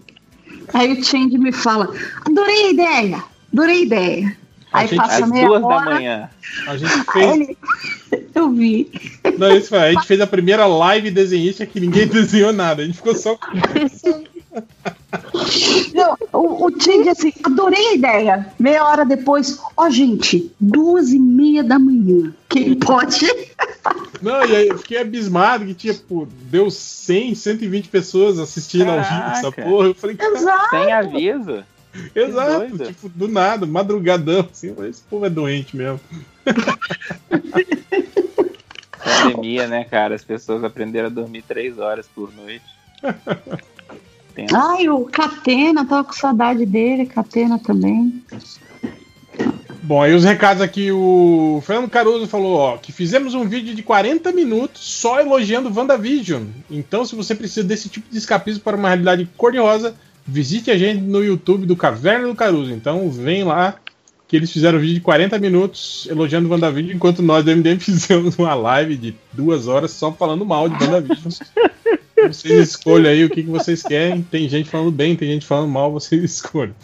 [0.73, 1.93] Aí o Change me fala,
[2.25, 4.37] adorei a ideia, adorei a ideia.
[4.73, 6.31] Aí gente- passa Às meia duas da hora, manhã.
[6.69, 7.35] A gente fez.
[7.35, 7.59] ele...
[8.35, 8.91] Eu vi.
[9.39, 12.83] Não, isso foi, a gente fez a primeira live desenhista que ninguém desenhou nada.
[12.83, 13.37] A gente ficou só.
[15.95, 18.47] Não, o, o Change assim, adorei a ideia.
[18.59, 22.33] Meia hora depois, ó gente, duas e meia da manhã.
[22.49, 23.27] Quem pode?
[24.23, 28.99] Não, e aí eu fiquei abismado que tinha, pô, deu 100, 120 pessoas assistindo ao
[29.03, 29.63] vivo essa Caraca.
[29.63, 29.87] porra.
[29.89, 30.71] Eu falei, Exato.
[30.71, 31.65] Sem aviso.
[32.15, 34.75] Exato, tipo, do nada, madrugadão, assim.
[34.89, 36.01] Esse povo é doente mesmo.
[39.03, 40.15] Pandemia, né, cara?
[40.15, 42.65] As pessoas aprenderam a dormir três horas por noite.
[44.55, 48.23] Ai, o Catena, tava com saudade dele, Catena também.
[49.83, 53.83] Bom, aí os recados aqui, o Fernando Caruso falou, ó, que fizemos um vídeo de
[53.83, 56.45] 40 minutos só elogiando WandaVision.
[56.71, 59.95] Então, se você precisa desse tipo de escapismo para uma realidade cor-de-rosa,
[60.27, 62.73] visite a gente no YouTube do Caverna do Caruso.
[62.73, 63.77] Então, vem lá,
[64.29, 68.39] que eles fizeram um vídeo de 40 minutos elogiando WandaVision, enquanto nós do MDM fizemos
[68.39, 71.33] uma live de duas horas só falando mal de WandaVision.
[72.29, 74.23] vocês escolhem aí o que, que vocês querem.
[74.23, 76.75] Tem gente falando bem, tem gente falando mal, vocês escolhem.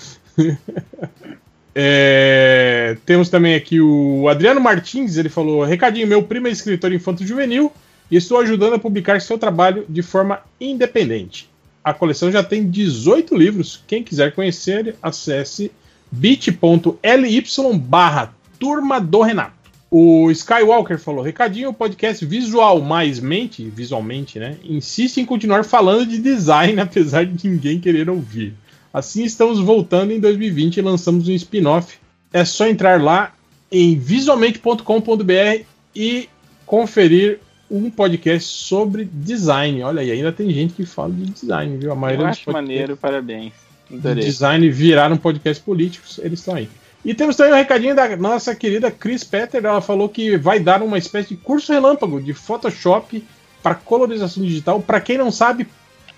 [1.75, 7.73] É, temos também aqui o Adriano Martins, ele falou: Recadinho, meu primo é escritor infanto-juvenil
[8.11, 11.49] e estou ajudando a publicar seu trabalho de forma independente.
[11.87, 13.81] A coleção já tem 18 livros.
[13.87, 15.71] Quem quiser conhecer, acesse
[16.11, 17.45] bit.ly
[17.79, 19.55] barra Turma do Renato.
[19.89, 24.57] O Skywalker falou: Recadinho, o podcast visual mais mente, visualmente, né?
[24.65, 28.55] Insiste em continuar falando de design, apesar de ninguém querer ouvir.
[28.93, 31.99] Assim estamos voltando em 2020 e lançamos um spin-off.
[32.33, 33.33] É só entrar lá
[33.71, 35.63] em visualmente.com.br
[35.95, 36.29] e
[36.67, 37.39] conferir
[37.71, 39.83] um podcast sobre design.
[39.83, 41.93] Olha aí, ainda tem gente que fala de design, viu?
[41.93, 43.53] A maioria Eu acho maneiro, parabéns.
[43.93, 44.23] Adorei.
[44.23, 46.69] De design viraram podcast políticos, eles estão aí.
[47.05, 49.65] E temos também um recadinho da nossa querida Chris Petter.
[49.65, 53.23] Ela falou que vai dar uma espécie de curso relâmpago de Photoshop
[53.63, 54.81] para colorização digital.
[54.81, 55.69] Para quem não sabe,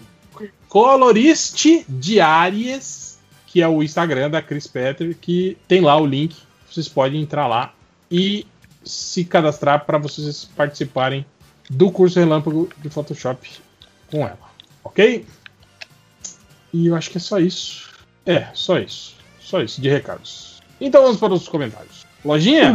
[0.68, 3.12] Colorist Diárias,
[3.53, 6.35] que é o Instagram da Chris Petter, que tem lá o link.
[6.67, 7.71] Vocês podem entrar lá
[8.09, 8.47] e
[8.84, 11.23] se cadastrar para vocês participarem
[11.69, 13.47] do curso relâmpago de Photoshop
[14.09, 14.39] com ela,
[14.84, 15.23] ok?
[16.73, 17.91] E eu acho que é só isso.
[18.25, 19.17] É, só isso.
[19.39, 20.59] Só isso de recados.
[20.81, 22.07] Então vamos para os comentários.
[22.25, 22.73] Lojinha?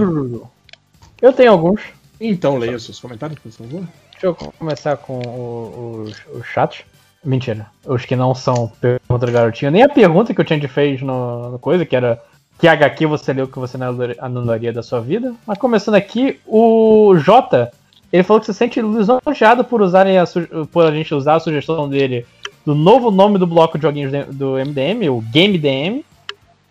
[1.20, 1.80] Eu tenho alguns.
[2.20, 3.84] Então leia os seus comentários, por favor.
[4.12, 6.84] Deixa eu começar com os, os chatos.
[7.28, 7.66] Mentira.
[7.84, 9.70] Os que não são pergunta do garotinho.
[9.70, 12.18] Nem a pergunta que o Change fez no, no coisa, que era
[12.58, 15.34] que HQ você leu que você não anularia da sua vida.
[15.46, 17.70] Mas começando aqui, o Jota,
[18.10, 20.24] ele falou que se sente lisonjeado por usarem a,
[20.72, 22.26] por a gente usar a sugestão dele
[22.64, 26.02] do novo nome do bloco de joguinhos do MDM, o Game DM,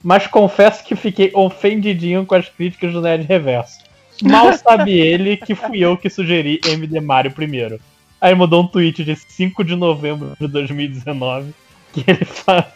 [0.04, 3.78] mas confesso que fiquei ofendidinho com as críticas do Nerd Reverso.
[4.24, 7.80] Mal sabe ele que fui eu que sugeri MD Mario primeiro.
[8.20, 11.54] Aí mudou um tweet de 5 de novembro de 2019
[11.94, 12.28] que ele,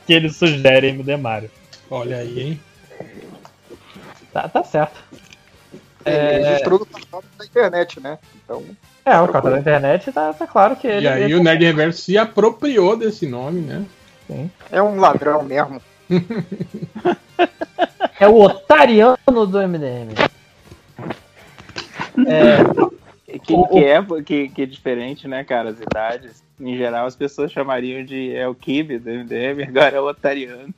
[0.05, 1.49] que ele sugere MD Mario.
[1.89, 2.59] Olha aí, hein?
[4.31, 5.03] Tá, tá certo.
[6.05, 6.49] Ele é...
[6.49, 8.17] registrou no passado da internet, né?
[8.43, 8.63] Então.
[9.05, 11.05] É, o cartão da internet tá, tá claro que ele.
[11.05, 11.35] E aí ele...
[11.35, 13.85] o Nerd Reverso se apropriou desse nome, né?
[14.27, 14.49] Sim.
[14.71, 15.81] É um ladrão mesmo.
[18.19, 20.13] é o otariano do MDM.
[22.27, 22.57] É,
[23.39, 25.69] que, que, é, que, que é diferente, né, cara?
[25.69, 26.43] As idades.
[26.59, 30.73] Em geral, as pessoas chamariam de é o Kibe do MDM, agora é o Otariano.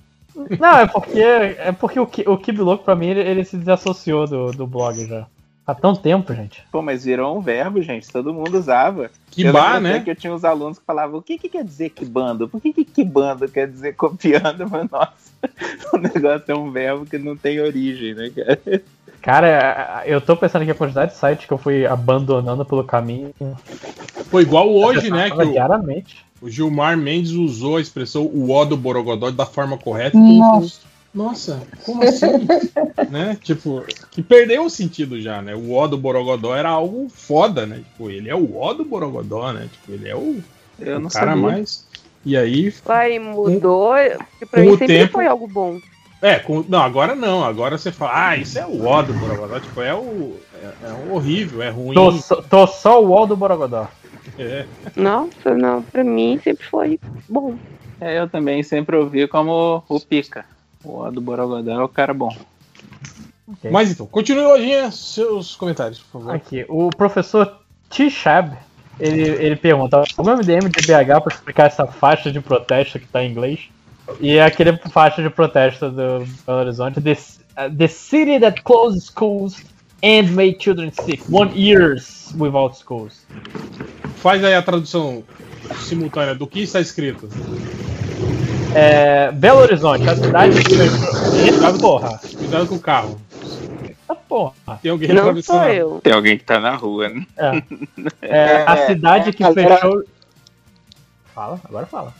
[0.59, 4.27] Não, é porque, é porque o, o Kibe Louco, pra mim, ele, ele, se desassociou
[4.27, 5.27] do, do blog já.
[5.65, 6.61] Há tão tempo, gente.
[6.71, 8.11] Pô, mas virou um verbo, gente.
[8.11, 9.09] Todo mundo usava.
[9.31, 10.01] Kibar, né?
[10.01, 12.49] que eu tinha uns alunos que falavam, o que, que quer dizer kibando?
[12.49, 14.67] Por que, que kibando quer dizer copiando?
[14.69, 15.31] Mas, nossa,
[15.93, 18.59] o negócio é um verbo que não tem origem, né, cara?
[19.23, 23.33] Cara, eu tô pensando que a quantidade de sites que eu fui abandonando pelo caminho.
[24.25, 25.31] Foi igual hoje, né?
[25.31, 26.25] Que diariamente.
[26.41, 30.17] O, Gilmar Mendes usou a expressão o ó do Borogodó da forma correta.
[30.17, 30.81] Nossa.
[31.13, 32.25] Nossa, como assim?
[33.09, 33.37] né?
[33.41, 35.55] Tipo, que perdeu o sentido já, né?
[35.55, 37.77] O ó do Borogodó era algo foda, né?
[37.77, 39.69] Tipo, ele é o ó do Borogodó, né?
[39.71, 40.43] Tipo, ele é o,
[40.79, 41.35] eu o cara sabia.
[41.35, 41.85] mais.
[42.25, 42.73] E aí.
[42.83, 43.93] Vai, mudou.
[43.93, 45.79] Um, pra mim sempre tempo, foi algo bom.
[46.23, 47.43] É, com, não, agora não.
[47.43, 49.59] Agora você fala, ah, isso é o ó do Borogodó.
[49.59, 50.39] Tipo, é o.
[50.55, 51.93] É, é horrível, é ruim.
[51.93, 53.89] Tô, tô só o ó do Borogodó.
[54.39, 54.65] É.
[54.95, 57.55] Nossa, não, pra mim sempre foi bom.
[57.99, 60.45] É, eu também sempre ouvi como o Pica.
[60.81, 62.33] O ó do Borogodó é o cara bom.
[63.45, 63.69] Okay.
[63.69, 66.35] Mas então, continue lojinha, seus comentários, por favor.
[66.35, 68.57] Aqui, o professor T-Shab,
[68.97, 73.21] ele, ele pergunta: o MDM de BH para explicar essa faixa de protesto que tá
[73.21, 73.72] em inglês?
[74.19, 77.01] E é aquele faixa de protesto do Belo Horizonte.
[77.01, 79.63] The, uh, the city that closed schools
[80.03, 81.23] and made children sick.
[81.29, 83.25] One years without schools.
[84.17, 85.23] Faz aí a tradução.
[85.77, 87.29] simultânea do que está escrito.
[88.75, 92.19] É, Belo Horizonte, a cidade que Cuidado, porra.
[92.37, 93.21] Cuidado com o carro.
[93.83, 94.53] Eita porra.
[94.81, 96.01] Tem alguém Não sou eu.
[96.03, 97.25] Tem alguém que tá na rua, né?
[98.21, 100.03] É, a É, cidade é, que fechou.
[101.33, 102.13] Fala, agora fala.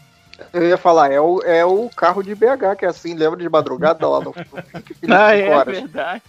[0.52, 3.50] Eu ia falar, é o, é o carro de BH, que é assim, lembra de
[3.50, 4.34] madrugada lá no.
[5.10, 5.80] Ah, é horas.
[5.80, 6.22] verdade.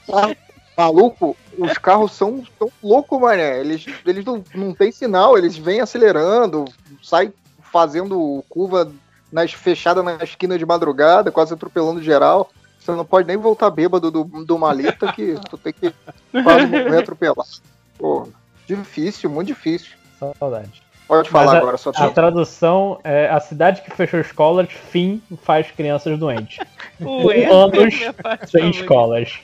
[0.76, 3.60] Maluco, os carros são tão loucos, mané.
[3.60, 6.64] Eles, eles não, não tem sinal, eles vêm acelerando,
[7.02, 7.32] saem
[7.72, 8.92] fazendo curva
[9.32, 12.50] nas, fechada na esquina de madrugada, quase atropelando geral.
[12.78, 15.94] Você não pode nem voltar bêbado do, do maleta que tu tem que
[16.42, 17.48] quase morrer atropelado.
[17.96, 18.28] Pô,
[18.66, 19.96] difícil, muito difícil.
[20.38, 20.83] Saudade.
[21.06, 25.70] Pode falar a- agora, só A tradução é a cidade que fechou escolas, fim faz
[25.70, 26.58] crianças doentes.
[27.00, 29.38] Ué, anos parte sem escolas.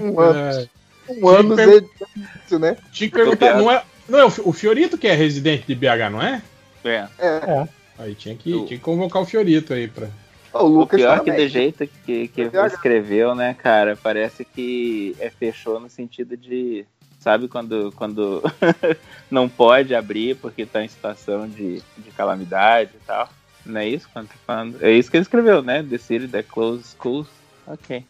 [0.00, 0.68] um ano, É,
[1.08, 2.76] um ano per- é isso, né?
[2.92, 5.74] tinha que perguntar, não é, não é o Fi- o Fiorito que é residente de
[5.74, 6.42] BH, não é?
[6.84, 7.06] É.
[7.18, 7.68] É.
[7.98, 10.08] Aí tinha que, tinha que convocar o Fiorito aí pra.
[10.52, 11.44] O O Lucas pior que também.
[11.46, 16.84] do jeito que, que escreveu, né, cara, parece que é fechou no sentido de.
[17.26, 18.40] Sabe quando, quando
[19.28, 23.28] não pode abrir porque tá em situação de, de calamidade e tal?
[23.64, 24.78] Não é isso quando tá falando?
[24.80, 25.82] É isso que ele escreveu, né?
[25.82, 27.26] The city that closes schools.
[27.66, 28.04] Ok.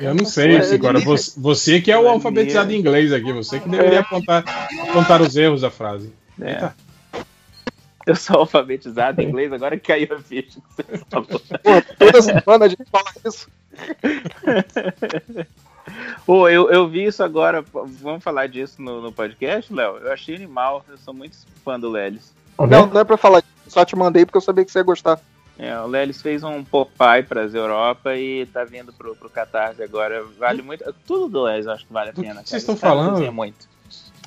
[0.00, 3.60] Eu não sei, É, agora você, você que é o alfabetizado em inglês aqui, você
[3.60, 4.42] que deveria apontar,
[4.88, 6.10] apontar os erros da frase.
[6.40, 6.52] É.
[6.52, 6.74] Eita.
[8.06, 11.28] Eu sou alfabetizado em inglês, agora que caiu a ficha que você falou.
[11.28, 13.46] Pô, toda semana a gente fala isso.
[16.24, 17.64] Pô, eu, eu vi isso agora.
[18.02, 19.98] Vamos falar disso no, no podcast, Léo?
[19.98, 20.84] Eu achei animal.
[20.88, 22.34] Eu sou muito fã do Lelis.
[22.58, 23.52] Não, não é pra falar disso.
[23.68, 25.18] Só te mandei porque eu sabia que você ia gostar.
[25.58, 29.82] É, o Lelis fez um Popeye para as Europa e tá vindo pro, pro Catarse
[29.82, 30.22] agora.
[30.38, 30.84] Vale muito.
[31.06, 32.42] Tudo do Lelis eu acho que vale a pena.
[32.42, 32.74] que vocês cara.
[32.74, 33.32] estão cara falando?
[33.32, 33.66] muito.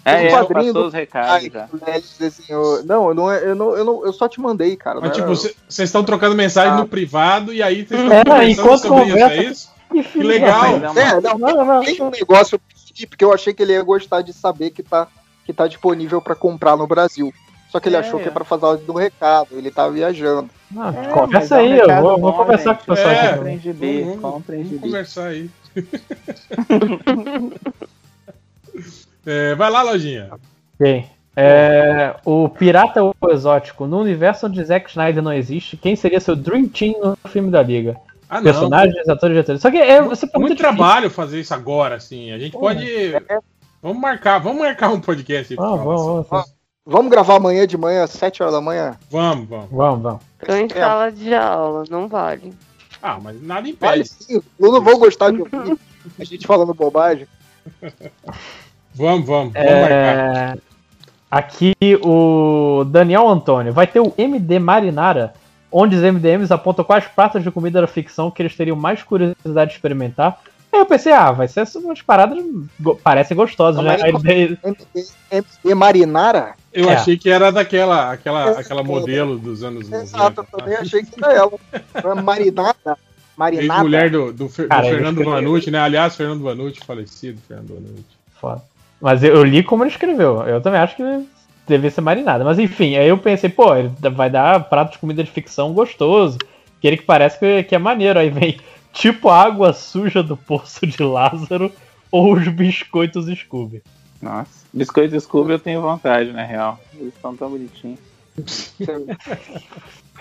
[0.05, 1.69] Um É, é, quadrinho passou do- os recados Ai, já.
[1.71, 2.83] o Lelis desenhou.
[2.83, 4.99] Não, eu não, é- eu não, eu não, eu só te mandei, cara.
[5.01, 6.77] Mas tipo, era- vocês estão trocando mensagem Ah.
[6.77, 9.69] no privado e aí vocês estão É, conversando sobre isso, conversa- é isso?
[9.91, 10.65] Que Que legal!
[10.65, 10.79] É
[11.21, 11.81] não, Não, não.
[11.83, 12.59] tem um negócio
[13.09, 15.07] porque eu achei que ele ia gostar de saber que tá,
[15.45, 17.33] que tá disponível pra comprar no Brasil.
[17.69, 17.99] Só que ele É.
[17.99, 20.49] achou que é pra fazer áudio do recado, ele tá viajando.
[20.71, 23.05] Não, É, conversa é um aí, eu recado vou, vou bom, conversar com o gente.
[23.05, 23.53] pessoal É.
[23.53, 23.71] aqui.
[23.73, 24.79] Vamos- comprem Vamos gibi.
[24.81, 25.49] conversar aí.
[29.25, 30.29] É, vai lá, lojinha.
[30.79, 31.05] Ok.
[31.35, 33.85] É, o Pirata ou o Exótico.
[33.85, 37.61] No universo onde Zack Snyder não existe, quem seria seu Dream Team no filme da
[37.61, 37.95] Liga?
[38.29, 38.43] Ah, não.
[38.43, 39.61] Personagens, atores e atores.
[39.61, 42.31] Só que é, você Muito, pergunta trabalho fazer isso agora, assim.
[42.31, 42.85] A gente Pô, pode.
[43.81, 48.11] Vamos marcar, vamos marcar um podcast Ah, vamos, vamos, Vamos gravar amanhã de manhã, às
[48.11, 48.97] 7 horas da manhã?
[49.09, 49.69] Vamos, vamos.
[49.71, 50.21] vamos, vamos.
[50.45, 52.53] Tô em sala de aula, não vale.
[53.01, 54.09] Ah, mas nada Vale impede.
[54.09, 55.77] sim, eu não vou gostar de ouvir
[56.19, 57.27] a gente falando bobagem.
[58.93, 60.57] Vamos, vamos, vamos marcar.
[60.57, 60.57] É,
[61.29, 63.71] aqui o Daniel Antônio.
[63.71, 65.33] Vai ter o MD Marinara,
[65.71, 69.71] onde os MDMs apontam quais pratos de comida da ficção que eles teriam mais curiosidade
[69.71, 70.39] de experimentar.
[70.71, 72.37] Aí eu pensei, ah, vai ser umas paradas
[72.79, 73.97] go parecem gostosas, né?
[74.11, 74.57] Como- daí-
[75.31, 76.53] MD Marinara?
[76.71, 76.93] Eu é.
[76.93, 80.03] achei que era daquela aquela, É, aquela modelo dos anos 90.
[80.03, 81.51] Exato, eu também achei que era ela.
[81.93, 82.97] Era Marinada.
[83.35, 83.79] Marinada.
[83.79, 85.23] Ex-mulher do, do, do Cara, Fernando.
[85.23, 85.79] Vanucci, né?
[85.79, 88.05] Aliás, Fernando Vanucci, falecido Fernando Vanucci.
[88.39, 88.61] Foda.
[89.01, 90.43] Mas eu, eu li como ele escreveu.
[90.43, 91.03] Eu também acho que
[91.69, 92.43] deve ser marinada.
[92.43, 96.37] Mas enfim, aí eu pensei, pô, ele vai dar prato de comida de ficção gostoso.
[96.77, 98.19] Aquele que parece que, que é maneiro.
[98.19, 98.59] Aí vem
[98.91, 101.71] tipo a água suja do poço de Lázaro
[102.11, 103.81] ou os biscoitos Scooby.
[104.21, 106.79] Nossa, biscoito Scooby eu tenho vontade, na real.
[106.99, 107.99] Eles estão tão bonitinhos.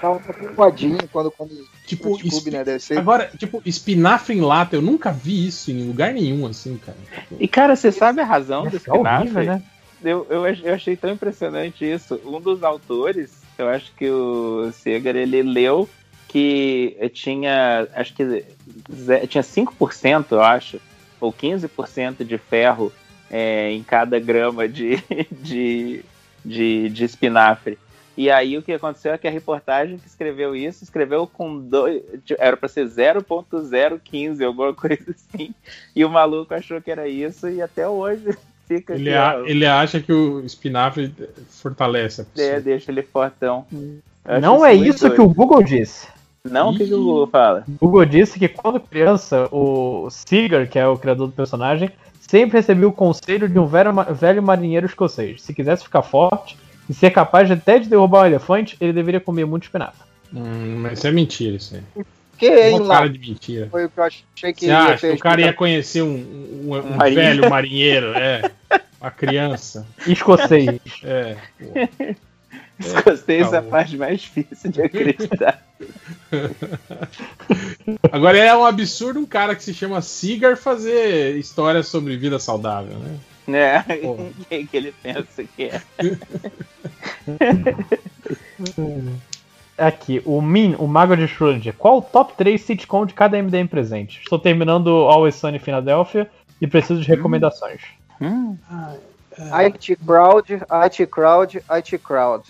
[0.01, 0.20] Uma
[0.55, 1.51] voadinha quando, quando
[1.86, 2.65] Tipo, Scooby, espi- né?
[2.65, 2.99] Deve ser.
[2.99, 6.99] Agora, tipo, espinafre em lata, eu nunca vi isso em lugar nenhum, assim, cara.
[7.41, 9.47] E cara, você sabe a razão do É horrível, espinafre?
[9.47, 9.62] né?
[10.02, 12.20] Eu, eu, eu achei tão impressionante isso.
[12.25, 15.89] Um dos autores, eu acho que o Segar, ele leu
[16.28, 18.44] que tinha, acho que
[19.28, 20.81] tinha 5%, eu acho,
[21.20, 22.93] ou 15% de ferro
[23.31, 25.02] é, em cada grama de,
[25.33, 26.05] de,
[26.44, 27.78] de, de espinafre.
[28.17, 32.02] E aí o que aconteceu é que a reportagem que escreveu isso, escreveu com dois.
[32.36, 35.55] Era para ser 0.015, alguma coisa assim.
[35.94, 38.36] E o maluco achou que era isso e até hoje
[38.68, 41.12] fica Ele, aqui, a- ó, ele acha que o espinafre
[41.50, 42.60] fortalece a é, pessoa.
[42.60, 43.66] deixa ele fortão.
[44.40, 45.30] Não é isso que doido.
[45.30, 46.06] o Google disse.
[46.44, 46.98] Não, o que, que o.
[47.02, 47.64] Google fala?
[47.80, 51.90] O Google disse que quando criança, o Seeger, que é o criador do personagem,
[52.20, 55.42] sempre recebia o conselho de um velho, velho marinheiro escocês.
[55.42, 56.56] Se quisesse ficar forte
[56.88, 60.00] e ser capaz até de derrubar um elefante, ele deveria comer muito espinafre.
[60.32, 62.05] Hum, mas isso é mentira, isso aí.
[62.39, 62.94] Que, hein, Uma lá?
[62.99, 63.67] cara de mentira.
[63.70, 66.02] Foi o que eu achei que Você ia acha ter que o cara ia conhecer
[66.02, 66.15] um,
[66.68, 67.41] um- um marinheiro.
[67.41, 68.12] velho marinheiro?
[68.17, 68.49] É.
[69.00, 69.84] A criança.
[70.07, 70.78] Escocês.
[71.05, 71.36] É.
[72.78, 75.60] Escocês é a parte mais difícil de acreditar.
[78.12, 82.97] Agora é um absurdo um cara que se chama Cigar fazer histórias sobre vida saudável,
[82.99, 83.17] né?
[83.50, 83.83] É,
[84.49, 85.83] quem que ele pensa que é?
[89.78, 91.73] Aqui, o Min, o Mago de Schrödinger.
[91.74, 94.20] Qual o top 3 sitcom de cada MDM presente?
[94.20, 96.28] Estou terminando Always Sunny em Philadelphia
[96.60, 97.81] e preciso de recomendações.
[98.20, 98.57] Hum.
[99.39, 102.48] IT Crowd, IT Crowd, IT Crowd.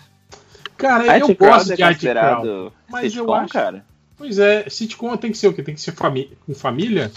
[0.75, 2.73] Cara, IT eu Crowd gosto é de IT considerado Crowd.
[2.89, 3.53] Mas sitcom, eu acho.
[3.53, 3.85] cara?
[4.17, 5.61] Pois é, sitcom tem que ser o quê?
[5.61, 7.11] Tem que ser fami com família?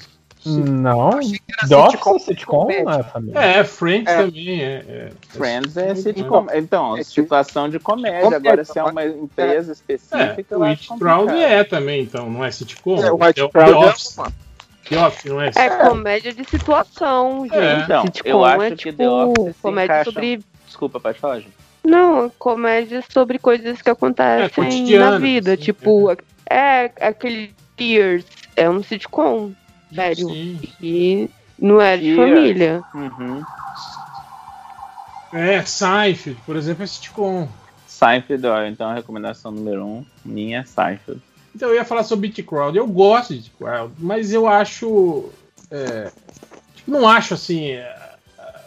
[0.44, 1.10] Não.
[1.20, 3.38] The sitcom, Office, sitcom, não é família.
[3.40, 4.16] É, Friends É.
[4.22, 4.60] também.
[4.62, 6.46] É, é- Friends é é sitcom.
[6.54, 8.22] Então, É situação de comédia.
[8.22, 10.98] comédia, Agora, se é uma empresa É, específica, o It Crowd
[11.30, 11.36] complicado.
[11.52, 12.96] é também, então, não é sitcom?
[13.02, 13.42] É, o The- White
[13.74, 14.18] Office.
[14.18, 14.32] é uma.
[14.88, 15.88] The Office, não é É sitcom?
[15.88, 17.56] comédia de situação, gente.
[17.56, 17.78] É.
[17.84, 20.40] Então, Sitcom eu acho é que tipo The Office se comédia encaixa- sobre.
[20.66, 21.48] Desculpa, pode falar, Ju.
[21.84, 25.52] Não, comédia sobre coisas que acontecem na vida.
[25.54, 26.16] assim, tipo,
[26.48, 28.24] é aquele Tears.
[28.56, 29.52] É um sitcom,
[29.92, 30.28] velho.
[30.28, 30.60] Sim.
[30.80, 32.34] E não é de Cheers.
[32.34, 32.82] família.
[32.94, 33.42] Uhum.
[35.32, 37.48] É, Seinfeld, por exemplo, é sitcom.
[37.86, 41.22] Seinfeld, ó, então a recomendação número um, minha é Seinfeld.
[41.54, 42.76] Então eu ia falar sobre It Crowd.
[42.76, 45.30] Eu gosto de It Crowd, mas eu acho.
[45.70, 46.10] é,
[46.74, 47.66] tipo, não acho assim.
[47.70, 48.60] é, é,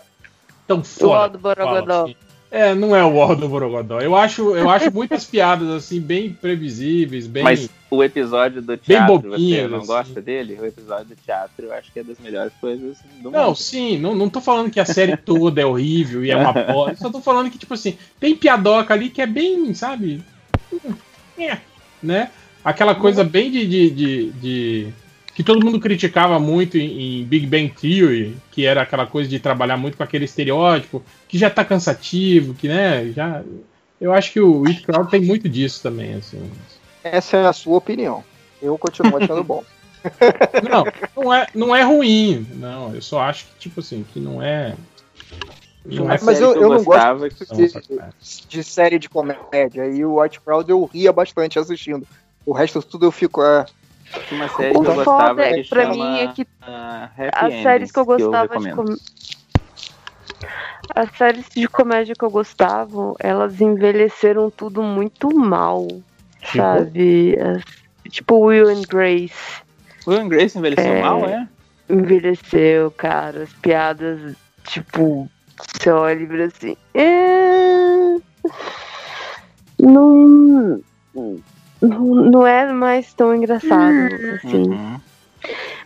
[0.67, 1.29] tão fora.
[1.29, 2.03] do Borogodó.
[2.03, 2.15] assim.
[2.51, 3.99] É, não é o War do Borogodó.
[3.99, 7.43] Eu acho, eu acho muitas piadas assim, bem previsíveis, bem.
[7.43, 9.87] Mas o episódio do teatro, você bobinhos, não assim.
[9.87, 10.57] gosta dele?
[10.61, 13.55] O episódio do teatro eu acho que é das melhores coisas do Não, mundo.
[13.55, 16.95] sim, não, não tô falando que a série toda é horrível e é uma bosta.
[16.97, 20.23] Só tô falando que, tipo assim, tem piadoca ali que é bem, sabe?
[21.37, 21.57] É,
[22.01, 22.31] né?
[22.63, 24.93] Aquela coisa bem de, de, de, de-
[25.35, 29.37] que todo mundo criticava muito em, em Big Bang Theory, que era aquela coisa de
[29.39, 33.43] trabalhar muito com aquele estereótipo, que já tá cansativo, que, né, já...
[33.99, 36.41] Eu acho que o It Crowd tem muito disso também, assim.
[37.03, 38.23] Essa é a sua opinião.
[38.61, 39.63] Eu continuo achando bom.
[40.69, 42.93] Não, não é, não é ruim, não.
[42.93, 44.75] Eu só acho que, tipo assim, que não é...
[45.83, 47.35] Não é Mas eu- eu não gostava de,
[48.47, 49.87] de série de comédia.
[49.87, 52.07] E o White Crowd eu ria bastante assistindo.
[52.45, 53.41] O resto tudo eu fico.
[53.43, 53.65] É,
[54.31, 56.47] uma série O que eu gostava foda é que que pra chama, mim é que
[56.61, 58.75] ah, as séries que eu gostava de recomendo.
[58.75, 59.01] comédia.
[60.95, 65.87] As séries de comédia que eu gostava, elas envelheceram tudo muito mal.
[66.41, 66.57] Tipo?
[66.57, 67.37] Sabe?
[67.39, 69.61] As- tipo Will and Grace.
[70.07, 71.01] Will and Grace envelheceu É.
[71.01, 71.47] mal, é?
[71.89, 73.43] Envelheceu, cara.
[73.43, 75.27] As piadas, tipo,
[75.79, 76.77] você olha e vira assim.
[76.93, 78.17] "É,
[79.79, 80.81] Não.
[81.81, 84.69] Não, não é mais tão engraçado assim.
[84.69, 84.99] Uhum.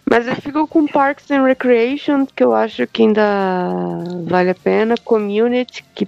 [0.09, 4.95] Mas eu fico com Parks and Recreation, que eu acho que ainda vale a pena.
[5.03, 6.07] Community, que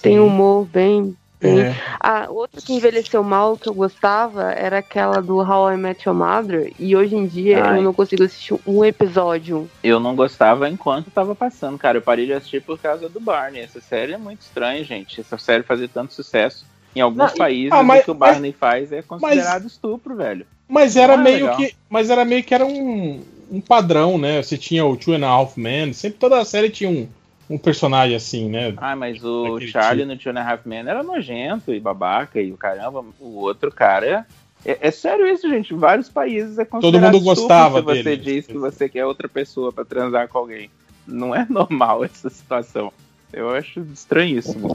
[0.00, 1.16] tem um humor bem.
[1.40, 1.60] bem...
[1.62, 1.76] É.
[1.98, 6.16] Ah, outra que envelheceu mal que eu gostava era aquela do How I Met Your
[6.16, 6.72] Mother.
[6.78, 7.78] E hoje em dia Ai.
[7.78, 9.68] eu não consigo assistir um episódio.
[9.82, 11.98] Eu não gostava enquanto tava passando, cara.
[11.98, 13.62] Eu parei de assistir por causa do Barney.
[13.62, 15.20] Essa série é muito estranha, gente.
[15.20, 16.64] Essa série fazia tanto sucesso.
[16.94, 20.14] Em alguns Não, países, ah, mas- o que o Barney faz é considerado mas- estupro,
[20.14, 20.46] velho.
[20.68, 21.56] Mas era é meio legal.
[21.56, 21.74] que.
[21.90, 24.42] Mas era meio que era um, um padrão, né?
[24.42, 27.06] Você tinha o Two and a Half Men, sempre toda a série tinha um,
[27.50, 28.72] um personagem assim, né?
[28.78, 30.14] Ah, mas o Charlie tipo.
[30.14, 33.04] no Two and a Half Men era nojento e babaca e o caramba.
[33.20, 34.26] O outro cara.
[34.64, 35.74] É, é sério isso, gente.
[35.74, 38.16] Em vários países é considerado mundo estupro gostava se você dele.
[38.22, 40.70] diz que você quer outra pessoa pra transar com alguém.
[41.06, 42.90] Não é normal essa situação.
[43.30, 44.74] Eu acho estranhíssimo.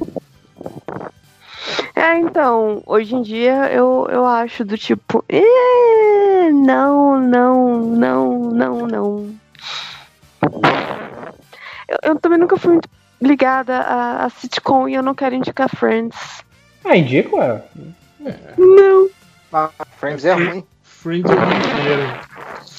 [2.00, 5.22] É, então, hoje em dia eu, eu acho do tipo.
[5.28, 9.36] "Eh, não, não, não, não, não.
[11.90, 12.88] Eu, eu também nunca fui muito
[13.22, 16.42] ligada a, a sitcom e eu não quero indicar Friends.
[16.86, 17.62] Ah, indico, é.
[18.58, 19.10] Não.
[19.52, 20.64] a Friends é ruim.
[20.82, 22.20] Friends é inteiro.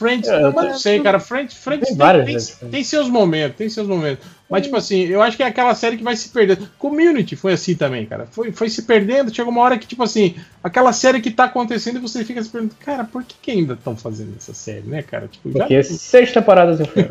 [0.00, 1.20] Friends, É, eu eu não sei, cara.
[1.20, 2.56] Friends, Friends Tem tem, tem- vezes.
[2.70, 4.24] tem seus momentos, tem seus momentos.
[4.48, 6.66] Mas, tipo assim, eu acho que é aquela série que vai se perdendo.
[6.78, 8.26] Community foi assim também, cara.
[8.32, 9.32] Foi, foi se perdendo.
[9.32, 12.48] Chegou uma hora que, tipo assim, aquela série que tá acontecendo e você fica se
[12.48, 15.28] perguntando, cara, por que, que ainda estão fazendo essa série, né, cara?
[15.28, 17.04] Tipo, já, Porque seis temporadas eu fui.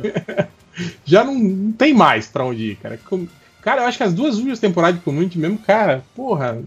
[1.05, 2.99] já não, não tem mais pra onde ir, cara.
[3.61, 6.59] Cara, eu acho que as duas últimas temporadas de Community mesmo, cara, porra.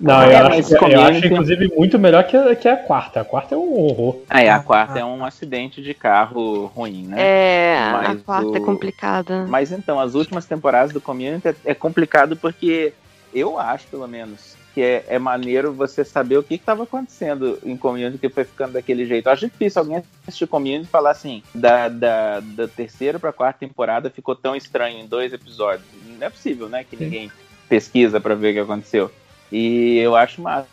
[0.00, 2.68] Não, É, eu, mas acho, que- eu Community- acho, inclusive, muito melhor que a, que
[2.68, 3.20] a quarta.
[3.20, 4.18] A quarta é um horror.
[4.28, 7.16] Aí a quarta é um acidente de carro ruim, né?
[7.18, 9.46] É, a Mas quarta é o- complicada.
[9.48, 12.92] Mas então, as últimas temporadas do Community é, é complicado porque
[13.32, 17.74] eu acho, pelo menos, que é, é maneiro você saber o que estava acontecendo em
[17.76, 19.26] Community que foi ficando daquele jeito.
[19.28, 23.60] Eu acho difícil alguém assistir Community e falar assim, da, da, da terceira pra quarta
[23.60, 25.86] temporada ficou tão estranho em dois episódios.
[26.18, 26.84] Não é possível, né?
[26.84, 27.30] Que ninguém
[27.66, 29.10] pesquisa para ver o que aconteceu.
[29.50, 30.66] E eu acho massa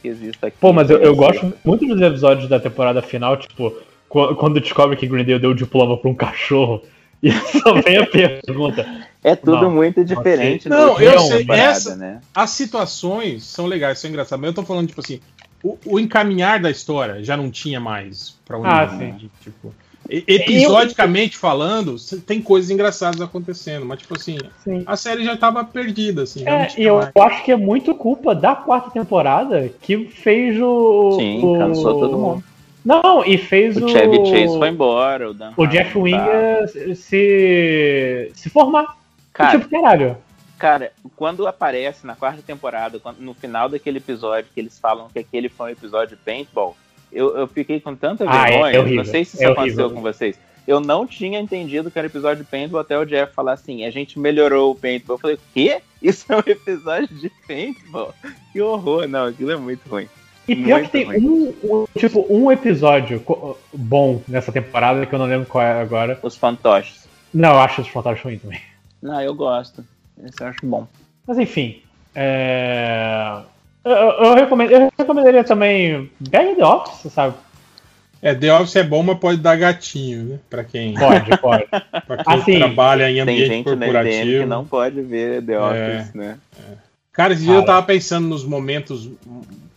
[0.00, 0.56] que exista aqui.
[0.60, 3.74] Pô, mas eu, eu gosto muito dos episódios da temporada final, tipo,
[4.08, 6.82] quando descobre que Greendale deu o diploma pra um cachorro.
[7.22, 8.86] E só vem a pergunta.
[9.22, 10.70] É tudo não, muito diferente.
[10.70, 11.44] Não, eu sei.
[11.50, 12.22] Essa, né?
[12.34, 14.40] As situações são legais, são engraçadas.
[14.40, 15.20] Mas eu tô falando, tipo assim,
[15.62, 19.30] o, o encaminhar da história já não tinha mais pra onde ah, sim.
[19.42, 19.74] Tipo,
[20.10, 21.40] episodicamente eu...
[21.40, 24.82] falando, tem coisas engraçadas acontecendo, mas tipo assim, sim.
[24.86, 26.46] a série já tava perdida, assim.
[26.46, 27.12] É, e eu mais.
[27.14, 31.16] acho que é muito culpa da quarta temporada que fez o.
[31.18, 31.58] Sim, o...
[31.58, 32.44] cansou todo mundo.
[32.84, 33.84] Não, e fez o.
[33.84, 35.30] O Chevy Chase foi embora.
[35.30, 38.96] O, Dan o Jeff Winger se, se formar.
[39.32, 40.16] Cara, tipo, caralho.
[40.58, 45.48] Cara, quando aparece na quarta temporada, no final daquele episódio, que eles falam que aquele
[45.48, 46.76] foi um episódio de paintball,
[47.12, 48.64] eu, eu fiquei com tanta vergonha.
[48.64, 49.90] Ah, é, é não sei se isso é aconteceu horrível.
[49.90, 50.38] com vocês.
[50.66, 53.90] Eu não tinha entendido que era episódio de paintball até o Jeff falar assim: a
[53.90, 55.16] gente melhorou o paintball.
[55.16, 55.80] Eu falei, o quê?
[56.00, 58.14] Isso é um episódio de paintball?
[58.52, 59.08] Que horror!
[59.08, 60.08] Não, aquilo é muito ruim.
[60.48, 63.22] E pior que tem um, um, tipo, um episódio
[63.72, 66.18] bom nessa temporada que eu não lembro qual é agora.
[66.22, 67.08] Os fantoches.
[67.32, 68.60] Não, eu acho os fantoches ruins também.
[69.00, 69.84] Não, eu gosto.
[70.24, 70.88] Esse eu acho bom.
[71.26, 71.82] Mas enfim.
[72.14, 73.42] É...
[73.84, 76.10] Eu, eu, recomendo, eu recomendaria também.
[76.30, 77.34] Pega The Office, sabe?
[78.22, 80.38] É, The Office é bom, mas pode dar gatinho, né?
[80.50, 80.94] Pra quem.
[80.94, 81.66] Pode, pode.
[82.06, 84.40] pra quem assim, trabalha em ambiente tem gente corporativo.
[84.42, 86.38] que não pode ver The é, Office, é, né?
[86.58, 86.72] É.
[87.12, 89.10] Cara, esse dia eu tava pensando nos momentos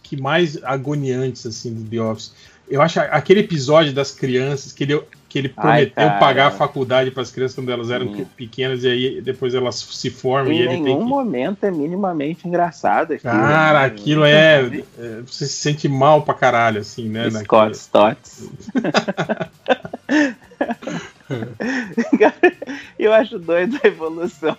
[0.01, 2.33] que mais agoniantes assim do The Office.
[2.69, 5.01] Eu acho aquele episódio das crianças que ele,
[5.33, 8.23] que ele prometeu Ai, pagar a faculdade para as crianças quando elas eram hum.
[8.37, 11.05] pequenas e aí depois elas se formam em e ele nenhum que...
[11.05, 13.13] momento é minimamente engraçado.
[13.13, 13.85] Aquilo, Cara, né?
[13.87, 17.31] aquilo é, é, Você se sente mal pra caralho, assim, né?
[17.31, 18.47] Scott Stotts.
[22.99, 24.55] eu acho doido a evolução.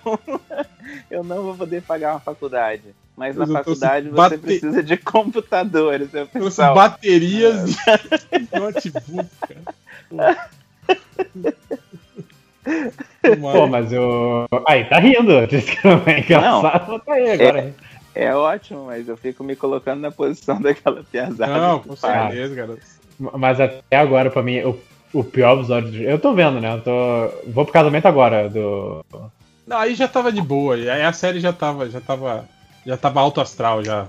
[1.09, 2.83] eu não vou poder pagar uma faculdade.
[3.17, 4.39] Mas na faculdade você bate...
[4.39, 6.13] precisa de computadores.
[6.13, 6.75] Eu pessoal.
[6.75, 8.39] Baterias é.
[8.39, 9.31] e notebook,
[10.11, 10.51] cara.
[13.41, 14.47] Pô, mas eu.
[14.67, 15.47] Aí, tá rindo.
[15.47, 17.75] Disse que não é engraçado, não, tá aí agora.
[18.15, 21.59] É, é, ótimo, mas eu fico me colocando na posição daquela piazada.
[21.59, 22.79] Não, com certeza, cara.
[23.19, 24.79] Mas até agora, pra mim, o,
[25.13, 26.03] o pior episódio.
[26.03, 26.75] Eu tô vendo, né?
[26.75, 27.51] Eu tô.
[27.51, 29.05] Vou pro casamento agora do.
[29.67, 30.75] Não, aí já tava de boa.
[30.75, 32.49] Aí a série já tava, já tava,
[32.85, 34.07] já tava alto astral já.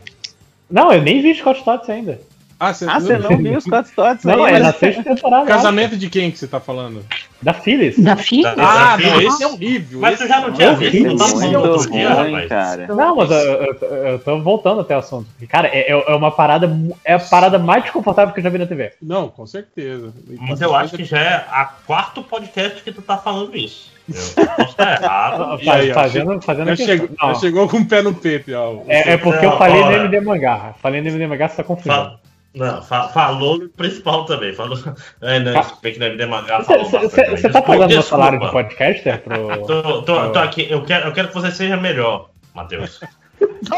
[0.70, 2.20] Não, eu nem vi Scott Stotts ainda.
[2.58, 4.24] Ah, você ah, não, não viu Scott Stotts?
[4.24, 5.46] Não, é na sexta temporada.
[5.46, 7.06] Casamento de quem que você tá falando?
[7.42, 8.00] Da Phyllis.
[8.00, 8.46] Da Phyllis?
[8.58, 10.00] Ah, não, esse é horrível.
[10.00, 11.04] Mas você já não tinha visto?
[11.04, 12.88] Não, tá cara.
[12.88, 15.28] não, mas eu, eu, eu, tô voltando até o assunto.
[15.50, 16.72] Cara, é, é uma parada.
[17.04, 18.94] É a parada mais desconfortável que eu já vi na TV.
[19.02, 20.14] Não, com certeza.
[20.40, 23.94] Mas eu acho que já é a quarto podcast que tu tá falando isso.
[24.08, 25.60] Eu posso estar errado.
[25.70, 28.52] Aí, fazendo, fazendo já, chegou, com o pé no peito.
[28.54, 28.82] Ó.
[28.88, 30.74] É, é porque eu falei no MD Mangá.
[30.82, 32.18] Falei no MD Mangá, você tá confundindo.
[32.56, 34.54] Não, fa falou no principal também.
[34.54, 34.78] Falou.
[35.22, 35.64] É, não, ah.
[35.82, 36.64] que deve demangar.
[36.64, 39.22] Você tá pagando meu salário de podcaster?
[39.22, 40.68] Pro, tô, tô, tô, aqui.
[40.70, 43.02] Eu quero, eu quero que você seja melhor, Matheus.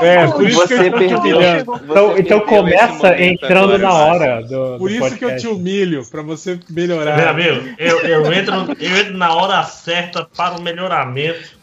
[0.02, 1.42] É, por isso você que eu perdeu,
[1.84, 4.78] Então, então começa entrando na hora do.
[4.78, 5.18] Por do isso podcast.
[5.18, 7.18] que eu te humilho, pra você melhorar.
[7.18, 11.58] Meu amigo, eu, eu, entro, eu entro na hora certa para o melhoramento.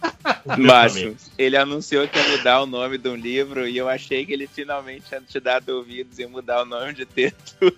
[0.59, 4.33] Macho, ele anunciou que ia mudar o nome de um livro e eu achei que
[4.33, 7.75] ele finalmente tinha te dado ouvidos e mudar o nome de Tertúlia.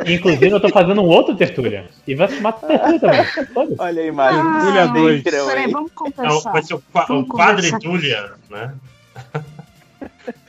[0.07, 1.87] Inclusive, eu tô fazendo um outro Tertúlia.
[2.07, 3.77] E vai se chamar Tertúlia também.
[3.79, 4.39] Olha aí, Mário.
[4.41, 5.23] Ah, Tertúlia 2.
[5.23, 6.51] Peraí, vamos conversar.
[6.51, 8.75] É, vai ser o, o Quadritúlia, né?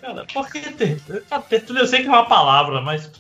[0.02, 1.82] Cara, por que Tertúlia?
[1.82, 3.12] Eu sei que é uma palavra, mas.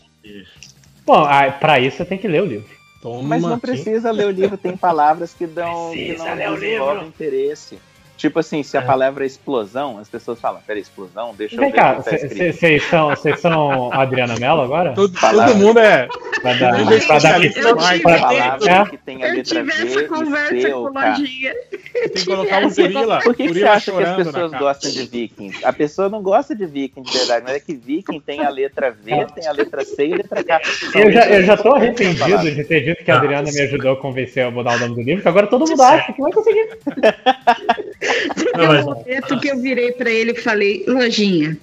[1.05, 1.25] Bom,
[1.59, 2.73] pra isso você tem que ler o livro.
[3.01, 6.49] Toma mas não precisa ler o livro, tem palavras que dão precisa que não ler
[6.49, 7.05] o livro.
[7.05, 7.77] interesse.
[8.23, 8.85] Tipo assim, se a é.
[8.85, 11.77] palavra é explosão, as pessoas falam, pera, explosão, deixa Vem eu ver.
[11.77, 14.93] cá, vocês tá são, vocês são Adriana Mello agora?
[14.93, 16.07] Todo, todo mundo é.
[16.41, 18.85] Pra dar, pra dar palavra é?
[18.89, 21.53] que tem a letra eu tive V essa conversa C, com lojinha.
[21.91, 23.19] Tem que colocar um gorila.
[23.19, 25.65] Por que, que você acha que as pessoas gostam de vikings?
[25.65, 28.89] A pessoa não gosta de viking de verdade, mas é que viking tem a letra
[28.89, 30.61] V, tem a letra C e a letra K.
[30.95, 33.97] Eu já, eu já tô arrependido de ter dito que a Adriana me ajudou a
[33.97, 36.69] convencer a mudar o nome do livro, que agora todo mundo acha que vai conseguir.
[38.35, 41.57] Teve um momento que eu virei para ele e falei: Lojinha,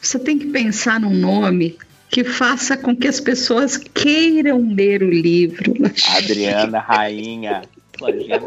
[0.00, 5.10] você tem que pensar num nome que faça com que as pessoas queiram ler o
[5.10, 5.74] livro.
[6.16, 7.62] Adriana, rainha.
[8.00, 8.40] Lojinha,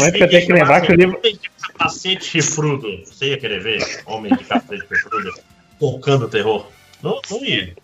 [0.00, 1.20] momento que eu tenho que lembrar que o livro.
[1.60, 2.88] Capacete chifrudo.
[3.04, 4.02] Você ia querer ver?
[4.06, 5.32] Homem de capacete chifrudo
[5.78, 6.66] tocando terror.
[7.04, 7.74] Não, não ia.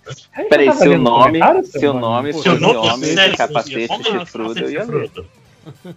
[0.48, 5.10] Peraí, seu nome, seu nome, Se seu nome, fosse capacete chifrudo, eu ia ver.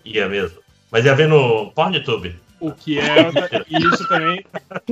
[0.03, 0.57] Ia mesmo.
[0.91, 2.35] Mas ia ver no PornTube.
[2.59, 3.29] O que é.
[3.69, 4.45] Isso também.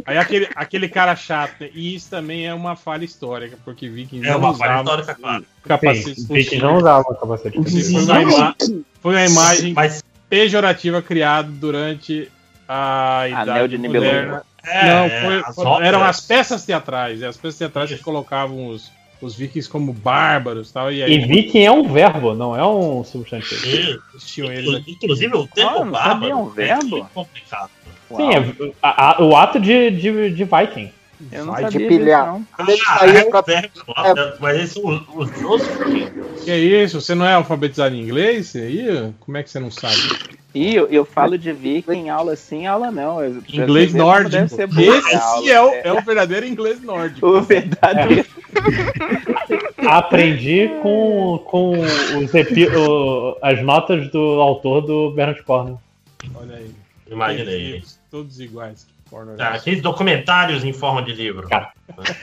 [0.06, 1.70] Aí aquele, aquele cara chato, né?
[1.74, 5.46] E isso também é uma falha histórica, porque Vikings É não uma falha histórica, claro.
[5.64, 7.58] capacete Sim, Vicky não usava capacete.
[7.92, 8.56] Foi uma, ima-
[9.02, 12.30] foi uma imagem Mas pejorativa criada durante
[12.68, 14.42] a idade Anel de Nibelungo.
[14.66, 17.22] É, não, é, foi- as foram- eram as peças teatrais.
[17.22, 18.04] E as peças teatrais que Isso.
[18.04, 18.92] colocavam os,
[19.22, 20.92] os vikings como bárbaros e tal.
[20.92, 23.62] E E viking é um verbo, não é um substantivo.
[24.20, 24.48] Sim.
[24.50, 24.92] eles aqui.
[24.92, 26.98] Inclusive, o termo Ah, bárbaro um verbo?
[26.98, 27.70] é complicado.
[28.16, 30.92] Sim, é, a- a- o ato de, de, de viking.
[31.32, 32.26] Eu não Vai sabia de disso, pilhar.
[32.26, 32.46] não.
[32.58, 35.32] Ah, é pra- mas esses são os,
[36.44, 37.00] Que é isso?
[37.00, 38.48] Você não é alfabetizado em inglês?
[38.48, 39.96] Você Aí, como é que você não sabe?
[40.54, 43.20] E eu, eu falo de viking em aula sim, aula não.
[43.52, 44.32] Inglês nórdico.
[44.32, 45.50] deve ser boa Esse aula.
[45.50, 47.26] é o, é o verdadeiro inglês nórdico.
[47.26, 48.26] O verdadeiro.
[49.88, 55.80] Aprendi com, com os epi- o- as notas do autor do Bernard Cornwell.
[56.36, 56.72] Olha aí.
[57.10, 57.72] Imaginei.
[57.74, 58.86] Livros, Todos iguais.
[59.14, 59.58] É Tá, esse?
[59.58, 61.46] aqueles documentários em forma de livro.
[61.50, 61.72] Cara.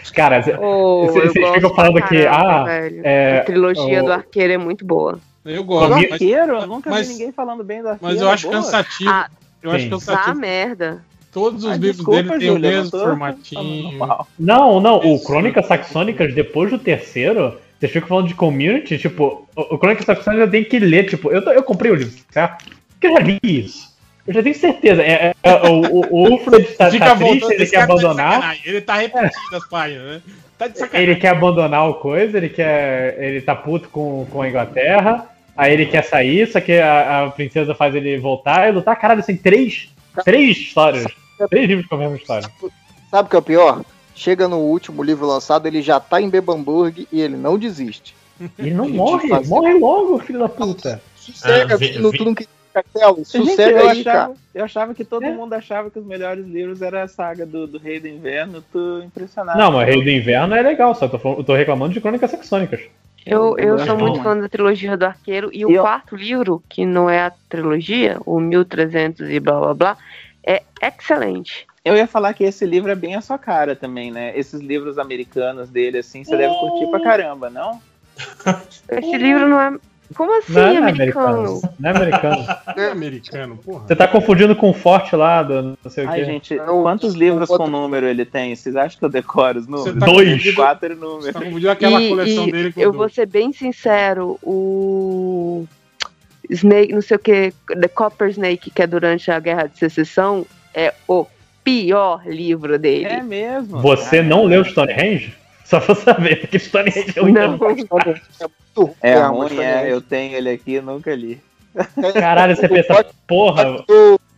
[0.02, 3.00] Os caras, Oh, Vocês- ficam falando pra que, caramba, ah, velho.
[3.04, 5.18] é, a trilogia o- do arqueiro é muito boa.
[5.50, 8.14] Eu gosto, mas, arqueiro, eu nunca mas- vi ninguém falando bem do arqueiro.
[8.14, 8.56] mas eu acho boa.
[8.62, 9.10] cansativo.
[9.10, 9.28] Ah,
[9.62, 9.90] eu acho sim.
[9.90, 10.36] Tá cansativo.
[10.38, 11.04] merda.
[11.32, 13.98] Todos os Ah, livros desculpa, dele têm o mesmo não tô formatinho.
[14.38, 19.78] Não, não, o Crônicas Saxônicas, depois do terceiro, vocês ficam falando de community, tipo, o,
[19.78, 22.64] Crônicas Saxônicas eu tenho que ler, tipo, eu, tô- eu comprei o livro, certo?
[22.90, 23.88] Porque eu já li isso.
[24.26, 25.02] Eu já tenho certeza.
[25.02, 28.32] É, é, é, o, o, o Ulfred tá, tá triste, ele quer tá de abandonar.
[28.32, 30.22] sacanagem, Ele tá repetindo as páginas, né?
[30.58, 31.10] Tá de sacanagem.
[31.12, 33.16] Ele quer abandonar o coisa, ele quer.
[33.22, 35.26] Ele tá puto com, com a Inglaterra,
[35.58, 38.98] aí ele quer sair, só que a, a princesa faz ele voltar e lutar.
[38.98, 39.88] Caralho, tem três.
[40.24, 41.04] Três histórias.
[41.50, 42.48] Três livros com a mesma história.
[43.10, 43.84] Sabe o que é o pior?
[44.14, 48.14] Chega no último livro lançado, ele já tá em Bebamburg e ele não desiste.
[48.58, 51.00] Ele não Ele morre, faz- morre logo, filho da puta.
[51.16, 54.18] Sossega, Ah, vi- tu, não- quer castelo, Gente, sossega eu, aí, cara.
[54.18, 55.30] achava, eu achava que todo É.
[55.32, 58.62] mundo achava que os melhores livros era a saga do, do Rei do Inverno.
[58.72, 59.58] Tô impressionado.
[59.58, 62.80] Não, mas Rei do Inverno é legal, só tô, falando- tô reclamando de Crônicas Saxônicas.
[63.26, 64.22] Eu, eu gosto sou muito muito.
[64.22, 65.50] fã da trilogia do arqueiro.
[65.52, 69.58] E o E eu- quarto livro, que não é a trilogia, o 1300 e blá
[69.60, 69.96] blá blá,
[70.46, 71.66] é excelente.
[71.84, 74.32] Eu ia falar que esse livro é bem a sua cara também, né?
[74.38, 77.80] Esses livros americanos dele, assim, você deve curtir pra caramba, não?
[78.90, 79.78] Esse livro não é.
[80.16, 81.60] Como assim, Não, é americano?
[81.78, 82.46] Não é americano.
[82.76, 83.86] Não é americano, porra.
[83.86, 86.24] Você tá confundindo com o Forte lá do não sei o Ai, quê.
[86.24, 88.54] gente, Não, quantos livros outro- com número ele tem?
[88.56, 89.98] Vocês acham que eu decoro os números?
[89.98, 90.54] tá Dois.
[90.54, 91.32] Quatro Você números.
[91.34, 95.66] tá confundindo aquela E- coleção e dele com eu o vou ser bem sincero, o
[96.48, 100.46] Snake, não sei o que, The Copper Snake, que é durante a Guerra de Secessão,
[100.74, 101.26] é o
[101.62, 103.04] pior livro dele.
[103.04, 103.78] É mesmo.
[103.80, 105.34] Você não leu Stonehenge?
[105.68, 108.94] Só pra saber, porque Stonehenge é muito Não.
[109.02, 109.92] É É, ruim, mas é.
[109.92, 111.40] Eu tenho ele aqui e nunca li.
[112.18, 113.84] Caralho, você pensa, porra,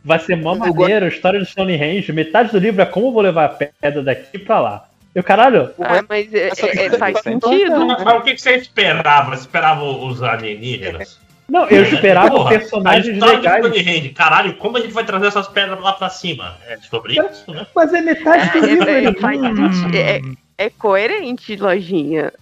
[0.05, 2.13] vai ser mó maneiro, história do Stonehenge.
[2.13, 4.89] Metade do livro é como eu vou levar a pedra daqui pra lá.
[5.15, 7.87] Eu, caralho, Ah, mas é- é- é- faz Essa- sentido.
[7.87, 9.31] Mas o que você esperava?
[9.37, 11.19] Você esperava os alienígenas?
[11.49, 13.63] não, eu esperava Porra, personagens a história legais.
[13.73, 14.09] de Stonehenge.
[14.11, 16.57] Caralho, como a gente vai trazer essas pedras lá pra cima?
[16.69, 17.67] É sobre isso, né?
[17.75, 18.89] Mas é metade do livro.
[19.97, 20.21] É,
[20.61, 20.65] é.
[20.65, 22.33] É, é coerente, lojinha.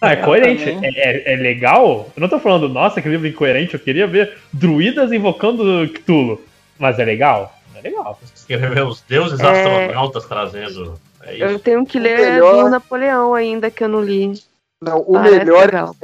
[0.00, 2.10] Ah, é coerente, é, é- é legal.
[2.16, 6.40] Eu não tô falando, nossa, que livro incoerente, eu queria ver druidas invocando Cthulhu.
[6.78, 7.52] Mas é legal?
[7.74, 8.18] É legal.
[8.22, 9.46] Você quer ver os deuses É.
[9.50, 10.98] astronautas trazendo.
[11.22, 11.58] É Eu isso.
[11.60, 14.32] tenho que ler melhor- do Napoleão ainda, que eu não li.
[14.80, 15.96] Não, o Parece melhor legal.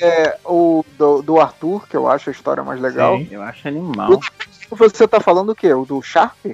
[0.00, 3.18] é o do, do Arthur, que eu acho a história mais legal.
[3.18, 3.28] Sim.
[3.30, 4.18] Eu acho animal.
[4.70, 5.72] Você tá falando o quê?
[5.74, 6.46] O do Sharp?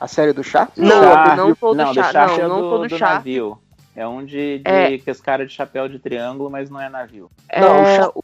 [0.00, 0.70] A série do Sharp?
[0.78, 1.36] Não, Sharp.
[1.36, 3.14] não tô do não, do Sharp, não, é não do, tô do do Sharp.
[3.16, 3.58] navio.
[3.96, 4.98] É um de, de É.
[4.98, 7.30] que os caras de chapéu de triângulo, mas não é navio.
[7.58, 8.16] Não, o É, Sharp,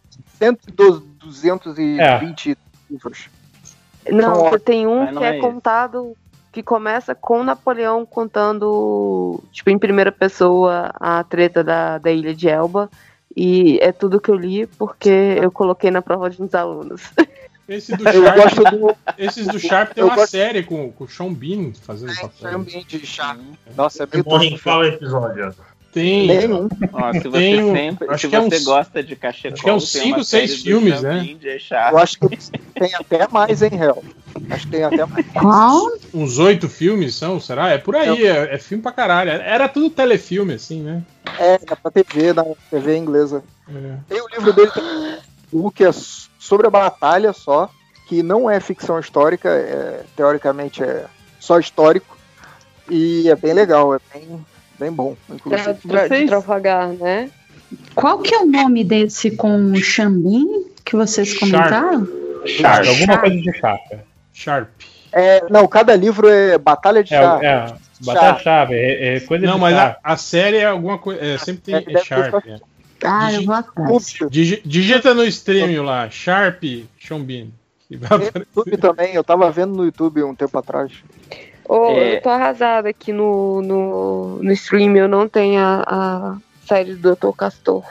[1.18, 2.58] 220
[2.90, 3.30] livros.
[4.10, 6.14] Não, você tem um não que é, é contado,
[6.52, 12.48] que começa com Napoleão contando, tipo, em primeira pessoa a treta da, da ilha de
[12.48, 12.90] Elba.
[13.34, 17.10] E é tudo que eu li porque eu coloquei na prova de uns alunos.
[17.72, 20.90] Esse do Eu Sharp, gosto do esses do Sharp tem eu uma gosto- série com,
[20.92, 22.54] com o Sean Bean fazendo papel.
[22.56, 23.38] ambiente de Sharp.
[23.76, 25.54] Nossa, é muito morre em qual episódio?
[25.92, 26.26] Tem.
[26.26, 26.68] Nenhum.
[26.90, 29.62] Ó, se você Tem sempre, acho se que é você uns- gosta de cachecol, acho
[29.62, 31.36] que é uns tem uma cinco, seis série do filmes, Sean né?
[31.38, 31.90] Bean.
[31.90, 32.28] Eu acho que
[32.74, 34.02] tem até mais, hein, Hel?
[34.50, 35.22] Acho que tem até mais.
[36.14, 37.68] Uns oito filmes são, será?
[37.68, 39.30] É por aí, é, é filme pra caralho.
[39.32, 41.02] Era tudo telefilme, assim, né?
[41.38, 43.44] É, é pra TV, na TV inglesa.
[43.68, 43.94] É.
[44.08, 45.18] Tem o livro dele também,
[45.52, 45.90] um que é
[46.42, 47.70] sobre a batalha só,
[48.08, 51.04] que não é ficção histórica, é, teoricamente é
[51.38, 52.18] só histórico.
[52.90, 54.44] E é bem legal, é bem,
[54.78, 55.16] bem bom.
[55.30, 55.74] Inclusive.
[55.74, 57.30] Tra, tra, de Trafalgar, né?
[57.94, 62.06] Qual que é o nome desse com Xambin que vocês comentaram?
[62.44, 62.88] Sharp.
[62.88, 63.92] Alguma coisa de Sharp.
[64.34, 64.68] Sharp.
[65.12, 67.42] É, não, cada livro é Batalha de É, Sharp.
[67.44, 69.96] é, Batalha Chave, é, é coisa Não, de mas Sharp.
[70.02, 71.24] a, a série é alguma coisa.
[71.24, 72.44] É, sempre tem É, é, Sharp.
[73.04, 74.14] Ah, eu vou atrás.
[74.30, 76.62] Digi- digita no stream lá, Sharp
[76.98, 77.52] Chombin.
[77.88, 78.48] que vai Tem no aparecer.
[78.56, 80.92] YouTube também, eu tava vendo no YouTube um tempo atrás.
[81.68, 82.16] Ô, É.
[82.16, 87.14] Eu tô arrasada aqui no, no, no stream, eu não tenho a, a série do
[87.14, 87.30] Dr.
[87.36, 87.84] Castor.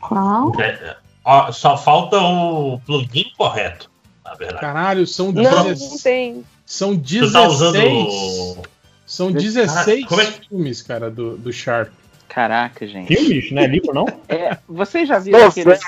[0.00, 0.52] Qual?
[0.60, 3.90] É, ó, só falta o plugin correto,
[4.24, 4.60] na verdade.
[4.60, 6.02] Caralho, são Não, não 16.
[6.02, 6.44] tem.
[6.66, 8.58] São Tu tá usando 16.
[9.06, 11.92] São 16 Como é- filmes, cara, do, do Sharp.
[12.28, 13.14] Caraca, gente.
[13.14, 14.06] Filmes, não é livro, não?
[14.28, 15.80] É, vocês já viram Nossa, aqueles.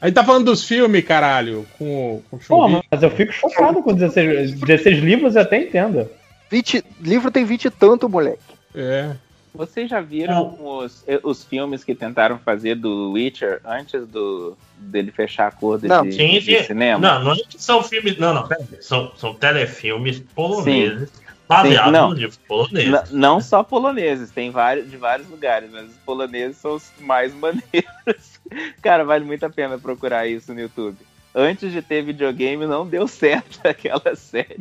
[0.00, 3.82] Aí tá falando dos filmes, caralho, com, o- com o Pô, mas eu fico chocado
[3.82, 6.08] com 16, 16 livros, eu até entendo.
[6.50, 8.40] 20, livro tem 20 e tanto, moleque.
[8.74, 9.12] É.
[9.54, 15.12] Vocês já viram os, eh, os filmes que tentaram fazer do Witcher antes do dele
[15.12, 16.02] fechar acordo Não.
[16.04, 16.64] de, Sim, de sim.
[16.64, 16.98] cinema?
[16.98, 18.16] Não, não é que são filmes.
[18.16, 18.82] Não, não, pera aí.
[18.82, 21.10] São, são telefilmes poloneses
[21.56, 22.08] baseados Sim, não.
[22.10, 22.88] no livro polonês.
[22.88, 27.32] N- não só poloneses, tem vários de vários lugares, mas os poloneses são os mais
[27.36, 28.40] maneiros.
[28.82, 30.96] Cara, vale muito a pena procurar isso no YouTube.
[31.34, 34.60] Antes de ter videogame, não deu certo aquela série.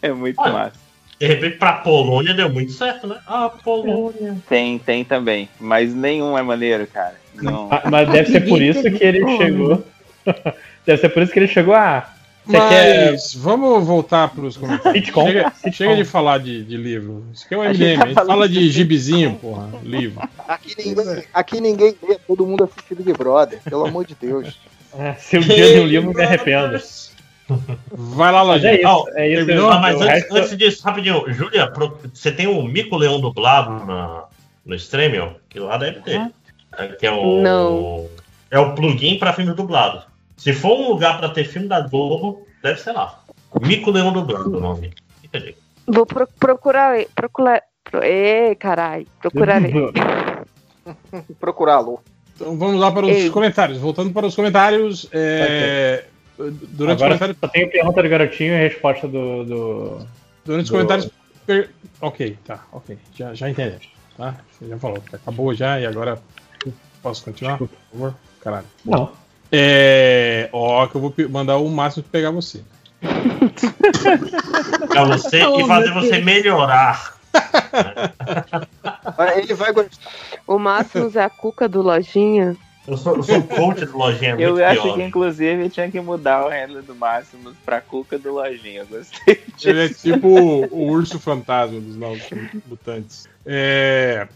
[0.00, 0.52] É muito Olha.
[0.52, 0.90] massa.
[1.18, 3.18] De repente, pra Polônia deu muito certo, né?
[3.26, 4.36] Ah, Polônia.
[4.48, 7.14] Tem, tem também, mas nenhum é maneiro, cara.
[7.34, 7.68] Não.
[7.70, 9.84] Ah, Mas deve ser por isso que ele chegou.
[10.86, 12.08] Deve ser por isso que ele chegou a.
[12.46, 13.10] Você quer.
[13.12, 15.04] Mas vamos voltar pros comentários.
[15.04, 15.26] Sitcom?
[15.26, 17.24] Chega, chega de falar de, de livro.
[17.32, 17.96] Isso aqui é o MDM.
[17.98, 19.68] tá A gente fala de gibizinho, porra.
[19.82, 20.20] Livro.
[20.48, 24.58] Aqui ninguém, aqui ninguém lê, todo mundo assiste Big Brother, pelo amor de Deus.
[24.98, 26.80] É, se um dia de um livro, me arrependo.
[27.92, 28.88] Vai lá, Mas é Lojinha.
[28.88, 29.46] isso, é isso.
[29.46, 29.70] terminou?
[29.80, 34.24] Mas antes, resto- antes disso, rapidinho, Júlia, pro- você tem o Mico Leão dublado na,
[34.64, 35.34] no Stremio?
[35.48, 36.30] Que lá deve ter.
[36.78, 38.06] É, Que é o, Não.
[38.50, 40.02] É o plugin pra filme dublado.
[40.40, 43.22] Se for um lugar pra ter filme da Globo, deve ser lá.
[43.60, 44.92] Mico Leão dublado o nome.
[45.20, 45.54] Fica.
[45.86, 47.04] Vou pro- procurar.
[47.14, 47.62] Procurar.
[47.84, 49.06] Pro, Ê, carai.
[49.20, 49.72] Procurarei.
[51.38, 52.00] Procurá-lo.
[52.34, 53.30] Então vamos lá para os Ei.
[53.30, 53.78] comentários.
[53.78, 55.06] Voltando para os comentários.
[55.12, 56.04] é,
[56.38, 57.36] Durante os Agora comentários.
[57.38, 59.44] só tem pergunta do garotinho e resposta do.
[59.44, 60.06] do...
[60.44, 61.10] Durante os do- comentários.
[61.46, 61.70] per-
[62.00, 62.96] Ok, tá, ok.
[63.14, 63.90] Já, já entendemos.
[64.16, 64.36] Tá?
[64.52, 65.02] Você já falou.
[65.12, 66.18] Acabou já e agora.
[67.02, 67.58] Posso continuar?
[67.58, 68.14] Por favor?
[68.40, 68.66] Caralho.
[68.86, 69.12] Não.
[69.52, 70.48] É.
[70.52, 72.60] Ó, que eu vou mandar o máximo pra pegar você.
[74.88, 76.24] Pra você Oh, e fazer você Deus.
[76.24, 77.14] melhorar.
[79.16, 80.10] Ah, Ele vai gostar.
[80.46, 82.56] O Máximos é a cuca do Lojinha.
[82.88, 84.94] Eu sou, eu sou o coach do lojinha é Eu muito acho pior.
[84.96, 88.80] que, inclusive, tinha que mudar o handle do Máximos pra Cuca do Lojinha.
[88.80, 89.68] Eu gostei disso.
[89.68, 92.22] Ele é tipo o, o urso fantasma dos novos
[92.66, 93.28] mutantes.
[93.46, 94.26] É.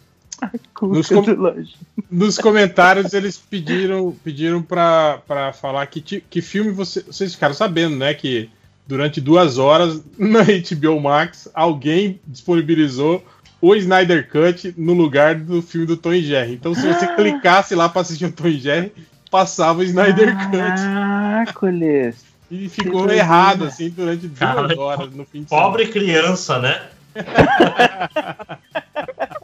[0.82, 1.64] Nos, com-
[2.10, 7.54] nos comentários eles pediram pediram pra, pra falar que, ti- que filme você, vocês ficaram
[7.54, 8.12] sabendo, né?
[8.14, 8.50] Que
[8.86, 13.24] durante duas horas na HBO Max alguém disponibilizou
[13.60, 16.52] o Snyder Cut no lugar do filme do Tom e Jerry.
[16.54, 18.92] Então se você clicasse lá pra assistir o Tom e Jerry,
[19.30, 20.82] passava o Snyder Cut.
[20.82, 22.16] Caracoles.
[22.50, 25.66] E ficou errado, assim, durante duas Cara, horas no fim de semana.
[25.66, 26.82] Pobre criança, né?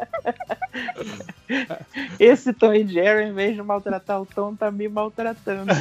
[2.19, 5.73] Esse Tom e Jerry, em vez de maltratar o Tom, tá me maltratando.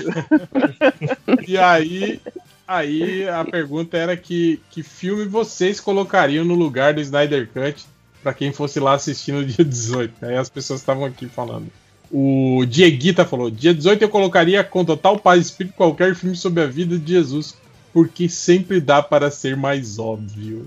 [1.48, 2.22] E aí,
[2.68, 7.86] aí a pergunta era que, que filme vocês colocariam no lugar do Snyder Cut
[8.22, 10.26] pra quem fosse lá assistir no dia 18.
[10.26, 11.68] Aí as pessoas estavam aqui falando.
[12.12, 16.64] O Dieguita falou: dia 18 eu colocaria com total paz e espírito qualquer filme sobre
[16.64, 17.56] a vida de Jesus,
[17.94, 20.66] porque sempre dá para ser mais óbvio.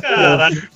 [0.00, 0.70] Caraca.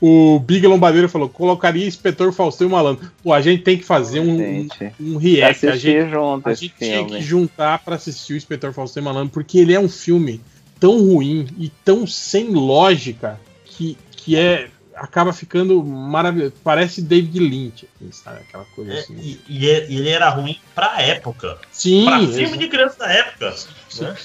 [0.00, 3.10] O Big Lombadeiro falou: colocaria Inspetor Faustão e Malandro.
[3.22, 5.66] Pô, a gente tem que fazer um, um, Gente, um react.
[5.66, 9.04] A gente, junto a esse gente tinha que juntar pra assistir o Inspetor Faustão e
[9.04, 10.40] Malandro, porque ele é um filme
[10.80, 16.54] tão ruim e tão sem lógica que, que é acaba ficando maravilhoso.
[16.62, 18.40] Parece David Lynch, assim, sabe?
[18.48, 19.16] Aquela coisa É, assim.
[19.18, 21.58] e, e ele era ruim pra época.
[21.72, 23.54] Sim, pra filme de criança da época.
[24.00, 24.16] né?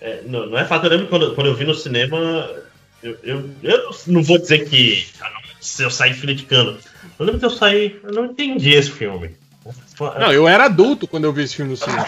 [0.00, 2.50] É, não, não é fato, eu lembro quando, quando eu vi no cinema.
[3.02, 5.30] Eu, eu, eu não vou dizer que ah,
[5.60, 6.78] se eu saí criticando.
[7.18, 8.00] Eu lembro que eu saí.
[8.02, 9.34] Eu não entendi esse filme.
[10.18, 12.06] Não, eu era adulto quando eu vi esse filme no cinema.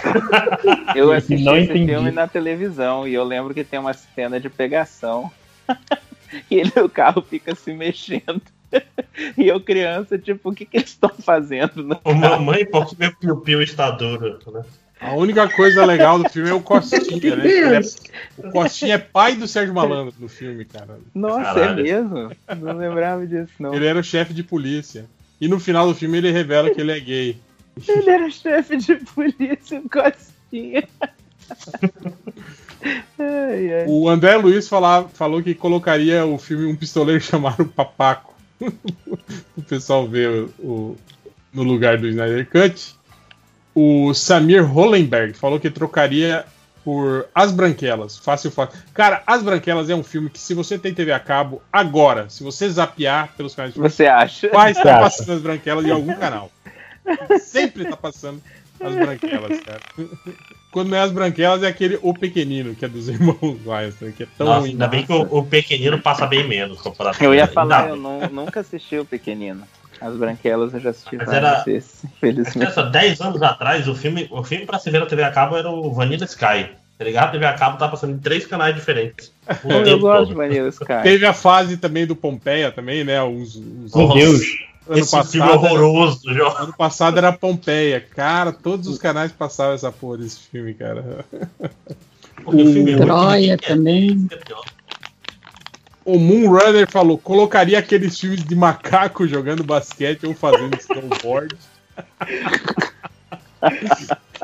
[0.94, 1.92] Eu assisti Não esse entendi.
[1.92, 5.30] filme na televisão e eu lembro que tem uma cena de pegação.
[6.50, 8.42] e ele, o carro fica se mexendo.
[9.38, 11.98] E eu, criança, tipo, o que, que eles estão fazendo?
[12.04, 14.38] Ô, mamãe, por que meu piu-piu está duro?
[14.52, 14.62] Né?
[15.00, 17.48] A única coisa legal do filme é o Costinha, né?
[17.48, 17.80] É-
[18.38, 20.98] o Costinha é pai do Sérgio Malandro no filme, cara.
[21.14, 21.80] Nossa, Caralho.
[21.80, 22.30] é mesmo?
[22.60, 23.72] Não lembrava disso, não.
[23.72, 25.06] Ele era o chefe de polícia.
[25.40, 27.38] E no final do filme ele revela que ele é gay.
[27.86, 30.88] Ele era chefe de polícia, o Costinha.
[33.18, 33.84] ai, ai.
[33.86, 38.34] O André Luiz falou que colocaria o filme Um Pistoleiro Chamado Papaco.
[39.56, 40.96] o pessoal ver o, o-
[41.52, 42.94] no lugar do Snyder Cut.
[43.74, 46.44] O Samir Hollenberg falou que trocaria
[46.84, 48.16] por As Branquelas.
[48.16, 48.78] Fácil, fácil.
[48.94, 52.42] Cara, As Branquelas é um filme que, se você tem TV a cabo, agora, se
[52.42, 54.48] você zapear pelos canais de Você acha?
[54.48, 55.00] vai estar acha?
[55.18, 56.50] passando As Branquelas em algum canal.
[57.40, 58.40] Sempre tá passando
[58.80, 59.80] As Branquelas, cara.
[60.76, 64.24] Quando não é As Branquelas, é aquele O Pequenino, que é dos irmãos Weinstein, que
[64.24, 64.70] é tão Nossa, ruim.
[64.72, 68.28] ainda bem que o, o pequenino passa bem menos comparado Eu ia falar, eu nu-
[68.30, 69.62] nunca assisti o Pequenino.
[69.98, 72.66] As Branquelas eu já assisti Mas várias era- vezes, infelizmente.
[72.66, 75.56] Pensa, 10 anos atrás, o filme, o filme pra se ver na TV a cabo
[75.56, 76.68] era o Vanilla Sky.
[76.98, 77.28] Tá ligado?
[77.28, 79.32] A TV a cabo tá passando em três canais diferentes.
[79.64, 80.36] Eu gosto de todo.
[80.36, 81.02] Vanilla Sky.
[81.02, 83.22] Teve a fase também do Pompeia também, né?
[83.22, 84.40] Uns, uns- Meu Nossa, Deus.
[84.88, 86.56] Ano Esse passado, filme horroroso, João.
[86.56, 88.00] Ano passado era Pompeia.
[88.00, 91.24] Cara, todos os canais passavam essa porra desse filme, cara.
[92.44, 94.28] Porque o filme é Troia também.
[94.30, 94.76] é.
[96.04, 101.56] O Moonrunner falou: colocaria aqueles filmes de macaco jogando basquete ou fazendo snowboard.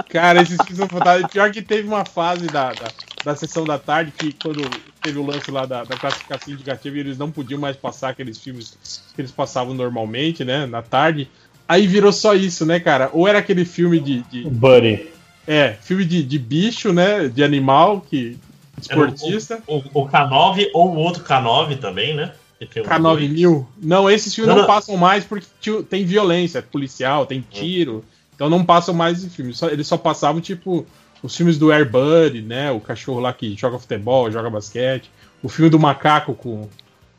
[0.08, 1.32] Cara, esses filmes são fantásticos.
[1.32, 2.88] Pior que teve uma fase da, da,
[3.24, 4.62] da sessão da tarde que, quando
[5.02, 8.76] teve o lance lá da, da classificação indicativa, eles não podiam mais passar aqueles filmes
[9.14, 10.66] que eles passavam normalmente, né?
[10.66, 11.28] Na tarde.
[11.68, 13.10] Aí virou só isso, né, cara?
[13.12, 14.20] Ou era aquele filme de.
[14.22, 15.08] de- Buddy.
[15.46, 17.28] é, filme de, de bicho, né?
[17.28, 18.38] De animal, que.
[18.80, 19.62] Esportista.
[19.66, 22.32] O, o K9 ou o outro K9 também, né?
[22.58, 23.22] Que tem o dois.
[23.30, 23.66] K9000.
[23.82, 24.74] Não, esses filmes Não, não, não.
[24.74, 25.46] passam mais porque
[25.88, 28.04] tem violência policial, tem tiro.
[28.34, 29.56] Então não passam mais esses filmes.
[29.58, 30.84] Só- eles só passavam, tipo,
[31.22, 32.70] os filmes do Air Buddy, né?
[32.70, 35.10] O cachorro lá que joga futebol, joga basquete.
[35.42, 36.68] O filme do macaco com,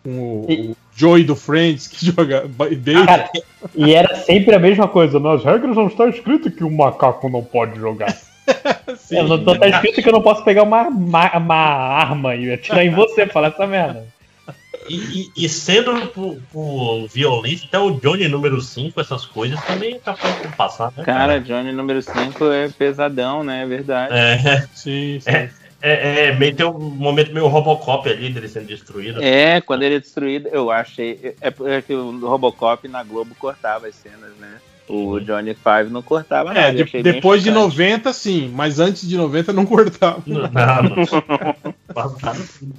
[0.03, 2.49] com o, E- o Joey do Friends, que joga.
[3.05, 3.29] Cara,
[3.75, 5.19] e era sempre a mesma coisa.
[5.19, 8.15] Nas regras não está escrito que o macaco não pode jogar.
[8.97, 9.23] Sim.
[9.23, 12.85] Não não tá escrito que eu não posso pegar uma, uma, uma arma e atirar
[12.85, 14.05] em você, falar essa merda.
[14.89, 19.95] E, e- e sendo por, por violência, até o Johnny número 5, essas coisas também
[19.95, 21.03] é capaz de passar, né?
[21.03, 23.63] Cara, Johnny número 5 é pesadão, né?
[23.63, 24.13] É verdade.
[24.13, 25.29] É, Sim, sim.
[25.29, 25.49] É.
[25.81, 29.21] é, é meio tem um momento meio Robocop ali dele sendo destruído.
[29.21, 31.35] É, quando ele é destruído, eu achei.
[31.41, 34.59] É porque o Robocop na Globo cortava as cenas, né?
[34.87, 36.73] O Johnny Five não cortava É, nada.
[36.73, 37.77] de- achei bem depois de chocante.
[37.77, 40.21] 90, sim, mas antes de 90 não cortava.
[40.25, 41.05] Não, não.
[41.93, 42.73] Passaram tudo.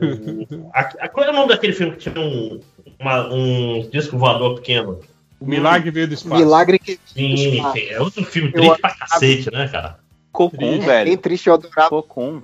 [0.00, 2.60] O- a- a- Qual é o nome daquele filme que tinha um,
[2.98, 5.00] uma- um disco voador pequeno?
[5.40, 6.36] O milagre veio do espaço.
[6.42, 6.98] Milagre que.
[7.06, 9.98] Sim, sim, é outro filme Eu triste pra cacete, né, cara?
[10.32, 10.56] Cocum.
[10.58, 11.16] Bem velho.
[11.18, 11.88] triste, eu adorava.
[11.88, 12.42] Cocum.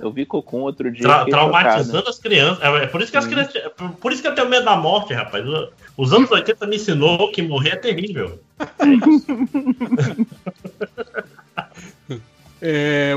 [0.00, 1.02] Eu vi Cocum outro dia.
[1.02, 2.62] Tra- traumatizando as crianças.
[2.62, 3.56] É, é por isso que as crianças.
[3.56, 5.44] é por- isso que eu tenho medo da morte, rapaz.
[5.96, 8.38] Os anos 80 me ensinou que morrer é terrível.
[8.60, 8.64] É,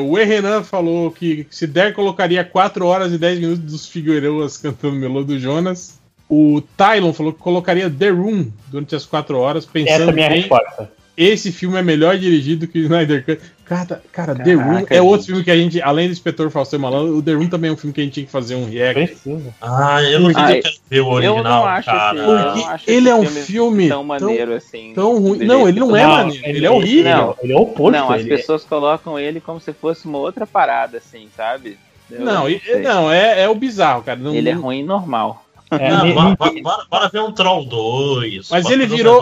[0.02, 0.24] o E.
[0.24, 5.24] Renan falou que se der, colocaria 4 horas e 10 minutos dos Figueiredas cantando Melô
[5.24, 6.00] do Jonas.
[6.30, 10.14] O Tylon falou que colocaria The Room durante as 4 horas, Essa pensando é a
[10.14, 10.92] minha bem, resposta.
[11.24, 13.42] Esse filme é melhor dirigido que o Snyder Cut.
[13.66, 15.26] Cara, cara The Caraca, Room é outro gente.
[15.28, 17.74] filme que a gente, além do Inspetor Faustão e Malandro, o The Room também é
[17.74, 19.18] um filme que a gente tinha que fazer um react.
[19.62, 22.20] Ah, eu não eu quero ver o Eu original, não acho cara.
[22.20, 24.92] esse, eu não Porque acho ele esse é um filme tão maneiro assim.
[24.94, 25.38] Tão ruim.
[25.46, 27.12] Não, ele não é maneiro, ele, é horrível.
[27.18, 27.98] Não, ele é o oposto.
[27.98, 31.78] Não, as ele- pessoas colocam ele como se fosse uma outra parada, assim, sabe?
[32.10, 32.82] Eu Não, sei.
[32.82, 34.20] não, é, é o bizarro, cara.
[34.20, 35.46] Não, Ele é não- ruim normal.
[35.72, 38.50] é, Não, bora, bora- bora- ver um Troll 2.
[38.52, 39.22] Mas ele um virou-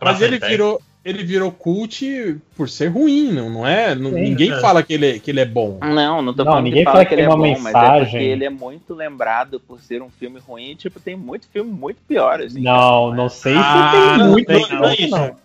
[0.00, 3.94] Mas ele virou, ele virou cult por ser ruim, não, não é?
[3.94, 4.60] Não- Sim, ninguém é.
[4.60, 5.78] fala que ele, é- que ele é bom.
[5.80, 7.56] Não, não tô Não, falando ninguém que fala que que ele é bom, uma mas
[7.56, 8.22] é porque mensagem.
[8.22, 10.74] ele é muito lembrado por ser um filme ruim.
[10.74, 12.60] Tipo, tem muito filme muito pior, assim.
[12.60, 14.52] Não, não sei se Ah, tem não muito.
[14.52, 15.10] não, não é isso.
[15.16, 15.36] não.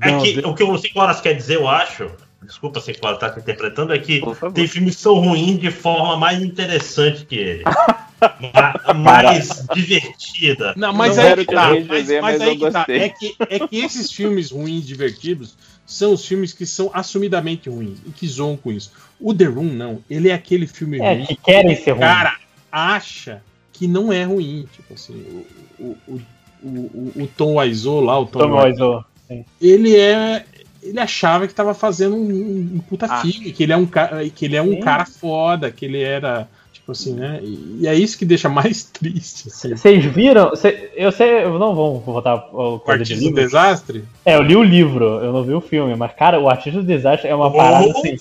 [0.00, 2.10] É Não, que o que o 5 horas quer dizer, eu acho.
[2.48, 4.20] Desculpa, 5 horas tá te interpretando, é que
[4.54, 7.64] tem filmes que são ruins de forma mais interessante que ele.
[8.52, 10.74] Ma- mais divertida.
[10.76, 11.68] Não, mas Não aí quero que tá.
[11.72, 12.86] rever, Mas, mas mas eu aí que tá.
[12.88, 17.98] É que, é que esses filmes ruins, divertidos, são os filmes que são assumidamente ruins
[18.04, 18.90] e que zoam com isso.
[19.20, 20.02] O The Room, não.
[20.10, 21.26] Ele é aquele filme É, ruim.
[21.26, 22.00] que querem ser o ruim.
[22.06, 22.36] cara
[22.72, 23.40] acha
[23.72, 24.66] que não é ruim.
[24.74, 25.44] Tipo assim,
[25.78, 26.20] o, o,
[26.64, 29.04] o, o, o Tom Wiseau lá, o Tom Tom Wiseau,
[29.60, 30.44] ele é.
[30.82, 33.20] Ele achava que tava fazendo um, um puta Ah.
[33.22, 34.80] filme, que ele é um cara, que ele é um Sim.
[34.80, 36.48] cara foda, que ele era.
[36.72, 37.40] Tipo, assim, né?
[37.42, 39.48] E, é isso que deixa mais triste.
[39.48, 39.70] Assim.
[39.76, 40.54] Vocês viram?
[40.56, 44.04] Cê, eu sei, eu não vou votar o O Artista do Desastre?
[44.24, 46.86] É, eu li o livro, eu não vi o filme, mas, cara, o Artista do
[46.86, 48.16] Desastre é uma parada assim.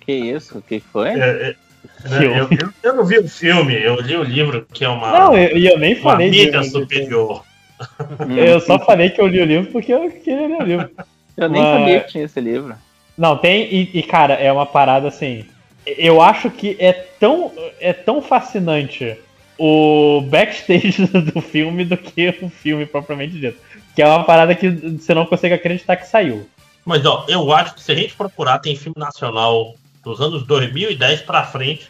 [0.00, 0.58] Que isso?
[0.58, 1.08] O que foi?
[1.08, 1.54] É, é,
[2.08, 5.10] né, eu, eu, eu não vi o filme, eu li o livro, que é uma,
[5.10, 7.44] Não, eu, eu nem uma falei mídia de- superior.
[8.36, 10.90] Eu só falei que eu li o livro porque eu queria ler o livro.
[11.36, 12.74] Eu nem Mas- sabia que tinha esse livro.
[13.16, 15.44] Não, tem, e, e, cara, é uma parada assim.
[15.86, 19.16] Eu acho que é tão, é tão fascinante
[19.58, 23.58] o backstage do filme do que o filme propriamente dito.
[23.94, 26.48] Que é uma parada que você não consegue acreditar que saiu.
[26.84, 31.22] Mas ó, eu acho que se a gente procurar, tem filme nacional dos anos 2010
[31.22, 31.88] pra frente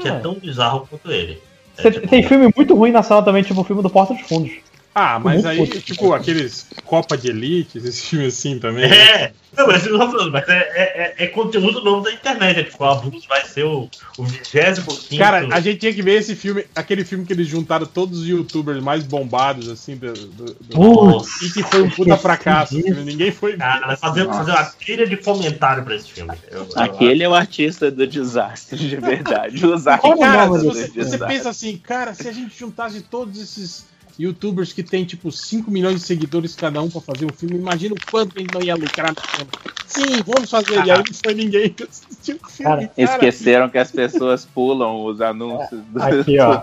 [0.00, 1.40] que é tão bizarro quanto ele.
[1.76, 4.52] Você tem filme muito ruim nacional também, tipo o filme do Porta dos Fundos.
[4.94, 8.88] Ah, mas aí, tipo, aqueles Copa de Elite, esse filme assim também.
[8.88, 8.96] né?
[8.96, 12.60] É, não, mas, falando, mas é, é- é- é conteúdo novo da internet.
[12.60, 16.20] É, tipo, o Abuso vai ser o, o 25 Cara, a gente tinha que ver
[16.20, 20.12] esse filme, aquele filme que eles juntaram todos os youtubers mais bombados, assim, do.
[20.12, 22.80] do, do- e que foi um puta fracasso.
[22.80, 23.56] filme, Ninguém foi.
[23.56, 26.32] Cara, fazer, fazer uma trilha de comentário pra esse filme.
[26.50, 29.64] Eu- eu Aquele é o artista do desastre, de verdade.
[29.66, 31.26] Os E, artistas cara, do se você, você desastre.
[31.28, 36.00] pensa assim, cara, se a gente juntasse todos esses youtubers que tem, tipo, 5 milhões
[36.00, 38.74] de seguidores cada um pra fazer um filme, imagina o quanto a gente não ia
[38.74, 39.50] lucrar no filme.
[39.86, 40.84] Sim, vamos fazer.
[40.84, 42.70] E aí não foi ninguém que assistiu o filme.
[42.70, 42.92] Cara, cara.
[42.96, 46.62] Esqueceram que as pessoas pulam os anúncios do Aqui, ó.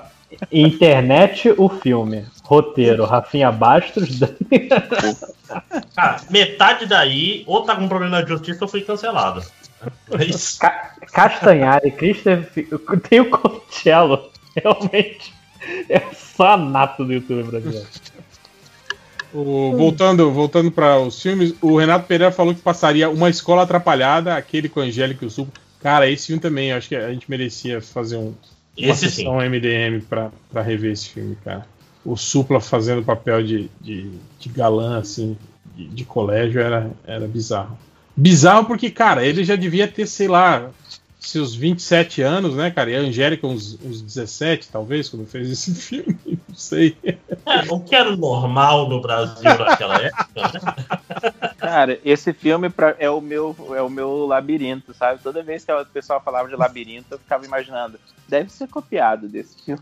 [0.51, 2.25] Internet, o filme.
[2.43, 4.19] Roteiro, Rafinha Bastos.
[5.95, 9.41] Cara, metade daí, ou tá com problema na justiça ou foi cancelado.
[10.11, 10.25] É.
[10.59, 12.67] Ca- Castanhari, Christopher.
[13.09, 14.29] Tem o Concello.
[14.55, 15.33] Realmente.
[15.89, 17.87] É só nato do YouTube brasileiro.
[19.33, 24.35] O- voltando voltando para os filmes, o Renato Pereira falou que passaria uma escola atrapalhada,
[24.35, 25.53] aquele com a Angélica e o Supla.
[25.81, 28.33] Cara, esse filme também, eu acho que a gente merecia fazer um,
[28.77, 29.15] uma Esse sim.
[29.23, 31.65] sessão MDM pra, pra rever esse filme, cara.
[32.03, 35.37] O Supla fazendo papel de, de, de galã, assim,
[35.77, 37.77] de, de colégio, era, era bizarro.
[38.17, 40.69] Bizarro porque, cara, ele já devia ter, sei lá,
[41.21, 42.89] seus 27 anos, né, cara?
[42.89, 46.17] E a Angélica uns, uns 17, talvez, quando fez esse filme,
[46.49, 46.97] não sei.
[47.03, 47.15] É,
[47.69, 51.53] o que era normal no Brasil naquela época, né?
[51.57, 55.21] Cara, esse filme pra- é, o meu, é o meu labirinto, sabe?
[55.21, 59.55] Toda vez que o pessoal falava de labirinto, eu ficava imaginando, deve ser copiado desse
[59.63, 59.81] filme.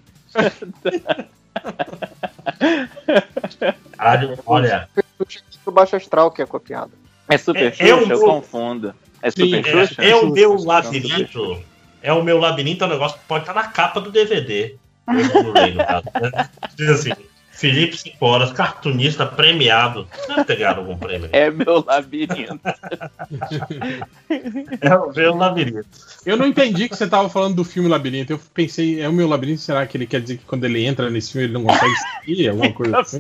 [3.98, 4.90] Caralho, olha,
[5.66, 6.92] O Baixo Astral que é copiado.
[7.28, 8.94] É Super É- Xuxa, eu meu- confundo.
[9.22, 10.02] É Super é, Xuxa?
[10.02, 11.64] é o meu Xuxa, labirinto.
[12.02, 14.76] É o meu labirinto, é um negócio que pode estar na capa do DVD.
[15.06, 16.50] Blu-ray, no caso, né?
[16.76, 17.12] Diz assim:
[17.60, 20.08] Felipe 5 horas, cartunista premiado.
[20.30, 21.30] Deve ter ganhado algum prêmio.
[21.34, 22.60] É meu labirinto.
[24.82, 25.88] É o meu labirinto.
[26.26, 28.32] Eu não entendi que você tava falando do filme Labirinto.
[28.32, 29.60] Eu pensei, é o meu labirinto?
[29.60, 32.50] Será que ele quer dizer que quando ele entra nesse filme ele não consegue seguir?
[32.50, 33.18] Alguma coisa assim?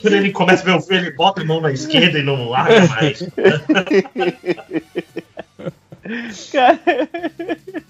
[0.00, 2.50] Quando ele começa a ver o filme, ele bota a mão na esquerda e não
[2.50, 3.26] larga mais.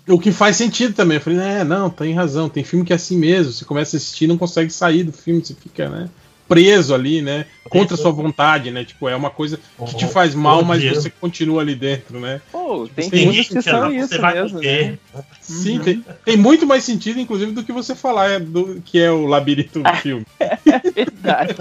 [0.09, 1.17] O que faz sentido também.
[1.17, 2.49] Eu falei, é, não, tem razão.
[2.49, 3.53] Tem filme que é assim mesmo.
[3.53, 5.45] Você começa a assistir e não consegue sair do filme.
[5.45, 6.09] Você fica, né?
[6.49, 7.45] Preso ali, né?
[7.69, 8.85] Contra a sua vontade, né?
[8.85, 12.41] Tipo, é uma coisa que te faz mal, mas você continua ali dentro, né?
[12.53, 14.99] Pô, tem Tem filmes gente que são isso mesmo, né?
[15.41, 19.11] Sim, tem, tem muito mais sentido, inclusive, do que você falar é, do, que é
[19.11, 20.25] o labirinto do filme.
[20.39, 20.57] É
[20.95, 21.57] verdade.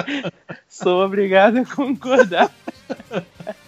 [0.68, 2.50] Sou obrigado a concordar.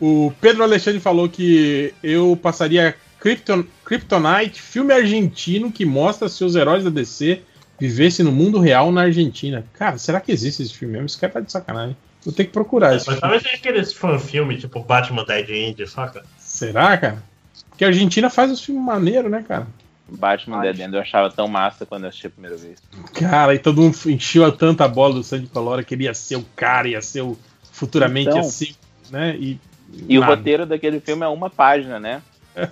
[0.00, 6.56] O Pedro Alexandre falou que eu passaria Krypton, Kryptonite, filme argentino que mostra se os
[6.56, 7.42] heróis da DC
[7.78, 9.64] vivessem no mundo real na Argentina.
[9.74, 11.06] Cara, será que existe esse filme mesmo?
[11.06, 11.96] Esse cara tá de sacanagem.
[12.24, 13.20] Vou ter que procurar esse Mas filme.
[13.20, 16.22] talvez seja aqueles fan-filme, tipo Batman Dead End, saca?
[16.38, 17.22] Será, cara?
[17.70, 19.66] Porque a Argentina faz os filmes maneiros, né, cara?
[20.08, 22.78] Batman Dead End eu achava tão massa quando eu assisti a primeira vez.
[23.14, 26.44] Cara, e todo mundo encheu tanta bola do Sandy Colora que ele ia ser o
[26.56, 27.38] cara, ia ser o.
[27.72, 28.40] Futuramente Então.
[28.40, 28.74] assim,
[29.10, 29.34] né?
[29.38, 29.58] E,
[30.08, 32.22] E o roteiro daquele filme é uma página, né?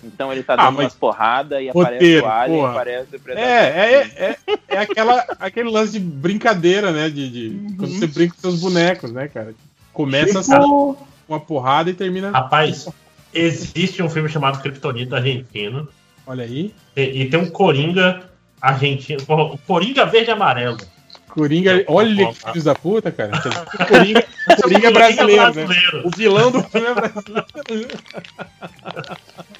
[0.02, 2.70] Então ele tá Ah, dando mas- umas porradas e aparece Roteiro, o Alien, porra.
[2.72, 3.48] aparece o Predador.
[3.50, 7.08] É, é, é, é aquela, aquele lance de brincadeira, né?
[7.08, 9.54] De, de- quando você brinca com seus bonecos, né, cara?
[9.92, 10.96] Começa assim, com
[11.28, 12.30] uma porrada e termina.
[12.30, 12.88] Rapaz,
[13.32, 15.88] existe um filme chamado Kryptonita argentino.
[16.26, 16.74] Olha aí.
[16.96, 18.28] E, e tem um Coringa
[18.60, 19.20] argentino.
[19.28, 20.78] O Coringa verde e amarelo.
[21.28, 23.30] Coringa, olha que filhos da puta, cara.
[23.88, 25.66] Coringa, o Coringa é brasileiro, né?
[26.04, 27.88] O vilão do filme é brasileiro.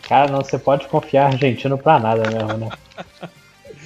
[0.08, 2.68] Cara, não você pode confiar argentino pra nada mesmo, né?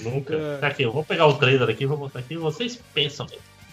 [0.02, 0.59] Nunca.
[0.61, 2.36] Tá aqui, eu vou pegar o trailer aqui, vou botar aqui.
[2.36, 3.27] Vocês pensam.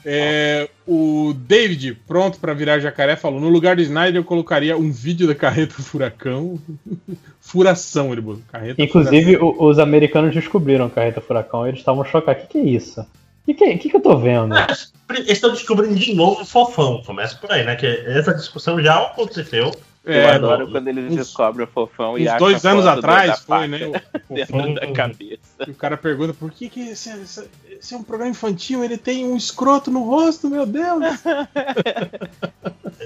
[0.06, 4.92] É, o David, pronto pra virar jacaré, falou: no lugar do Snyder eu colocaria um
[4.92, 6.58] vídeo da carreta furacão.
[7.42, 8.44] Furação, ele botou.
[8.52, 12.44] Carreta Inclusive, o- os americanos descobriram a carreta furacão e eles estavam chocados.
[12.44, 13.06] O que, que é isso?
[13.50, 14.53] O que, que, é- que, que eu tô vendo?
[14.56, 14.68] Ah,
[15.10, 17.02] Eles estão descobrindo de novo o fofão.
[17.03, 17.76] Começa por aí, né?
[17.76, 19.72] Que essa discussão já aconteceu.
[20.06, 23.40] Eu É, adoro no- quando eles uns- descobrem o fofão e acham dois anos atrás
[23.40, 23.80] foi, faca né?
[24.30, 24.74] o- fofão.
[24.76, 25.40] da cabeça.
[25.68, 28.98] E o cara pergunta por que, que esse, esse- esse é um programa infantil, ele
[28.98, 31.03] tem um escroto no rosto, meu Deus!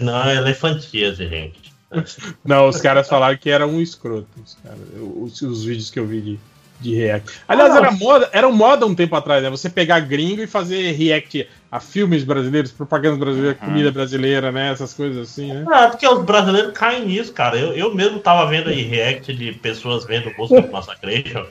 [0.02, 1.74] Não, é elefantíase, gente.
[2.44, 4.28] Não, os caras falaram que era um escroto.
[4.44, 4.80] Os, caras,
[5.18, 6.40] os, os vídeos que eu vi de,
[6.80, 7.40] de react.
[7.48, 9.50] Aliás, Ah, era moda, era moda um tempo atrás, né?
[9.50, 14.72] Você pegar gringo e fazer react a filmes brasileiros, propaganda brasileira, comida brasileira, né?
[14.72, 15.66] Essas coisas assim, né?
[15.72, 17.58] Ah, porque os brasileiros caem nisso, cara.
[17.58, 21.46] Eu, eu mesmo tava vendo aí react de pessoas vendo o Ghost of Massacration.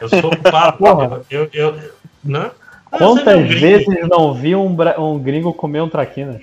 [0.00, 0.30] Eu sou.
[0.78, 1.22] Porra.
[1.30, 1.76] eu, eu,
[2.24, 2.50] né?
[2.90, 6.42] Ah, Quantas um gringo- vezes não vi um, um gringo comer um traquinas?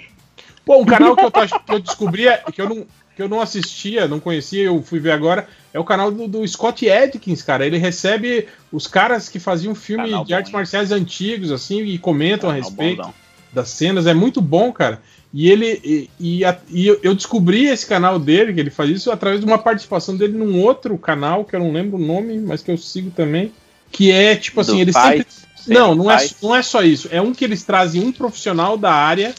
[0.66, 2.86] Pô, um canal que eu, tô que eu descobri, é- que eu, não,
[3.20, 6.48] que eu não assistia, não conhecia, eu fui ver agora, é o canal do, do
[6.48, 7.66] Scott Adkins, cara.
[7.68, 10.54] Ele recebe os caras que faziam filme Canal de bom, artes hein?
[10.58, 13.14] marciais antigos, assim, e comentam a Canal respeito bonzão.
[13.52, 14.08] das cenas.
[14.08, 15.02] É muito bom, cara.
[15.34, 19.12] E ele e, e, a- e eu- descobri esse canal dele, que ele faz isso,
[19.12, 22.62] através de uma participação dele num outro canal, que eu não lembro o nome, mas
[22.64, 23.52] que eu sigo também.
[23.92, 25.28] Que é tipo assim, Do Fight, sempre.
[25.58, 27.10] Sem Não, não é, não é só isso.
[27.12, 29.36] É um que eles trazem um profissional da área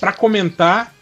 [0.00, 0.92] pra comentar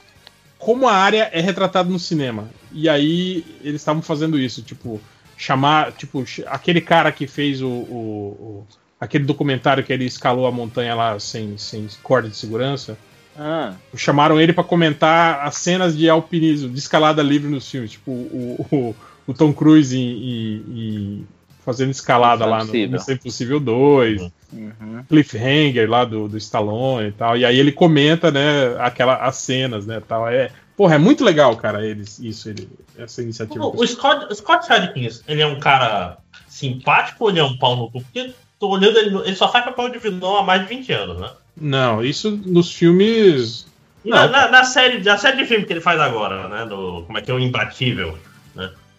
[0.58, 2.48] como a área é retratada no cinema.
[2.72, 5.00] E aí eles estavam fazendo isso, tipo,
[5.36, 8.66] chamar, tipo, aquele cara que fez o, o- o-
[9.00, 12.98] aquele documentário que ele escalou a montanha lá sem, sem corda de segurança.
[13.38, 18.10] Ah, Chamaram ele pra comentar as cenas de alpinismo, de escalada livre nos filmes, tipo
[18.10, 18.96] o, o,
[19.28, 21.26] o Tom Cruise em- em- em
[21.68, 22.90] fazendo escalada Missão lá no Impossível.
[22.90, 24.22] Missão Impossível 2
[24.54, 25.04] uhum.
[25.06, 27.36] cliffhanger lá do, do Stallone e tal.
[27.36, 30.26] E aí ele comenta, né, aquela, as cenas, né, tal.
[30.26, 33.66] É, porra, é muito legal, cara, eles, isso, ele, essa iniciativa.
[33.66, 36.16] O, o Scott, Scott Adkins, ele é um cara
[36.48, 38.00] simpático ou ele é um pau no cu?
[38.00, 41.20] Porque tô olhando ele, ele só faz papel de vilão há mais de 20 anos,
[41.20, 41.30] né?
[41.54, 43.66] Não, isso nos filmes.
[44.02, 44.32] Na, Não.
[44.32, 46.64] na, na série, na série de filme que ele faz agora, né?
[46.64, 48.16] No, como é que é o Imbatível?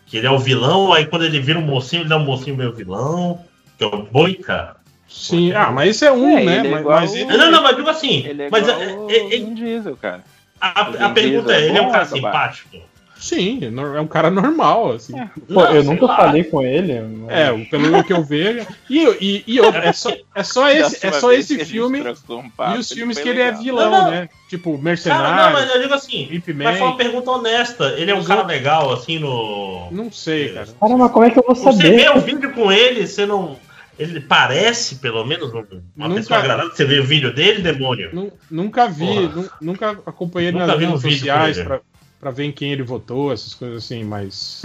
[0.10, 2.58] Que ele é o vilão, aí quando ele vira um mocinho, ele é um mocinho
[2.58, 3.40] meio vilão,
[3.78, 4.76] que é o Boica.
[5.08, 6.58] Sim, ah, mas isso é um, É, né?
[6.60, 8.26] ele é mas, mas o- Não, não, mas digo assim.
[8.28, 10.24] Ele é mas igual é- é- é- Diesel, cara.
[10.62, 12.78] a, a pergunta Diesel é, ele é um bom cara ou simpático?
[13.20, 15.20] Sim, é é um cara normal, assim.
[15.20, 15.26] É.
[15.26, 16.16] Pô, Não, eu nunca lá.
[16.16, 17.00] falei com ele.
[17.02, 18.66] mas- É, pelo que eu vejo.
[18.90, 22.80] E, e, e é só, é só esse, é só esse filme um papo, e
[22.80, 23.62] os filmes que ele é legal.
[23.62, 24.12] vilão, Não, não.
[24.12, 24.30] né?
[24.48, 25.44] Tipo, Cara, Mercenário.
[25.46, 27.94] não, mas eu digo assim, mas foi uma pergunta honesta.
[27.98, 29.90] Ele é um cara legal, assim, no.
[29.92, 30.68] Não sei, cara.
[30.80, 31.96] Cara, mas como é que eu vou Você saber?
[31.98, 33.58] vê o vídeo com ele, você não.
[34.00, 35.58] Ele parece, pelo menos, um-
[35.98, 36.72] uma Nunca- pessoa agradável.
[36.74, 38.10] Você vê o vídeo dele, demônio.
[38.14, 41.82] Nu- Nunca vi, nunca acompanhei ele Nunca nas vi um redes sociais pra,
[42.20, 44.64] pra ver em quem ele votou, essas coisas assim, mas.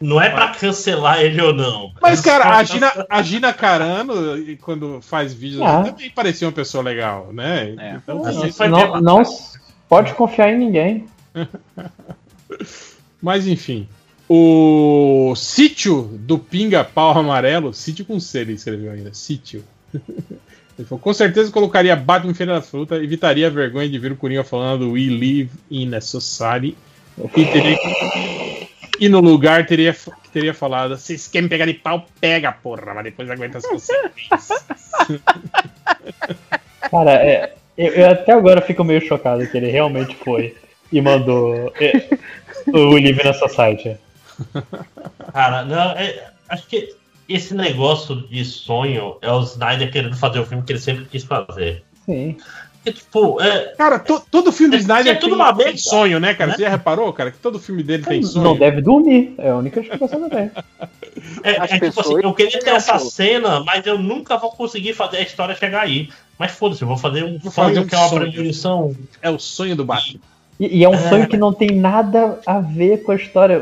[0.00, 1.92] Não é pra cancelar ele ou não.
[2.00, 4.14] Mas, É cara, a Gina, a Gina Carano,
[4.60, 7.74] quando faz vídeos, assim, também parecia uma pessoa legal, né?
[7.78, 7.94] É.
[7.96, 9.00] Então, Assim, Não, lá.
[9.00, 9.22] não
[9.88, 11.06] pode confiar em ninguém.
[13.20, 13.88] mas enfim.
[14.28, 19.64] O sítio do Pinga Pau Amarelo, sítio com C, ele escreveu ainda, sítio.
[20.78, 24.12] Ele falou, com certeza colocaria Batman em Feira da Fruta, evitaria a vergonha de ver
[24.12, 26.76] o Coringa falando We live in a society.
[27.36, 28.68] E, teria que-
[29.00, 29.94] e no lugar teria,
[30.32, 34.64] teria falado, vocês querem me pegar de pau, pega, porra, mas depois aguenta as consequências.
[36.90, 40.56] Cara, é, eu, eu até agora fico meio chocado que ele realmente foi
[40.92, 42.08] e mandou é,
[42.68, 43.96] o Live na Society.
[45.32, 46.94] Cara, não, é- acho que
[47.28, 51.24] esse negócio de sonho é o Snyder querendo fazer o filme que ele sempre quis
[51.24, 51.82] fazer.
[52.06, 52.36] Sim.
[52.74, 55.76] Porque, tipo, é, Cara, to- todo filme do É- Snyder é tudo tem, uma tem
[55.76, 56.52] sonho, né, cara?
[56.52, 56.56] né?
[56.56, 58.44] Você já reparou, cara, que todo filme dele tem sonho?
[58.44, 60.50] Não deve dormir, é a única explicação que eu tenho.
[61.42, 65.18] é, é tipo assim, eu queria ter essa cena, mas eu nunca vou conseguir fazer
[65.18, 66.08] a história chegar aí.
[66.38, 68.30] Mas foda-se, eu vou fazer um Vou sonho fazer um que é uma sonho.
[68.30, 68.96] premonição.
[69.20, 70.14] É o sonho do Batman.
[70.14, 70.20] E,
[70.58, 71.08] e é um É.
[71.08, 73.60] sonho que não tem nada a ver com a história.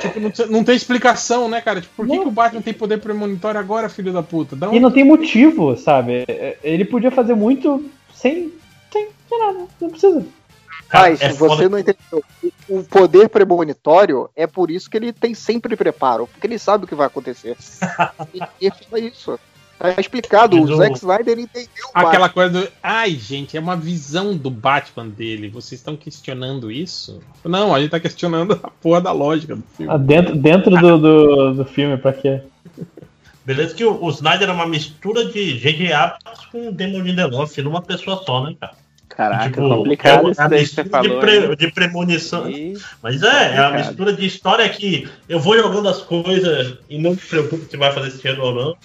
[0.00, 1.80] Tipo, não, não tem explicação, né, cara?
[1.80, 2.22] Tipo, por que, Não.
[2.22, 4.56] que o Batman tem poder premonitório agora, filho da puta?
[4.56, 4.74] Dá um...
[4.74, 6.24] E não tem motivo, sabe?
[6.62, 8.52] Ele podia fazer muito sem,
[8.92, 10.24] sem, sem nada, não precisa.
[10.92, 11.68] Mas é você foda.
[11.68, 12.24] não entendeu.
[12.68, 16.88] O poder premonitório é por isso que ele tem sempre preparo, porque ele sabe o
[16.88, 17.56] que vai acontecer.
[18.32, 19.38] e e é isso.
[19.78, 22.68] Tá explicado, Mas o Zack Snyder entendeu Aquela coisa do.
[22.82, 25.50] Ai, gente, é uma visão do Batman dele.
[25.50, 27.20] Vocês estão questionando isso?
[27.44, 29.92] Não, a gente tá questionando a porra da lógica do filme.
[29.92, 32.40] Ah, Dentro, dentro do, do, do filme, pra quê?
[33.44, 35.92] Beleza que o, o Snyder é uma mistura de J.J.
[35.92, 38.74] Abrams com o Demon Lindelof numa pessoa só, né, cara?
[39.08, 41.08] Caraca, tipo, complicado é isso daí que você falou.
[41.08, 42.50] De, pre, de premonição.
[42.50, 42.76] E...
[43.02, 47.12] Mas é, é a mistura de história que eu vou jogando as coisas e não
[47.12, 48.76] me preocupo se vai fazer sentido ou não.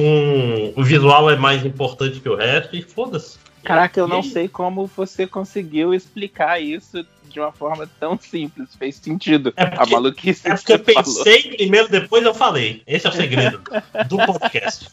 [0.00, 3.36] Com o visual é mais importante que o resto e foda-se.
[3.62, 8.74] Caraca, eu não sei como você conseguiu explicar isso de uma forma tão simples.
[8.74, 9.52] Fez sentido.
[9.54, 10.48] É porque, a maluquice.
[10.48, 11.56] É porque eu pensei falou.
[11.56, 12.82] primeiro, depois eu falei.
[12.86, 13.60] Esse é o segredo
[14.08, 14.88] do podcast.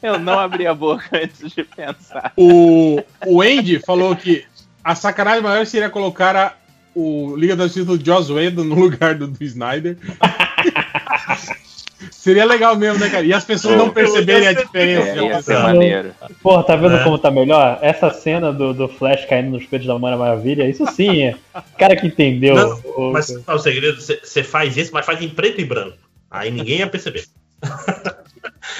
[0.00, 2.32] Eu não abri a boca antes de pensar.
[2.36, 4.44] O, o Andy falou que
[4.84, 6.54] a sacanagem maior seria colocar a,
[6.94, 9.98] o Liga da Justiça do Joss Whedon no lugar do, do Snyder.
[12.10, 13.24] Seria legal mesmo, né, cara?
[13.24, 15.08] E as pessoas não perceberem a diferença.
[15.08, 16.14] É, ia ser maneiro.
[16.42, 17.02] Porra, tá vendo é.
[17.02, 17.78] como tá melhor?
[17.80, 21.34] Essa cena do, do Flash caindo nos peitos da Mara Maravilha, isso sim é.
[21.78, 22.54] Cara que entendeu.
[22.54, 23.12] Não, o...
[23.12, 25.96] Mas o segredo, você faz isso, mas faz em preto e branco.
[26.30, 27.24] Aí ninguém ia perceber.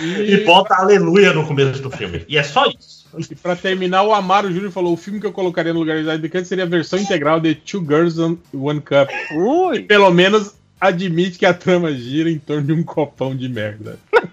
[0.01, 0.05] E...
[0.35, 2.25] e bota aleluia no começo do filme.
[2.29, 3.07] E é só isso.
[3.31, 6.03] E pra terminar, o Amaro Júnior falou: o filme que eu colocaria no lugar de
[6.03, 9.09] Snyder seria a versão integral de Two Girls on One Cup.
[9.35, 9.83] Ui.
[9.85, 10.55] pelo menos
[10.89, 13.99] admite que a trama gira em torno de um copão de merda.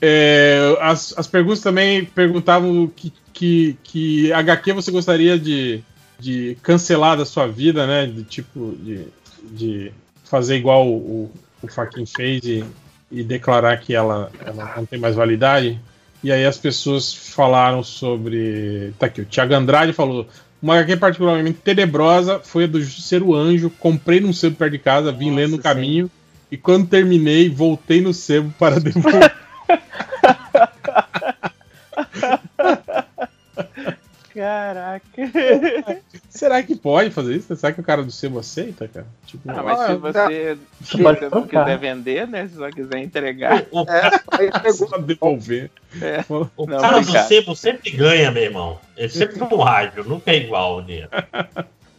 [0.00, 5.82] é, as, as perguntas também perguntavam que, que, que HQ você gostaria de,
[6.18, 8.06] de cancelar da sua vida, né?
[8.06, 9.06] De tipo, de,
[9.42, 9.92] de
[10.24, 11.30] fazer igual o,
[11.62, 12.64] o Faquin fez e,
[13.10, 15.80] e declarar que ela, ela não tem mais validade.
[16.22, 18.92] E aí as pessoas falaram sobre.
[18.98, 20.26] Tá aqui, o Thiago Andrade falou:
[20.62, 23.70] uma HQ particularmente tenebrosa foi a do Justiceiro Anjo.
[23.70, 26.06] Comprei num sebo perto de casa, vim Nossa, lendo no caminho.
[26.06, 26.12] Sim.
[26.52, 29.34] E quando terminei, voltei no sebo para devolver.
[34.40, 35.04] Caraca.
[36.30, 37.54] Será que pode fazer isso?
[37.54, 39.06] Será que o cara do sebo aceita, cara?
[39.26, 42.48] Tipo, ah, mas ah, se você, se você não quiser vender, né?
[42.48, 43.66] Se só quiser entregar.
[43.70, 45.70] O, é, só devolver.
[46.00, 46.24] É.
[46.56, 48.78] O não, cara do sebo sempre ganha, meu irmão.
[48.96, 51.10] Ele sempre no rádio, nunca é igual o dia.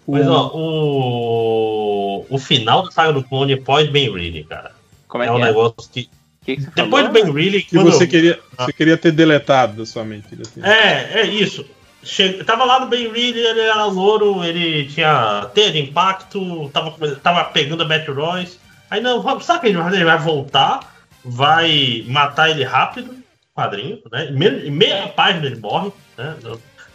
[0.07, 4.71] Mas ó, o, o final da saga do clone pós Ben Reilly, cara.
[5.07, 5.43] Como é, é um é?
[5.43, 6.09] negócio que
[6.43, 7.07] que que Depois falou?
[7.07, 7.61] do Ben Reilly.
[7.61, 8.07] Que você, eu...
[8.07, 10.25] queria, você queria ter deletado da sua mente.
[10.63, 11.63] É, é isso.
[12.03, 12.43] Che...
[12.43, 17.43] Tava lá no Ben Reed, ele era louro, ele tinha teia de impacto, tava, tava
[17.45, 18.59] pegando a Matt Royce.
[18.89, 23.15] Aí não, sabe que ele vai, voltar, vai matar ele rápido,
[23.55, 24.29] quadrinho, né?
[24.29, 26.35] Em meia página ele morre, né?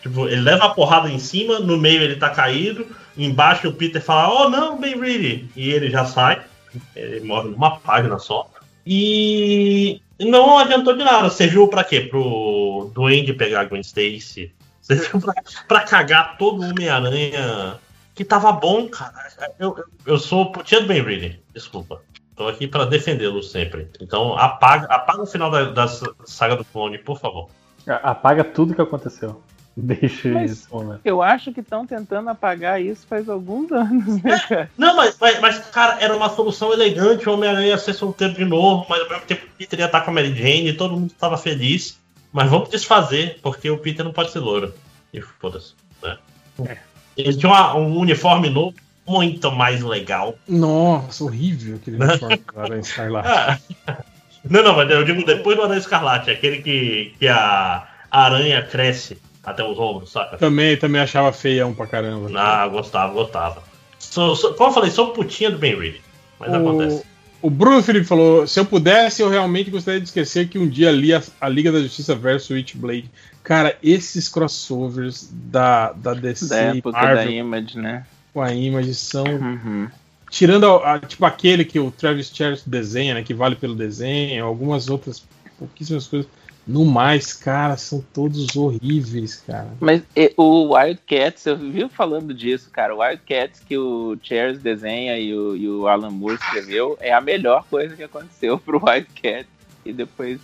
[0.03, 2.87] Tipo, ele leva a porrada em cima, no meio ele tá caído,
[3.17, 6.43] embaixo o Peter fala, oh não, Ben Reed, e ele já sai,
[6.95, 8.49] ele morre numa página só.
[8.87, 12.03] E não adiantou de nada, serviu para quê?
[12.03, 14.53] Pro Duende pegar a Gwen Stacy,
[15.21, 15.35] pra,
[15.67, 17.79] pra cagar todo o Homem-Aranha
[18.15, 19.29] que tava bom, cara.
[19.59, 22.03] Eu, eu, eu sou putinha do Ben Reilly, desculpa.
[22.35, 23.89] Tô aqui para defendê-lo sempre.
[24.01, 25.87] Então apaga, apaga o final da, da
[26.25, 27.49] saga do clone, por favor.
[27.87, 29.43] Apaga tudo que aconteceu.
[29.77, 30.99] Deixa mas isso, né?
[31.05, 34.71] Eu acho que estão tentando apagar isso faz alguns anos, né, cara?
[34.77, 37.29] Não, mas, mas, mas, cara, era uma solução elegante.
[37.29, 40.01] O Homem-Aranha ia ser solteiro de novo, mas ao mesmo tempo o Peter ia estar
[40.01, 41.99] com a Mary Jane e todo mundo estava feliz.
[42.33, 44.75] Mas vamos desfazer, porque o Peter não pode ser louro.
[45.13, 45.75] E foda-se.
[46.03, 46.19] Né?
[46.67, 46.79] É.
[47.17, 48.75] Ele tinha uma, um uniforme novo,
[49.07, 50.37] muito mais legal.
[50.47, 52.07] Nossa, horrível aquele né?
[52.07, 53.29] uniforme do Aranha Escarlate.
[53.29, 53.59] Ah.
[54.49, 59.19] Não, não, mas eu digo depois do Aranha Escarlate, aquele que, que a aranha cresce
[59.43, 60.37] até os ombros, saca?
[60.37, 62.31] Também, também achava feião pra caramba.
[62.39, 63.63] Ah, gostava, gostava.
[63.99, 66.01] Sou, sou, como eu falei, sou putinha do Ben Reilly.
[66.39, 66.57] Mas o...
[66.57, 67.05] acontece.
[67.43, 70.91] O Bruno Felipe falou: se eu pudesse, eu realmente gostaria de esquecer que um dia
[70.91, 73.11] li a, a Liga da Justiça versus Witchblade.
[73.43, 76.49] Cara, esses crossovers da, da DC.
[76.49, 78.07] Da época Marvel, da Image, né?
[78.33, 79.25] Com a Image são.
[79.25, 79.89] Uhum.
[80.29, 83.23] Tirando a, a, tipo aquele que o Travis Charles desenha, né?
[83.23, 85.23] Que vale pelo desenho, algumas outras
[85.59, 86.29] pouquíssimas coisas.
[86.67, 89.69] No mais, cara, são todos horríveis, cara.
[89.79, 92.93] Mas e, o Wildcats, eu vi falando disso, cara.
[92.93, 97.21] O Wildcats que o Charles desenha e o, e o Alan Moore escreveu é a
[97.21, 99.49] melhor coisa que aconteceu pro Wildcats.
[99.85, 100.41] E depois.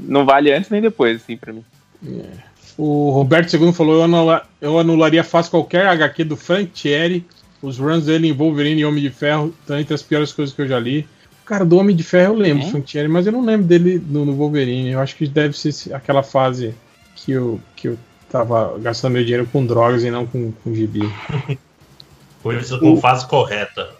[0.00, 1.64] Não vale antes nem depois, assim, pra mim.
[2.04, 2.50] É.
[2.76, 7.24] O Roberto II falou: eu, anula, eu anularia fácil qualquer HQ do Frank Thierry.
[7.62, 10.62] Os runs dele em Wolverine e Homem de Ferro estão entre as piores coisas que
[10.62, 11.06] eu já li.
[11.50, 12.70] Cara, do Homem de Ferro eu lembro, é?
[12.70, 14.90] Frank Thierry, mas eu não lembro dele no, no, Wolverine.
[14.90, 16.72] Eu acho que deve ser aquela fase
[17.16, 17.98] que eu, que eu
[18.30, 21.00] tava gastando meu dinheiro com drogas e não com, com gibi.
[22.40, 23.90] Foi isso com fase correta.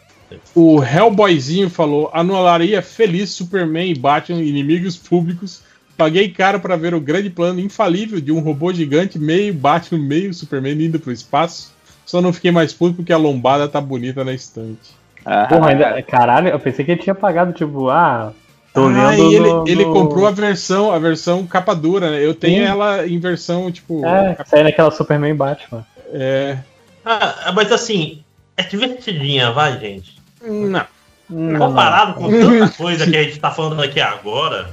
[0.54, 5.62] O Hellboyzinho falou: anularia feliz Superman e Batman, inimigos públicos.
[5.96, 10.32] Paguei caro para ver o grande plano infalível de um robô gigante, meio Batman, meio
[10.32, 11.72] Superman indo pro espaço.
[12.06, 14.99] Só não fiquei mais puto porque a lombada tá bonita na estante.
[15.24, 18.32] Ah, Porra, ainda, caralho, eu pensei que ele tinha pagado, tipo, ah,
[18.72, 19.92] Tô ah, ele, no, ele no...
[19.92, 22.24] comprou a versão, a versão capa dura, né?
[22.24, 22.70] Eu tenho Sim.
[22.70, 24.06] ela em versão, tipo.
[24.06, 24.48] É, capa...
[24.48, 25.84] sai naquela Superman Batman.
[26.12, 26.58] É.
[27.04, 28.22] Ah, mas assim,
[28.56, 30.20] é divertidinha, vai, gente.
[30.40, 30.86] Não.
[31.28, 34.70] não Comparado com tanta coisa que a gente tá falando aqui agora.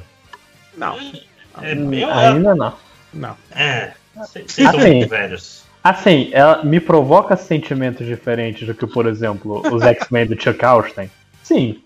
[0.78, 0.96] Não.
[1.62, 2.74] É, é Ainda não.
[3.12, 3.36] Não.
[3.56, 3.94] É.
[4.16, 5.64] Vocês assim, velhos.
[5.84, 11.10] Assim, ela me provoca sentimentos diferentes do que, por exemplo, os X-Men do Chuck Austin.
[11.44, 11.82] Sim.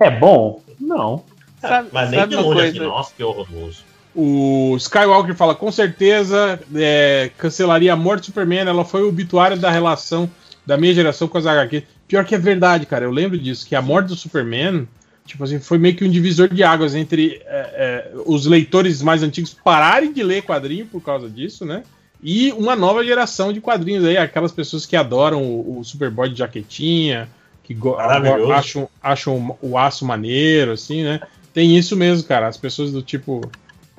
[0.00, 0.60] É bom?
[0.80, 1.24] Não.
[1.60, 3.84] Sabe, Mas nem de longe aqui, nossa, que horroroso.
[4.14, 8.68] O Skywalker fala, com certeza é, cancelaria a morte do Superman.
[8.68, 10.30] Ela foi o obituário da relação
[10.64, 11.84] da minha geração com as HQ.
[12.06, 13.04] Pior que é verdade, cara.
[13.04, 14.86] Eu lembro disso, que a morte do Superman,
[15.26, 19.22] tipo assim, foi meio que um divisor de águas entre é, é, os leitores mais
[19.22, 21.82] antigos pararem de ler quadrinho por causa disso, né?
[22.24, 26.38] E uma nova geração de quadrinhos aí, aquelas pessoas que adoram o, o Superboy de
[26.38, 27.28] jaquetinha,
[27.62, 27.76] que
[28.50, 31.20] acham, acham o aço maneiro, assim, né?
[31.52, 32.48] Tem isso mesmo, cara.
[32.48, 33.42] As pessoas do tipo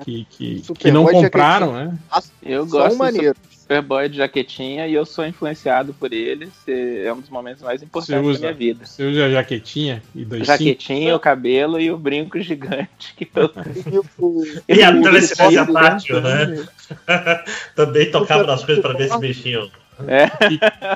[0.04, 1.96] que, que, que não compraram, né?
[2.42, 3.36] Eu gosto maneiro.
[3.66, 6.48] Superboy de jaquetinha e eu sou influenciado por ele.
[6.68, 8.86] É um dos momentos mais importantes usa, da minha vida.
[8.86, 13.50] Você usa a jaquetinha e dois Jaquetinha, o cabelo e o brinco gigante que eu
[14.68, 16.64] E a telescópio tátil, né?
[17.74, 19.68] Também tocava nas coisas pra ver se mexiam.
[20.06, 20.26] É.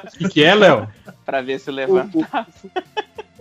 [0.06, 0.88] O que, que é, Léo?
[1.26, 2.46] pra ver se levantava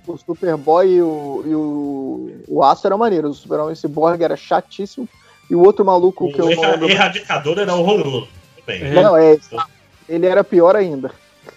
[0.08, 3.38] o Superboy e o, e o, o Aço eram maneiros.
[3.38, 5.08] O Superman Cyborg era chatíssimo.
[5.50, 6.90] E o outro maluco o que eu não lembro...
[6.90, 8.39] erradicador era horroroso.
[8.78, 9.38] Bem, não, é,
[10.08, 11.12] ele era pior ainda.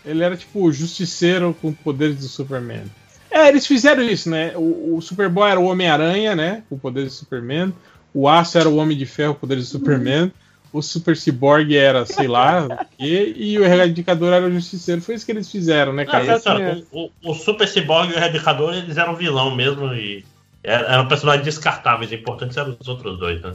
[0.04, 2.84] Ele era tipo o justiceiro com poderes do Superman.
[3.30, 4.52] É, eles fizeram isso, né?
[4.56, 6.62] O, o Superboy era o Homem-Aranha, né?
[6.68, 7.72] Com poderes do Superman.
[8.12, 10.32] O Aço era o Homem de Ferro com poderes do Superman
[10.72, 15.02] o Super Cyborg era, sei lá, o quê, e o Erradicador era o Justiceiro.
[15.02, 16.40] Foi isso que eles fizeram, né, cara?
[16.44, 16.82] Não, é...
[16.90, 20.24] o, o, Super Cyborg e o Erradicador, eles eram vilão mesmo e
[20.62, 22.10] eram personagens descartáveis.
[22.10, 23.52] O importante eram os outros dois, né?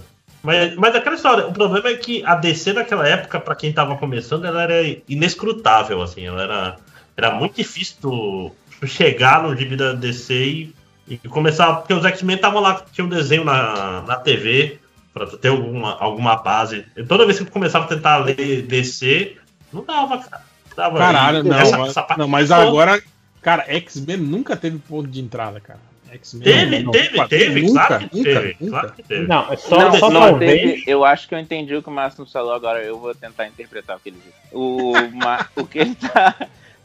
[0.47, 3.97] Mas, mas aquela história, o problema é que a DC naquela época, para quem tava
[3.97, 6.75] começando, ela era inescrutável, assim, ela era,
[7.17, 10.73] era muito difícil tu, tu chegar no gibi da DC e,
[11.05, 14.79] e começar, porque os X-Men estavam lá, tinha um desenho na, na TV,
[15.13, 16.85] para ter alguma, alguma base.
[16.95, 19.35] E toda vez que eu começava a tentar ler DC,
[19.73, 20.43] não dava, cara.
[20.77, 23.03] Dava Caralho, não, essa, mas, essa não, mas agora,
[23.41, 25.81] cara, X-Men nunca teve ponto de entrada, cara.
[26.17, 28.57] Teve, não, teve, não, teve, nunca, claro que nunca, teve.
[28.59, 28.71] Nunca.
[28.71, 29.27] Claro que teve.
[29.27, 31.91] Não, é só, não, só não teve, eu acho que eu entendi o que o
[31.91, 34.55] Márcio falou, agora eu vou tentar interpretar o que ele disse.
[34.55, 34.93] O,
[35.55, 36.35] o que ele tá.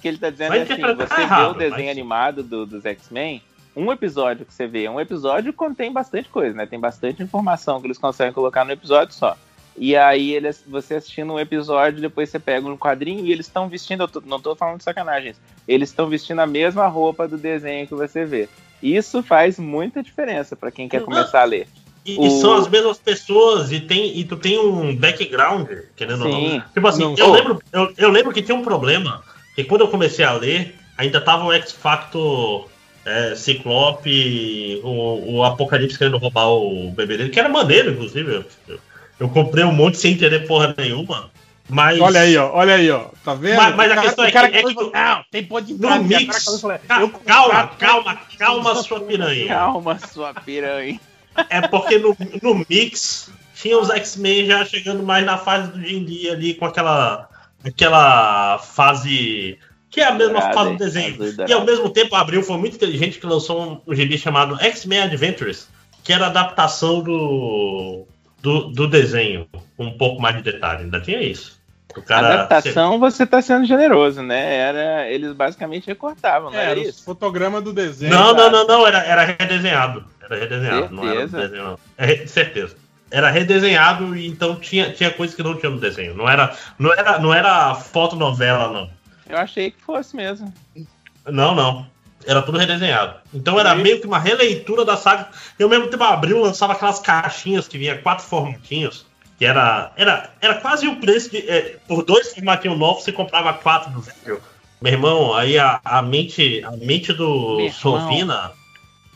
[0.01, 1.97] que ele tá dizendo é assim, você errado, vê o desenho mas...
[1.97, 3.41] animado do, dos X-Men,
[3.75, 6.67] um episódio que você vê, um episódio contém bastante coisa, né?
[6.67, 9.37] Tem bastante informação que eles conseguem colocar no episódio só.
[9.77, 13.69] E aí eles, você assistindo um episódio, depois você pega um quadrinho e eles estão
[13.69, 17.39] vestindo, eu tô, não estou falando de sacanagens, eles estão vestindo a mesma roupa do
[17.39, 18.49] desenho que você vê.
[18.83, 21.69] Isso faz muita diferença para quem quer começar a ler.
[22.05, 22.27] E, o...
[22.27, 26.31] e, são as mesmas pessoas, e, tem, e tu tem um background, querendo Sim.
[26.31, 26.61] ou não.
[26.75, 29.23] Tipo assim, não, eu, lembro, eu, eu lembro que tinha um problema,
[29.55, 32.69] que quando eu comecei a ler, ainda tava o X Factor
[33.05, 38.45] é, Ciclope, o, o, Apocalipse querendo roubar o bebê dele, que era maneiro, inclusive.
[38.69, 38.79] Eu,
[39.21, 41.31] eu, comprei um monte sem entender porra nenhuma.
[41.69, 42.01] Mas.
[42.01, 43.07] Olha aí, ó, olha aí, ó.
[43.25, 43.57] Tá vendo?
[43.57, 44.39] Mas, mas a questão é que.
[44.39, 46.45] É que não, tem pode de no mix.
[46.89, 49.49] Calma, calma, calma, calma, sua piranha.
[49.49, 51.01] Calma, sua piranha.
[51.49, 56.31] É porque no, no mix tinha os X-Men já chegando mais na fase do D&D
[56.31, 57.29] ali, com aquela,
[57.65, 59.59] aquela fase
[59.91, 61.17] que é a mesma Dourado, fase do desenho.
[61.47, 64.59] E ao mesmo tempo, a Abril foi muito inteligente que lançou um, um gibi chamado
[64.61, 65.69] X-Men Adventures,
[66.03, 68.07] que era a adaptação do,
[68.43, 70.85] do, do, desenho, com um pouco mais de detalhe.
[70.85, 71.61] Ainda tinha isso.
[71.97, 74.57] O cara, adaptação, você está sendo generoso, né?
[74.57, 77.05] Era, eles basicamente recortavam, não é, era, isso?
[77.05, 78.13] fotograma do desenho.
[78.13, 80.05] Não, não, não, não, era, era redesenhado.
[80.23, 80.95] Era redesenhado, certeza.
[80.95, 81.79] não era desenho, não.
[81.99, 82.77] É, certeza
[83.13, 86.15] era redesenhado e então tinha, tinha coisas que não tinha no desenho.
[86.15, 88.91] Não era, não era, não era fotonovela, não.
[89.29, 90.53] Eu achei que fosse mesmo.
[91.27, 91.87] Não, não.
[92.27, 93.17] Era tudo redesenhado.
[93.33, 95.29] Então era meio que uma releitura da saga.
[95.59, 99.07] Eu mesmo tempo abriu lançava aquelas caixinhas que vinha quatro formatinhos.
[99.39, 99.93] Que era.
[99.97, 101.49] Era, era quase o preço de.
[101.49, 104.41] É, por dois formatinhos novos, você comprava quatro do velho.
[104.81, 106.63] Meu irmão, aí a, a mente.
[106.65, 108.53] A mente do Sofina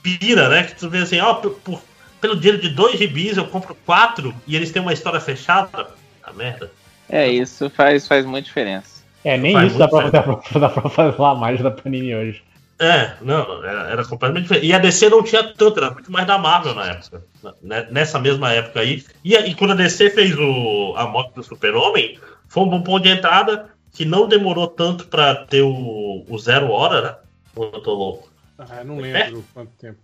[0.06, 0.62] pira, né?
[0.62, 1.82] Que tu vê assim, ó, por, por,
[2.20, 5.88] pelo dinheiro de dois gibis eu compro quatro e eles têm uma história fechada.
[6.22, 6.70] A merda.
[7.08, 9.04] É, isso faz, faz muita diferença.
[9.24, 12.42] É, nem isso dá pra, dá, pra, dá pra falar mais da Panini hoje.
[12.78, 14.66] É, não, era, era, completamente diferente.
[14.66, 17.24] E a DC não tinha tanto, era muito mais da Marvel na época.
[17.62, 19.02] Né, nessa mesma época aí.
[19.24, 23.02] E, e quando a DC fez o, a morte do Super-Homem, foi um bom ponto
[23.02, 27.16] de entrada que não demorou tanto pra ter o, o Zero Hora, né?
[27.56, 28.28] Eu tô louco.
[28.58, 29.42] Ah, não lembro é?
[29.54, 29.98] quanto tempo.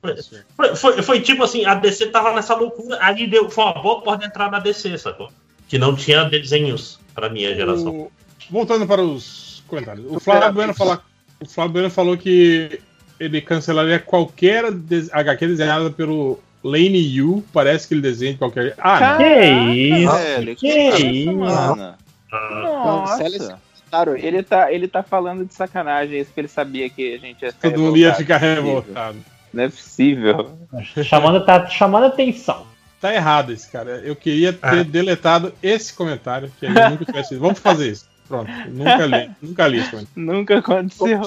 [0.57, 4.01] Foi, foi, foi, tipo assim, a DC tava nessa loucura, aí deu, foi uma boa
[4.01, 5.31] porta de entrar na DC, sacou?
[5.69, 7.93] Que não tinha desenhos pra minha geração.
[7.93, 8.13] O...
[8.51, 10.07] Voltando para os comentários.
[10.11, 11.03] O Flávio Bueno, fala...
[11.43, 12.81] o Flávio bueno falou que
[13.19, 17.45] ele cancelaria qualquer HQ desenhada pelo Lane Yu.
[17.53, 18.75] Parece que ele desenha qualquer.
[18.79, 20.13] Ah, que isso?
[20.13, 21.95] Velho, que, que isso, mano?
[22.31, 23.61] Nossa.
[23.91, 27.43] Claro, ele tá, ele tá falando de sacanagem, isso que ele sabia que a gente
[27.43, 29.19] ia ficar Todo mundo ia ficar revoltado.
[29.53, 30.59] Não é possível.
[31.05, 32.67] Chamando, tá chamando atenção.
[32.99, 34.01] Tá errado esse cara.
[34.03, 34.83] Eu queria ter ah.
[34.83, 37.37] deletado esse comentário, que ele nunca tivesse.
[37.37, 38.09] Vamos fazer isso.
[38.33, 38.51] Pronto.
[38.71, 39.31] Nunca li.
[39.43, 40.09] Nunca li isso.
[40.17, 41.21] Nunca aconteceu.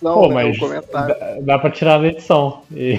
[0.00, 0.58] Pô, né, mas
[0.90, 2.62] dá, dá pra tirar a edição.
[2.74, 2.98] E...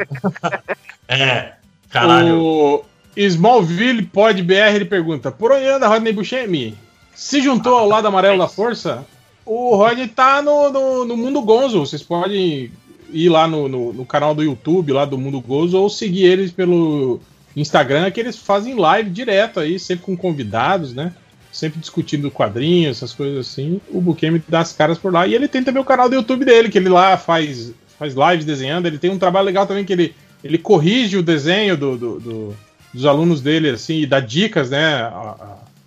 [1.06, 1.52] é.
[1.90, 2.40] Caralho.
[2.40, 6.78] O Smallville Pod BR ele pergunta: Por onde anda Rodney Buscemi?
[7.14, 9.04] Se juntou ao lado amarelo da força?
[9.44, 11.80] O Rodney tá no, no, no Mundo Gonzo.
[11.80, 12.72] Vocês podem
[13.12, 16.50] ir lá no, no, no, canal do YouTube, lá do Mundo Gonzo, ou seguir eles
[16.50, 17.20] pelo
[17.54, 21.12] Instagram, que eles fazem live direto aí, sempre com convidados, né?
[21.52, 23.80] Sempre discutindo quadrinhos, essas coisas assim.
[23.88, 25.26] O Bukemi dá as caras por lá.
[25.26, 28.44] E ele tem também o canal do YouTube dele, que ele lá faz, faz lives
[28.44, 28.86] desenhando.
[28.86, 30.14] Ele tem um trabalho legal também que ele,
[30.44, 32.56] ele corrige o desenho do, do, do
[32.92, 35.02] dos alunos dele, assim, e dá dicas, né?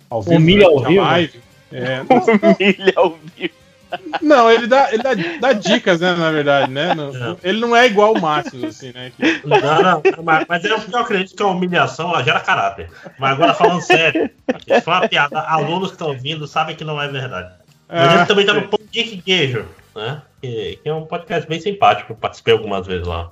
[0.08, 0.36] Ao vivo.
[0.36, 1.02] Humilha ao vivo.
[1.02, 1.40] Live.
[1.72, 3.54] É, Humilha ao vivo.
[4.20, 6.94] Não, ele dá, ele dá, dá dicas, né, na verdade, né?
[6.94, 9.12] Não, ele não é igual o Márcio, assim, né?
[9.16, 9.46] Que...
[9.46, 12.90] Não, não, mas, mas eu, eu acredito que a humilhação ela gera caráter.
[13.18, 14.30] Mas agora falando sério,
[14.66, 17.54] se for uma piada, alunos que estão ouvindo sabem que não é verdade.
[17.88, 20.22] É, a gente também tá no Pão Geek Queijo, né?
[20.40, 23.30] Que, que, é um podcast bem simpático, participei algumas vezes lá.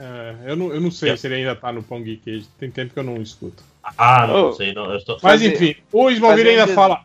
[0.00, 2.70] É, eu, não, eu não sei se ele ainda tá no Pão Geek Queijo, tem
[2.70, 3.62] tempo que eu não escuto.
[3.96, 4.94] Ah, não oh, sei, não.
[4.94, 5.18] Estou...
[5.22, 7.00] Mas enfim, o Smallville ainda fala.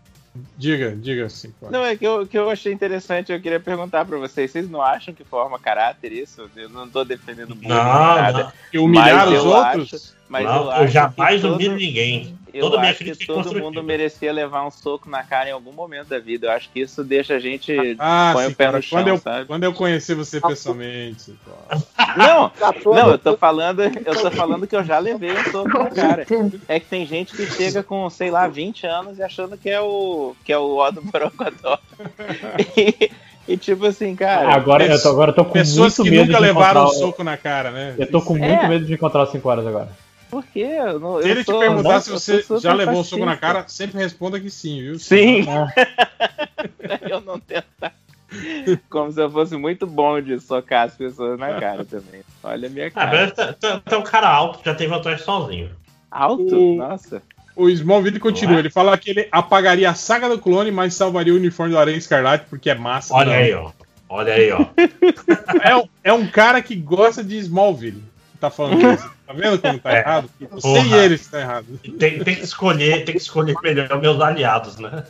[0.58, 1.54] Diga, diga assim.
[1.70, 4.82] Não, é que eu, que eu achei interessante, eu queria perguntar pra vocês, vocês não
[4.82, 6.50] acham que forma caráter isso?
[6.56, 8.52] Eu não tô defendendo muito nada.
[8.72, 9.94] E humilhar os outros?
[9.94, 12.36] Acho, mas não, eu, eu jamais humilho ninguém.
[12.54, 16.10] Eu Toda acho que todo mundo merecia levar um soco na cara em algum momento
[16.10, 16.48] da vida.
[16.48, 19.08] Eu acho que isso deixa a gente ah, põe sim, o pé no chão, quando
[19.08, 19.46] eu, sabe?
[19.46, 21.34] Quando eu conheci você pessoalmente.
[22.16, 22.52] Não,
[22.94, 26.28] não, eu tô falando, eu tô falando que eu já levei um soco na cara.
[26.68, 29.82] É que tem gente que chega com, sei lá, 20 anos e achando que é
[29.82, 31.80] o que é o Odo Borocodó.
[32.78, 33.12] E,
[33.48, 34.54] e tipo assim, cara.
[34.54, 37.24] Agora, eu tô, agora eu tô com pessoas muito que medo nunca levaram um soco
[37.24, 37.96] na cara, né?
[37.98, 38.68] Eu tô com muito é.
[38.68, 39.90] medo de encontrar os 5 horas agora.
[40.34, 40.62] Por quê?
[40.80, 44.00] Eu não, se ele te perguntar se você já levou um soco na cara, sempre
[44.00, 44.98] responda que sim, viu?
[44.98, 45.46] Sim.
[47.08, 47.94] eu não tentar.
[48.90, 52.24] Como se eu fosse muito bom de socar as pessoas na cara também.
[52.42, 53.26] Olha a minha ah, cara.
[53.26, 55.70] Ah, tá, tá, tá um cara alto, já tem vantagem sozinho.
[56.10, 56.58] Alto?
[56.58, 56.78] O...
[56.78, 57.22] Nossa.
[57.56, 58.56] O Smallville continua.
[58.56, 58.60] É?
[58.62, 61.98] Ele fala que ele apagaria a saga do clone, mas salvaria o uniforme do Aranha
[61.98, 63.14] Escarlate porque é massa.
[63.14, 63.38] Olha não.
[63.38, 63.72] aí, ó.
[64.10, 64.66] Olha aí, ó.
[65.62, 68.13] é, um, é um cara que gosta de Smallville
[68.44, 69.10] tá falando isso.
[69.26, 70.00] Tá vendo como tá é.
[70.00, 70.30] errado?
[70.52, 71.66] Você e ele está errado.
[71.98, 75.04] Tem, tem, que escolher, tem que escolher melhor meus aliados, né?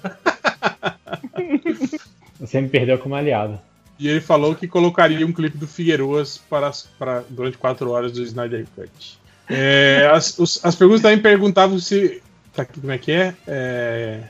[2.39, 3.59] Você me perdeu como aliado.
[3.97, 8.21] E ele falou que colocaria um clipe do Figueiroas para, para durante quatro horas do
[8.21, 9.19] Snyder Cut.
[9.49, 12.21] É, as, os, as perguntas também perguntavam se.
[12.53, 13.33] Tá aqui, como é que é?
[13.47, 14.23] é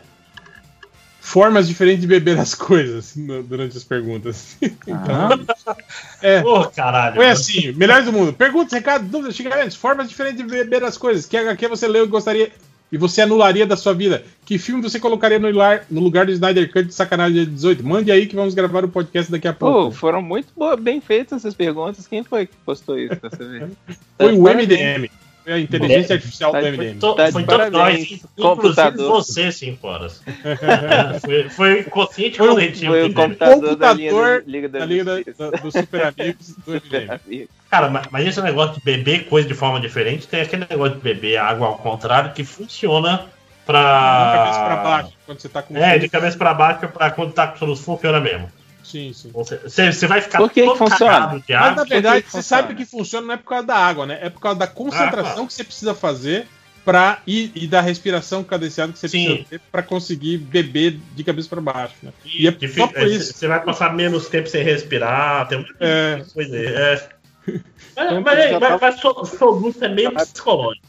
[1.23, 4.57] formas diferentes de beber as coisas no, durante as perguntas.
[4.61, 5.77] então, ah.
[6.21, 7.15] é, Pô, caralho.
[7.15, 8.33] Foi assim, melhores do mundo.
[8.33, 11.25] Perguntas, recados, dúvidas, xingamentos, formas diferentes de beber as coisas.
[11.25, 12.51] Que HQ você leu e gostaria
[12.91, 14.23] e você anularia da sua vida?
[14.45, 17.87] Que filme você colocaria no lugar, no lugar do Snyder Cut de sacanagem 18?
[17.87, 19.91] Mande aí que vamos gravar o podcast daqui a pouco.
[19.91, 22.05] Pô, foram muito bem feitas essas perguntas.
[22.05, 23.69] Quem foi que postou isso pra você ver?
[24.17, 25.09] Foi o MDM.
[25.45, 26.99] É a inteligência artificial tá do MDM.
[26.99, 30.21] To, tá foi todos nós, inclusive você, 5 horas.
[31.21, 32.91] foi, foi o consciente foi coletivo.
[32.93, 33.93] Foi o computador, computador da
[34.45, 37.47] Liga, da, da Liga da, do Super Amigos do MDM.
[37.69, 41.01] Cara, mas, mas esse negócio de beber coisa de forma diferente, tem aquele negócio de
[41.01, 43.25] beber água ao contrário que funciona
[43.65, 44.25] pra.
[44.25, 45.77] De cabeça pra baixo, quando você tá com.
[45.77, 48.49] É, de cabeça pra baixo, pra quando tá com soluço, funciona mesmo.
[48.93, 49.31] Sim, sim.
[49.33, 51.43] Você, você vai ficar por que todo que funciona?
[51.47, 51.67] de água.
[51.67, 54.19] Mas na verdade, você sabe que funciona não é por causa da água, né?
[54.21, 56.45] É por causa da concentração ah, que você precisa fazer
[56.85, 59.25] para e, e da respiração cadenciada que você Sim.
[59.25, 62.13] precisa ter para conseguir beber de cabeça para baixo, né?
[62.23, 63.33] E, e é só por isso.
[63.33, 66.23] Você vai passar menos tempo sem respirar, tem muita é.
[66.31, 66.55] coisa.
[66.55, 67.09] É.
[67.95, 70.87] Mas, então, mas, mas, mas, mas soluço é meio psicológico.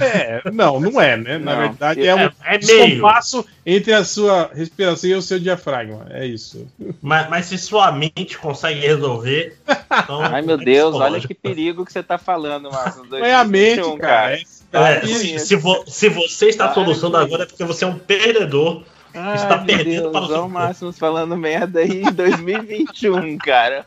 [0.00, 1.38] É, não, não é, né?
[1.38, 5.38] Na não, verdade, é um é, é descompasso entre a sua respiração e o seu
[5.38, 6.06] diafragma.
[6.10, 6.66] É isso.
[7.00, 9.56] Mas, mas se sua mente consegue resolver.
[10.04, 13.04] Então Ai, meu é Deus, olha que perigo que você tá falando, Márcio.
[13.16, 14.38] É a mente, cara.
[14.72, 18.82] É, se, se, vo, se, você está solucionando agora é porque você é um perdedor
[19.14, 23.84] Ai, Isso tá perdendo Deus, para o Máximos falando merda aí em 2021, cara.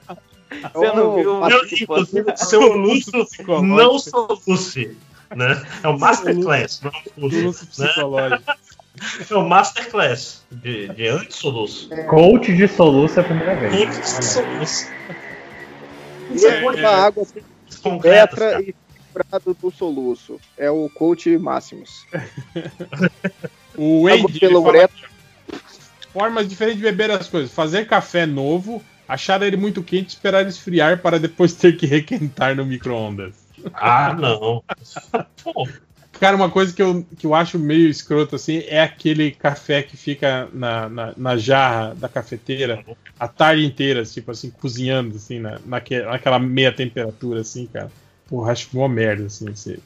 [0.74, 1.40] Você não viu?
[1.40, 3.12] Meu Deus, soluço
[3.64, 4.98] não soluce.
[5.36, 5.66] Né?
[5.84, 7.82] É o Masterclass, não é o curso.
[7.82, 8.40] Né?
[9.30, 11.90] É o Masterclass de, de anti-soluço.
[12.08, 13.74] Coach de soluço é a primeira vez.
[13.74, 14.88] Coach de soluço.
[16.32, 18.74] E é, é, água assim, Petra e
[19.14, 20.40] prado do soluço.
[20.58, 22.06] É o coach Máximos.
[23.78, 24.64] o Wade pelo
[26.14, 27.52] formas diferentes de beber as coisas.
[27.52, 32.66] Fazer café novo, achar ele muito quente, esperar esfriar para depois ter que requentar no
[32.66, 33.34] micro-ondas.
[33.74, 34.64] Ah, não.
[36.20, 39.98] Cara, uma coisa que eu, que eu acho meio escroto assim é aquele café que
[39.98, 42.86] fica na, na, na jarra da cafeteira
[43.20, 47.92] a tarde inteira, tipo assim, cozinhando, assim, na, naque, naquela meia temperatura, assim, cara.
[48.28, 49.80] Porra, acho uma merda, assim, você,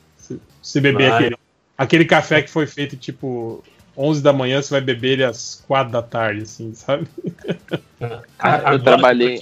[0.62, 1.36] você, beber aquele,
[1.78, 3.64] aquele café que foi feito, tipo,
[4.00, 7.06] 11 da manhã, você vai beber ele às 4 da tarde, assim, sabe?
[8.38, 9.36] Cara, eu trabalhei.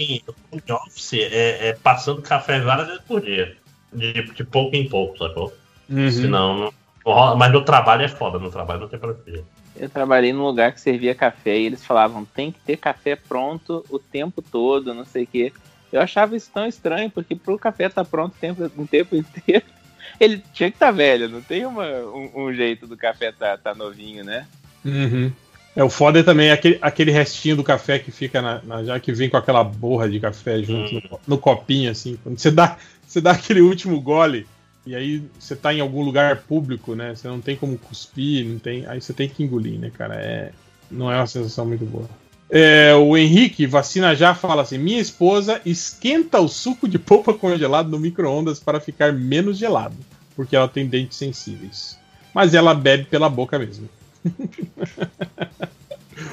[0.52, 3.56] Em office é, é, passando café várias vezes por dia.
[3.94, 5.54] De, de pouco em pouco, sacou?
[5.88, 6.10] Uhum.
[6.10, 6.74] Senão,
[7.06, 9.46] não, mas no trabalho é foda, no trabalho não tem pra ver.
[9.76, 13.86] Eu trabalhei num lugar que servia café e eles falavam tem que ter café pronto
[13.92, 15.54] o tempo todo, não sei o quê.
[15.92, 19.16] Eu achava isso tão estranho, porque pro café estar tá pronto o tempo, o tempo
[19.16, 19.66] inteiro,
[20.20, 23.58] ele tinha que estar tá velho, não tem uma, um, um, jeito do café tá,
[23.58, 24.48] tá novinho, né?
[24.84, 25.32] Uhum.
[25.76, 29.00] É, o foda é também aquele, aquele restinho do café que fica na, na já
[29.00, 31.02] que vem com aquela borra de café junto uhum.
[31.12, 32.18] no, no, copinho, assim.
[32.24, 34.48] Quando você dá, você dá aquele último gole,
[34.86, 37.14] e aí você tá em algum lugar público, né?
[37.14, 38.88] Você não tem como cuspir, não tem.
[38.88, 40.16] Aí você tem que engolir, né, cara?
[40.16, 40.52] É,
[40.90, 42.10] não é uma sensação muito boa.
[42.50, 47.90] É, o Henrique, vacina já, fala assim: minha esposa esquenta o suco de polpa congelado
[47.90, 49.96] no micro-ondas para ficar menos gelado,
[50.36, 51.98] porque ela tem dentes sensíveis.
[52.34, 53.90] Mas ela bebe pela boca mesmo.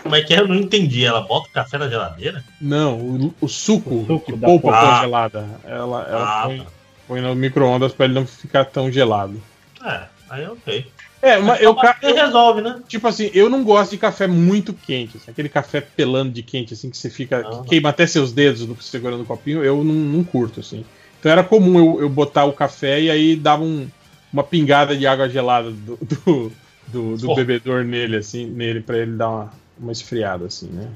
[0.02, 0.40] Como é que é?
[0.40, 1.04] Eu não entendi.
[1.04, 2.44] Ela bota o café na geladeira?
[2.60, 5.48] Não, o, o suco, o suco de polpa congelada.
[5.64, 6.66] Ela, ela ah, põe, tá.
[7.08, 9.40] põe no micro-ondas para ele não ficar tão gelado.
[9.84, 10.86] É, aí ok.
[11.24, 12.82] É, mas eu, eu, resolve, né?
[12.86, 16.74] Tipo assim, eu não gosto de café muito quente, assim, aquele café pelando de quente,
[16.74, 17.42] assim, que você fica.
[17.42, 20.84] Que queima até seus dedos no, segurando o copinho, eu não, não, curto, assim.
[21.18, 23.88] Então era comum eu, eu botar o café e aí dava um,
[24.30, 26.52] uma pingada de água gelada do, do,
[26.88, 30.90] do, do bebedor nele, assim, nele, pra ele dar uma, uma esfriada, assim, né?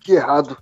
[0.00, 0.58] Que errado.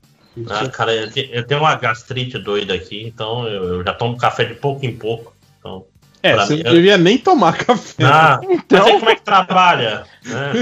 [0.51, 4.85] Ah, cara, eu tenho uma gastrite doida aqui, então eu, já tomo café de pouco
[4.85, 5.35] em pouco.
[5.59, 5.87] Então,
[6.23, 8.05] é, você mim, não devia nem tomar café.
[8.05, 8.79] Ah, então...
[8.79, 10.05] Mas aí como é que trabalha?
[10.25, 10.53] Né,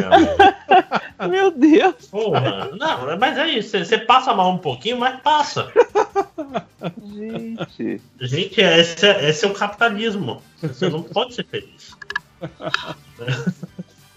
[1.21, 1.29] meu?
[1.31, 2.07] meu Deus.
[2.11, 5.73] Porra, não, mas é isso, você passa mal um pouquinho, mas passa.
[7.15, 8.01] Gente.
[8.21, 10.43] Gente, esse é, esse é o capitalismo.
[10.61, 11.97] Você não pode ser feliz.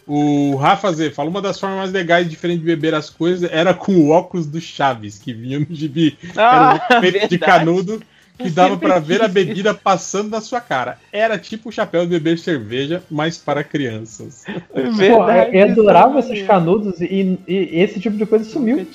[0.07, 3.51] O Rafa Z fala: uma das formas mais legais e diferentes de beber as coisas
[3.51, 6.17] era com o óculos do Chaves, que vinha no gibi.
[6.37, 8.01] Ah, era um feito de canudo
[8.37, 10.99] que dava para ver a bebida passando na sua cara.
[11.11, 14.45] Era tipo o chapéu de beber cerveja, mas para crianças.
[14.73, 18.87] Verdade, Pô, eu adorava esses canudos e, e, esse tipo de coisa sumiu.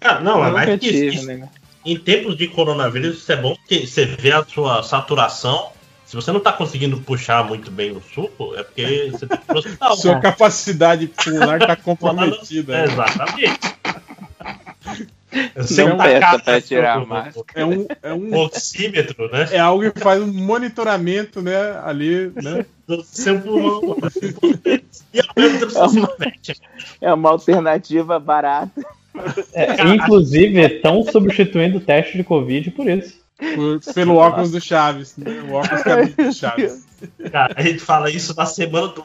[0.00, 1.26] Ah, não, é mais que isso.
[1.26, 1.48] Né?
[1.84, 5.70] Em tempos de coronavírus, isso é bom porque você vê a sua saturação
[6.12, 9.48] se você não está conseguindo puxar muito bem o suco, é porque você tem que
[9.56, 9.96] hospital.
[9.96, 12.80] Sua capacidade pulmonar está comprometida.
[12.80, 12.86] É,
[15.56, 17.44] Você não peça para tirar a máscara.
[17.54, 19.48] É um, é um oxímetro, né?
[19.50, 21.80] É algo que faz um monitoramento, né?
[21.84, 22.66] Ali, né?
[22.86, 23.96] Do seu pulmão.
[25.14, 26.16] e ao mesmo tempo é uma,
[27.00, 28.84] é uma alternativa barata.
[29.52, 33.20] É, inclusive, estão substituindo o teste de Covid por isso.
[33.54, 35.16] Por, pelo óculos do Chaves.
[35.16, 35.42] Né?
[35.48, 36.86] O óculos do Chaves.
[37.30, 39.04] Cara, a gente fala isso na semana do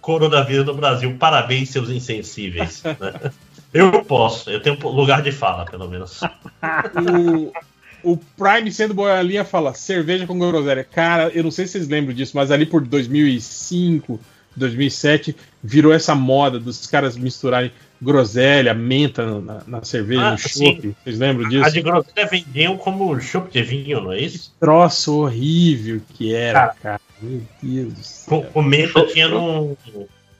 [0.00, 1.14] coronavírus no Brasil.
[1.18, 2.82] Parabéns, seus insensíveis.
[2.82, 3.32] Né?
[3.76, 6.20] Eu posso, eu tenho lugar de fala, pelo menos.
[8.02, 10.84] O, o Prime sendo boiolinha fala cerveja com groselha.
[10.84, 14.20] Cara, eu não sei se vocês lembram disso, mas ali por 2005,
[14.54, 20.96] 2007, virou essa moda dos caras misturarem groselha, menta na, na cerveja, ah, no chopp.
[21.02, 21.64] Vocês lembram disso?
[21.64, 24.50] A de groselha vendiam como chopp de vinho, não é isso?
[24.50, 26.76] Que troço horrível que era, cara.
[26.82, 27.00] cara.
[27.20, 28.46] Meu Deus do céu.
[28.52, 29.76] Com, menta tinha no.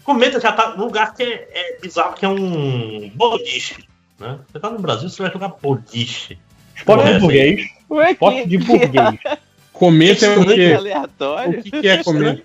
[0.07, 3.85] Com menta já tá num lugar que é, é bizarro, que é um boliche.
[4.21, 4.39] Né?
[4.47, 6.39] Você tá no Brasil, você vai jogar boliche.
[6.77, 7.61] Esporte de burguês.
[8.13, 9.19] Esporte de burguês.
[9.73, 10.75] Comenta é o quê?
[10.77, 11.59] Aleatório.
[11.59, 12.43] O que, que é comenta?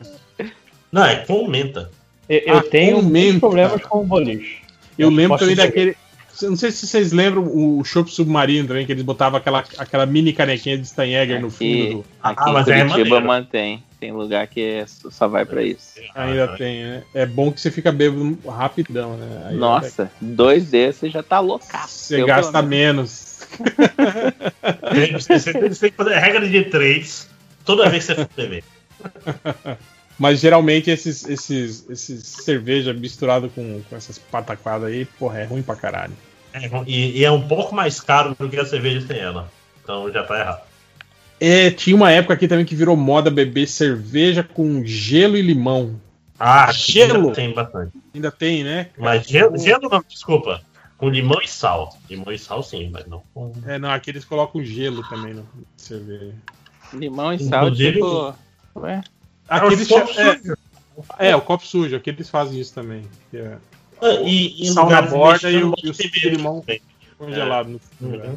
[0.92, 1.92] Não, é comenta.
[2.28, 4.64] Eu, eu ah, tenho muitos problemas com o boliche.
[4.98, 5.96] Eu lembro também daquele,
[6.42, 10.34] Não sei se vocês lembram o Chopp Submarino também, que eles botavam aquela, aquela mini
[10.34, 11.96] canequinha de Steinegger no fundo.
[11.96, 12.06] Do...
[12.22, 13.84] Aqui ah, mas em é Curitiba é mantém.
[14.00, 16.00] Tem lugar que é, só vai pra isso.
[16.16, 17.04] Ainda tem, né?
[17.14, 19.44] É bom que você fica bêbado rapidão, né?
[19.46, 20.10] Aí Nossa, é...
[20.20, 22.06] dois desses já tá loucaço.
[22.06, 23.46] Você gasta menos.
[25.14, 27.30] você, tem, que fazer regra de três
[27.64, 28.64] toda vez que você for beber.
[30.18, 35.62] Mas geralmente esses, esses, esses cerveja misturado com, com essas pataquadas aí, porra, é ruim
[35.64, 36.14] pra caralho.
[36.54, 39.52] É, e, e, é um pouco mais caro do que a cerveja sem ela.
[39.84, 40.62] Então já tá errado.
[41.40, 46.00] É, tinha uma época aqui também que virou moda beber cerveja com gelo e limão.
[46.40, 47.30] Ah, gelo!
[47.30, 47.92] Ainda tem bastante.
[48.14, 48.90] Ainda tem, né?
[48.98, 50.62] Mas gelo, gelo não, desculpa.
[50.98, 51.98] Com limão e sal.
[52.10, 53.52] Limão e sal sim, mas não com.
[53.66, 55.44] É, não, aqui eles colocam gelo também na
[55.78, 56.36] cerveja.
[56.94, 58.36] Limão e sal, Inclusive, tipo.
[58.76, 59.02] Ué?
[59.50, 59.90] Aqueles
[61.18, 63.04] é, é, o copo sujo, aqui eles fazem isso também.
[63.34, 63.58] É,
[64.24, 66.64] e, e sal na borda e o, e o limão
[67.18, 68.04] congelado é.
[68.04, 68.10] no.
[68.10, 68.36] Uhum.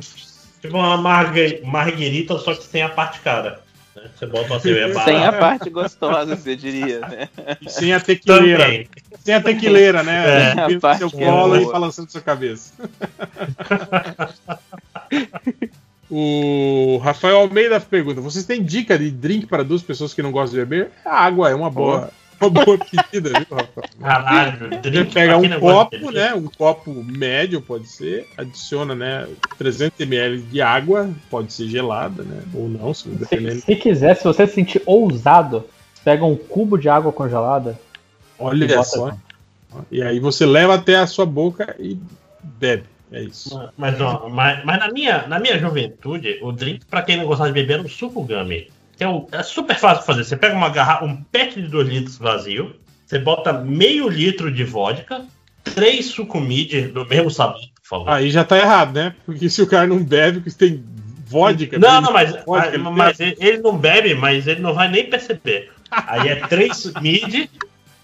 [0.60, 3.60] Tipo uma marguerita, só que sem a parte cara.
[3.94, 4.02] Né?
[4.14, 7.28] Você bota uma cerveja Sem a parte gostosa, você diria, né?
[7.60, 8.64] E sem a tequileira.
[8.64, 8.88] Também.
[9.22, 10.54] Sem a tequileira, né?
[10.56, 10.78] É.
[10.82, 12.72] A seu colo e balançando sua cabeça.
[16.10, 20.60] O Rafael Almeida pergunta: vocês têm dica de drink para duas pessoas que não gostam
[20.60, 20.90] de beber?
[21.04, 22.10] A água é uma boa,
[22.40, 23.88] uma boa pedida, viu, Rafael?
[24.00, 24.70] Caralho,
[25.12, 26.34] pega um copo, né?
[26.34, 29.28] Um copo médio, pode ser, adiciona, né?
[29.58, 32.42] 300 ml de água, pode ser gelada, né?
[32.54, 33.60] Ou não, se dependendo.
[33.60, 35.64] Se, se quiser, se você se sentir ousado,
[36.04, 37.78] pega um cubo de água congelada.
[38.38, 39.08] Olha só.
[39.08, 39.18] Assim.
[39.90, 41.98] E aí você leva até a sua boca e
[42.42, 42.84] bebe.
[43.12, 43.56] É isso.
[43.76, 47.48] Mas, ó, mas, mas, na, minha, na minha juventude, o drink, pra quem não gostava
[47.48, 48.68] de beber, era o suco gummy.
[48.96, 50.24] Que é, o, é super fácil fazer.
[50.24, 52.74] Você pega uma garrafa, um pet de 2 litros vazio,
[53.06, 55.24] você bota meio litro de vodka,
[55.62, 58.10] três suco mid do mesmo sabor, por favor.
[58.10, 59.14] Aí já tá errado, né?
[59.26, 60.84] Porque se o cara não bebe, porque tem
[61.26, 61.78] vodka.
[61.78, 65.08] Não, não, mas, vodka, mas, mas ele, ele não bebe, mas ele não vai nem
[65.08, 65.70] perceber.
[65.90, 67.48] Aí é três mid,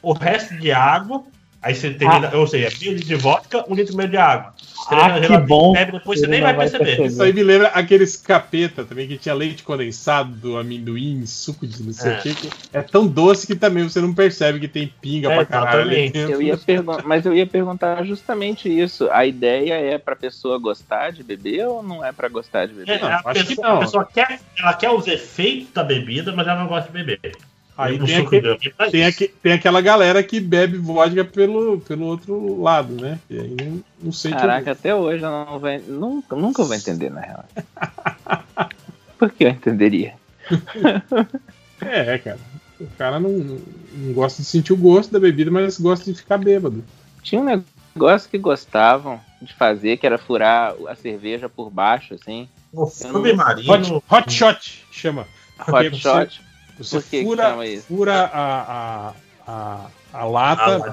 [0.02, 1.24] o resto de água,
[1.62, 2.38] Aí você termina, ah.
[2.38, 4.54] ou seja, meio litro de vodka, um litro e meio de água.
[4.88, 5.72] Ah, que bom.
[5.74, 6.84] Bebe, depois você nem vai perceber.
[6.84, 7.08] perceber.
[7.08, 11.82] Isso aí me lembra aqueles capeta também, que tinha leite condensado do amendoim, suco de
[11.82, 12.18] não sei o é.
[12.18, 12.50] que.
[12.72, 15.92] É tão doce que também você não percebe que tem pinga é, pra caralho.
[16.14, 16.58] Eu ia
[17.04, 19.08] mas eu ia perguntar justamente isso.
[19.10, 22.96] A ideia é pra pessoa gostar de beber ou não é pra gostar de beber?
[22.96, 26.60] É, não, a, pessoa, a pessoa quer, ela quer os efeitos da bebida, mas ela
[26.60, 27.36] não gosta de beber.
[27.80, 28.58] Aí tem, aquele,
[28.90, 33.18] tem, aqui, tem, aquela galera que bebe vodka pelo, pelo outro lado, né?
[33.30, 37.10] E aí não, não sei Caraca, até hoje eu não vai, nunca, nunca vou entender,
[37.10, 37.44] na real.
[39.18, 40.14] Por que eu entenderia?
[41.80, 42.38] é, cara.
[42.78, 46.36] O cara não, não gosta de sentir o gosto da bebida, mas gosta de ficar
[46.36, 46.84] bêbado.
[47.22, 47.62] Tinha um
[47.94, 52.46] negócio que gostavam de fazer, que era furar a cerveja por baixo, assim.
[52.72, 53.72] O submarino.
[53.72, 55.26] Hot, hot shot, chama.
[55.66, 56.42] Hot shot.
[56.82, 59.12] Você fura, fura a, a,
[59.46, 60.92] a, a lata,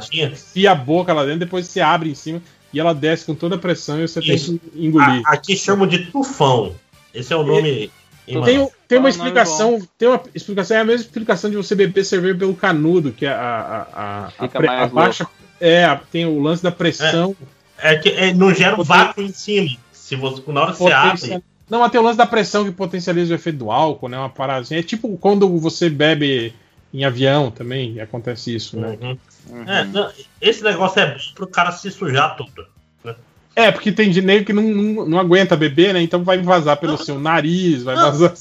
[0.53, 2.41] e a boca lá dentro, depois você abre em cima
[2.74, 4.57] e ela desce com toda a pressão e você Isso.
[4.57, 5.22] tem que engolir.
[5.25, 6.75] A, aqui chamam de tufão.
[7.14, 7.91] Esse é o nome.
[8.27, 12.03] E, tem, tem uma explicação, tem uma explicação, é a mesma explicação de você beber
[12.03, 15.25] cerveja pelo canudo, que é a, a, a baixa.
[15.59, 17.35] É, tem o lance da pressão.
[17.77, 19.69] É, é que é, não gera um vácuo em cima.
[19.93, 21.43] Se você, na hora que você abre.
[21.69, 24.17] Não, mas tem o lance da pressão que potencializa o efeito do álcool, né?
[24.17, 24.75] Uma parada assim.
[24.75, 26.53] É tipo quando você bebe
[26.93, 28.97] em avião também, acontece isso, né?
[29.01, 29.17] Uhum.
[29.49, 29.69] Uhum.
[29.69, 32.65] É, não, esse negócio é bom pro cara se sujar tudo.
[33.03, 33.15] Né?
[33.55, 36.01] É, porque tem dinheiro que não, não, não, aguenta beber, né?
[36.01, 38.33] Então vai vazar pelo não, seu nariz, vai vazar.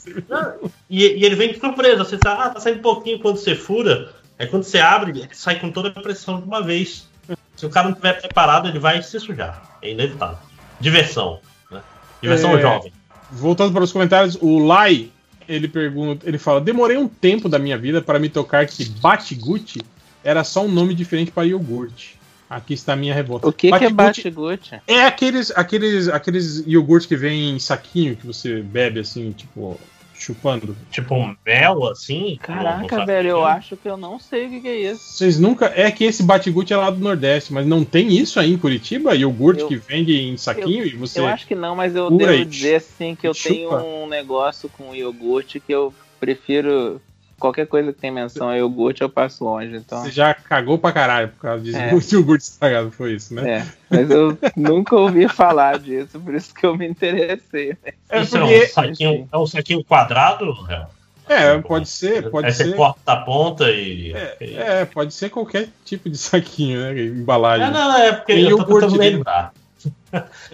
[0.89, 2.05] E, e, ele vem de surpresa.
[2.05, 4.13] Você sabe, ah, tá saindo um pouquinho quando você fura.
[4.39, 7.09] Aí quando você abre, ele sai com toda a pressão de uma vez.
[7.57, 9.79] Se o cara não estiver preparado, ele vai se sujar.
[9.83, 10.39] É inevitável.
[10.79, 11.41] Diversão.
[11.71, 11.81] Né?
[12.23, 12.61] Diversão é...
[12.61, 12.93] jovem
[13.37, 15.11] voltando para os comentários, o Lai,
[15.49, 19.81] ele pergunta, ele fala: "Demorei um tempo da minha vida para me tocar que Batiguti
[20.25, 22.17] era só um nome diferente para iogurte.
[22.49, 23.49] Aqui está a minha revolta.
[23.49, 24.81] O que, que é Batiguti?
[24.87, 29.79] É aqueles, aqueles, aqueles iogurtes que vem em saquinho que você bebe assim, tipo
[30.19, 30.77] chupando.
[30.91, 32.39] Tipo um mel, assim?
[32.41, 35.03] Caraca, velho, eu acho que eu não sei o que, que é isso.
[35.13, 35.73] Vocês nunca.
[35.75, 39.15] É que esse batigute é lá do Nordeste, mas não tem isso aí em Curitiba?
[39.15, 41.21] Iogurte eu, que vende em saquinho eu, e você.
[41.21, 43.55] Eu acho que não, mas eu devo dizer assim que eu chupa.
[43.55, 47.01] tenho um negócio com iogurte que eu prefiro
[47.39, 49.77] qualquer coisa que tem menção a iogurte eu passo longe.
[49.77, 50.03] Então...
[50.03, 51.93] Você já cagou pra caralho por causa de é.
[52.13, 53.59] iogurte estragado, foi isso, né?
[53.59, 57.77] É, mas eu nunca ouvi falar disso, por isso que eu me interessei.
[58.09, 58.55] É, isso porque...
[58.55, 60.55] é, um saquinho, é um saquinho quadrado,
[61.29, 62.69] É, pode ser, pode Aí ser.
[62.69, 64.13] você corta a ponta e.
[64.13, 67.03] É, é, pode ser qualquer tipo de saquinho, né?
[67.03, 67.67] Embalagem.
[67.67, 69.53] É, não, é porque Tem eu tô tentando lembrar.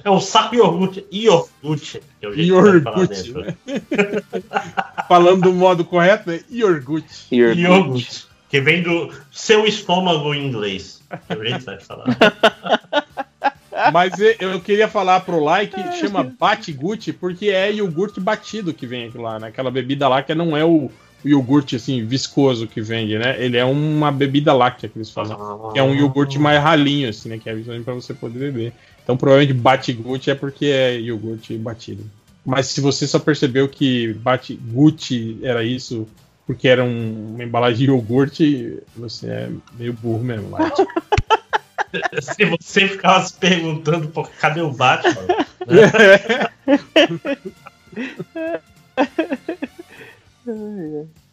[0.02, 1.04] É o saco iogurte.
[1.12, 2.00] Iogurte.
[2.18, 3.56] Que é o jeito Iogurte, né?
[5.08, 7.26] Falando do modo correto, é iogurte.
[7.30, 8.26] Iogurte.
[8.48, 11.02] Que vem do seu estômago em inglês.
[11.26, 12.04] Que é o jeito que vai falar.
[13.92, 19.18] Mas eu queria falar pro like, chama Bate-Gucci, porque é iogurte batido que vem aqui
[19.18, 19.48] lá, né?
[19.48, 20.90] Aquela bebida lá que não é o,
[21.24, 23.42] o iogurte, assim, viscoso que vende, né?
[23.42, 25.72] Ele é uma bebida láctea que eles falam.
[25.72, 27.38] Que é um iogurte mais ralinho, assim, né?
[27.38, 28.72] Que é justamente pra você poder beber.
[29.02, 32.04] Então, provavelmente Bate-Gucci é porque é iogurte batido.
[32.44, 36.06] Mas se você só percebeu que Bate-Gucci era isso
[36.46, 40.74] porque era um- uma embalagem de iogurte, você é meio burro mesmo, Light.
[42.22, 45.26] Se você ficava se perguntando, pô, cadê o Batman?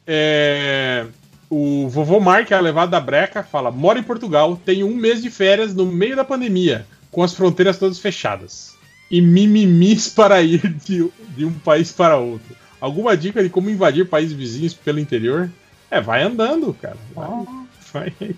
[0.06, 1.06] É,
[1.50, 5.30] o vovô Mark, a levada da breca, fala: mora em Portugal, tenho um mês de
[5.30, 8.78] férias no meio da pandemia, com as fronteiras todas fechadas.
[9.10, 12.56] E mimimis para ir de, de um país para outro.
[12.80, 15.50] Alguma dica de como invadir países vizinhos pelo interior?
[15.90, 16.98] É, vai andando, cara.
[17.16, 17.46] Vai,
[17.92, 18.36] vai aí.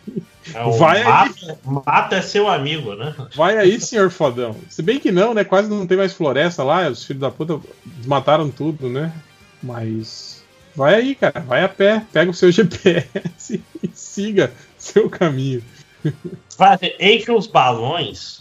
[0.53, 1.07] É Vai aí.
[1.07, 3.13] mata, mata é seu amigo, né?
[3.35, 4.55] Vai aí, senhor fodão.
[4.69, 5.43] Se bem que não, né?
[5.43, 6.87] Quase não tem mais floresta lá.
[6.89, 9.13] Os filhos da puta desmataram tudo, né?
[9.61, 10.41] Mas.
[10.75, 11.41] Vai aí, cara.
[11.41, 12.03] Vai a pé.
[12.11, 15.61] Pega o seu GPS e siga seu caminho.
[16.57, 18.40] Vai, enche os balões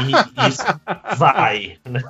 [0.00, 1.78] e, e vai.
[1.84, 2.02] Né?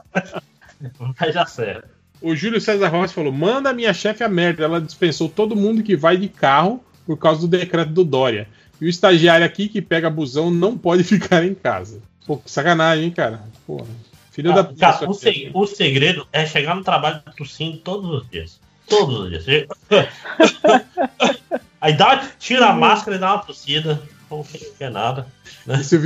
[1.18, 1.88] Vai dar certo.
[2.20, 4.64] O Júlio César Rossi falou: manda minha chefe a merda.
[4.64, 8.48] Ela dispensou todo mundo que vai de carro por causa do decreto do Dória.
[8.80, 12.00] E o estagiário aqui que pega busão não pode ficar em casa.
[12.26, 13.40] Pô, que sacanagem, hein, cara?
[13.66, 13.86] Porra.
[14.30, 18.30] Filho da Ah, cara, o, se- o segredo é chegar no trabalho tossindo todos os
[18.30, 18.60] dias.
[18.88, 19.66] Todos os dias.
[21.80, 24.00] Aí dá, tira a máscara e dá uma tossida.
[24.30, 24.44] Não
[24.78, 25.26] quer nada.
[25.66, 25.80] né?
[25.80, 25.96] Isso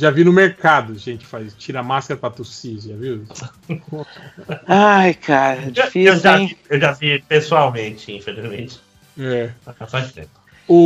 [0.00, 3.24] já vi no mercado, gente faz tira a máscara pra tossir, já viu?
[4.66, 6.48] Ai, cara, difícil, eu já, hein?
[6.48, 8.80] vi- eu já vi pessoalmente, infelizmente.
[9.18, 9.50] É.
[9.86, 10.28] Faz tempo.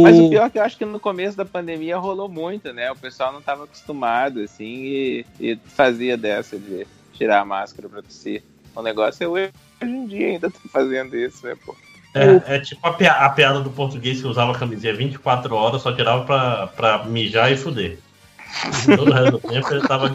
[0.02, 2.90] Mas o pior é que eu acho que no começo da pandemia rolou muito, né?
[2.90, 8.02] O pessoal não estava acostumado, assim, e, e fazia dessa de tirar a máscara pra
[8.02, 8.42] tossir.
[8.74, 9.52] O negócio é hoje
[9.82, 11.76] em dia ainda tá fazendo isso, né, pô?
[12.14, 15.82] É, é tipo a, pia- a piada do português que usava a camisinha 24 horas,
[15.82, 17.98] só tirava pra, pra mijar e fuder.
[18.96, 20.14] Todo o resto do tempo ele tava.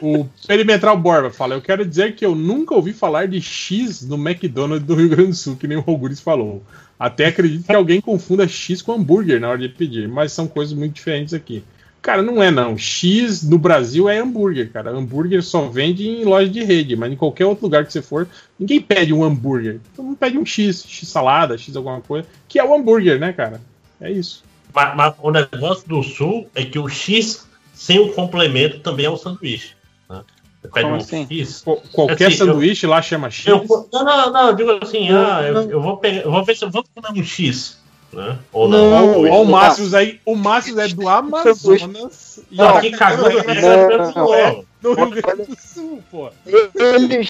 [0.00, 4.16] O Perimetral Borba fala: Eu quero dizer que eu nunca ouvi falar de X no
[4.16, 6.62] McDonald's do Rio Grande do Sul, que nem o Roguris falou.
[6.98, 10.76] Até acredito que alguém confunda X com hambúrguer na hora de pedir, mas são coisas
[10.76, 11.64] muito diferentes aqui.
[12.00, 12.78] Cara, não é não.
[12.78, 14.90] X no Brasil é hambúrguer, cara.
[14.90, 18.28] Hambúrguer só vende em loja de rede, mas em qualquer outro lugar que você for,
[18.58, 19.80] ninguém pede um hambúrguer.
[19.94, 23.32] Todo mundo pede um X, X salada, X alguma coisa, que é o hambúrguer, né,
[23.32, 23.60] cara?
[24.00, 24.44] É isso.
[24.74, 29.10] Mas, mas o negócio do sul é que o X sem o complemento também é
[29.10, 29.74] um sanduíche.
[30.10, 30.22] Né?
[30.60, 31.26] Você pede Como um assim?
[31.30, 31.62] X.
[31.64, 33.46] Qu- Qualquer Assim, sanduíche lá chama X.
[33.46, 35.70] Eu, eu- não, não, não, eu digo assim, Não, ah, eu, não.
[35.70, 37.78] eu vou pegar, eu vou ver se eu vou comer um X.
[38.12, 38.38] Né?
[38.52, 38.90] Ou Não,
[39.22, 39.42] não.
[39.42, 42.40] o Márcio aí, o Márcio é do Amazonas.
[42.50, 44.66] e Não, tá aqui no Sul.
[44.82, 46.30] no Rio Grande do Sul, pô.
[46.74, 47.28] Eles,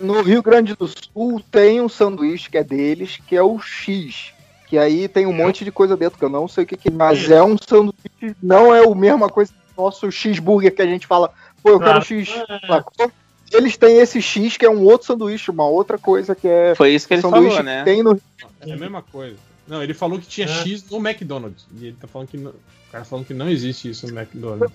[0.00, 4.32] no Rio Grande do Sul, tem um sanduíche que é deles, que é o X.
[4.66, 6.88] Que aí tem um monte de coisa dentro que eu não sei o que, que
[6.88, 6.92] é.
[6.92, 10.86] Mas é um sanduíche, não é a mesma coisa que o nosso cheeseburger que a
[10.86, 11.30] gente fala,
[11.62, 12.28] pô, eu quero Ah, X.
[12.66, 13.12] sacou?
[13.52, 16.74] Eles têm esse X que é um outro sanduíche, uma outra coisa que é.
[16.74, 17.78] Foi isso que ele sanduíche falou, né?
[17.78, 18.20] que Tem no...
[18.60, 19.36] É a mesma coisa.
[19.68, 20.50] Não, ele falou que tinha É.
[20.50, 21.64] X no McDonald's.
[21.80, 22.50] E ele tá falando que não.
[22.50, 24.72] O cara falando que não existe isso no McDonald's.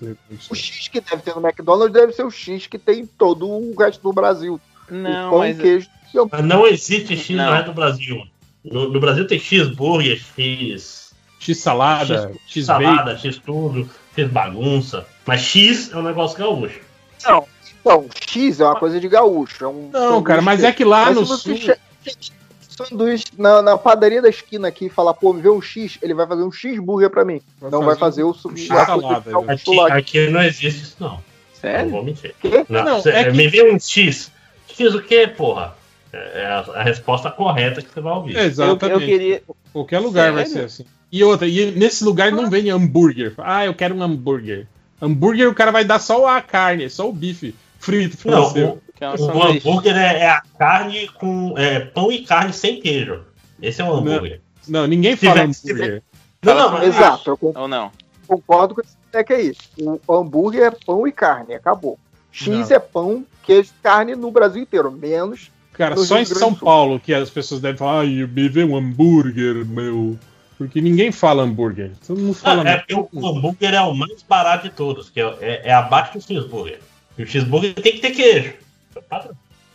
[0.50, 3.46] O X que deve ter no McDonald's deve ser o X que tem em todo
[3.48, 4.60] o resto do Brasil.
[4.90, 5.88] Não, o pão, mas- queijo.
[6.30, 8.22] Mas não existe X no resto do Brasil.
[8.64, 11.02] No, no Brasil tem X burger, X.
[11.40, 15.04] X salada, X salada, X tudo, X bagunça.
[15.26, 16.78] Mas X é um negócio gaúcho.
[17.24, 17.44] Não,
[17.84, 19.64] não, X é uma coisa de gaúcho.
[19.64, 21.74] É um Não, cara, mas é que lá Mas no se você sul-
[22.04, 25.98] che- Sanduíche na, na padaria da esquina aqui e falar, pô, me vê um X,
[26.00, 27.40] ele vai fazer um X-burger pra mim.
[27.60, 31.20] Vai não fazer vai fazer o, um coisa salada, Aqui, aqui não existe isso, não.
[31.60, 31.84] Sério?
[31.86, 32.34] Não vou mentir.
[32.68, 34.30] Não, Não, é que- Me vê um X.
[34.68, 35.76] X o quê, porra?
[36.12, 38.36] É a, a resposta correta que você vai ouvir.
[38.36, 38.84] Exatamente.
[38.84, 39.42] Eu, eu queria.
[39.72, 40.66] Qualquer lugar vai ser Sério?
[40.66, 40.84] assim.
[41.10, 43.34] E outra, e nesse lugar não vem hambúrguer.
[43.38, 44.66] Ah, eu quero um hambúrguer.
[45.00, 48.64] Hambúrguer o cara vai dar só a carne, só o bife frito pra Não, você.
[48.64, 52.80] o, é um o hambúrguer é, é a carne com é, pão e carne sem
[52.80, 53.22] queijo.
[53.60, 54.40] Esse é um hambúrguer.
[54.68, 56.02] Não, ninguém Se fala tiver- hambúrguer.
[56.42, 57.90] Não, não, mas Exato, eu con- Ou não?
[58.26, 58.82] concordo com
[59.14, 59.60] é que é isso.
[60.06, 61.98] O hambúrguer é pão e carne, acabou.
[62.30, 62.76] X Não.
[62.76, 66.38] é pão, queijo e carne no Brasil inteiro, menos Cara, no só Rio em Grande
[66.38, 66.54] São.
[66.54, 70.18] Paulo que as pessoas devem falar, ai, me vê um hambúrguer, meu.
[70.58, 71.92] Porque ninguém fala hambúrguer.
[72.06, 75.20] Todo mundo fala Ah, é porque o hambúrguer é o mais barato de todos, que
[75.20, 76.78] é, é, é abaixo do cheeseburger.
[77.18, 78.54] E o cheeseburger tem que ter queijo.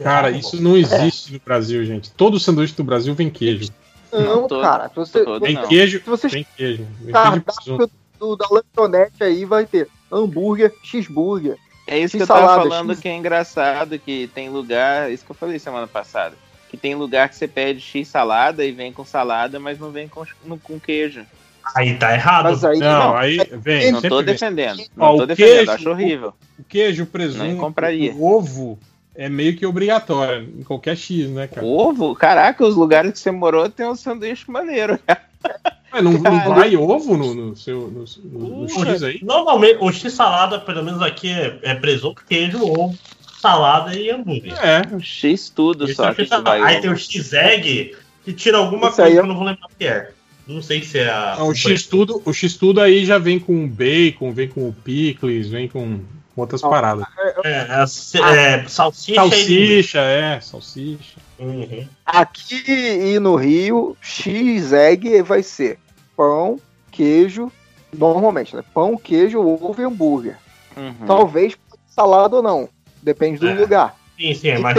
[0.01, 2.11] Cara, isso não existe no Brasil, gente.
[2.11, 3.69] Todo sanduíche do Brasil vem queijo.
[4.14, 4.90] Não, cara.
[4.90, 6.85] Se você, Tem queijo, Se você tem queijo.
[7.01, 7.77] Vem queijo presunto.
[7.77, 11.58] cardápio do, da lanchonete aí vai ter hambúrguer, cheeseburger.
[11.88, 15.32] É isso que eu tava falando X- que é engraçado, que tem lugar, isso que
[15.32, 16.35] eu falei semana passada,
[16.69, 20.07] que tem lugar que você pede X salada e vem com salada, mas não vem
[20.07, 21.25] com, no- com queijo.
[21.75, 22.43] Aí tá errado.
[22.49, 23.91] Mas aí Não, aí vem.
[23.91, 24.25] Não tô vem.
[24.25, 26.33] defendendo, Ó, não tô o defendendo, queijo- acho horrível.
[26.59, 27.61] O queijo, o presunto,
[28.16, 28.80] o ovo
[29.16, 31.66] é meio que obrigatório em qualquer X, né, cara?
[31.66, 32.16] Ovo?
[32.16, 34.99] Caraca, os lugares que você morou tem um sanduíche maneiro.
[36.01, 36.50] Mas não, não Cara.
[36.53, 38.06] vai ovo no, no seu no,
[38.40, 39.19] no- no X aí?
[39.24, 42.98] Normalmente, o X-salada, pelo menos aqui, é, é presunto, queijo, ovo,
[43.42, 44.53] salada e hambúrguer.
[44.64, 44.82] É.
[45.01, 46.50] X tudo Esse é só o que X-salada.
[46.50, 46.82] vai Aí ovo.
[46.82, 49.66] tem o X-egg, que tira alguma Esse coisa aí que é- eu não vou lembrar
[49.66, 50.11] o que é.
[50.48, 51.35] Não sei se é a.
[51.40, 55.50] Não, o X tudo, o X tudo aí já vem com bacon, vem com pickles,
[55.50, 56.00] vem com
[56.38, 57.06] outras paradas.
[57.43, 61.17] É, é, ce- é, salsicha, e Salsicha, é, salsicha.
[61.38, 61.85] Uhum.
[62.06, 65.77] Aqui e no Rio, X-egg vai ser
[66.17, 66.59] pão,
[66.91, 67.51] queijo,
[67.95, 68.63] normalmente, né?
[68.73, 70.37] Pão, queijo, ovo e hambúrguer.
[70.75, 71.05] Uhum.
[71.05, 71.55] Talvez
[71.87, 72.67] salada ou não.
[73.01, 73.53] Depende do É.
[73.53, 73.95] lugar.
[74.19, 74.75] Sim, sim, é mais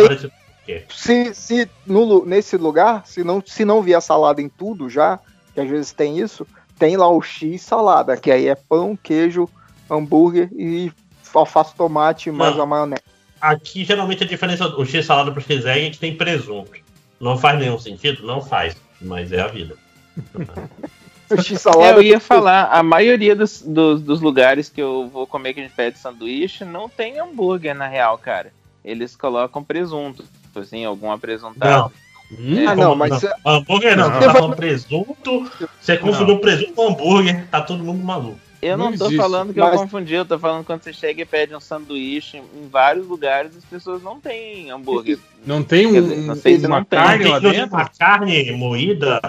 [0.66, 0.82] tem-.
[0.90, 5.18] Se, se no, nesse lugar, se não, se não vier salada em tudo já,
[5.54, 6.46] que às vezes tem isso,
[6.78, 9.48] tem lá o X salada, que aí é pão, queijo,
[9.90, 10.92] hambúrguer e
[11.32, 12.64] alface, tomate mais Não.
[12.64, 13.02] a maionese.
[13.40, 16.72] Aqui, geralmente, a diferença do X-salada pro X-egg é que tem presunto.
[17.20, 18.26] Não faz nenhum sentido?
[18.26, 18.76] Não faz.
[19.00, 19.76] Mas é a vida.
[21.36, 25.54] X salada Eu ia falar, a maioria dos, dos, dos lugares que eu vou comer
[25.54, 28.52] que a gente pede sanduíche não tem hambúrguer, na real, cara.
[28.84, 30.24] Eles colocam presunto,
[30.54, 31.92] assim, algum apresuntado.
[32.30, 33.30] Hum, Ah, não, mas não.
[33.44, 34.18] Hambúrguer não, Não.
[34.20, 35.50] você tá falando presunto,
[35.80, 38.38] você confundiu presunto com hambúrguer, tá todo mundo maluco.
[38.60, 39.22] Eu não, Não tô existe.
[39.22, 42.38] falando que Mas- eu confundi, eu tô falando quando você chega e pede um sanduíche
[42.38, 45.18] em vários lugares, as pessoas não têm hambúrguer.
[45.46, 46.98] Não tem um, dizer, não sei se uma não tem.
[46.98, 47.76] carne Tem lá dentro?
[47.76, 49.20] uma carne moída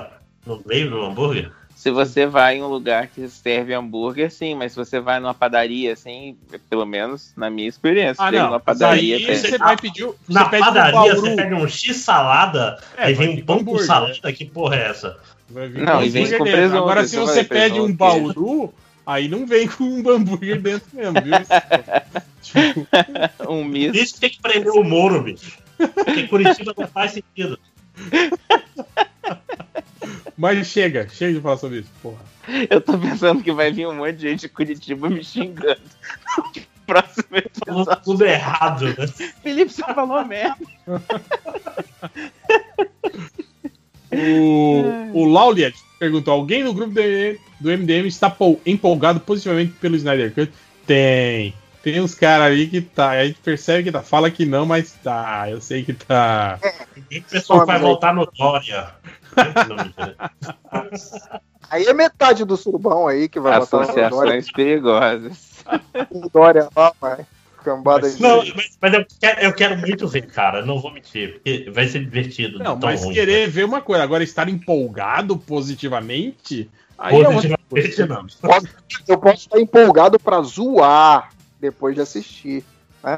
[0.46, 1.52] no meio do hambúrguer?
[1.80, 5.34] Se você vai em um lugar que serve hambúrguer, sim, mas se você vai numa
[5.34, 6.36] padaria, assim,
[6.70, 8.50] pelo menos na minha experiência, Ah, não.
[8.52, 9.16] Mas padaria.
[9.16, 10.04] aí tem- você vai pedir.
[10.04, 11.22] Você Na pede um padaria, bauru.
[11.22, 13.86] você pede um X-salada, É, aí vem um pão com hambúrguer.
[13.86, 15.18] salada, que porra é essa?
[15.50, 18.74] Não, com e vem com presunto, Agora, se você pede um presunto, bauru,
[19.06, 21.32] aí não vem com um hambúrguer dentro mesmo, viu?
[23.50, 23.96] um misto.
[23.98, 25.58] Isso que tem que prender o Moro, bicho.
[25.78, 27.58] Porque Curitiba não faz sentido.
[30.40, 32.22] mas chega, chega de falar sobre isso, porra.
[32.70, 35.82] Eu tô pensando que vai vir um monte de gente de Curitiba me xingando.
[36.88, 38.04] Próximo episódio.
[38.04, 39.06] tudo errado, né?
[39.44, 40.56] Felipe, você falou merda.
[44.12, 48.36] O, o Lauliet perguntou: alguém no grupo do, MDM está
[48.66, 50.52] empolgado positivamente pelo Snyder Cut?
[50.88, 51.54] Tem.
[51.84, 53.10] Tem uns caras aí que tá.
[53.10, 54.02] A gente percebe que tá.
[54.02, 55.50] Fala que não, mas tá.
[55.50, 56.60] Eu sei que tá.
[57.12, 58.96] E o pessoal vai voltar no Dória.
[59.36, 60.90] Não.
[61.70, 63.56] Aí é metade do surubão aí que vai.
[63.58, 65.64] Associações perigosas.
[66.34, 67.26] Dória lá, vai.
[67.64, 68.20] Cambada de.
[68.20, 70.66] Não, mas, mas eu, quero, eu quero muito ver, cara.
[70.66, 72.58] Não vou mentir, porque vai ser divertido.
[72.58, 76.70] Não, tão mas ruim, querer ver uma coisa, agora estar empolgado positivamente.
[76.98, 78.06] Aí é Positivamente, coisa.
[78.08, 78.26] não.
[78.42, 78.68] Posso-
[79.08, 82.64] eu posso estar empolgado pra zoar depois de assistir.
[83.04, 83.18] Né?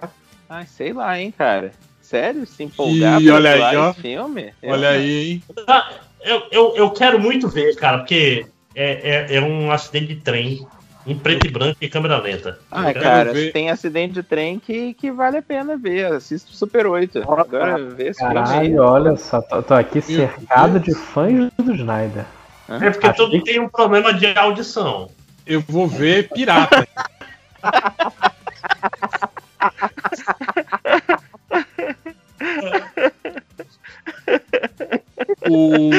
[0.49, 1.71] Ai, sei lá, hein, cara.
[2.11, 2.45] Sério?
[2.45, 3.91] Se empolgar Ih, pra olha aí, ó.
[3.91, 4.53] esse filme?
[4.61, 5.43] Olha aí, hein?
[5.65, 10.15] Ah, Eu, eu, eu quero muito ver, cara, porque é, é, é um acidente de
[10.17, 10.67] trem
[11.07, 12.59] em preto e branco e câmera lenta.
[12.69, 13.53] Ah, Eu cara, ver.
[13.53, 16.07] tem acidente de trem que, que vale a pena ver.
[16.07, 17.23] Assista o Super 8.
[17.31, 18.33] Agora vê esse aí.
[18.33, 22.25] Caralho, olha só, tô, tô aqui cercado de fãs do Snyder.
[22.67, 25.09] É porque tudo tem um problema de audição.
[25.47, 26.85] Eu vou ver Pirata.
[35.49, 35.89] o,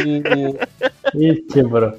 [1.52, 1.98] quebrou.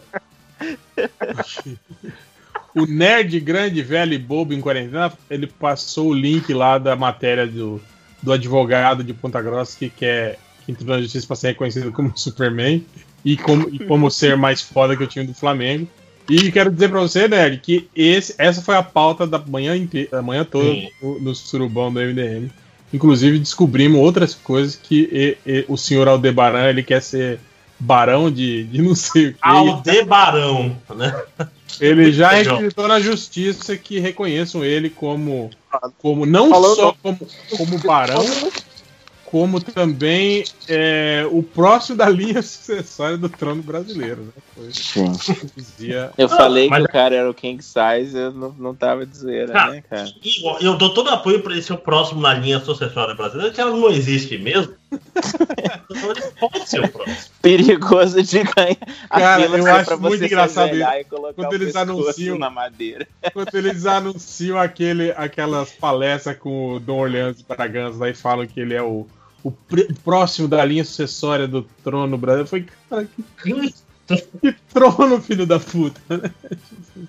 [2.76, 7.46] o nerd grande, velho e bobo em quarentena, ele passou o link lá da matéria
[7.46, 7.82] do,
[8.22, 12.14] do advogado de Ponta Grossa que quer que entrou na justiça para ser reconhecido como
[12.18, 12.86] Superman
[13.26, 15.88] e como, e como ser mais foda que o time do Flamengo.
[16.30, 20.08] E quero dizer pra você, Nerd, que esse, essa foi a pauta da manhã, inte-
[20.10, 22.50] da manhã toda no, no surubão do MDM.
[22.94, 27.40] Inclusive, descobrimos outras coisas que e- e o senhor Aldebaran ele quer ser
[27.80, 29.40] barão de, de não sei o que.
[29.42, 31.24] Aldebarão, né?
[31.82, 35.50] Ele já requisitou na justiça que reconheçam ele como,
[35.98, 37.20] como não Falando- só como,
[37.58, 38.24] como barão,
[39.34, 44.22] como também é, o próximo da linha sucessória do trono brasileiro.
[44.22, 44.32] Né?
[44.56, 45.12] Foi, Sim.
[45.58, 46.12] dizia...
[46.16, 49.18] Eu falei mas- que o cara era o King Size, eu não, não tava de
[49.18, 50.08] zoeira, Cara, né, cara?
[50.44, 53.60] Eu- eu dou todo apoio para esse ser o próximo na linha sucessória brasileira, que
[53.60, 54.76] ela não existe mesmo.
[54.92, 57.18] Então ele pode ser o próximo.
[57.42, 58.78] Perigoso de ganhar.
[59.10, 60.86] Cara, eu acho pra muito engraçado isso.
[61.36, 63.08] Quando eles anunciam- na madeira.
[63.34, 68.46] Quando eles anunciam aquele, aquelas palestras com o Dom Orleans e Bragança lá e falam
[68.46, 69.08] que ele é o,
[69.44, 73.08] o pr- próximo da linha sucessória do trono brasileiro, foi, cara,
[73.44, 73.74] que,
[74.42, 76.32] que trono, filho da puta, né?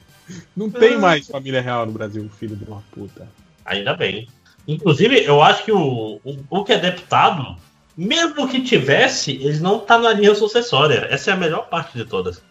[0.57, 3.29] Não tem mais família real no Brasil, filho de uma puta.
[3.65, 4.27] Ainda bem.
[4.67, 7.57] Inclusive, eu acho que o, o, o que é deputado,
[7.95, 11.07] mesmo que tivesse, ele não tá na linha sucessória.
[11.11, 12.43] Essa é a melhor parte de todas.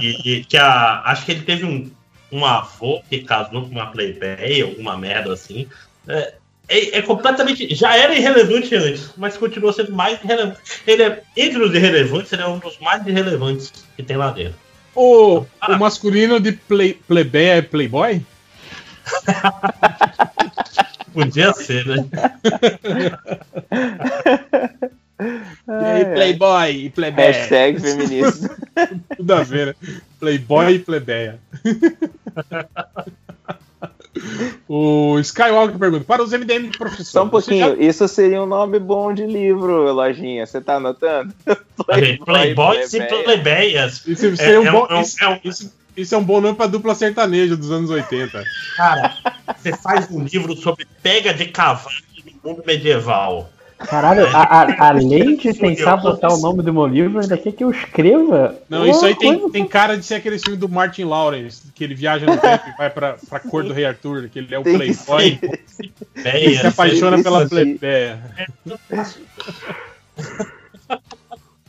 [0.00, 1.90] E, e que a, acho que ele teve um,
[2.30, 5.66] um avô que casou com uma playboy, alguma merda assim.
[6.06, 6.34] É,
[6.72, 7.74] é, é completamente.
[7.74, 10.58] Já era irrelevante antes, mas continua sendo mais irrelevante.
[10.86, 14.58] Ele é, entre os irrelevantes, ele é um dos mais irrelevantes que tem lá dentro.
[14.94, 18.22] O, o masculino de play, plebeia é playboy?
[21.12, 22.06] Podia ser, né?
[25.22, 27.32] E aí, playboy e plebeia?
[27.32, 28.56] Hashtag feminista.
[29.16, 29.74] Tudo a ver, né?
[30.18, 31.38] Playboy e plebeia.
[34.68, 37.04] O Skywalker pergunta: para os MDM de professor.
[37.04, 40.46] Só um pouquinho, isso seria um nome bom de livro, Lojinha.
[40.46, 41.32] Você tá anotando?
[42.24, 43.24] Playboys e plebeia.
[43.24, 44.06] plebeias.
[44.06, 46.54] Isso, É- um é bom, é isso, é um- isso- isso é um bom nome
[46.56, 48.44] pra dupla sertaneja dos anos 80.
[48.76, 49.14] Cara,
[49.56, 51.94] você faz um livro sobre pega de cavalo
[52.42, 53.50] no mundo medieval.
[53.88, 57.62] Caralho, a- a- além de tentar botar o nome do meu livro, ainda quer que
[57.64, 58.56] eu escreva.
[58.68, 61.94] Não, isso aí tem, tem cara de ser aquele filme do Martin Lawrence, que ele
[61.94, 64.62] viaja no tempo e vai pra, pra cor do Rei Arthur, que ele é o
[64.62, 65.38] Tem playboy
[66.24, 67.48] e se apaixona isso pela aí.
[67.48, 68.18] plebeia.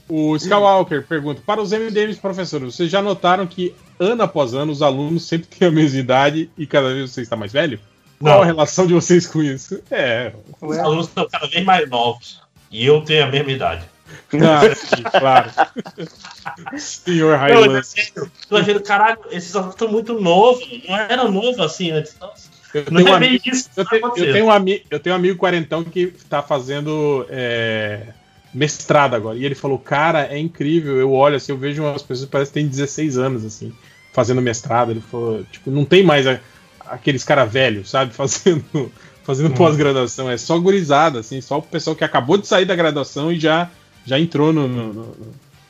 [0.08, 4.82] O Skywalker pergunta: Para os MDMs professores, vocês já notaram que ano após ano os
[4.82, 7.80] alunos sempre têm a mesma idade e cada vez você está mais velho?
[8.24, 8.42] Qual Não.
[8.44, 9.82] a relação de vocês com isso?
[9.92, 10.32] É.
[10.62, 12.42] Os alunos estão cada vez mais novos.
[12.72, 13.86] E eu tenho a mesma idade.
[14.34, 15.52] Ah, sim, claro.
[16.78, 17.84] Senhor é Highlander.
[17.84, 18.32] sério.
[18.48, 20.66] Tô achando, caralho, esses alunos estão muito novos.
[20.88, 22.16] Não era novo assim antes.
[22.20, 24.52] Nossa, Eu não tenho, um é bem amigo, isso eu, tá tenho, eu, tenho um
[24.52, 28.08] ami, eu tenho um amigo quarentão que tá fazendo é,
[28.54, 29.38] mestrado agora.
[29.38, 30.98] E ele falou, cara, é incrível.
[30.98, 33.74] Eu olho assim, eu vejo umas pessoas que parecem que têm 16 anos, assim,
[34.14, 34.92] fazendo mestrado.
[34.92, 36.40] Ele falou, tipo, não tem mais a-
[36.88, 38.92] aqueles cara velhos, sabe, fazendo,
[39.24, 39.56] fazendo Hum.
[39.56, 40.30] pós-graduação.
[40.30, 43.70] É só gurizada, assim, só o pessoal que acabou de sair da graduação e já,
[44.06, 45.16] já entrou no, no, no-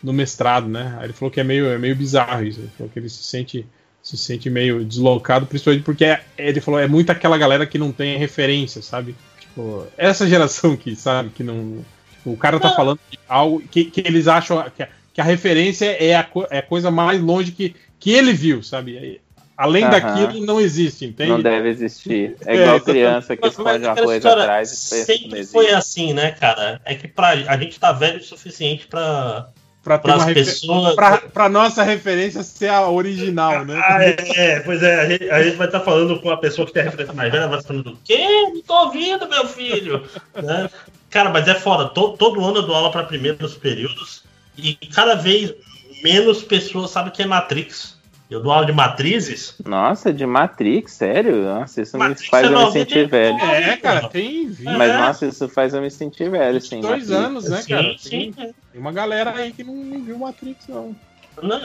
[0.04, 0.98] no mestrado, né?
[1.00, 2.60] Aí ele falou que é meio, é meio bizarro isso.
[2.60, 3.66] Ele falou que ele se sente
[4.02, 7.90] se sente meio deslocado, principalmente porque é- ele falou, é muito aquela galera que não
[7.94, 9.16] tem referência, sabe?
[9.40, 11.86] Tipo, essa geração que, sabe, que não.
[12.12, 15.24] tipo, o cara tá falando de algo que, que eles acham que a, que a
[15.24, 19.22] referência é a, co- é a coisa mais longe que, que ele viu, sabe?
[19.56, 19.92] Além Aham.
[19.92, 21.30] daquilo, não existe, entende?
[21.30, 22.36] Não deve existir.
[22.46, 25.46] É É, igual criança que esconde uma coisa história atrás e pensa que não Sempre
[25.46, 26.82] foi assim, né, cara?
[26.84, 29.48] É que pra, a gente tá velho o suficiente pra.
[29.84, 33.82] Pra ter uma refer- pessoas- pra, pra nossa referência ser a original, né?
[33.86, 36.66] Ah, é, é, pois é, a gente, a gente vai estar falando com uma pessoa
[36.66, 38.26] que tem a referência mais velha, vai estar falando, o quê?
[38.54, 40.04] Não tô ouvindo, meu filho!
[40.42, 40.70] Né?
[41.10, 44.24] Cara, mas é foda, todo, todo ano eu dou aula para primeiros períodos
[44.58, 45.54] e cada vez
[46.02, 47.93] menos pessoas sabem o que é Matrix.
[48.34, 49.54] Eu dou aula de matrizes.
[49.64, 51.44] Nossa, de Matrix, sério?
[51.46, 52.80] Nossa, isso Matrix me faz é eu me 99.
[52.90, 53.38] sentir velho.
[53.40, 54.98] É, cara, tem 20, Mas É.
[54.98, 56.82] nossa, isso faz eu me sentir velho, sim.
[56.82, 57.12] dois Matrix.
[57.12, 57.96] anos, né, Sim, cara?
[58.00, 58.34] sim.
[58.36, 60.96] Tem, uma galera aí que não, não viu Matrix, não.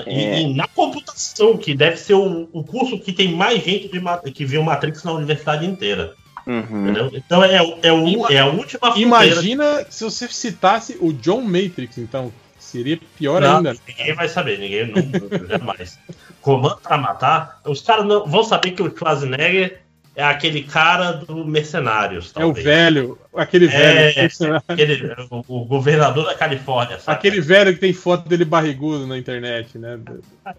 [0.06, 0.40] E- É.
[0.42, 4.44] E, na computação, que deve ser o, o curso que tem mais gente de que
[4.44, 6.12] viu Matrix na universidade inteira.
[6.46, 6.82] Uhum.
[6.84, 7.10] Entendeu?
[7.14, 9.00] Então é, o- é, o, é a última fronteira.
[9.00, 12.30] Imagina se você citasse o John Matrix, então.
[12.58, 13.76] Seria pior Não, ainda.
[13.86, 15.98] Ninguém vai saber, ninguém não, jamais.
[16.40, 19.80] Comando pra matar, os caras não vão saber que o Schwarzenegger
[20.16, 22.32] é aquele cara do Mercenários.
[22.34, 22.64] É o talvez.
[22.64, 24.62] velho, aquele É, velho.
[24.66, 27.16] aquele, o, o governador da Califórnia, sabe?
[27.18, 29.98] Aquele velho que tem foto dele barrigudo na internet, né?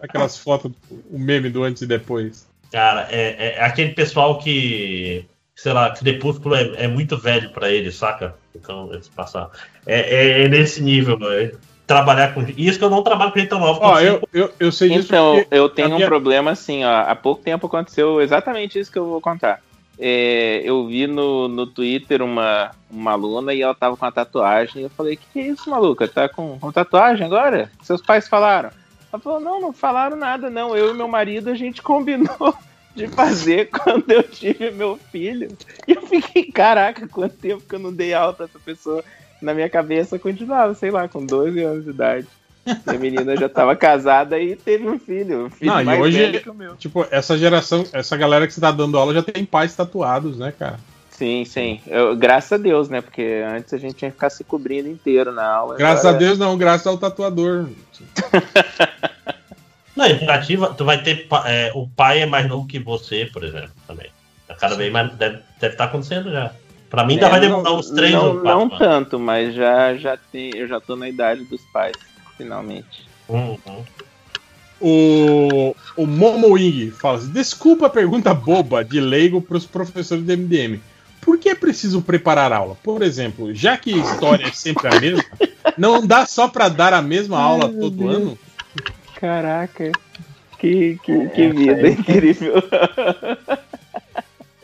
[0.01, 0.71] Aquelas fotos,
[1.11, 2.47] o meme do antes e depois.
[2.71, 7.69] Cara, é, é aquele pessoal que, sei lá, que Crepúsculo é, é muito velho pra
[7.69, 8.35] ele, saca?
[8.55, 9.49] Então, eles passar.
[9.85, 11.51] É, é, é nesse nível, né?
[11.89, 12.45] Trabalhar com.
[12.55, 13.79] Isso que eu não trabalho com gente tão nova.
[13.83, 16.99] Ó, eu, eu, eu sei disso Então, eu tenho a um minha- problema assim, ó.
[17.01, 19.59] Há pouco tempo aconteceu exatamente isso que eu vou contar.
[19.97, 24.81] É, eu vi no, no Twitter uma, uma aluna e ela tava com uma tatuagem.
[24.83, 26.07] E eu falei, que que é isso, maluca?
[26.07, 27.71] Tá com, com tatuagem agora?
[27.81, 28.69] Seus pais falaram?
[29.11, 30.77] Ela falou, não, não falaram nada, não.
[30.77, 32.53] Eu e meu marido, a gente combinou
[32.95, 35.49] de fazer quando eu tive meu filho.
[35.87, 39.03] E eu fiquei, caraca, quanto tempo que eu não dei alta a essa pessoa.
[39.41, 42.27] Na minha cabeça continuava, sei lá, com 12 anos de idade.
[42.65, 45.45] E a menina já estava casada e teve um filho.
[45.45, 46.75] Um filho Não, e mais hoje, velho que o meu.
[46.75, 50.53] tipo, essa geração, essa galera que você tá dando aula já tem pais tatuados, né,
[50.57, 50.77] cara?
[51.09, 51.81] Sim, sim.
[51.87, 53.01] Eu- graças a Deus, né?
[53.01, 55.75] Porque antes a gente tinha que ficar se cobrindo inteiro na aula.
[55.77, 57.65] Graças Agora- a Deus não, graças ao tatuador.
[59.95, 61.27] Não, em Pirativa, tu vai ter.
[61.45, 64.07] é, o pai é mais novo que você, por exemplo, também.
[64.47, 65.11] A cada vez mais.
[65.15, 66.51] Deve, deve estar acontecendo já.
[66.89, 68.43] Pra mim ainda É, vai demorar uns três não, ou quatro.
[68.49, 68.77] Não anos.
[68.79, 71.95] tanto, mas já, já tem, eu já tô na idade dos pais,
[72.37, 73.07] finalmente.
[73.27, 73.57] Uhum.
[74.81, 80.23] O, o Momo Wing fala assim, desculpa a pergunta boba de leigo para os professores
[80.23, 80.79] de MDM.
[81.21, 82.77] Por que é preciso preparar aula?
[82.81, 85.23] Por exemplo, já que a história é sempre a mesma,
[85.77, 88.15] não dá só para dar a mesma aula Ai, meu todo Deus.
[88.15, 88.39] ano?
[89.15, 89.91] Caraca,
[90.57, 92.53] que, que, que vida incrível.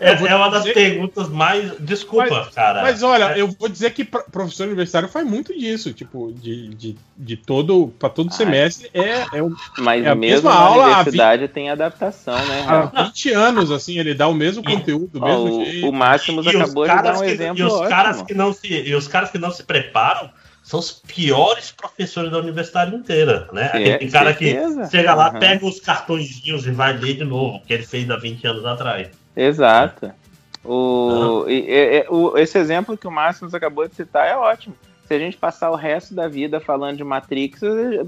[0.06, 1.72] É, é uma das perguntas mais.
[1.80, 2.82] Desculpa, Mas- cara.
[2.82, 6.69] Mas olha, É- eu vou dizer que pro- professor universitário faz muito disso, tipo, de,
[6.75, 10.59] de, de todo, para todo semestre é, é, o- Mas é a mesmo mesma na
[10.59, 12.61] aula universidade tem adaptação, né?
[12.67, 13.03] há Rafa?
[13.06, 15.90] 20 anos, assim, ele dá o mesmo conteúdo, Ó, mesmo o, jeito.
[15.90, 17.90] o Máximos E os acabou de dar caras um que- exemplo e os ótimo.
[17.90, 20.30] caras que não se E os caras que não se preparam
[20.64, 23.69] são os piores professores da universidade inteira, né?
[23.74, 24.90] É, Aquele cara que certeza.
[24.90, 25.40] chega lá, Uhum.
[25.40, 29.09] pega os cartõezinhos e vai ler de novo, que ele fez há 20 anos atrás.
[29.35, 30.11] Exato.
[30.64, 34.75] O, e- e- o- esse exemplo que o Máximos acabou de citar é ótimo.
[35.07, 37.61] Se a gente passar o resto da vida falando de Matrix,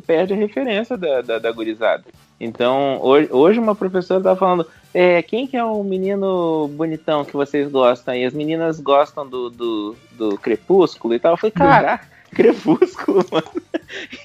[0.08, 2.04] perde a referência da, da, da gurizada.
[2.40, 7.34] Então, hoje, hoje uma professora estava falando, é, quem que é o menino bonitão que
[7.34, 8.16] vocês gostam?
[8.16, 11.34] E as meninas gostam do, do, do Crepúsculo e tal.
[11.34, 13.48] Eu falei, caraca, Crepúsculo, mano.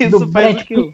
[0.00, 0.92] Isso Do faz Brad o quê?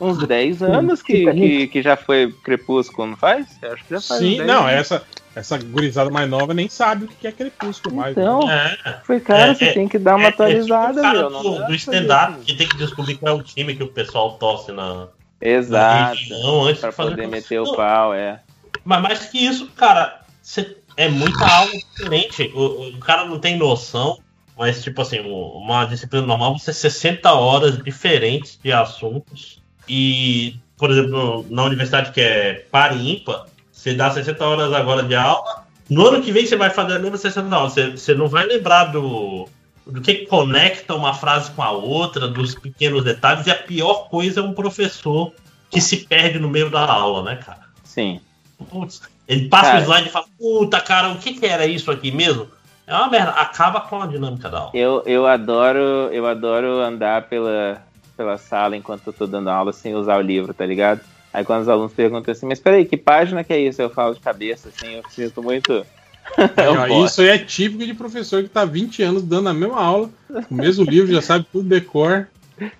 [0.00, 3.46] uns 10 anos que, que, que já foi Crepúsculo, não faz?
[3.62, 4.72] Eu acho que já faz Sim, 10 não, anos.
[4.72, 5.02] essa,
[5.36, 8.12] essa gurizada mais nova nem sabe o que é crepúsculo mais.
[8.16, 8.76] Então, né?
[9.04, 11.30] foi, cara, É, você é, tem que dar uma É, é tipo atualizada, meu.
[11.30, 14.72] Do, do stand-up que tem que descobrir qual é o time que o pessoal torce
[14.72, 15.08] na.
[15.40, 16.16] Exato.
[16.16, 18.40] região antes pra de fazer poder meter o pau, é.
[18.82, 22.50] Mas mais que isso, cara, cê- é muita aula diferente.
[22.54, 24.18] O, o cara não tem noção,
[24.56, 29.60] mas tipo assim, um- uma disciplina normal você 60 horas diferentes de assuntos.
[29.86, 33.44] E, por exemplo, na universidade que é par e ímpar,
[33.86, 35.64] você dá 60 horas agora de aula.
[35.88, 37.72] No ano que vem você vai fazer a mesma 60 horas.
[37.72, 39.48] Você, você não vai lembrar do,
[39.86, 43.46] do que conecta uma frase com a outra, dos pequenos detalhes.
[43.46, 45.32] E a pior coisa é um professor
[45.70, 47.60] que se perde no meio da aula, né, cara?
[47.84, 48.20] Sim.
[48.68, 49.80] Putz, ele passa Cara.
[49.80, 52.48] o slide e fala, puta, cara, o que, que era isso aqui mesmo?
[52.86, 54.70] É uma merda, acaba com a dinâmica da aula.
[54.74, 57.82] Eu, eu adoro, eu adoro andar pela,
[58.16, 61.00] pela sala enquanto eu tô dando aula sem usar o livro, tá ligado?
[61.36, 63.82] Aí quando os alunos perguntam assim, mas peraí, que página que é isso?
[63.82, 65.84] Eu falo de cabeça, assim, eu sinto muito.
[66.82, 70.10] Aí, isso aí é típico de professor que tá 20 anos dando a mesma aula,
[70.50, 72.28] o mesmo livro, já sabe tudo decor.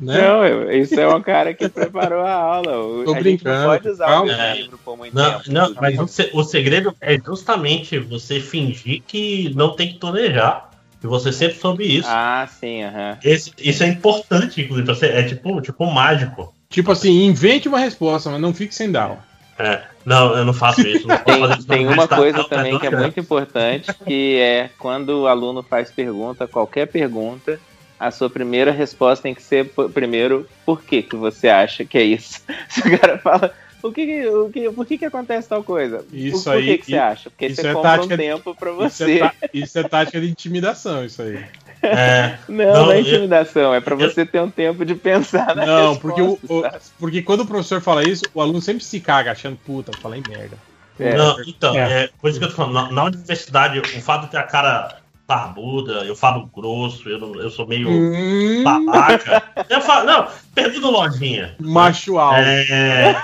[0.00, 0.18] Né?
[0.18, 2.72] Não, isso é um cara que preparou a aula.
[3.04, 4.32] Tô a gente brincando, não pode usar calma.
[4.32, 5.52] o livro por muito Não, tempo.
[5.52, 10.70] não, mas o, se- o segredo é justamente você fingir que não tem que tonejar.
[10.98, 12.08] Que você sempre soube isso.
[12.10, 13.18] Ah, sim, aham.
[13.22, 14.86] Isso é importante, inclusive.
[14.88, 16.55] Você, é tipo, tipo um mágico.
[16.76, 19.26] Tipo assim, invente uma resposta, mas não fique sem dar.
[19.58, 21.08] É, não, eu não faço isso.
[21.08, 25.22] Não Tem, isso tem uma coisa também tá que é muito importante, que é quando
[25.22, 27.58] o aluno faz pergunta, qualquer pergunta,
[27.98, 32.02] a sua primeira resposta tem que ser primeiro, por que que você acha que é
[32.02, 32.42] isso?
[32.68, 36.04] Se o cara fala, o que, o que, por que que acontece tal coisa?
[36.12, 37.30] Isso por, por aí- que, que você acha?
[37.30, 39.12] Porque isso você é compra um tática de- tempo pra Isso você.
[39.14, 41.42] é, tá- isso é tática de intimidação, isso aí.
[41.86, 45.54] É, Não, Não, não é eu- intimidação, é pra você ter um tempo de pensar
[45.54, 46.64] na Não, resposta, porque, o, o-
[46.98, 50.22] porque quando o professor fala isso, o aluno sempre se caga achando, puta, eu falei
[50.28, 50.56] merda.
[50.98, 51.14] É.
[51.16, 52.04] Não, então, É.
[52.04, 52.10] é.
[52.20, 54.96] por isso que eu tô falando, na, na universidade, o fato de ter a cara
[55.28, 59.42] barbuda, eu falo grosso, eu, não- eu sou meio Hum, babaca.
[59.68, 61.54] Eu falo, não, perdido lojinha.
[61.60, 62.38] macho alto.
[62.40, 63.14] É.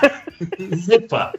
[0.95, 1.33] Opa.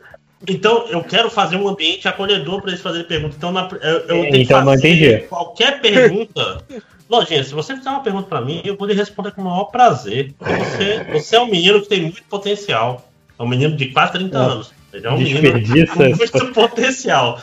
[0.46, 3.36] Então, eu quero fazer um ambiente acolhedor para eles fazerem perguntas.
[3.36, 5.26] Então, na- eu, eu tenho que Então, não fazer entendi.
[5.28, 6.62] qualquer pergunta.
[7.08, 9.64] Lojinha, se você fizer uma pergunta para mim, eu vou lhe responder com o maior
[9.64, 10.34] prazer.
[10.38, 13.06] Você, você é um menino que tem muito potencial.
[13.38, 14.72] É um menino de quase 30 anos.
[14.92, 17.40] Ele é um menino com muito potencial.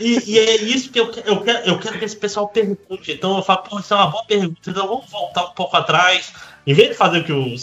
[0.00, 3.12] E, e é isso que eu, eu, quero, eu quero que esse pessoal pergunte.
[3.12, 4.70] Então eu falo, pô, isso é uma boa pergunta.
[4.70, 6.32] Então vamos voltar um pouco atrás.
[6.64, 7.54] Em vez de fazer o que o.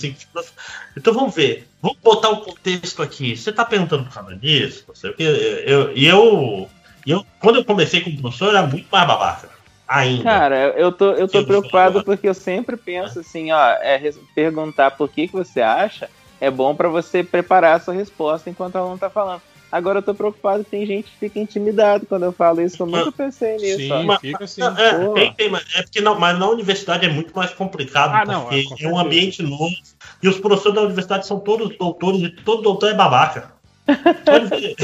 [0.97, 1.67] Então vamos ver.
[1.81, 3.37] Vamos botar o contexto aqui.
[3.37, 4.83] Você está perguntando por causa disso?
[4.87, 5.63] Não sei o quê.
[5.65, 6.69] Eu, e eu,
[7.05, 9.54] e eu, quando eu comecei como professor, eu era muito mais babaca.
[9.87, 10.23] Ainda.
[10.23, 15.09] Cara, eu- tô, eu tô preocupado porque eu sempre penso assim, ó, é perguntar por
[15.09, 18.97] que, que você acha é bom pra você preparar a sua resposta enquanto o aluno
[18.97, 19.41] tá falando.
[19.71, 22.81] Agora eu tô preocupado que tem gente que fica intimidado quando eu falo isso.
[22.83, 23.77] Eu nunca pensei nisso.
[23.77, 24.19] Sim, ó.
[24.19, 24.61] fica assim.
[24.61, 28.25] É, tem, tem, mas é porque não, mas na universidade é muito mais complicado, Ah,
[28.25, 29.75] não, porque é, com é, um ambiente novo
[30.21, 33.53] e os professores da universidade são todos doutores e todo doutor é babaca.
[34.25, 34.75] Pode-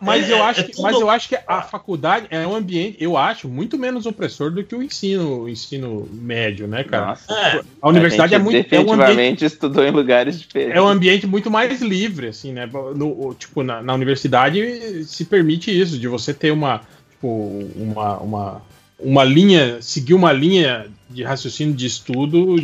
[0.00, 2.54] Mas, É, eu é acho que, tudo- mas eu acho que a faculdade é um
[2.54, 7.06] ambiente, eu acho, muito menos opressor do que o ensino, o ensino médio, né, cara?
[7.06, 7.32] Nossa.
[7.32, 8.56] É, A universidade a é muito.
[8.56, 10.76] É um, ambiente, definitivamente estudou em lugares diferentes.
[10.76, 12.70] é um ambiente muito mais livre, assim, né?
[12.94, 16.80] No, tipo, na, na universidade se permite isso, de você ter uma,
[17.10, 17.26] tipo,
[17.74, 18.62] uma, uma,
[19.00, 22.56] uma linha, seguir uma linha de raciocínio de estudo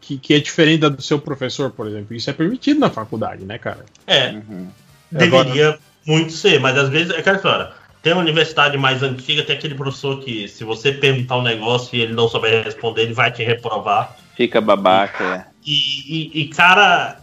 [0.00, 2.16] que, que é diferente da do seu professor, por exemplo.
[2.16, 3.84] Isso é permitido na faculdade, né, cara?
[4.06, 4.66] é, Uhum.
[5.12, 7.72] deveria muito ser, mas às vezes é aquela história.
[8.02, 12.02] Tem uma universidade mais antiga, tem aquele professor que, se você perguntar um negócio e
[12.02, 14.14] ele não souber responder, ele vai te reprovar.
[14.36, 15.46] Fica babaca.
[15.64, 17.20] E, e, e, cara,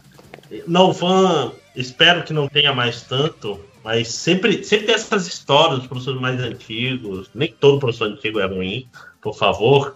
[0.68, 5.88] não fã, espero que não tenha mais tanto, mas sempre, sempre tem essas histórias dos
[5.88, 7.30] professores mais antigos.
[7.34, 8.88] Nem todo professor antigo é ruim,
[9.22, 9.96] por favor.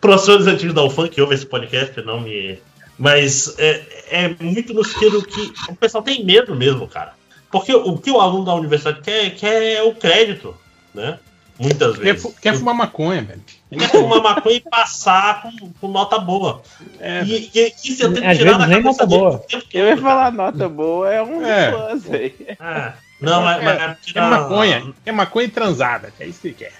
[0.00, 2.58] Professores antigos da UFAM que ouvem esse podcast, não me.
[2.98, 7.12] Mas é, é muito no sentido que o pessoal tem medo mesmo, cara.
[7.54, 10.56] Porque o que o aluno da universidade quer, quer é o crédito,
[10.92, 11.18] né?
[11.56, 12.34] Muitas Quer, vezes.
[12.40, 13.40] quer fumar maconha, velho.
[13.70, 16.62] Quer fumar maconha e passar com, com nota boa.
[16.98, 19.44] É, E, e isso eu tenho que tirar da nem cabeça nota boa.
[19.72, 21.70] Eu ia falar nota boa, é um É.
[21.70, 22.34] plus aí.
[22.48, 22.92] É.
[23.20, 24.94] Não, mas, mas é porque é na- maconha.
[25.06, 26.12] É maconha transada.
[26.18, 26.72] É isso que ele quer.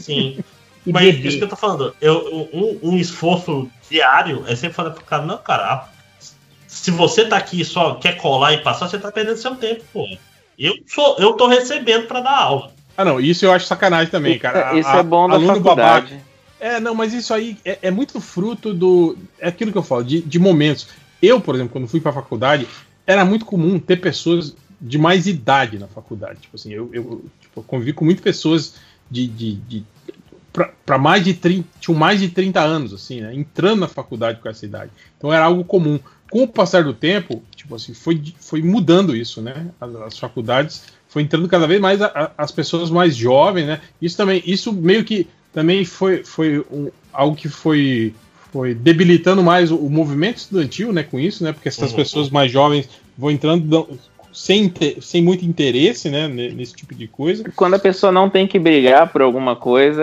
[0.00, 0.38] Sim.
[0.86, 4.90] E Mas isso que eu tô falando, eu, um, um esforço diário é sempre falar
[4.92, 5.88] pro cara, não, cara,
[6.82, 9.84] se você tá aqui e só quer colar e passar, você tá perdendo seu tempo,
[9.92, 10.06] pô.
[10.58, 12.72] Eu, sou, eu tô recebendo pra dar aula.
[12.96, 14.76] Ah, não, isso eu acho sacanagem também, cara.
[14.78, 16.06] Isso A- é bom da aluno faculdade.
[16.14, 19.16] babaca- É, não, mas isso aí é, é muito fruto do.
[19.38, 20.88] É aquilo que eu falo, de, de momentos.
[21.22, 22.66] Eu, por exemplo, quando fui pra faculdade,
[23.06, 26.40] era muito comum ter pessoas de mais idade na faculdade.
[26.40, 28.74] Tipo assim, eu, eu tipo, convivi com muitas pessoas
[29.10, 29.26] de.
[29.28, 29.84] de, de
[30.86, 33.34] para mais de 30, tinham mais de 30 anos, assim, né?
[33.34, 34.90] Entrando na faculdade com essa idade.
[35.16, 35.98] Então era algo comum.
[36.32, 39.66] Com o passar do tempo, tipo assim, foi, foi mudando isso, né?
[39.78, 43.80] As, as faculdades foi entrando cada vez mais a- a- as pessoas mais jovens, né?
[44.00, 48.14] Isso também, isso meio que também foi, foi um- algo que foi,
[48.50, 51.02] foi debilitando mais o, o movimento estudantil, né?
[51.02, 51.52] Com isso, né?
[51.52, 51.96] Porque essas Uhum.
[51.96, 52.88] pessoas mais jovens
[53.18, 53.86] vão entrando
[54.32, 56.26] sem, sem muito interesse, né?
[56.28, 57.44] ne- Nesse tipo de coisa.
[57.54, 60.02] Quando a pessoa não tem que brigar por alguma coisa,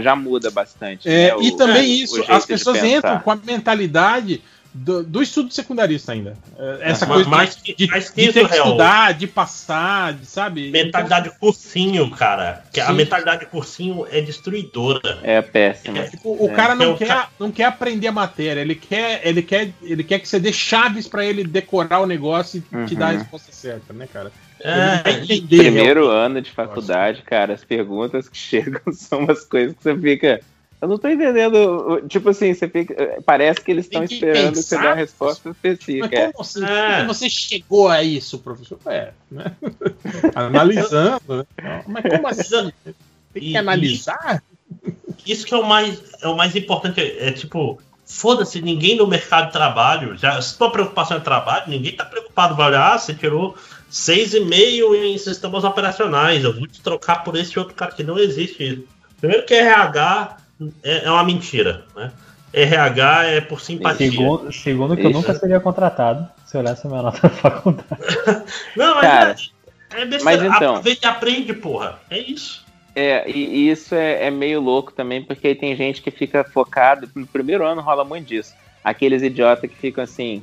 [0.00, 1.08] já muda bastante.
[1.08, 4.40] É, né, e o- também o isso, as pessoas entram com a mentalidade
[4.76, 6.36] do, do estudo secundarista ainda.
[6.58, 9.26] É, Essa Mas- coisa mas de, que- de, mas que de ter que estudar, de
[9.26, 10.70] passar, de, sabe?
[10.70, 12.62] Mentalidade cursinho, cara.
[12.72, 15.18] Que a mentalidade cursinho é destruidora.
[15.22, 15.96] É péssimo.
[15.98, 16.54] É, Tipo, o É.
[16.54, 20.04] cara não É, quer, ca- não quer aprender a matéria, ele quer, ele quer, ele
[20.04, 22.98] quer que você dê chaves pra ele decorar o negócio e te Uhum.
[23.00, 24.30] dar a resposta certa, né, cara?
[24.60, 29.44] É, não quer entender Primeiro ano de faculdade, cara, as perguntas que chegam são umas
[29.44, 30.40] coisas que você fica.
[30.80, 32.02] Eu não tô entendendo.
[32.08, 33.22] Tipo assim, você fica.
[33.24, 36.16] Parece que eles estão esperando que você pensar, dê uma resposta Mas específica.
[36.16, 36.32] é.
[36.32, 36.64] como assim?
[36.64, 36.96] É.
[36.98, 38.78] Como você chegou a isso, professor?
[38.86, 39.52] É, né?
[40.34, 41.82] Analisando, né?
[41.86, 42.72] Mas como assim?
[43.32, 44.42] Tem que E- analisar?
[45.26, 47.00] Isso que é o mais, é o mais importante.
[47.00, 51.64] É, é tipo, foda-se, ninguém no mercado de trabalho, já, se tua preocupação é trabalho,
[51.68, 52.54] ninguém tá preocupado.
[52.54, 53.56] Vai olhar, ah, você tirou
[53.90, 58.62] 6,5 em sistemas operacionais, eu vou te trocar por esse outro cara que não existe
[58.62, 58.84] isso.
[59.18, 60.36] Primeiro que RH
[60.82, 62.12] é, é uma mentira, né?
[62.52, 64.10] RH é por simpatia.
[64.10, 65.18] Segundo, segundo que eu Isso.
[65.18, 67.86] nunca seria contratado se olhasse a minha nota da faculdade.
[68.76, 69.36] Não, mas Cara,
[69.94, 70.24] é, é besteira.
[70.24, 71.98] mas então- Aproveita e aprende, porra.
[72.08, 72.64] É isso.
[72.94, 76.44] É, e e isso é, é meio louco também, porque aí tem gente que fica
[76.44, 77.10] focado.
[77.14, 78.54] No primeiro ano rola muito disso.
[78.82, 80.42] Aqueles idiotas que ficam assim.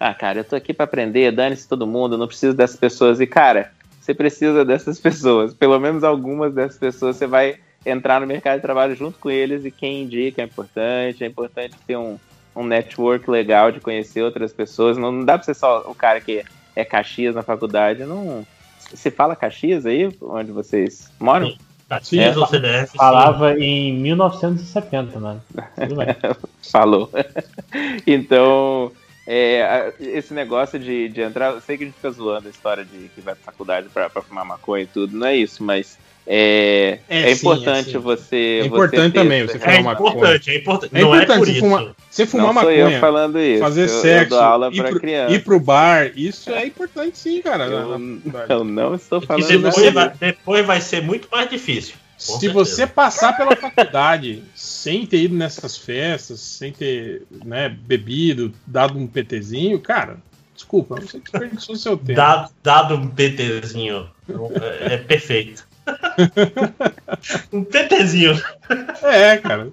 [0.00, 3.20] Ah, cara, eu tô aqui pra aprender, dane-se todo mundo, eu não preciso dessas pessoas.
[3.20, 5.52] E, cara, você precisa dessas pessoas.
[5.52, 9.64] Pelo menos algumas dessas pessoas você vai entrar no mercado de trabalho junto com eles
[9.64, 11.24] e quem indica é importante.
[11.24, 12.18] É importante ter um,
[12.54, 14.96] um network legal de conhecer outras pessoas.
[14.96, 16.44] Não, não dá pra ser só o cara que
[16.76, 18.04] é Caxias na faculdade.
[18.04, 18.46] Não.
[18.94, 21.48] Se fala Caxias aí, onde vocês moram?
[21.50, 21.58] Sim.
[21.88, 22.92] Caxias É, ou CDF.
[22.92, 22.96] sim.
[22.98, 25.42] Falava em 1970, mano.
[25.76, 26.06] Tudo bem.
[26.70, 27.10] Falou.
[28.06, 28.90] então,
[29.26, 31.52] é, esse negócio de, de entrar.
[31.52, 34.08] Eu sei que a gente fica zoando a história de que vai pra faculdade pra,
[34.08, 37.92] pra fumar maconha e tudo, não é isso, mas é, É, é, sim, importante é,
[37.92, 37.98] sim.
[37.98, 38.60] você.
[38.62, 40.10] É importante você também você É fumar maconha.
[40.10, 40.90] importante, é importante.
[40.96, 41.60] É não importante é por você isso.
[41.60, 43.60] fumar, você fumar não sou eu maconha, falando isso.
[43.60, 45.34] fazer eu, sexo, eu dou aula ir, pro, criança.
[45.34, 47.64] ir pro bar, isso é importante sim, cara.
[47.66, 48.00] Eu,
[48.48, 51.94] eu não estou falando depois, você- vai, depois vai ser muito mais difícil.
[52.24, 52.52] Com Se certeza.
[52.54, 59.06] você passar pela faculdade sem ter ido nessas festas, sem ter né, bebido, dado um
[59.08, 60.18] PTzinho, cara,
[60.54, 62.12] Desculpa, você desperdiçou seu tempo.
[62.14, 64.06] Dado, dado um PTzinho.
[64.88, 65.66] É, é perfeito.
[67.52, 68.40] um PTzinho.
[69.02, 69.68] É, cara.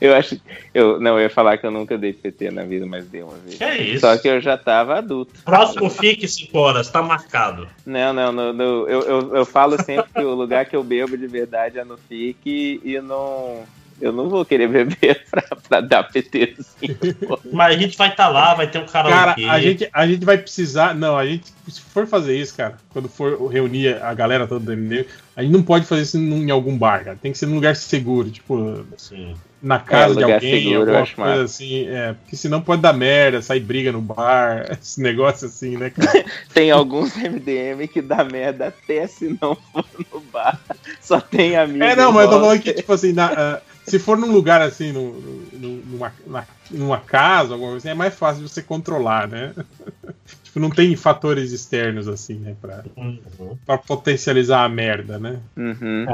[0.00, 0.40] Eu acho.
[0.74, 3.36] Eu, não, eu ia falar que eu nunca dei PT na vida, mas dei uma
[3.36, 3.56] vez.
[3.56, 4.00] Que é isso?
[4.00, 5.32] Só que eu já tava adulto.
[5.44, 7.68] Próximo fique 5 horas, tá marcado.
[7.86, 11.16] Não, não, no, no- eu, eu, eu falo sempre que o lugar que eu bebo
[11.16, 13.64] de verdade é no FIC e não.
[14.00, 16.94] Eu não vou querer beber pra, pra dar PT assim.
[17.26, 17.38] pô.
[17.52, 19.44] Mas a gente vai estar lá, vai ter um Cara, karaokê.
[19.44, 20.94] a gente, a gente vai precisar.
[20.94, 24.72] Não, a gente, se for fazer isso, cara, quando for reunir a galera toda do
[24.72, 25.06] MD,
[25.36, 27.18] a gente não pode fazer isso em algum bar, cara.
[27.20, 29.34] Tem que ser num lugar seguro, tipo, Sim.
[29.62, 31.44] na casa de lugar alguém, seguro, eu alguma acho coisa massa.
[31.44, 31.88] assim.
[31.88, 36.24] É, porque senão pode dar merda, sair briga no bar, esse negócio assim, né, cara?
[36.52, 40.58] Tem alguns MDM que dá merda até se não for no bar.
[41.00, 41.86] Só tem amigos.
[41.86, 44.60] É, não, mas eu tô falando que, tipo assim, na- ah, se for num lugar
[44.62, 45.12] assim, no-
[45.52, 49.52] no- numa, na- numa casa, alguma coisa assim, é mais fácil de você controlar, né?
[50.44, 53.18] tipo, não tem fatores externos assim, né, pra, Uhum.
[53.66, 55.38] pra potencializar a merda, né?
[55.56, 56.06] Uhum.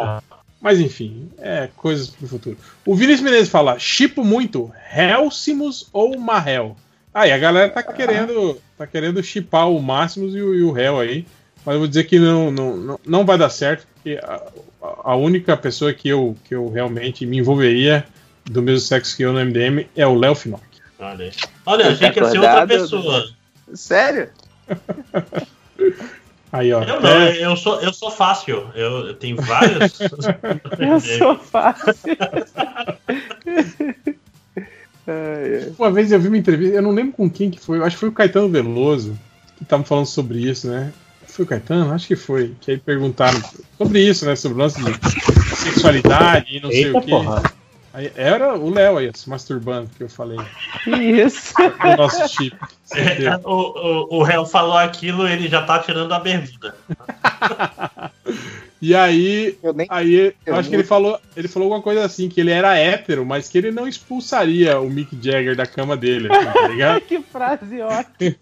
[0.61, 2.57] Mas enfim, é coisas pro futuro.
[2.85, 6.77] O Vinícius Menezes fala: chipo muito, Helsimus ou Mahel?
[7.13, 10.99] Aí a galera tá querendo tá querendo chipar o Máximos e o, e o Hell
[11.01, 11.27] aí.
[11.65, 14.41] Mas eu vou dizer que não, não, não, não vai dar certo, porque a,
[15.05, 18.05] a única pessoa que eu, que eu realmente me envolveria
[18.45, 20.63] do mesmo sexo que eu no MDM é o Léo Finock.
[20.99, 21.31] Olha.
[21.65, 23.29] Olha, Você achei tá que ia ser outra pessoa.
[23.75, 24.29] Sério?
[26.53, 26.83] Aí, ó.
[26.83, 28.69] Eu não, é- eu sou, eu sou fácil.
[28.75, 29.99] Eu, eu tenho vários.
[30.79, 31.93] Eu sou fácil.
[35.79, 37.95] Uma vez eu vi uma entrevista, eu não lembro com quem que foi, eu acho
[37.95, 39.17] que foi o Caetano Veloso,
[39.57, 40.93] que estavam falando sobre isso, né?
[41.37, 41.93] Foi o Caetano?
[41.93, 42.55] Acho que foi.
[42.63, 43.39] Que aí perguntaram
[43.77, 44.35] sobre isso, né?
[44.35, 47.11] Sobre o lance de sexualidade e não sei Eita o quê.
[47.11, 47.43] porra.
[47.93, 50.39] Aí, era o Léo aí, se masturbando, que eu falei.
[50.87, 51.53] Isso?
[51.85, 52.57] O nosso chip.
[52.85, 53.39] certeza.
[53.45, 56.75] o, o, o réu falou aquilo, ele já tá tirando a bermuda.
[58.81, 59.87] E aí, Eu nem.
[59.89, 62.77] aí eu Eu acho que ele falou, ele falou alguma coisa assim, que ele era
[62.77, 67.01] hétero, mas que ele não expulsaria o Mick Jagger da cama dele, assim, tá ligado?
[67.07, 68.37] que frase ótima.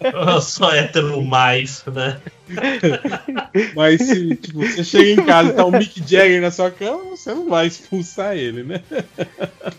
[0.00, 2.20] Eu sou hétero mais, né?
[3.76, 7.10] Mas se tipo, você chega em casa e tá o Mick Jagger na sua cama,
[7.10, 8.82] você não vai expulsar ele, né?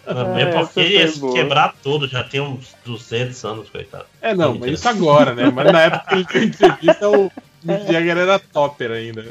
[0.05, 4.05] Também essa porque foi ia se quebrar tudo, já tem uns 200 anos, coitado.
[4.21, 5.51] É, não, mas isso agora, né?
[5.53, 7.31] Mas na época que ele deu entrevista, o
[7.91, 9.25] Jagger era topper ainda.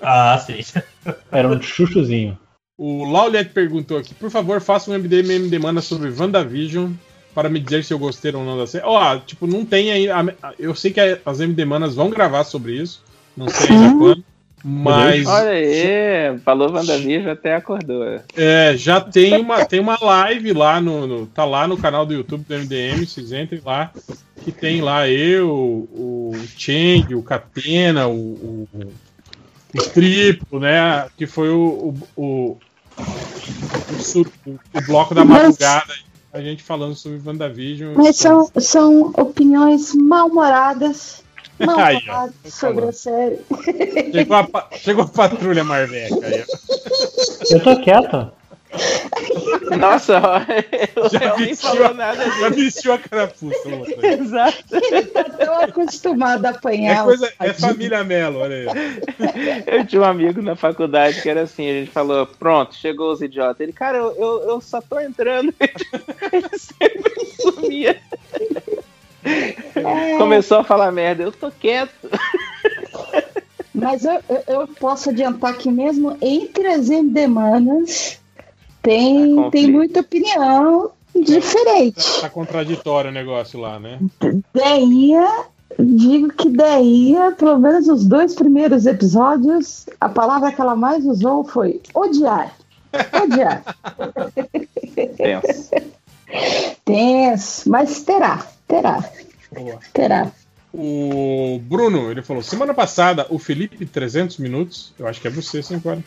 [0.00, 0.60] Ah, sim.
[1.30, 2.38] Era um chuchuzinho.
[2.78, 6.92] O Lauliet perguntou aqui, por favor, faça um MDM me demanda sobre WandaVision
[7.34, 8.84] para me dizer se eu gostei ou não da série.
[8.86, 10.34] Ó, tipo, não tem ainda.
[10.58, 13.02] Eu sei que as MDManas vão gravar sobre isso.
[13.36, 14.24] Não sei ainda quando.
[14.62, 18.04] Mas Olha aí, falou WandaVision até acordou.
[18.36, 22.12] é, já tem uma, tem uma live lá no, no- Tá lá no canal do
[22.12, 23.90] YouTube do MDM, vocês entrem lá.
[24.42, 28.68] Que tem lá eu, o Cheng, o Catena, o, o,
[29.74, 31.06] o Triplo, né?
[31.16, 32.56] Que foi o, o, o,
[32.98, 35.92] o sur- o- o bloco da madrugada.
[36.32, 37.94] A gente falando sobre WandaVision.
[37.96, 41.19] Mas são, são opiniões mal-humoradas.
[41.76, 43.38] Aí, ó, sobre a série.
[44.12, 46.44] Chegou a, pa- chegou a patrulha Marveca aí.
[47.50, 48.32] Eu tô quieto.
[49.78, 50.20] Nossa,
[51.10, 53.68] Já vestiu falou a- nada Já vestiu a carapuça.
[54.02, 54.64] Exato.
[54.72, 57.04] Ele tá tão acostumado a É, apanhar.
[57.04, 59.02] coisa, é família Melo, olha aí.
[59.66, 63.20] Eu tinha um amigo na faculdade que era assim, a gente falou, pronto, chegou os
[63.20, 63.60] idiotas.
[63.60, 65.52] Ele, cara, eu, eu, eu só tô entrando.
[66.32, 68.00] Ele sempre sumia.
[70.18, 72.08] Começou a falar merda, eu tô quieto.
[73.74, 78.18] Mas eu, eu- posso adiantar que mesmo entre as MDManas
[78.82, 82.20] tem, tem muita opinião diferente.
[82.20, 83.98] Tá contraditório o negócio lá, né?
[84.54, 85.44] Deia,
[85.78, 91.44] digo que Deia, pelo menos os dois primeiros episódios, a palavra que ela mais usou
[91.44, 92.54] foi odiar.
[93.22, 93.62] Odiar.
[95.16, 95.70] Tenso.
[96.84, 99.04] Tenso, mas terá, terá,
[99.52, 99.78] Boa.
[99.92, 100.32] terá.
[100.72, 105.60] O Bruno, ele falou, semana passada, o Felipe 300 minutos, eu acho que é você,
[105.62, 105.98] sim, agora,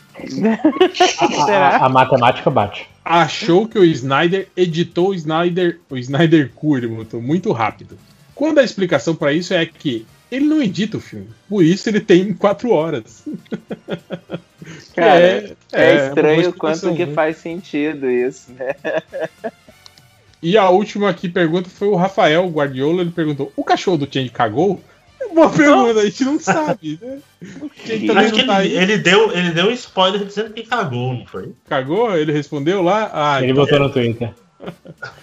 [1.18, 2.88] A, a- a matemática bate.
[3.04, 7.98] achou que o Snyder editou o Snyder, o Snyder Cut, botou muito rápido.
[8.34, 12.00] Quando a explicação pra isso é que ele não edita o filme, por isso ele
[12.00, 13.22] tem 4 horas.
[14.96, 17.12] Cara, É- é, é estranho quanto que né?
[17.12, 18.74] faz sentido isso, né?
[20.44, 24.28] E a última aqui pergunta foi o Rafael Guardiola, ele perguntou, o cachorro do Change
[24.28, 24.78] cagou?
[25.18, 27.18] É Boa pergunta, a gente não sabe, né?
[27.40, 27.68] Não
[28.14, 28.76] tá ele, aí.
[28.76, 31.54] ele deu, ele deu um spoiler dizendo que cagou, não foi?
[31.66, 32.14] Cagou?
[32.14, 33.10] Ele respondeu lá?
[33.14, 34.34] Ah, Ele então- botou no Twitter.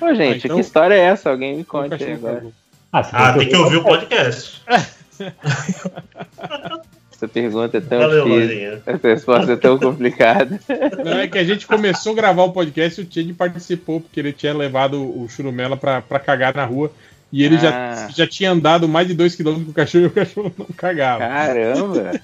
[0.02, 0.56] Ô, gente, então...
[0.56, 1.30] que história é essa?
[1.30, 2.48] Alguém me conte aí agora.
[2.92, 4.64] Ah, ah tem que ouvir o podcast.
[7.22, 8.82] Essa pergunta é tão Valeu, difícil.
[8.84, 10.60] Essa resposta é tão complicada.
[11.06, 14.20] Não, é que a gente começou a gravar o podcast e o Tiene participou, porque
[14.20, 16.92] ele tinha levado o Churumela pra, pra cagar na rua.
[17.32, 17.60] E ele ah.
[17.60, 21.20] já, já tinha andado mais de 2km com o cachorro e o cachorro não cagava.
[21.20, 22.20] Caramba!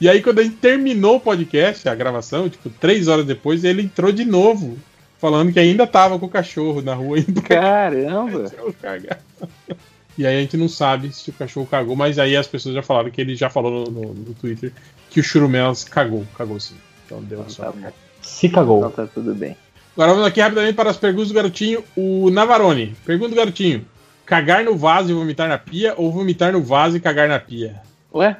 [0.00, 3.82] E aí, quando a gente terminou o podcast, a gravação, tipo, três horas depois, ele
[3.82, 4.78] entrou de novo,
[5.18, 7.18] falando que ainda tava com o cachorro na rua.
[7.18, 8.44] Indo Caramba!
[10.20, 12.82] E aí a gente não sabe se o cachorro cagou, mas aí as pessoas já
[12.82, 14.70] falaram que ele já falou no, no, no Twitter
[15.08, 16.26] que o Churumelas cagou.
[16.36, 16.76] Cagou sim.
[17.06, 17.72] Então deu então, só.
[17.72, 17.90] Tá
[18.20, 18.80] se cagou.
[18.80, 19.56] Então tá tudo bem.
[19.94, 21.82] Agora vamos aqui rapidamente para as perguntas do garotinho.
[21.96, 22.94] O Navarone.
[23.06, 23.86] Pergunta do garotinho:
[24.26, 27.80] cagar no vaso e vomitar na pia ou vomitar no vaso e cagar na pia?
[28.12, 28.36] Ué?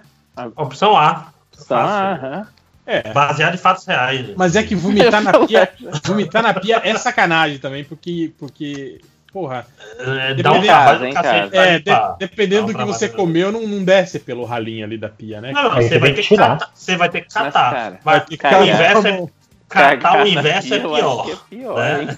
[0.56, 1.32] Opção A.
[1.70, 2.46] Ah,
[2.84, 3.10] é.
[3.10, 4.34] Baseado em fatos reais.
[4.36, 5.72] Mas é que vomitar na pia.
[6.04, 8.32] vomitar na pia é sacanagem também, porque.
[8.38, 9.00] porque
[9.32, 9.66] porra.
[9.98, 13.66] É, dá um trabalho, hein, cacete, é, de, dependendo um do que você comeu, não,
[13.66, 15.52] não desce pelo ralinho ali da pia, né?
[15.52, 17.52] Não, você vai, ter que catar, você vai ter que catar.
[17.52, 19.26] Mas, cara, vai ter que o inverso é,
[19.68, 21.30] catar o inverso é pior.
[21.30, 22.02] É pior né?
[22.02, 22.08] hein,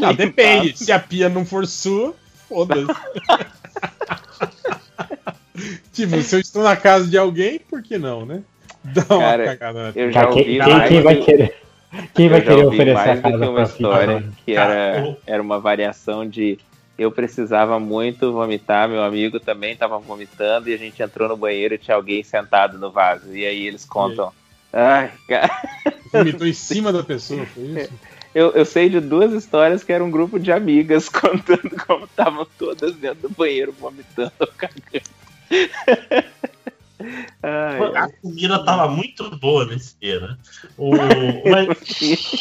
[0.00, 0.78] não, depende.
[0.78, 2.14] Se a pia não for sua,
[2.48, 2.86] foda-se.
[5.92, 8.40] tipo, se eu estou na casa de alguém, por que não, né?
[8.82, 11.63] Dá uma Cara, cagada na eu já ouvi quem, quem vai querer?
[12.14, 15.58] Quem vai querer oferecer mais a casa do que uma história que era, era uma
[15.58, 16.58] variação de
[16.96, 21.74] eu precisava muito vomitar, meu amigo também estava vomitando e a gente entrou no banheiro
[21.74, 23.34] e tinha alguém sentado no vaso.
[23.34, 24.32] E aí eles contam.
[24.72, 25.50] Ai, cara.
[26.12, 27.92] Vomitou em cima da pessoa, foi isso?
[28.32, 32.46] Eu, eu sei de duas histórias que era um grupo de amigas contando como estavam
[32.58, 35.04] todas dentro do banheiro vomitando ou cagando.
[37.42, 40.36] Ai, a comida tava muito boa nesse dia, né?
[40.76, 41.68] O, mas,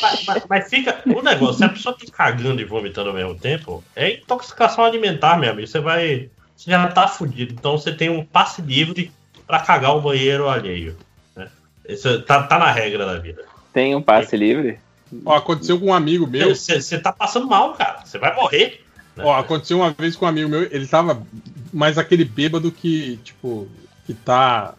[0.27, 1.01] mas, mas, fica.
[1.05, 5.37] O negócio, se a pessoa tá cagando e vomitando ao mesmo tempo, é intoxicação alimentar,
[5.37, 5.67] meu amigo.
[5.67, 6.29] Você vai.
[6.55, 7.53] Você já tá fudido.
[7.53, 9.11] Então você tem um passe livre
[9.45, 10.95] para cagar o banheiro alheio.
[11.35, 11.49] Né?
[11.87, 13.43] Isso tá, tá na regra da vida.
[13.73, 14.79] Tem um passe livre?
[15.25, 16.55] Ó, aconteceu com um amigo meu.
[16.55, 18.05] Você tá passando mal, cara.
[18.05, 18.83] Você vai morrer.
[19.15, 19.23] Né?
[19.23, 21.25] Ó, aconteceu uma vez com um amigo meu, ele tava
[21.71, 23.67] mais aquele bêbado que, tipo,
[24.05, 24.75] que tá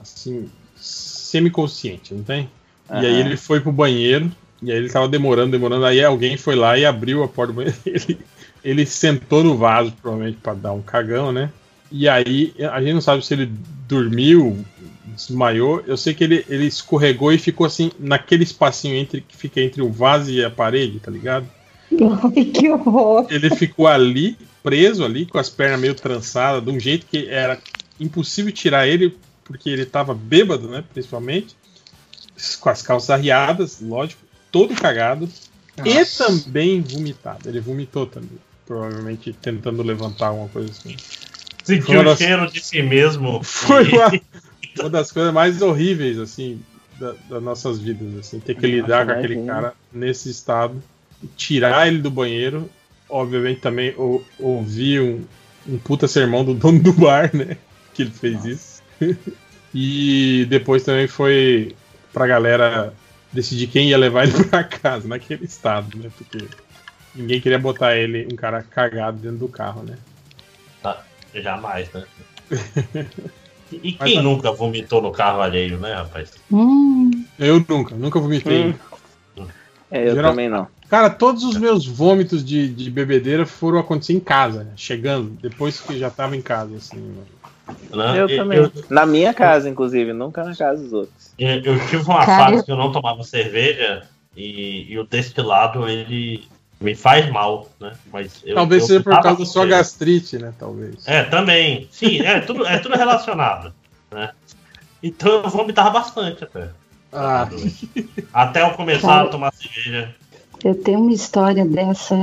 [0.00, 2.48] assim, semi-consciente, não tem?
[2.88, 3.02] Uhum.
[3.02, 4.30] E aí ele foi pro banheiro,
[4.62, 7.56] e aí ele tava demorando, demorando, aí alguém foi lá e abriu a porta do
[7.56, 7.76] banheiro.
[7.86, 8.18] Ele,
[8.64, 11.50] ele sentou no vaso, provavelmente para dar um cagão, né?
[11.92, 13.52] E aí a gente não sabe se ele
[13.86, 14.64] dormiu,
[15.14, 15.82] desmaiou.
[15.86, 19.82] Eu sei que ele, ele escorregou e ficou assim, naquele espacinho entre que fica entre
[19.82, 21.46] o vaso e a parede, tá ligado?
[21.92, 23.26] Ai, que horror!
[23.30, 27.58] Ele ficou ali, preso ali, com as pernas meio trançadas, de um jeito que era
[27.98, 30.84] impossível tirar ele, porque ele tava bêbado, né?
[30.92, 31.56] Principalmente.
[32.60, 35.28] Com as calças arriadas, lógico, todo cagado.
[35.76, 36.24] Nossa.
[36.24, 37.48] E também vomitado.
[37.48, 38.38] Ele vomitou também.
[38.66, 40.96] Provavelmente tentando levantar alguma coisa assim.
[41.62, 42.18] Sentiu o das...
[42.18, 43.42] cheiro de si mesmo.
[43.42, 44.12] Foi uma,
[44.80, 46.60] uma das coisas mais horríveis, assim,
[46.98, 48.40] da, das nossas vidas, assim.
[48.40, 50.82] Ter que lidar com aquele cara nesse estado.
[51.36, 52.68] Tirar ele do banheiro.
[53.08, 55.24] Obviamente também ou, ouvir um,
[55.68, 57.56] um puta sermão do dono do bar, né?
[57.94, 58.50] Que ele fez Nossa.
[58.50, 58.82] isso.
[59.74, 61.74] e depois também foi
[62.12, 62.92] pra galera
[63.32, 66.10] decidir quem ia levar ele pra casa, naquele estado, né?
[66.16, 66.46] Porque
[67.14, 69.96] ninguém queria botar ele, um cara cagado dentro do carro, né?
[70.82, 71.02] Tá,
[71.34, 72.04] jamais, né?
[73.72, 76.32] E quem Mas, nunca vomitou no carro alheio, né, rapaz?
[76.52, 77.10] Hum.
[77.38, 78.74] Eu nunca, nunca vomitei.
[79.36, 79.46] Hum.
[79.90, 80.30] É, eu Geral...
[80.30, 80.68] também não.
[80.88, 84.72] Cara, todos os meus vômitos de, de bebedeira foram acontecer em casa, né?
[84.76, 86.98] chegando, depois que já tava em casa, assim.
[86.98, 87.26] Mano.
[87.66, 88.20] Né?
[88.20, 88.58] Eu também.
[88.58, 91.32] Eu, na minha casa, inclusive, nunca na casa dos outros.
[91.38, 92.50] Eu, eu tive uma Cara...
[92.50, 94.02] fase que eu não tomava cerveja
[94.36, 96.46] e, e, o destilado, ele
[96.80, 97.92] me faz mal, né?
[98.12, 100.52] Mas eu, Talvez seja por causa da sua gastrite, né?
[100.58, 101.06] Talvez.
[101.06, 101.88] É, também.
[101.90, 103.72] Sim, é tudo, é tudo relacionado.
[104.10, 104.30] Né?
[105.02, 106.68] Então eu vomitava bastante até.
[107.12, 107.48] Ah.
[108.32, 110.12] Até eu começar Cara, a tomar cerveja.
[110.64, 112.16] Eu tenho uma história dessa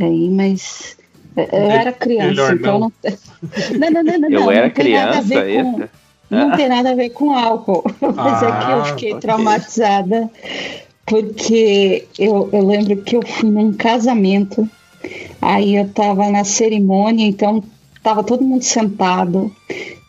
[0.00, 0.96] aí, mas
[1.52, 2.92] eu era criança, então não.
[3.78, 4.30] Não, não, não, não.
[4.30, 5.88] Eu não, era não criança, com,
[6.28, 7.84] Não tem nada a ver com álcool.
[8.00, 9.20] Mas ah, é que eu ah, fiquei okay.
[9.20, 10.30] traumatizada.
[11.06, 14.68] Porque eu, eu lembro que eu fui num casamento,
[15.40, 17.62] aí eu tava na cerimônia, então
[18.02, 19.50] tava todo mundo sentado.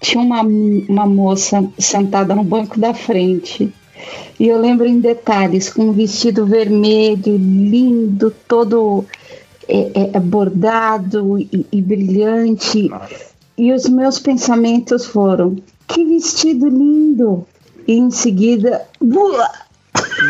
[0.01, 3.71] Tinha uma, uma moça sentada no banco da frente.
[4.39, 9.05] E eu lembro em detalhes, com um vestido vermelho, lindo, todo
[9.69, 12.89] é, é, é bordado e, e brilhante.
[13.57, 15.57] E os meus pensamentos foram:
[15.87, 17.45] que vestido lindo!
[17.87, 19.68] E em seguida, bula!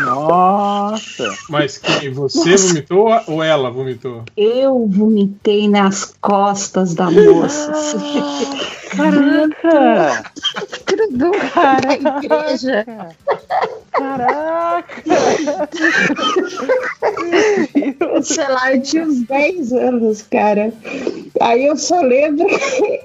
[0.04, 1.34] Nossa!
[1.48, 2.12] Mas quem?
[2.12, 4.24] Você vomitou ou ela vomitou?
[4.36, 7.72] Eu vomitei nas costas da moça.
[8.96, 10.32] Caraca!
[11.10, 12.86] Do cara igreja.
[13.92, 15.02] Caraca!
[18.22, 20.72] Sei lá, eu tinha uns 10 anos, cara.
[21.40, 23.00] Aí eu só lembro que,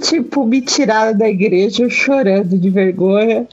[0.00, 3.46] tipo, me tiraram da igreja chorando de vergonha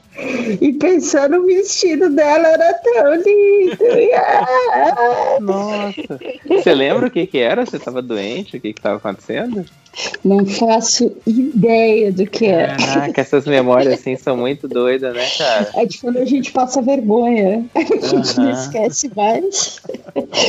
[0.60, 3.78] e pensando o vestido dela era tão lindo.
[5.40, 6.20] Nossa.
[6.48, 7.64] Você lembra o que que era?
[7.64, 8.56] Você estava doente?
[8.56, 9.64] O que que estava acontecendo?
[10.24, 12.76] Não faço ideia do que é.
[12.76, 15.70] Caraca, essas memórias assim são muito doidas, né, cara?
[15.76, 17.64] É de quando a gente passa vergonha.
[17.74, 19.80] A gente não esquece mais.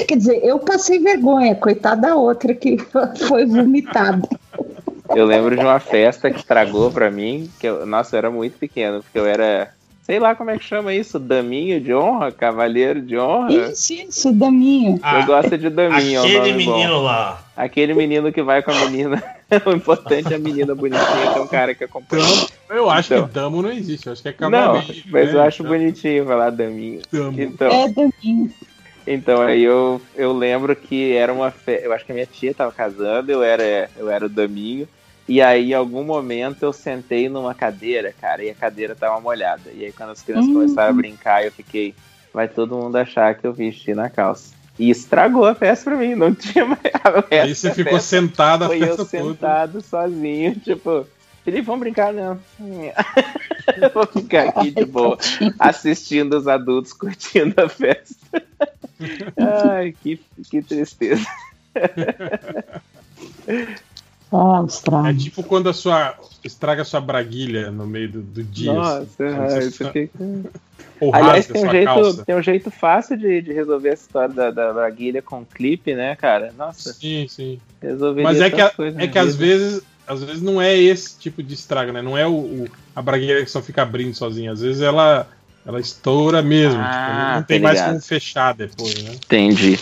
[0.07, 2.77] Quer dizer, eu passei vergonha, coitada da outra que
[3.27, 4.27] foi vomitada.
[5.15, 8.57] Eu lembro de uma festa que estragou pra mim, que eu, nossa, eu era muito
[8.57, 9.71] pequeno, porque eu era,
[10.03, 13.51] sei lá como é que chama isso, daminho de honra, cavaleiro de honra.
[13.71, 14.99] Isso, isso, daminho.
[15.19, 16.17] Eu gosto de daminho.
[16.17, 16.75] é um Aquele bom.
[16.77, 17.41] menino lá.
[17.55, 19.23] Aquele menino que vai com a menina.
[19.65, 22.23] o importante é a menina bonitinha, tem um cara que acompanha.
[22.69, 23.27] Eu acho Então.
[23.27, 24.93] que damo não existe, eu acho que é Não, cavaleiro.
[25.11, 25.33] mas né?
[25.35, 27.01] eu acho bonitinho falar daminho.
[27.11, 27.41] Damo.
[27.41, 28.51] Então, É daminho.
[29.07, 31.85] então aí eu, eu lembro que era uma festa.
[31.85, 34.87] Eu acho que a minha tia tava casando, eu era, eu era o daminho.
[35.27, 39.71] E aí, em algum momento, eu sentei numa cadeira, cara, e a cadeira tava molhada.
[39.73, 40.53] E aí, quando as crianças Hum.
[40.53, 41.95] começaram a brincar, eu fiquei,
[42.33, 44.53] vai todo mundo achar que eu vesti na calça.
[44.77, 46.79] E estragou a festa pra mim, não tinha mais.
[46.83, 49.07] o resto Aí você ficou festa sentado a Foi eu festa toda.
[49.07, 51.07] sentado sozinho, tipo,
[51.43, 52.39] Felipe, vamos brincar, não.
[53.77, 55.17] Eu Vou ficar aqui de boa,
[55.59, 58.15] assistindo os adultos curtindo a festa.
[59.37, 61.25] Ai, que, que tristeza.
[64.35, 65.07] Ah, estrago.
[65.07, 66.15] É tipo quando a sua.
[66.43, 68.73] estraga a sua braguilha no meio do, do dia.
[68.73, 69.23] Nossa, assim.
[69.23, 70.23] ai, Você você sa- fica...
[70.99, 72.23] Ou Aliás, tem um, jeito, calça.
[72.25, 76.15] tem um jeito fácil de, de resolver essa história da, da braguilha com clipe, né,
[76.15, 76.53] cara?
[76.57, 77.59] Nossa, Sim, sim.
[77.81, 79.81] resolveria Mas é que, a- é que às vezes.
[80.07, 81.99] Às vezes não é esse tipo de estrago, né?
[82.01, 84.51] Não é o, o- a braguilha que só fica abrindo sozinha.
[84.51, 85.27] Às vezes ela,
[85.65, 86.79] ela estoura mesmo.
[86.79, 87.89] Ah, tipo, não tá tem mais ligado.
[87.93, 89.11] como fechar depois, né?
[89.15, 89.79] Entendi.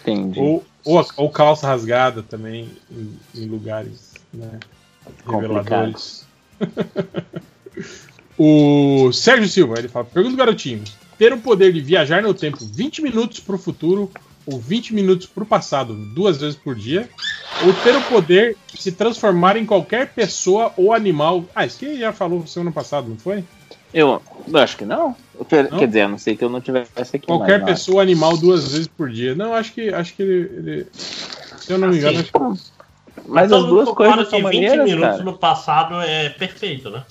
[0.00, 0.38] Entendi.
[0.40, 4.58] Ou, ou, a- ou calça rasgada também em, em lugares né,
[5.26, 6.26] reveladores.
[8.38, 10.82] o Sérgio Silva, ele fala: pergunta garotinho:
[11.18, 14.10] ter o poder de viajar no tempo 20 minutos pro futuro
[14.46, 17.08] ou 20 minutos pro passado duas vezes por dia,
[17.64, 21.44] ou ter o poder de se transformar em qualquer pessoa ou animal.
[21.54, 23.44] Ah, isso que já falou semana passada, não foi?
[23.92, 25.14] Eu, eu acho que não.
[25.48, 25.78] Quer, Não?
[25.78, 27.26] quer dizer, a não ser que eu não tivesse aqui.
[27.26, 29.34] Qualquer mas, pessoa animal duas vezes por dia.
[29.34, 32.70] Não, acho que acho que ele, ele- se eu não me engano, Assim, acho que
[33.26, 35.22] Mas todo as mundo duas coisas são que 20 maneiras, minutos cara.
[35.24, 37.02] no passado é perfeito, né?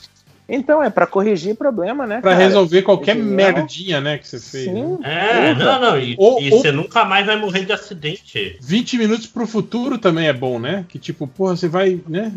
[0.51, 2.43] Então, é pra corrigir problema, né, Pra cara?
[2.43, 4.65] resolver qualquer merdinha, né, que você fez.
[4.67, 4.73] né?
[4.81, 4.97] Sim.
[5.03, 5.65] É, Puta.
[5.65, 5.99] não, não.
[5.99, 8.57] E, Ou- e ou- você nunca mais vai morrer de acidente.
[8.59, 10.85] 20 minutos pro futuro também é bom, né?
[10.89, 12.31] Que tipo, porra, você vai, né?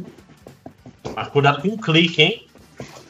[1.17, 2.47] Mas cuidado com o clique, hein?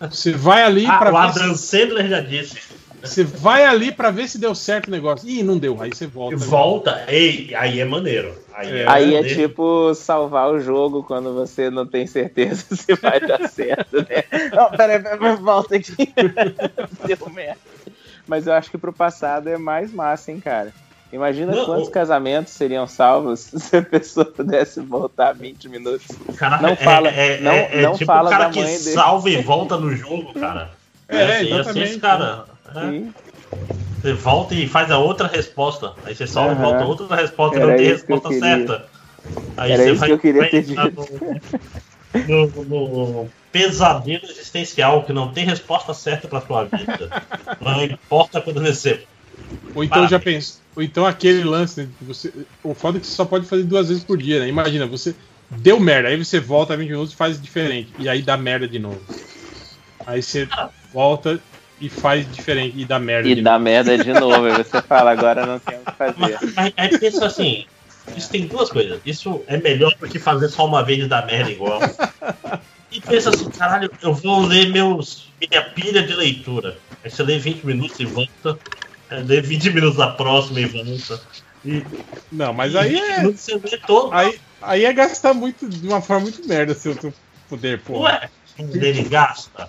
[0.01, 2.59] Você vai ali Ah, pra o Adam Sandler já disse.
[3.05, 5.28] Se, você vai ali para ver se deu certo o negócio.
[5.28, 5.81] Ih, não deu.
[5.81, 6.36] Aí você volta.
[6.36, 8.34] Volta, ei, aí é maneiro.
[8.55, 9.40] Aí é, Aí é maneiro.
[9.42, 14.24] tipo salvar o jogo quando você não tem certeza se vai dar certo, né?
[14.55, 15.94] Não, peraí, peraí, volta aqui.
[17.06, 17.58] Deu merda.
[18.26, 20.72] Mas eu acho que pro passado é mais massa, hein, cara.
[21.12, 26.06] Imagina Não, quantos o- casamentos seriam salvos se a pessoa pudesse voltar 20 minutos.
[26.36, 28.60] Caraca, Não é- fala, é, é, não, é não tipo fala o cara da que
[28.60, 28.78] mãe dele.
[28.94, 30.70] salva e volta no jogo, cara.
[31.08, 31.90] É, assim, assim, exatamente.
[31.90, 32.44] esse cara.
[32.81, 32.94] É.
[32.94, 33.15] Sim.
[34.01, 35.97] Você volta e faz a outra resposta.
[36.05, 36.59] Aí você salva e Aham.
[36.59, 38.91] volta outra resposta e Era não tem resposta certa.
[39.57, 41.23] Aí Era você vai, que eu queria ter entrar no,
[42.26, 47.15] no- no pesadelo existencial que não tem resposta certa pra sua vida.
[47.60, 49.09] não importa quando você.
[49.75, 50.07] Ou então Para.
[50.07, 50.62] já pensou.
[50.75, 52.49] Ou então aquele lance, né, que você.
[52.62, 54.49] O foda é que você só pode fazer duas vezes por dia, né?
[54.49, 55.17] Imagina, você
[55.51, 57.94] deu merda, aí você volta 20 minutos e faz diferente.
[57.97, 59.07] E aí dá merda de novo.
[60.07, 60.55] Aí você
[60.92, 61.44] volta
[61.83, 64.47] e faz diferente e dá merda E de dá merda de novo.
[64.47, 66.39] Aí você fala, agora não tem o que fazer.
[66.55, 67.67] Mas aí pensa assim.
[68.17, 69.01] Isso tem duas coisas.
[69.05, 71.81] Isso é melhor do que fazer só uma vez e dar merda igual.
[72.91, 76.78] E pensa assim, caralho, eu vou ler meus, minha pilha de leitura.
[77.02, 78.59] Aí você lê 20 minutos e volta.
[79.11, 81.20] aí Lê 20 minutos da próxima e volta.
[81.65, 81.83] E,
[82.31, 83.19] Não, mas e aí 20 é.
[83.19, 84.12] minutos você lê todo.
[84.12, 87.12] Aí, aí é gastar muito de uma forma muito merda seu teu
[87.49, 88.01] poder, pô.
[88.01, 88.28] Ué,
[88.59, 89.69] ele gasta.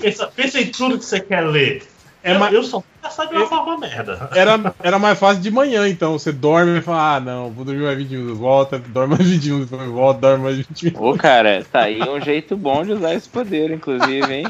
[0.00, 1.86] Pensa, pensa em tudo que você quer ler.
[2.24, 4.28] É eu, ma- eu só vou gastar de uma forma merda.
[4.32, 6.12] Era, era mais fácil de manhã, então.
[6.12, 9.44] Você dorme e fala, ah, não, vou dormir mais 20 minutos, volta, dorme mais 20
[9.50, 11.02] minutos, volta, dorme mais 20 minutos.
[11.08, 14.46] Ô, cara, tá aí um jeito bom de usar esse poder, inclusive, hein?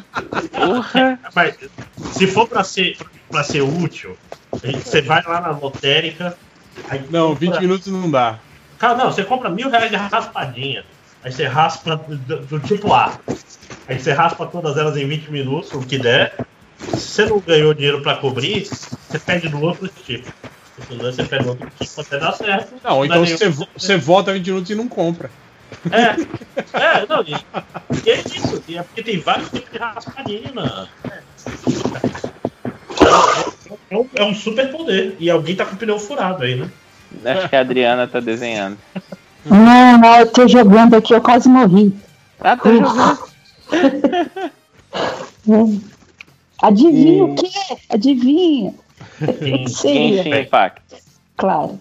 [0.52, 1.18] Porra!
[1.34, 1.56] Mas
[2.12, 2.96] se for pra ser
[3.30, 4.14] pra ser útil,
[4.52, 6.36] você vai lá na lotérica.
[7.08, 7.46] não, compra...
[7.52, 8.38] 20 minutos não dá.
[8.78, 10.84] Cara, não, você compra mil reais de raspadinha.
[11.24, 13.18] Aí você raspa do, do, tipo A.
[13.86, 16.34] Aí você raspa todas elas em 20 minutos, o que der.
[16.78, 20.32] Se você não ganhou dinheiro pra cobrir, você pede do outro tipo.
[20.88, 22.74] Você pede do outro tipo até dar certo.
[22.82, 25.30] Não, não então você, você volta 20 minutos e não compra.
[25.90, 27.32] É, é, não, e,
[28.04, 30.52] e é isso, é porque tem vários tipos de raspadinha.
[33.90, 35.16] É, um, é um super poder.
[35.18, 36.70] E alguém tá com o pneu furado aí, né?
[37.24, 38.78] Acho que a Adriana tá desenhando.
[39.44, 41.92] Não, não, eu tô jogando aqui, eu quase morri.
[42.40, 43.18] Ah, tá jogando.
[46.62, 47.48] Adivinha o quê?
[47.88, 48.74] Adivinha.
[49.40, 50.82] Genshin Impact.
[51.36, 51.80] Claro.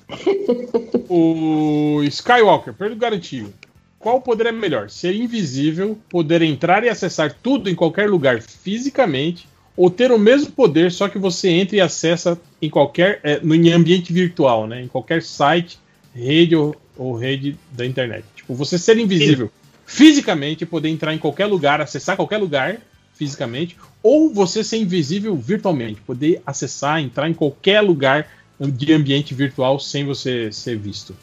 [1.07, 3.53] O Skywalker, pergunta garantido.
[3.99, 4.89] Qual poder é melhor?
[4.89, 10.51] Ser invisível, poder entrar e acessar tudo em qualquer lugar fisicamente, ou ter o mesmo
[10.51, 13.19] poder, só que você entra e acessa em qualquer.
[13.23, 14.81] É, no, em ambiente virtual, né?
[14.81, 15.77] Em qualquer site,
[16.15, 18.25] rede ou, ou rede da internet.
[18.35, 19.51] Tipo, você ser invisível Sim.
[19.85, 22.77] fisicamente, poder entrar em qualquer lugar, acessar qualquer lugar
[23.13, 28.27] fisicamente, ou você ser invisível virtualmente, poder acessar, entrar em qualquer lugar
[28.59, 31.15] de ambiente virtual sem você ser visto.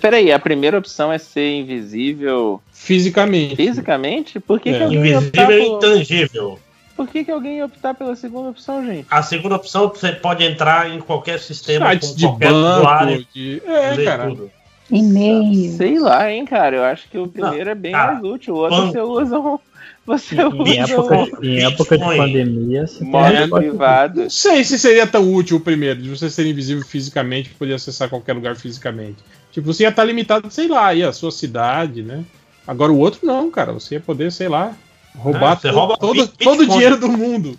[0.00, 2.60] Peraí, a primeira opção é ser invisível.
[2.72, 3.56] Fisicamente.
[3.56, 4.40] Fisicamente?
[4.40, 4.78] Por que, é.
[4.78, 6.58] que alguém Invisível e intangível.
[6.96, 9.06] Por que, que alguém ia optar pela segunda opção, gente?
[9.10, 13.26] A segunda opção você pode entrar em qualquer sistema Sites de qualquer banco, usuário.
[13.34, 13.62] De...
[13.66, 14.28] É, cara.
[14.28, 14.50] Tudo.
[14.90, 15.72] E-mail.
[15.76, 16.76] Sei lá, hein, cara.
[16.76, 18.54] Eu acho que o primeiro Não, é bem cara, mais útil.
[18.54, 19.58] O outro você usa um.
[20.06, 21.44] Você em, usa época, um...
[21.44, 24.22] em época de pandemia, você modo privado.
[24.22, 27.74] Não sei se seria tão útil o primeiro, de você ser invisível fisicamente e poder
[27.74, 29.16] acessar qualquer lugar fisicamente.
[29.50, 32.24] Tipo, você ia estar limitado, sei lá, aí a sua cidade, né?
[32.64, 33.72] Agora o outro não, cara.
[33.72, 34.76] Você ia poder, sei lá,
[35.16, 37.58] roubar é, todo, todo, todo o dinheiro do mundo.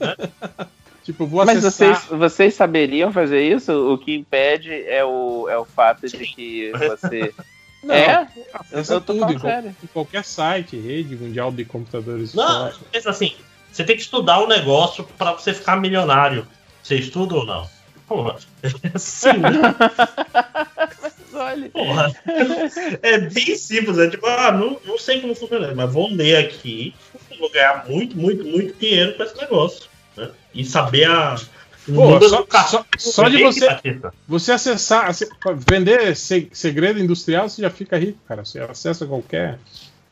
[0.00, 0.62] É.
[1.02, 2.00] tipo, vou Mas acessar...
[2.00, 3.72] vocês, vocês saberiam fazer isso?
[3.92, 7.34] O que impede é o, é o fato de que você.
[7.82, 8.28] Não, é?
[8.70, 12.32] Eu tô tudo, em, em, qualquer site, rede mundial de computadores.
[12.32, 13.34] Não, pensa assim,
[13.72, 16.46] você tem que estudar o um negócio para você ficar milionário.
[16.80, 17.68] Você estuda ou não?
[18.06, 18.36] Porra,
[18.96, 19.28] sim.
[21.32, 21.70] olha.
[21.70, 22.12] Porra,
[23.02, 26.94] é bem simples, é tipo, ah, não, não sei como funciona, mas vou ler aqui,
[27.38, 29.91] vou ganhar muito, muito, muito dinheiro com esse negócio.
[30.16, 30.30] Né?
[30.54, 31.36] E saber a.
[31.86, 33.66] Pô, só, só, só, de você,
[34.28, 35.10] você acessar,
[35.56, 38.44] vender segredo industrial, você já fica rico, cara.
[38.44, 39.58] Você acessa qualquer,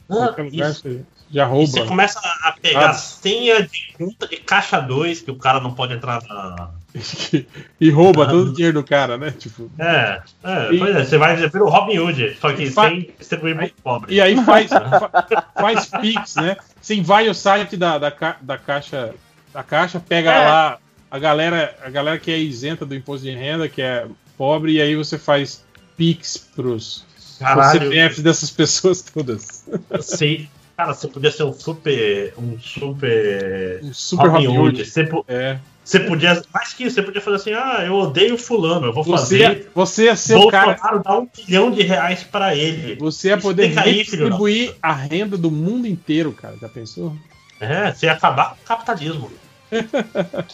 [0.08, 1.62] ah, qualquer lugar, você já rouba.
[1.62, 2.94] E você começa a pegar ah.
[2.94, 6.70] senha de conta de caixa 2, que o cara não pode entrar na,
[7.80, 9.30] e rouba todo o dinheiro do cara, né?
[9.30, 10.78] Tipo, é, é, e...
[10.78, 12.88] pois é, você vai ver o Robin Hood, só que fa...
[12.88, 14.12] sem distribuir muito pobre.
[14.14, 14.70] E aí faz,
[15.54, 16.56] faz Pix, né?
[16.80, 19.14] Você invade o site da, da, da caixa,
[19.52, 20.48] da caixa, pega é.
[20.48, 20.78] lá
[21.10, 24.06] a galera, a galera que é isenta do imposto de renda, que é
[24.36, 25.64] pobre, e aí você faz
[25.96, 27.04] Pix pros,
[27.38, 29.66] pros CPFs dessas pessoas todas.
[30.00, 30.48] Sim.
[30.76, 32.32] Cara, você podia ser um super.
[32.38, 33.80] Um super.
[33.82, 34.84] Um super Robin Hood.
[34.86, 35.58] Você, é.
[35.84, 36.42] Você podia.
[36.54, 39.70] Mais que isso, você podia fazer assim: ah, eu odeio fulano, eu vou você fazer.
[39.74, 40.74] você ia ser o cara.
[41.04, 42.94] dar um bilhão de reais para ele.
[42.94, 46.56] Você ia poder distribuir a renda do mundo inteiro, cara.
[46.58, 47.14] Já pensou?
[47.60, 49.30] É, você ia acabar com o capitalismo.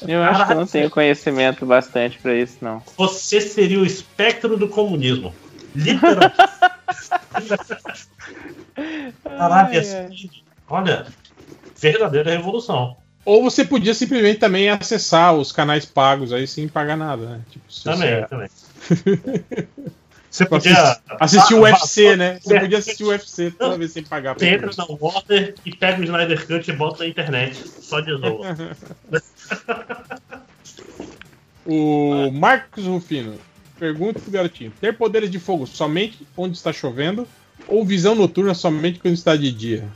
[0.06, 2.82] Eu acho Caralho, que não tenho conhecimento bastante para isso, não.
[2.96, 5.34] Você seria o espectro do comunismo.
[5.74, 6.34] Literalmente.
[9.24, 10.30] Caralho, assim,
[10.68, 11.06] olha,
[11.78, 12.96] verdadeira revolução.
[13.24, 17.40] Ou você podia simplesmente também acessar os canais pagos aí sem pagar nada, né?
[17.50, 18.26] Tipo, também, você...
[18.28, 18.48] também.
[20.36, 22.38] Você podia assistir, o UFC, né?
[22.42, 24.34] Você podia assistir o UFC toda vez sem pagar.
[24.34, 27.64] Você entra na Water e pega o Snyder Cut e bota na internet.
[27.80, 28.42] Só de novo.
[31.64, 33.38] o Marcos Rufino
[33.78, 37.26] pergunta pro garotinho: ter poderes de fogo somente onde está chovendo
[37.66, 39.88] ou visão noturna somente quando está de dia?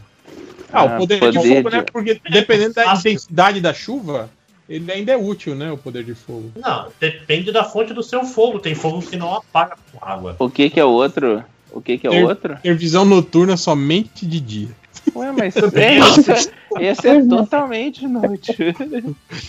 [0.73, 1.77] Ah, o ah, poder, poder de fogo, de...
[1.77, 1.85] né?
[1.93, 4.31] Porque dependendo da intensidade da chuva,
[4.71, 5.73] ele ainda é útil, né?
[5.73, 6.53] O poder de fogo.
[6.55, 8.61] Não, depende da fonte do seu fogo.
[8.61, 10.37] Tem fogo que não apaga com água.
[10.39, 11.45] O que, que é outro?
[11.73, 12.57] O que, que é ter, outro?
[12.63, 14.69] Ter visão noturna somente de dia.
[15.15, 18.55] Ué, mas esse, esse é totalmente inútil.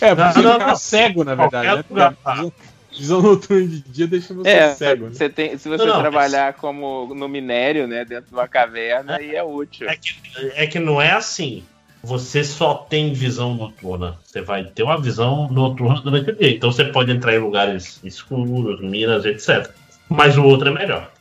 [0.00, 0.76] É, porque não, não, não.
[0.76, 1.84] cego, na verdade.
[1.88, 2.52] Né?
[2.90, 5.04] Visão noturna de dia deixa você é, cego.
[5.04, 5.14] Né?
[5.14, 9.16] Você tem, se você não, não, trabalhar como no minério, né, dentro de uma caverna,
[9.16, 9.88] aí é útil.
[9.88, 10.16] É que,
[10.54, 11.62] é que não é assim.
[12.02, 14.18] Você só tem visão noturna.
[14.24, 16.50] Você vai ter uma visão noturna durante o dia.
[16.50, 19.70] Então você pode entrar em lugares escuros, minas, etc.
[20.08, 21.12] Mas o outro é melhor.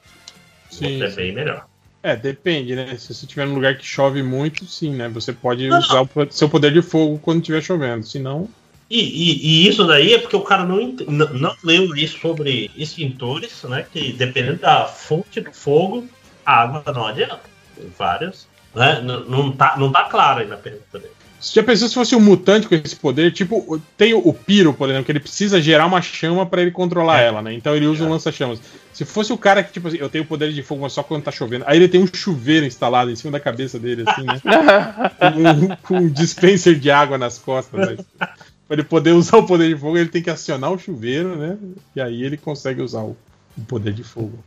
[0.69, 1.65] Sim, o outro é bem melhor.
[2.03, 2.97] É, depende, né?
[2.97, 5.07] Se você estiver num lugar que chove muito, sim, né?
[5.09, 6.23] Você pode não, usar não.
[6.23, 8.03] o seu poder de fogo quando estiver chovendo.
[8.05, 8.49] Senão.
[8.89, 12.71] E, e, e, isso daí é porque o cara não, não, não leu isso sobre
[12.75, 13.85] extintores, né?
[13.93, 16.07] Que dependendo da fonte do fogo,
[16.45, 17.39] a água não adianta.
[17.75, 18.47] Tem várias.
[18.73, 19.01] Né?
[19.01, 21.13] Não, não, tá, não tá claro aí na pergunta dele.
[21.41, 23.31] Você já pensou se fosse um mutante com esse poder?
[23.31, 27.19] Tipo, tem o Piro, por exemplo, que ele precisa gerar uma chama para ele controlar
[27.19, 27.25] é.
[27.25, 27.51] ela, né?
[27.51, 28.07] Então ele usa é.
[28.07, 28.61] um lança-chamas.
[28.93, 31.23] Se fosse o cara que, tipo assim, eu tenho poder de fogo, mas só quando
[31.23, 31.65] tá chovendo.
[31.67, 34.39] Aí ele tem um chuveiro instalado em cima da cabeça dele, assim, né?
[35.81, 37.89] com, um, um, dispenser de água nas costas.
[37.89, 37.97] Né?
[38.19, 41.57] Pra ele poder usar o poder de fogo, ele tem que acionar o chuveiro, né?
[41.95, 43.17] E aí ele consegue usar o,
[43.57, 44.37] o poder de fogo.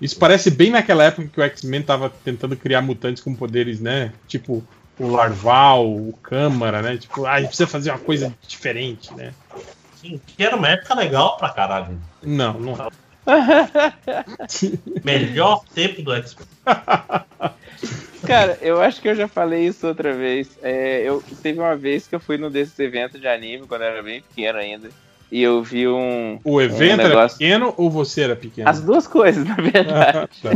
[0.00, 4.12] Isso parece bem naquela época que o X-Men tava tentando criar mutantes com poderes, né?
[4.26, 4.64] Tipo,
[4.98, 6.96] o Larval, o Câmara, né?
[6.96, 9.32] Tipo, ah, a gente precisa fazer uma coisa diferente, né?
[10.00, 11.98] Sim, que era uma época legal pra caralho.
[12.22, 12.76] Não, não.
[15.04, 16.46] Melhor tempo do X-Men.
[18.26, 20.58] Cara, eu acho que eu já falei isso outra vez.
[20.62, 23.88] É, eu teve uma vez que eu fui num desses eventos de anime quando eu
[23.88, 24.90] era bem pequeno ainda
[25.30, 26.40] e eu vi um.
[26.42, 27.14] O evento um negócio...
[27.14, 28.68] era pequeno ou você era pequeno?
[28.68, 30.28] As duas coisas, na verdade.
[30.42, 30.50] tá.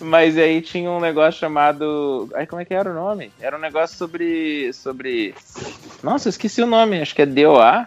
[0.00, 2.28] Mas aí tinha um negócio chamado.
[2.34, 3.30] Ai, como é que era o nome?
[3.40, 4.72] Era um negócio sobre.
[4.72, 5.34] sobre.
[6.02, 7.86] Nossa, eu esqueci o nome, acho que é DOA.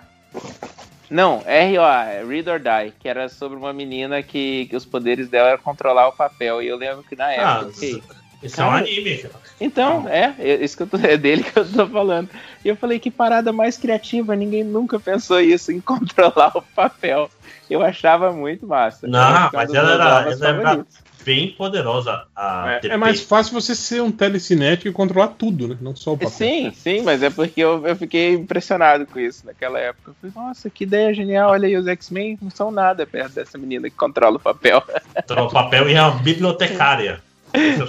[1.09, 5.49] Não, ROA, Read or Die, que era sobre uma menina que, que os poderes dela
[5.49, 6.61] era controlar o papel.
[6.61, 7.65] E eu lembro que na ah, época.
[7.65, 8.01] Ah, okay,
[8.41, 9.33] isso Cara, é um anime, cara.
[9.59, 12.29] Então, é, é, isso que eu tô, é dele que eu tô falando.
[12.65, 17.29] E eu falei, que parada mais criativa, ninguém nunca pensou isso, em controlar o papel.
[17.69, 19.07] Eu achava muito massa.
[19.07, 20.85] Não, mas ela era, ela era
[21.23, 22.25] bem poderosa.
[22.35, 25.77] A é, é, mais fácil você ser um telecinético e controlar tudo, né?
[25.79, 26.31] Não só o papel.
[26.31, 30.11] Sim, sim, mas é porque eu, eu fiquei impressionado com isso naquela época.
[30.11, 33.57] Eu falei, nossa, que ideia genial, olha aí, os X-Men não são nada perto dessa
[33.57, 34.83] menina que controla o papel.
[35.15, 37.21] Controla o papel e é uma bibliotecária.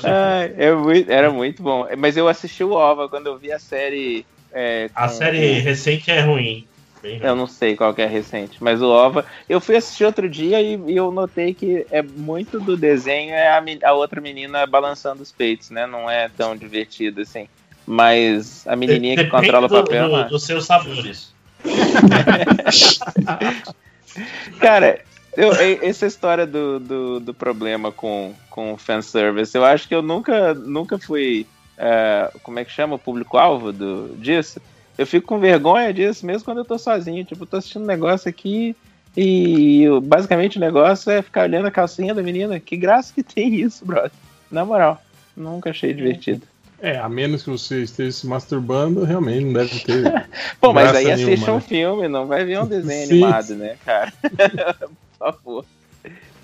[0.04, 1.86] ah, é muito, era muito bom.
[1.96, 4.26] Mas eu assisti o OVA quando eu vi a série.
[4.52, 6.66] É, com, a série recente é ruim.
[7.02, 9.26] Eu não sei qual é recente, mas o OVA.
[9.48, 13.48] Eu fui assistir outro dia e, e eu notei que é muito do desenho é
[13.48, 15.84] a, a, outra menina balançando os peitos, né?
[15.84, 17.48] Não é tão divertido assim.
[17.84, 20.08] Mas a menininha Depende que controla do, o papel.
[20.08, 21.32] Do, dos seus sabores.
[24.60, 25.00] Cara,
[25.36, 25.52] eu,
[25.82, 30.98] essa história do, do, do, problema com, com fanservice, eu acho que eu nunca, nunca
[30.98, 31.46] fui.
[31.78, 32.96] Uh, como é que chama?
[32.96, 33.72] O público-alvo
[34.16, 34.60] disso.
[34.96, 37.24] Eu fico com vergonha disso, mesmo quando eu tô sozinho.
[37.24, 38.76] Tipo, eu tô assistindo um negócio aqui
[39.16, 42.60] e basicamente o negócio é ficar olhando a calcinha da menina.
[42.60, 44.12] Que graça que tem isso, brother.
[44.50, 45.02] Na moral,
[45.34, 46.46] nunca achei divertido.
[46.78, 50.28] É, a menos que você esteja se masturbando, realmente não deve ter.
[50.60, 51.60] Pô, mas aí assiste um né?
[51.60, 54.12] filme, não vai ver um desenho animado, né, cara?
[55.30, 55.64] favor.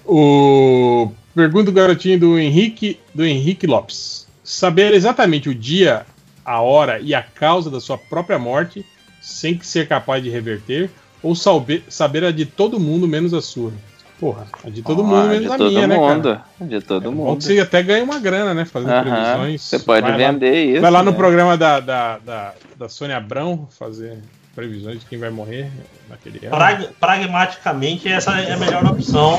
[0.04, 4.26] O pergunta o garotinho do Henrique do Henrique Lopes.
[4.42, 6.06] Saber exatamente o dia,
[6.44, 8.84] a hora e a causa da sua própria morte,
[9.20, 10.90] sem ser capaz de reverter,
[11.22, 13.72] ou saber, saber a de todo mundo menos a sua.
[14.18, 16.28] Porra, a de todo ah, mundo menos a minha, mundo.
[16.30, 16.68] né, cara?
[16.68, 17.40] De todo é, mundo.
[17.40, 18.64] Você até ganha uma grana, né?
[18.64, 19.02] Fazendo uh -huh.
[19.02, 19.62] previsões.
[19.62, 20.80] Você pode vai vender lá, isso.
[20.80, 21.16] Vai lá no né?
[21.16, 24.18] programa da, da, da, da Sônia Abrão fazer
[24.58, 25.70] previsões de quem vai morrer
[26.08, 26.56] naquele ano.
[26.56, 29.38] Prag pragmaticamente, essa é a melhor opção,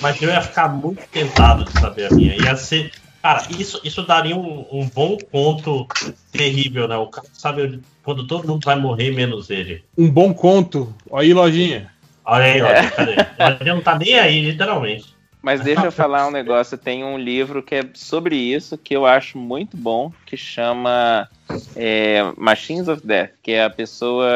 [0.00, 2.34] mas eu ia ficar muito tentado de saber a minha.
[2.34, 2.90] Ia ser.
[3.22, 5.86] Cara, isso, isso daria um, um bom ponto
[6.32, 6.96] terrível, né?
[6.96, 9.84] O cara sabe quando todo mundo vai morrer, menos ele.
[9.96, 10.92] Um bom conto.
[11.08, 11.92] Olha aí, lojinha.
[12.24, 12.90] Olha aí, olha, é.
[12.90, 13.14] cadê?
[13.38, 15.14] Lojinha não tá nem aí, literalmente.
[15.40, 16.76] Mas deixa eu falar um negócio.
[16.76, 21.28] Tem um livro que é sobre isso que eu acho muito bom, que chama
[21.76, 24.26] é, Machines of Death, que é a pessoa.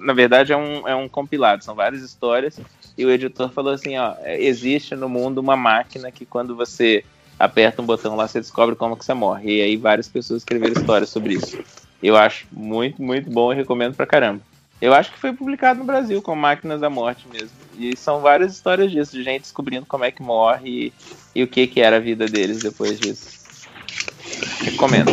[0.00, 2.58] Na verdade, é um, é um compilado, são várias histórias.
[2.96, 7.04] E o editor falou assim: ó, existe no mundo uma máquina que quando você
[7.38, 9.58] aperta um botão lá, você descobre como que você morre.
[9.58, 11.58] E aí várias pessoas escreveram histórias sobre isso.
[12.02, 14.40] Eu acho muito, muito bom e recomendo pra caramba.
[14.80, 17.56] Eu acho que foi publicado no Brasil com Máquinas da Morte mesmo.
[17.78, 20.92] E são várias histórias disso, de gente descobrindo como é que morre e,
[21.34, 23.44] e o que, que era a vida deles depois disso.
[24.60, 25.12] Recomendo.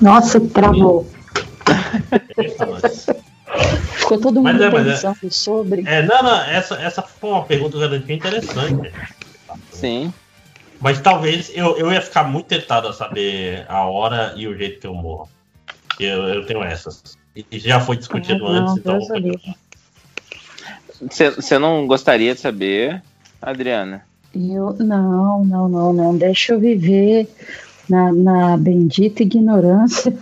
[0.00, 1.06] Nossa, travou.
[3.94, 5.82] Ficou todo mundo é, pensando é, sobre.
[5.86, 8.92] É, não, não, essa, essa foi uma pergunta realmente interessante.
[9.70, 10.12] Sim.
[10.80, 14.80] Mas talvez eu, eu ia ficar muito tentado a saber a hora e o jeito
[14.80, 15.28] que eu morro.
[15.98, 17.18] Eu, eu tenho essas.
[17.36, 18.98] E, já foi discutido ah, antes, então.
[21.36, 23.02] Você não gostaria de saber,
[23.40, 24.04] Adriana?
[24.34, 26.16] Eu não, não, não, não.
[26.16, 27.28] Deixa eu viver
[27.90, 30.12] na, na bendita ignorância.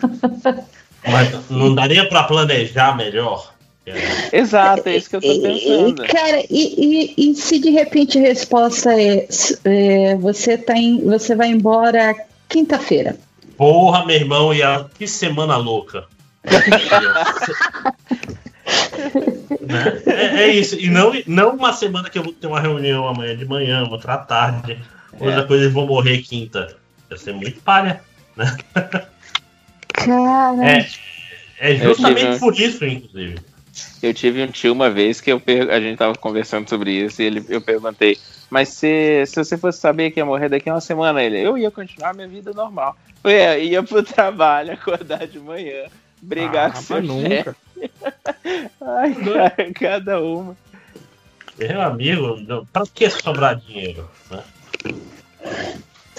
[1.07, 3.55] Mas não daria para planejar melhor?
[4.33, 6.03] Exato, é isso que eu tô pensando.
[6.07, 9.27] Cara, e, e, e se de repente a resposta é,
[9.65, 12.15] é você, tá em, você vai embora
[12.49, 13.17] quinta-feira?
[13.57, 14.87] Porra, meu irmão, e a...
[14.99, 16.05] que semana louca.
[19.61, 20.03] né?
[20.07, 20.77] é, é, isso.
[20.79, 24.15] E não, não uma semana que eu vou ter uma reunião amanhã de manhã, outra
[24.15, 24.79] à tarde,
[25.19, 25.45] outra é.
[25.45, 26.77] coisa e vou morrer quinta.
[27.09, 28.01] Vai ser muito palha,
[28.37, 28.57] né?
[29.93, 30.67] Cara.
[30.67, 30.87] É,
[31.59, 32.39] é justamente tive...
[32.39, 33.39] por isso, inclusive.
[34.03, 35.71] Eu tive um tio uma vez que eu per...
[35.71, 38.19] a gente tava conversando sobre isso e ele, eu perguntei,
[38.51, 41.59] mas se, se você fosse saber que ia morrer daqui a uma semana, ele, eu
[41.59, 42.97] ia continuar minha vida normal.
[43.25, 45.87] Eu ia, ia pro trabalho, acordar de manhã,
[46.23, 47.57] brigar ah, com seu nunca.
[48.81, 50.57] Ai, cara, cada uma.
[51.59, 54.09] Meu amigo, para que sobrar dinheiro?
[54.31, 54.43] Né?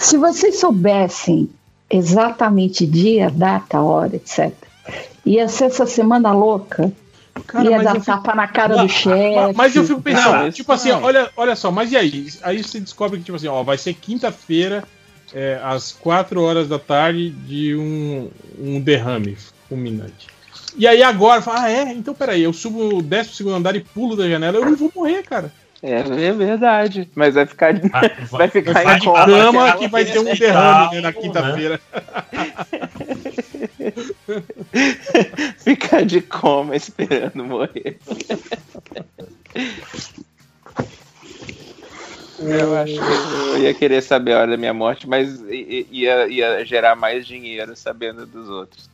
[0.00, 1.50] Se vocês soubessem
[1.90, 4.50] exatamente dia, data, hora, etc.,
[5.26, 6.90] ia ser essa semana louca.
[7.46, 8.06] Cara, ia dar fico...
[8.06, 9.54] tapa na cara do chefe.
[9.54, 12.28] Mas eu fico pensando, não, tipo assim, olha, olha só, mas e aí?
[12.42, 14.84] Aí você descobre que, tipo assim, ó, vai ser quinta-feira,
[15.34, 19.36] é, às 4 horas da tarde, de um, um derrame
[19.68, 20.28] fulminante.
[20.76, 21.92] E aí agora, fala, ah, é?
[21.92, 25.22] Então peraí, eu subo o 12 andar e pulo da janela, eu não vou morrer,
[25.24, 25.52] cara.
[25.82, 27.08] É, é verdade.
[27.14, 30.96] Mas vai ficar, de, vai, vai ficar vai em cama que vai ter um derrame
[30.96, 31.80] né, na quinta-feira.
[33.80, 34.42] Né?
[35.58, 37.98] ficar de coma esperando morrer.
[42.38, 46.64] Eu acho que eu ia querer saber a hora da minha morte, mas ia, ia
[46.64, 48.88] gerar mais dinheiro sabendo dos outros.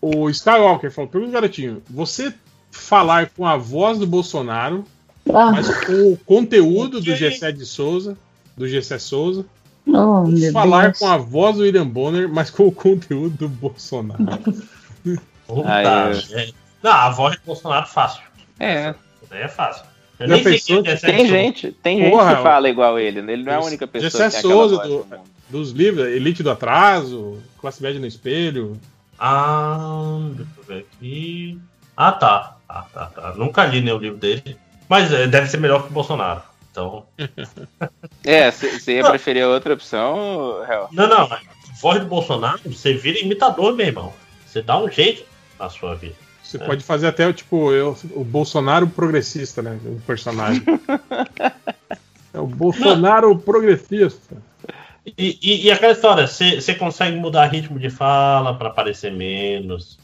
[0.00, 2.32] O Skywalker falou: pergunta, garotinho, você
[2.70, 4.84] falar com a voz do Bolsonaro,
[5.30, 5.52] ah.
[5.52, 8.16] mas com o conteúdo do Gessé de Souza,
[8.56, 9.44] do Gessé Souza,
[9.86, 10.98] oh, falar Deus.
[10.98, 14.24] com a voz do William Bonner, mas com o conteúdo do Bolsonaro.
[15.46, 15.68] Puta,
[16.32, 16.50] é.
[16.82, 18.22] Não, a voz do Bolsonaro fácil.
[18.60, 18.94] É.
[19.30, 19.84] É fácil.
[20.18, 23.34] Eu nem sei é tem gente, tem Porra, gente que fala igual ele, né?
[23.34, 25.06] Ele não é a única pessoa Gessé que tem Souza do,
[25.48, 28.78] dos livros, Elite do Atraso, Classe Média no Espelho.
[29.18, 31.58] Ah, deixa eu ver aqui.
[31.96, 32.56] Ah, tá.
[32.68, 33.34] Ah, tá, tá.
[33.36, 34.56] Nunca li nenhum livro dele.
[34.88, 36.42] Mas é, deve ser melhor que o Bolsonaro.
[36.70, 37.06] Então.
[38.24, 40.88] é, você ia preferir outra opção, Hel?
[40.92, 41.28] Não, não.
[41.80, 44.12] Voz do Bolsonaro, você vira imitador, meu irmão.
[44.46, 45.24] Você dá um jeito
[45.58, 46.14] na sua vida.
[46.42, 46.64] Você é.
[46.64, 49.78] pode fazer até, tipo, eu, o Bolsonaro progressista, né?
[49.84, 50.62] O personagem.
[52.32, 53.38] é o Bolsonaro não.
[53.38, 54.36] progressista.
[55.16, 59.97] E, e, e, aquela história, você consegue mudar ritmo de fala para parecer menos.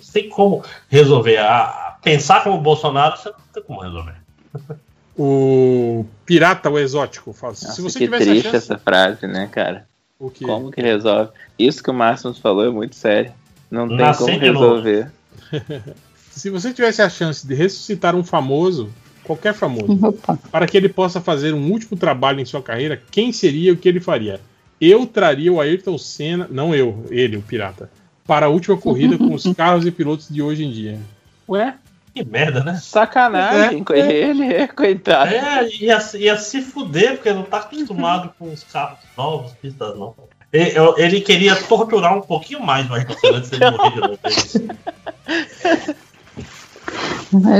[0.00, 1.38] Você tem como resolver.
[1.38, 4.14] A, pensar como Bolsonaro, você não tem como resolver.
[5.16, 7.52] O pirata, o exótico, fala.
[7.52, 8.56] Nossa, se você que tivesse triste chance...
[8.56, 9.86] essa frase, né, cara?
[10.18, 10.44] O que?
[10.44, 11.32] Como que resolve?
[11.58, 13.32] Isso que o Márcio nos falou é muito sério.
[13.70, 15.10] Não tem como resolver.
[16.30, 18.90] se você tivesse a chance de ressuscitar um famoso,
[19.22, 20.38] qualquer famoso, Opa.
[20.50, 23.76] para que ele possa fazer um último trabalho em sua carreira, quem seria e o
[23.76, 24.40] que ele faria?
[24.80, 27.90] Eu traria o Ayrton Senna, não eu, ele, o pirata,
[28.28, 31.00] para a última corrida com os carros e pilotos de hoje em dia.
[31.48, 31.74] Ué?
[32.14, 32.74] Que merda, né?
[32.74, 34.12] Sacanagem é, com é.
[34.12, 35.32] ele, é, coitado.
[35.32, 40.14] É, ia, ia se fuder, porque não tá acostumado com os carros novos, pistas não.
[40.52, 44.18] Ele, ele queria torturar um pouquinho mais o Ayrton Senna antes de morrer de novo.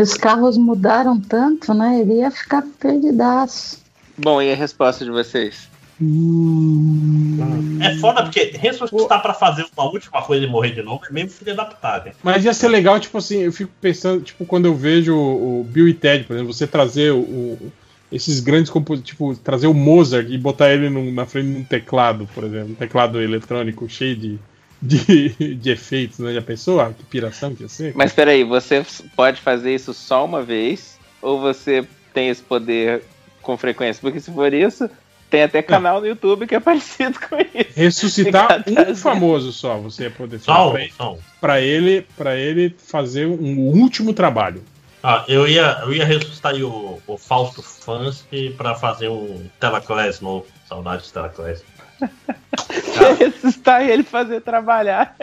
[0.02, 2.00] Os carros mudaram tanto, né?
[2.00, 3.82] Ele ia ficar perdidaço.
[4.16, 5.68] Bom, e a resposta de vocês?
[6.00, 7.78] Hum.
[7.80, 11.28] É foda porque ressuscitar para fazer uma última coisa e morrer de novo é meio
[11.28, 12.10] filho adaptado.
[12.22, 15.88] Mas ia ser legal, tipo assim, eu fico pensando, tipo, quando eu vejo o, Bill
[15.88, 17.72] e Ted, por exemplo, você trazer o, o
[18.10, 21.64] esses grandes compositores, tipo, trazer o Mozart e botar ele no, na frente de um
[21.64, 24.38] teclado, por exemplo, um teclado eletrônico cheio de,
[24.80, 26.32] de, de efeitos, né?
[26.32, 26.80] Já pensou?
[26.80, 27.92] Ah, que piração que ia ser?
[27.94, 30.98] Mas peraí, você pode fazer isso só uma vez?
[31.20, 33.02] Ou você tem esse poder
[33.42, 34.00] com frequência?
[34.00, 34.88] Porque se for isso,
[35.30, 37.70] tem até canal no YouTube que é parecido com isso.
[37.74, 40.92] Ressuscitar um famoso só, você ia poder fazer.
[41.40, 44.62] Para ele, para ele fazer um último trabalho.
[45.02, 50.46] Ah, eu ia, eu ia ressuscitar o, o Fausto Fansky para fazer um Telaclass novo.
[50.68, 51.62] Saudades de Telaclass.
[53.18, 55.14] Ressuscitar ele fazer trabalhar.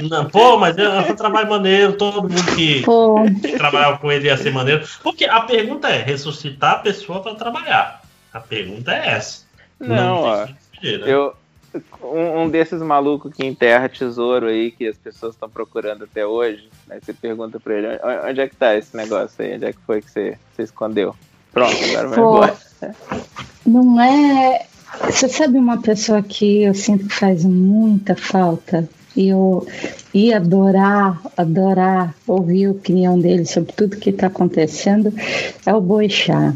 [0.00, 2.82] Não, pô, mas é um trabalho maneiro, todo mundo que,
[3.40, 4.86] que trabalhava com ele ia ser maneiro.
[5.02, 8.02] Porque a pergunta é: ressuscitar a pessoa para trabalhar.
[8.32, 9.47] A pergunta é essa.
[9.80, 10.56] Não, Não ó, né?
[10.82, 11.34] eu,
[12.02, 16.68] um, um, desses malucos que enterra tesouro aí que as pessoas estão procurando até hoje,
[16.90, 17.86] aí você pergunta pra ele,
[18.28, 19.54] onde é que tá esse negócio aí?
[19.54, 21.14] Onde é que foi que você, você escondeu?
[21.52, 22.56] Pronto, agora vai embora.
[23.66, 24.66] Não é.
[25.04, 28.88] Você sabe uma pessoa que eu sinto que faz muita falta?
[29.16, 29.66] E eu
[30.14, 35.12] ia adorar, adorar ouvir a opinião dele sobre tudo que está acontecendo,
[35.66, 36.54] é o Boixá.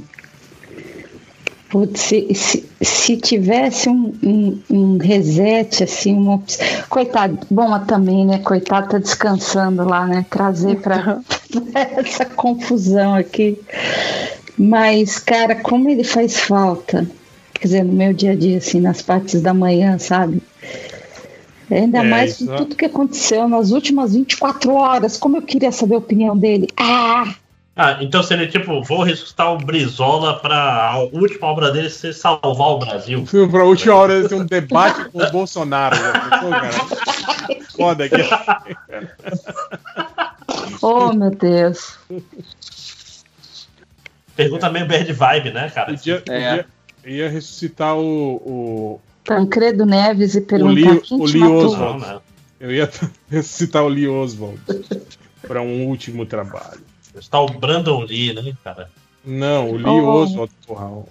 [1.72, 6.66] Putz, se, se, se tivesse um, um, um reset, assim, uma opção.
[6.90, 8.40] Coitado, bom também, né?
[8.40, 10.26] Coitado, tá descansando lá, né?
[10.28, 11.22] Trazer para
[11.96, 13.58] essa confusão aqui.
[14.58, 17.08] Mas, cara, como ele faz falta.
[17.54, 20.42] Quer dizer, no meu dia a dia, assim, nas partes da manhã, sabe?
[21.70, 25.16] Ainda É, mais isso com tudo que aconteceu nas últimas 24 horas.
[25.16, 26.68] Como eu queria saber a opinião dele.
[26.76, 27.34] Ah!
[27.74, 32.68] Ah, então seria tipo, vou ressuscitar o Brizola pra a última obra dele ser salvar
[32.68, 33.24] o Brasil.
[33.24, 35.96] Filme pra última hora ele tem um debate com o Bolsonaro.
[35.96, 36.70] cara?
[37.74, 38.16] Foda aqui.
[40.84, 41.96] Oh, meu Deus.
[44.34, 45.92] Pergunta meio bad vibe, né, cara?
[45.92, 46.66] Podia, podia-
[47.06, 51.66] ia ressuscitar o, o, Tancredo Neves e o perguntar Lee, quem o te Lee matou.
[51.66, 52.20] Oswald.
[52.60, 52.90] Eu ia
[53.30, 54.58] ressuscitar o Lee Oswald
[55.46, 56.80] para um último trabalho.
[57.18, 58.88] Está o Brandon Lee, né, cara?
[59.24, 60.22] Não, o Lee Oh.
[60.22, 60.86] Oswald, porra.
[60.86, 61.08] o-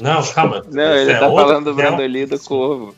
[0.00, 0.62] Não, calma.
[0.70, 2.94] Não, ele Esse tá é outro- falando do é um- Brandoli do Corvo.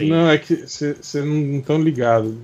[0.00, 2.34] Não, é que vocês não estão ligados.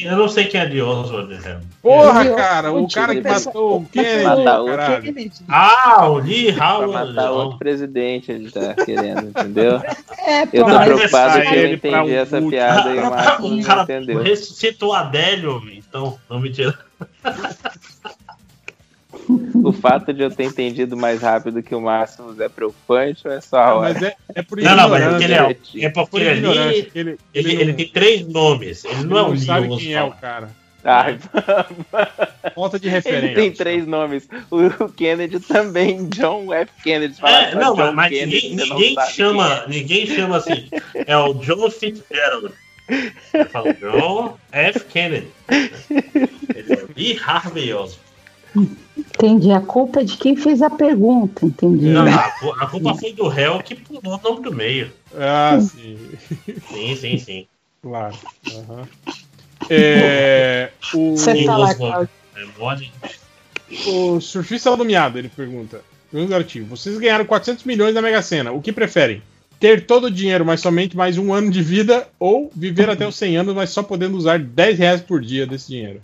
[0.00, 1.34] Eu não sei quem é de Oswald.
[1.34, 1.60] né?
[1.82, 4.76] Porra, cara, o cara que matou o Kennedy, Matar outro.
[4.76, 5.32] caralho.
[5.48, 6.92] Ah, o Lee Pra Howard.
[7.14, 9.82] matar outro presidente, ele tá querendo, entendeu?
[10.18, 13.54] É, Eu tô preocupado que eu ele pra entendi essa piada e o Marcos O
[13.56, 14.22] não cara entendeu.
[14.22, 16.78] ressuscitou a Adélio, então, não me tira.
[19.62, 23.40] O fato de eu ter entendido mais rápido que o Máximos é preocupante ou é
[23.40, 23.92] só a hora?
[23.94, 26.90] Mas é, é por Não, não, mas porque ele é, é porque Por ele, ele-
[26.94, 28.84] ele, ele ele não- tem três nomes.
[28.84, 30.50] Ele não é o não sabe quem é o cara.
[30.84, 31.18] Ai,
[32.54, 33.34] Falta de ele referência.
[33.34, 34.28] tem três nomes.
[34.50, 36.70] O Kennedy também, John F.
[36.82, 37.14] Kennedy.
[37.20, 40.68] Fala É, não, John mas Kennedy, ninguém, não ninguém chama, ninguém chama assim.
[41.06, 42.52] É o John Fitzgerald.
[43.34, 44.80] Eu falo John F.
[44.84, 45.28] Kennedy.
[45.50, 48.07] Ele é o Lee Harvey Oswald.
[48.96, 49.52] Entendi.
[49.52, 51.86] A culpa é de quem fez a pergunta, entendi.
[51.86, 54.92] Não, a, cu- a culpa foi do réu que pulou o nome do meio.
[55.16, 55.98] Ah, sim.
[56.68, 57.46] Sim, sim, sim.
[57.82, 58.16] Claro.
[58.50, 58.88] aham.
[59.70, 61.72] É, o, Você tá lá.
[62.36, 62.90] É mole.
[63.86, 65.82] o surfista alumiado, ele pergunta.
[66.34, 66.64] Artigo.
[66.74, 68.50] Vocês ganharam 400 milhões na Mega Sena.
[68.50, 69.22] O que preferem?
[69.60, 72.08] Ter todo o dinheiro, mas somente mais um ano de vida?
[72.18, 75.68] Ou viver até os 100 anos, mas só podendo usar 10 reais por dia desse
[75.68, 76.00] dinheiro?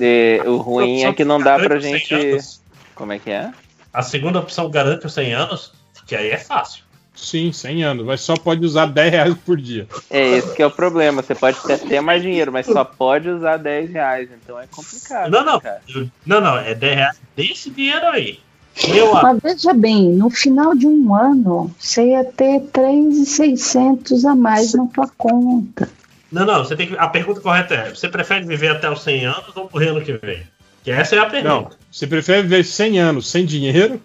[0.00, 2.60] É, o ruim é que não dá pra Garante os 100 gente.
[2.94, 3.50] Como é que é?
[3.92, 5.72] A segunda opção garante os 100 anos,
[6.06, 6.82] que aí é fácil.
[7.14, 9.86] Sim, 100 anos, mas só pode usar 10 reais por dia.
[10.10, 11.22] É esse que é o problema.
[11.22, 14.28] Você pode até ter mais dinheiro, mas só pode usar 10 reais.
[14.42, 15.30] Então é complicado.
[15.30, 15.60] Não, não.
[15.60, 15.82] cara.
[16.24, 18.40] Não, não, é 10 reais desse dinheiro aí.
[18.88, 24.72] Meu Mas veja bem, no final de um ano, você ia ter 3,600 a mais
[24.72, 25.88] na tua conta.
[26.32, 26.96] Não, não, você tem que.
[26.96, 30.14] A pergunta correta é: você prefere viver até os 100 anos ou morrer ano que
[30.14, 30.42] vem?
[30.82, 31.76] Que essa é a Não, pergunta.
[31.90, 34.00] você prefere viver 100 anos sem dinheiro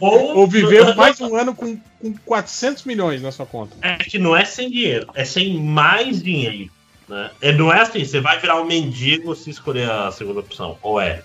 [0.00, 3.76] Ou, ou viver mais um ano com, com 400 milhões na sua conta?
[3.82, 6.70] É que não é sem dinheiro, é sem mais dinheiro.
[7.08, 7.30] Né?
[7.40, 10.76] É, não é assim, você vai virar um mendigo se escolher a segunda opção.
[10.82, 11.22] Ou é?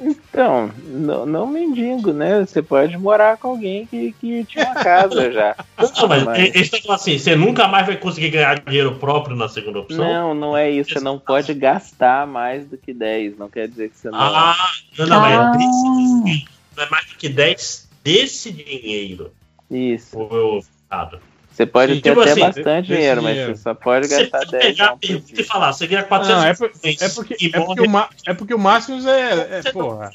[0.00, 2.40] Então, não, não mendigo, né?
[2.46, 5.56] Você pode morar com alguém que, que tinha uma casa já.
[5.78, 9.34] Não, mas, Mas- eles estão falando assim: você nunca mais vai conseguir ganhar dinheiro próprio
[9.34, 10.04] na segunda opção?
[10.04, 10.90] Não, não é isso.
[10.92, 13.36] Você não pode gastar mais do que 10.
[13.38, 14.18] Não quer dizer que você não.
[14.20, 14.56] Ah,
[14.98, 15.52] não, não, mas Ah.
[15.54, 16.44] é desse,
[16.76, 19.32] não é mais do que 10 desse dinheiro.
[19.70, 20.18] Isso.
[20.18, 21.20] Ou eu errado.
[21.58, 23.56] Você pode Sim, ter tipo até assim, bastante desse dinheiro, mas dinheiro.
[23.56, 24.64] você só pode Você gastar pode 10.
[24.64, 24.98] pegar não,
[25.36, 28.08] e falar: você ganha 400 Não, é, por- milhões é porque, é, porque o, Ma-
[28.26, 29.62] é porque o Máximos é, é.
[29.62, 30.10] Você não Porra.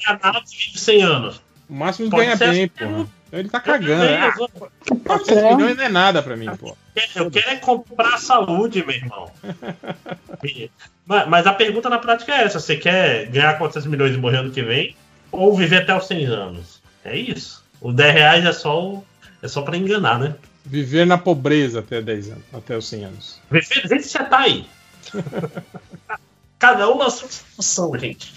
[0.50, 1.42] vive 100 anos.
[1.68, 3.06] O Máximos Pode ganha bem, assim, porra.
[3.28, 4.04] Então ele tá cagando.
[4.04, 6.74] Eu, Ah, eu, 400 milhões não é nada pra mim, pô.
[7.14, 9.30] eu quero é comprar saúde, meu irmão.
[11.06, 14.38] mas, mas a pergunta na prática é essa: você quer ganhar 400 milhões e morrer
[14.38, 14.96] ano que vem?
[15.30, 16.80] Ou viver até os 100 anos?
[17.04, 17.62] É isso.
[17.82, 19.04] Os 10 reais é só, o-
[19.42, 20.34] é só pra enganar, né?
[20.64, 23.40] Viver na pobreza até 10 anos, até os 100 anos.
[23.50, 24.66] Vê, vê vê se você tá aí.
[26.58, 28.32] Cada um na sua função, gente.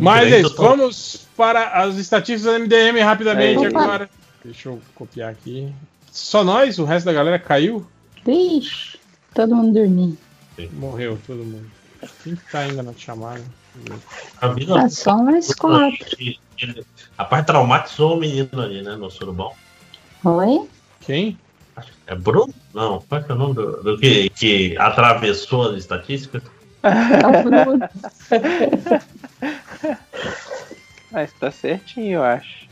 [0.00, 4.08] Mas é isso, vamos para as estatísticas do MDM rapidamente É agora.
[4.44, 5.72] Deixa eu copiar aqui.
[6.12, 7.84] Só nós, o resto da galera caiu?
[8.24, 8.98] Vixe,
[9.34, 10.16] todo mundo dormindo.
[10.74, 11.68] Morreu todo mundo.
[12.22, 13.42] Quem tá ainda na chamada?
[14.40, 16.06] A vida É só mais quatro.
[16.58, 16.86] Ele-
[17.18, 18.94] A parte traumatizou o menino ali, né?
[18.94, 19.52] No surubão.
[20.24, 20.68] Oi?
[21.00, 21.38] Quem?
[22.06, 22.54] É Bruno?
[22.72, 26.42] Não, qual é, que é o nome do, do que, que atravessou as estatísticas?
[26.82, 27.88] É o Bruno.
[31.10, 32.64] Mas tá certinho, eu acho.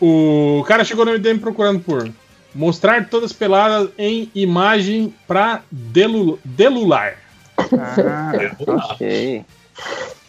[0.00, 2.10] O cara chegou no MDM procurando por
[2.54, 7.18] mostrar todas peladas em imagem pra delu delular.
[7.56, 8.32] Ah,
[8.92, 9.44] ok.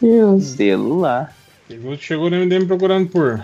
[0.01, 0.45] Deus.
[0.45, 1.35] Celular.
[1.67, 3.43] Teve outro que chegou no MDM procurando por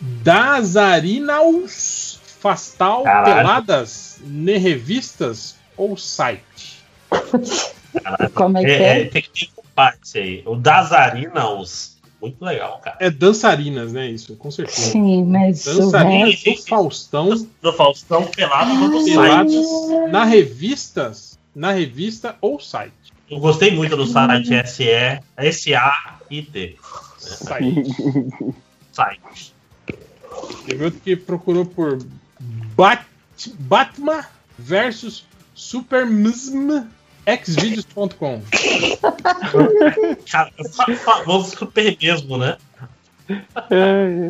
[0.00, 2.13] Dazarinaus
[2.44, 3.36] Fastal Caralho.
[3.36, 6.84] Peladas Ne Revistas ou Site?
[8.34, 9.00] Como é que É, é?
[9.00, 10.42] é, tem que ter um parte aí.
[10.44, 12.98] O Dazarinas, muito legal, cara.
[13.00, 14.10] É dançarinas, né?
[14.10, 14.90] Isso, com certeza.
[14.90, 22.92] Sim, mas Dançarinas do Faustão Do Faustão pelado no na revistas, na revista ou site.
[23.30, 24.84] Eu gostei muito do site SE,
[25.34, 26.76] S-A-I-T.
[27.16, 27.84] Site.
[28.92, 29.54] Site.
[30.66, 31.98] Teve outro que procurou por
[32.76, 33.04] Bat
[33.58, 34.24] Batman
[34.58, 36.86] versus Supermism
[37.26, 38.42] xvideos.com.
[41.04, 42.56] Famoso super mesmo, né?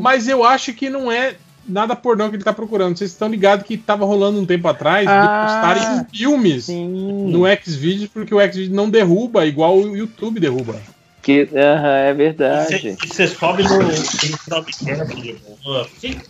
[0.00, 1.34] Mas eu acho que não é
[1.66, 2.96] nada pornô que ele tá procurando.
[2.96, 7.30] Vocês estão ligados que tava rolando um tempo atrás de Ah, postarem filmes Sim.
[7.30, 10.76] no Xvideos porque o Xvideos não derruba igual o YouTube derruba.
[11.22, 12.96] Que, aham, é E verdade.
[13.02, 13.70] você sobe no,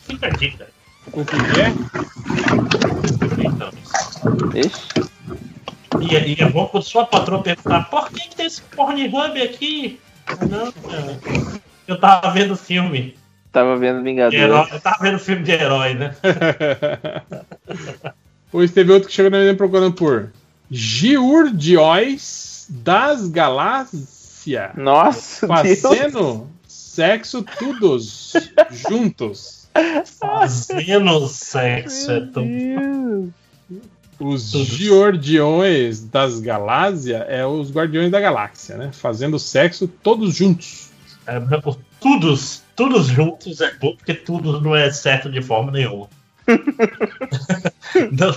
[0.06, 0.68] fica a dica.
[1.12, 1.72] O que que é?
[3.46, 3.70] Então,
[4.54, 4.88] Ixi.
[6.00, 9.40] E, é- e é bom quando sua patroa perguntar por que, que tem esse Pornhub
[9.42, 10.00] aqui?
[10.48, 11.20] Não, cara.
[11.86, 13.16] Eu tava vendo filme.
[13.52, 14.42] Tava vendo Vingadores.
[14.42, 16.14] herói, eu tava vendo filme de herói, né?
[18.50, 20.30] Pois teve outro que chegou na minha procurando por
[20.70, 25.80] Giurdióis das Galáxia Nossa, Deus.
[25.80, 28.32] fazendo sexo todos
[28.70, 29.63] juntos.
[30.20, 32.10] Fazendo sexo.
[32.10, 33.32] É tão...
[34.18, 34.50] Os.
[34.50, 38.90] Giordiões das Galáxia é os Guardiões da Galáxia, né?
[38.92, 40.90] Fazendo sexo todos juntos.
[41.26, 41.40] É,
[42.00, 46.08] todos, todos juntos é bom porque tudo não é certo de forma nenhuma.
[48.12, 48.36] Não,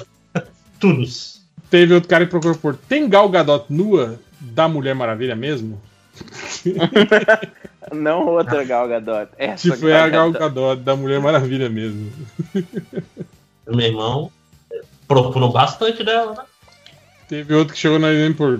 [0.80, 1.42] todos.
[1.70, 5.82] Teve outro cara que procurou por Tem Gal Gadot nua da Mulher Maravilha mesmo?
[7.94, 9.30] Não outra Gal Gadot.
[9.38, 10.82] Essa Que foi a Gal Gadot.
[10.82, 12.12] Da Mulher Maravilha mesmo.
[13.68, 14.32] Meu irmão
[15.08, 16.44] procurou bastante dela, né?
[17.30, 18.60] Teve outro que chegou na IBM por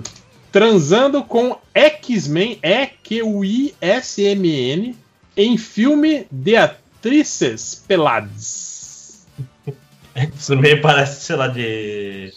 [0.50, 3.76] Transando com X-Men, E-Q-I-S-M-N,
[5.36, 9.26] em filme de atrizes peladas.
[10.34, 12.32] Isso meio parece, sei lá, de.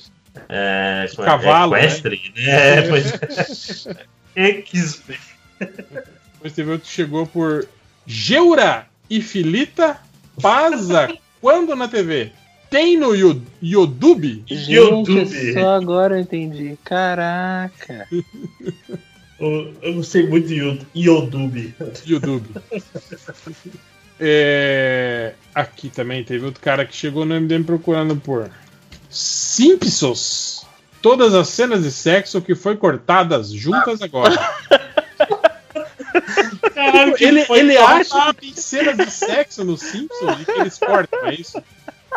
[0.50, 1.26] É, como é?
[1.26, 2.80] Cavalo, Equestre, né?
[2.80, 3.96] É, pois é.
[4.36, 5.18] X-Men.
[5.60, 7.68] Depois teve outro que chegou por
[8.06, 10.00] Geura e Filita
[10.42, 12.32] Paza quando na TV?
[12.70, 14.44] Tem no YouTube?
[14.50, 15.54] YouTube.
[15.54, 16.78] Só agora eu entendi.
[16.84, 18.08] Caraca.
[19.42, 20.58] Eu, eu gostei muito de
[20.94, 21.74] YouTube.
[22.06, 22.48] YouTube.
[24.20, 28.52] É, aqui também teve outro cara que chegou no MDM procurando por
[29.10, 30.61] Simpsons.
[31.02, 34.36] Todas as cenas de sexo que foi cortadas juntas agora.
[36.74, 40.78] Caralho, que ele ele acha que tem cenas de sexo no Simpsons e que eles
[40.78, 41.62] cortam, é isso?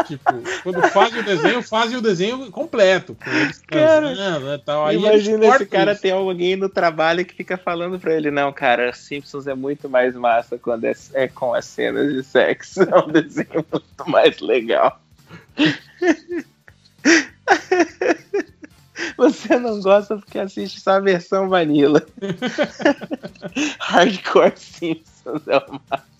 [0.06, 0.32] Tipo,
[0.62, 3.16] quando fazem o desenho, fazem o desenho completo.
[3.22, 4.86] Com eles transando e tal.
[4.86, 6.02] Aí Imagina esse cara isso.
[6.02, 10.14] ter alguém no trabalho que fica falando pra ele, não, cara, Simpsons é muito mais
[10.16, 12.82] massa quando é, é com as cenas de sexo.
[12.82, 15.00] É um desenho muito mais legal.
[19.16, 22.04] Você não gosta porque assiste só a versão vanilla.
[23.80, 26.14] Hardcore Simpsons é o máximo.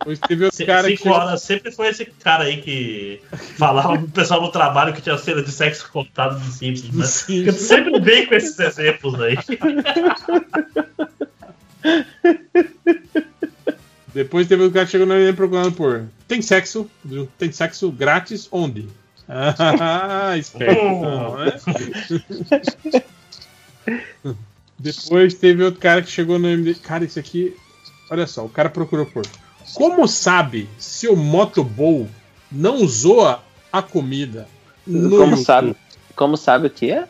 [0.00, 3.20] Depois teve outro C- cara que chegou- sempre foi esse cara aí que
[3.56, 7.04] falava pro pessoal no trabalho que tinha cena de sexo cortado dos Simpsons, né?
[7.06, 7.44] Sim.
[7.44, 9.36] Porque tu sempre vem com esses exemplos aí.
[14.14, 16.90] Depois teve o cara que chegou na linha procurando por Tem sexo?
[17.36, 18.88] Tem sexo grátis onde?
[19.28, 20.82] Ah, esperto.
[20.82, 21.52] não, né?
[24.78, 26.74] Depois teve outro cara que chegou no MD.
[26.76, 27.54] Cara, isso aqui.
[28.10, 29.26] Olha só, o cara procurou por.
[29.74, 32.08] Como sabe se o motobowl
[32.50, 33.42] não zoa
[33.72, 34.48] a comida?
[34.86, 35.44] No Como YouTube?
[35.44, 35.76] sabe,
[36.16, 37.06] como sabe o que é?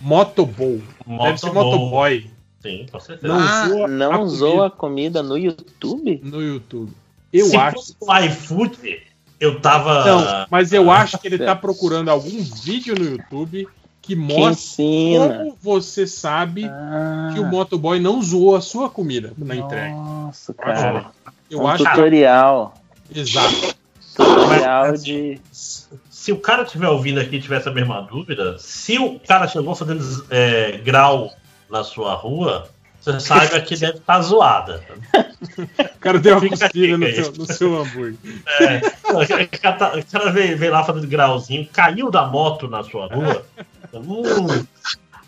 [0.00, 0.80] Motobowl.
[1.06, 2.30] Deve ser motoboy.
[2.62, 3.32] Sim, com certeza.
[3.32, 4.28] Não Ah, zoa a não comida.
[4.36, 6.20] zoa a comida no YouTube?
[6.22, 6.92] No YouTube.
[7.32, 7.76] Eu Se acho.
[7.76, 9.02] fosse o iFood,
[9.40, 10.04] eu tava.
[10.04, 13.66] Não, mas eu acho que ele tá procurando algum vídeo no YouTube
[14.02, 14.50] que Que mostra
[14.84, 15.28] ensina.
[15.38, 19.90] como você sabe Ah, que o motoboy não zoou a sua comida na entrega.
[19.94, 21.06] Nossa, cara.
[21.50, 22.74] Eu um acho tutorial.
[23.14, 23.74] exato.
[24.16, 25.40] Tutorial de.
[25.52, 29.74] Se o cara estiver ouvindo aqui e tiver essa mesma dúvida, se o cara chegou
[29.74, 31.32] fazendo é, grau
[31.70, 32.68] na sua rua,
[33.00, 34.82] você saiba que deve estar zoada.
[35.16, 38.16] O cara deu uma cuspida no seu, no seu hambúrguer.
[38.60, 38.78] É,
[39.12, 43.06] o cara, tá- o cara veio, veio lá fazendo grauzinho, caiu da moto na sua
[43.06, 43.44] rua.
[43.92, 44.64] Hum,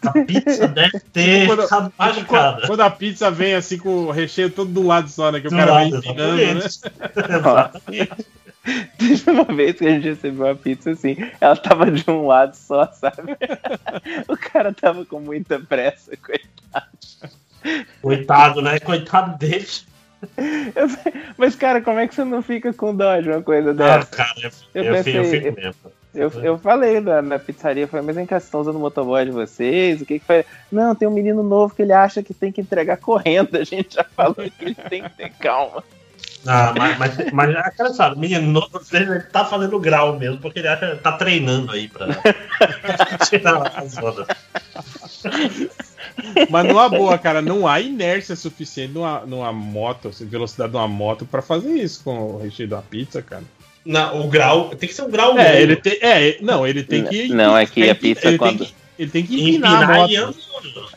[0.05, 2.67] A pizza deve ter Quando- ficado machucada.
[2.67, 5.41] Quando a pizza vem assim com o recheio todo do lado só, né?
[5.41, 6.52] Que o Do cara vem lado, empinando, né?
[7.39, 8.26] exatamente.
[8.99, 12.55] Teve uma vez que a gente recebeu uma pizza assim, ela tava de um lado
[12.55, 13.36] só, sabe?
[14.28, 16.86] o cara tava com muita pressa, coitado.
[18.00, 18.78] Coitado, né?
[18.81, 19.66] Coitado dele.
[21.36, 24.07] Mas, cara, como é que você não fica com dó de uma coisa Ah, dessa?
[24.10, 25.74] cara, eu, Eu eu, pensei- fico, eu fico mesmo.
[26.15, 29.24] Eu, eu falei na, na pizzaria, falei, mas vem cá, vocês estão usando o motoboy
[29.24, 30.02] de vocês?
[30.02, 30.44] O que que foi?
[30.70, 33.57] Não, tem um menino novo que ele acha que tem que entregar correndo.
[33.57, 35.82] A gente já falou que ele tem que ter calma.
[36.47, 40.39] Ah, mas, mas, mas é cara, sabe, o menino novo, ele tá fazendo grau mesmo,
[40.39, 42.08] porque ele acha tá treinando aí pra
[43.31, 44.26] tirar as ondas.
[46.50, 50.89] Mas numa boa, cara, não há inércia suficiente numa, numa moto, assim, velocidade de uma
[50.89, 53.44] moto pra fazer isso com o recheio da pizza, cara.
[53.84, 57.05] Não, o grau, tem que ser um grau É, ele tem, é, não, ele tem
[57.05, 59.82] que Não, é que a pizza ele quando- tem que, ele tem que empinar, a
[59.82, 60.10] Empinar moto.
[60.12, 60.36] e ando.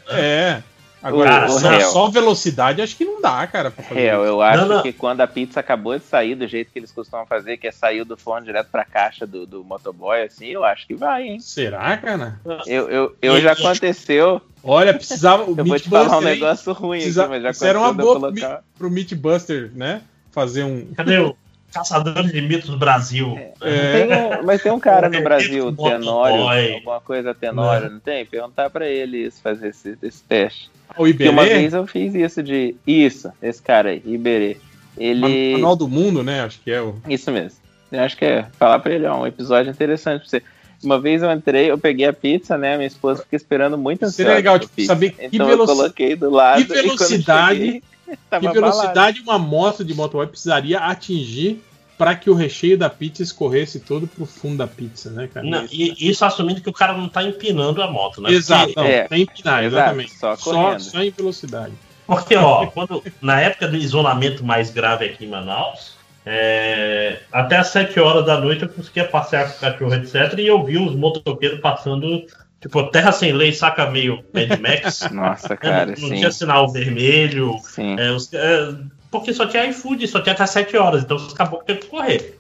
[0.10, 0.62] É.
[1.08, 4.24] Agora, O- o só, velocidade acho que não dá, cara, pra fazer É, isso.
[4.24, 4.82] eu acho Não, não.
[4.82, 7.72] que quando a pizza acabou de sair do jeito que eles costumam fazer, que é
[7.72, 11.40] sair do forno direto pra caixa do, do motoboy, assim, eu acho que vai, hein?
[11.40, 12.40] Será, cara?
[12.66, 14.42] Eu, eu, eu já aconteceu.
[14.64, 15.44] Olha, precisava.
[15.44, 18.20] Eu vou te falar um negócio ruim Precisa- aqui, mas já Isso era uma aconteceu
[18.20, 18.64] boa pro, colocar.
[18.76, 20.02] Pro Meatbuster, né?
[20.32, 20.88] Fazer um.
[20.96, 21.38] Cadê o
[21.72, 23.38] Caçador de Mitos Brasil?
[23.62, 24.08] É.
[24.08, 25.92] Tem um- mas tem um cara no É, Brasil, motoboy.
[25.92, 28.26] Tenório, alguma coisa Tenório, não tem?
[28.26, 30.72] Perguntar pra ele isso, fazer esse, esse teste.
[30.98, 32.76] O Porque uma Iberê, vez eu fiz isso de.
[32.86, 34.58] Isso, esse cara aí, Iberê.
[34.98, 35.52] Ele.
[35.54, 36.42] Manual do Mundo, né?
[36.42, 36.96] Acho que é o.
[37.08, 37.58] Isso mesmo.
[37.92, 40.44] Eu acho que é falar pra ele, ó, um episódio interessante pra você.
[40.84, 42.76] Uma vez eu entrei, eu peguei a pizza, né?
[42.78, 44.16] Minha esposa fica esperando muito ansiosa.
[44.16, 46.66] Seria legal, tipo, saber que então veloci- eu coloquei do lado.
[46.66, 47.60] que velocidade-
[48.06, 51.64] E cheguei, Que velocidade uma moto de motoboy precisaria atingir
[51.98, 55.46] para que o recheio da pizza escorresse todo pro fundo da pizza, né, cara?
[55.46, 58.32] Não, e isso assumindo que o cara não tá empinando a moto, né?
[58.32, 59.08] Exato, Porque- não, É.
[59.08, 60.14] sem empinar, Exato, exatamente.
[60.14, 60.80] só só, correndo.
[60.82, 61.74] só em velocidade.
[62.06, 67.68] Porque, ó, quando, na época do isolamento mais grave aqui em Manaus, é, até às
[67.68, 70.38] 7 horas da noite eu conseguia passear com o cachorro, etc.
[70.40, 72.26] E eu vi os motoqueiros passando,
[72.60, 75.08] tipo, terra sem lei, saca meio Mad Max.
[75.14, 76.16] Nossa, cara, não sim.
[76.16, 77.56] tinha sinal vermelho.
[77.64, 77.96] Sim.
[78.00, 78.74] é, os- é,
[79.20, 82.40] porque só tinha iFood, só tinha até 7 horas, então os caboclos tinham que correr.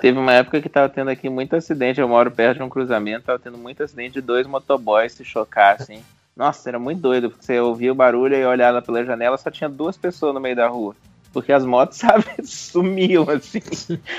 [0.00, 2.00] Teve uma época que tava tendo aqui muito acidente.
[2.00, 5.76] Eu moro perto de um cruzamento, tava tendo muito acidente de dois motoboys se chocar,
[5.80, 6.02] assim.
[6.36, 9.68] Nossa, era muito doido, porque você ouvia o barulho e olhava pela janela, só tinha
[9.68, 10.94] duas pessoas no meio da rua.
[11.32, 13.60] Porque as motos, sabe, sumiam, assim.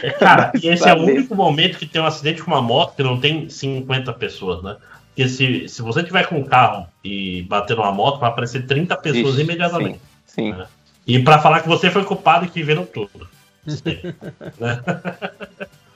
[0.02, 3.04] É, Cara, esse é o único momento que tem um acidente com uma moto que
[3.04, 4.78] não tem 50 pessoas, né?
[5.08, 8.96] Porque se, se você tiver com um carro e bater numa moto, vai aparecer 30
[8.98, 10.00] pessoas Ixi, imediatamente.
[10.26, 10.56] Sim.
[11.06, 13.28] E pra falar que você foi culpado e que viram tudo.
[14.60, 14.82] né?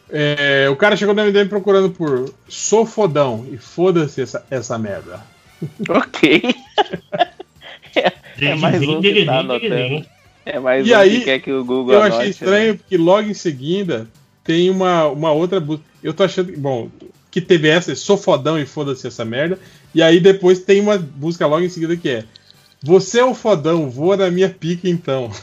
[0.10, 5.22] É, o cara chegou no MDM procurando por sou fodão e foda-se essa, essa merda.
[5.90, 6.44] Ok.
[8.40, 10.06] é mais um que tá anotando.
[10.46, 12.30] É mais E um aí, que quer que o Google Eu anote, achei né?
[12.30, 14.08] estranho porque logo em seguida
[14.44, 15.84] tem uma, uma outra busca.
[16.04, 16.90] Eu tô achando que, bom,
[17.32, 19.60] que teve essa, sou fodão e foda-se essa merda.
[19.96, 22.24] E aí depois tem uma busca logo em seguida que é
[22.84, 25.32] Você é o fodão, voa na minha pica então.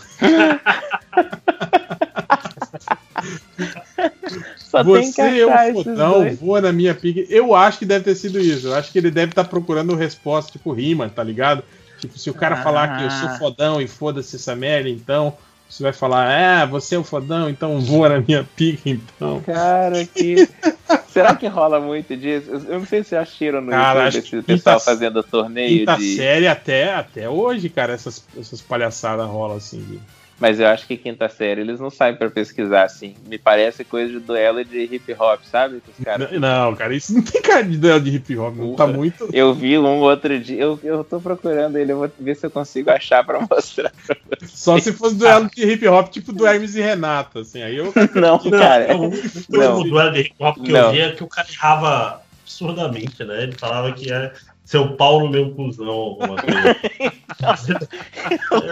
[4.59, 6.39] Só tem que Você é o fodão, dois.
[6.39, 7.21] voa na minha pica.
[7.33, 8.69] Eu acho que deve ter sido isso.
[8.69, 11.63] Eu acho que ele deve estar procurando resposta, tipo rima, tá ligado?
[12.01, 13.39] Tipo, se o cara falar que eu sou Ah.
[13.39, 15.37] fodão e foda-se essa merda, então
[15.69, 19.41] você vai falar, ah, você é o fodão, então voa na minha pica, então.
[19.41, 20.49] Cara, que.
[21.09, 22.51] Será que rola muito disso?
[22.69, 25.97] Eu não sei se já acharam no Cara, YouTube esse pessoal quinta- fazendo torneio Quinta
[25.97, 26.17] de.
[26.17, 29.81] série até, até hoje, cara, essas, essas palhaçadas rolam assim.
[29.81, 30.01] de-
[30.41, 33.15] Mas eu acho que quinta série eles não saem pra pesquisar assim.
[33.27, 35.81] Me parece coisa de duelo de hip hop, sabe?
[36.05, 38.75] Caras- N- Não, cara, isso não tem cara de duelo de hip hop, não.
[38.75, 39.29] Tá muito.
[39.33, 40.61] Eu vi um outro dia.
[40.61, 44.17] Eu, eu tô procurando ele, eu vou ver se eu consigo achar pra mostrar pra.
[44.47, 47.63] Só se fosse duelo de hip hop, tipo do Hermes e Renata, assim.
[47.63, 47.93] Aí eu.
[48.15, 48.97] Não, cara.
[48.97, 49.11] o
[49.49, 49.77] Não.
[49.77, 50.81] último duelo de hip hop que Não.
[50.87, 53.45] eu vi é que o cara errava absurdamente, né?
[53.45, 54.33] Ele falava que é
[54.65, 56.77] seu pau no meu cuzão, alguma coisa.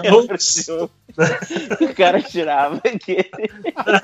[0.04, 0.26] Eu
[1.80, 3.50] O cara tirava que ele.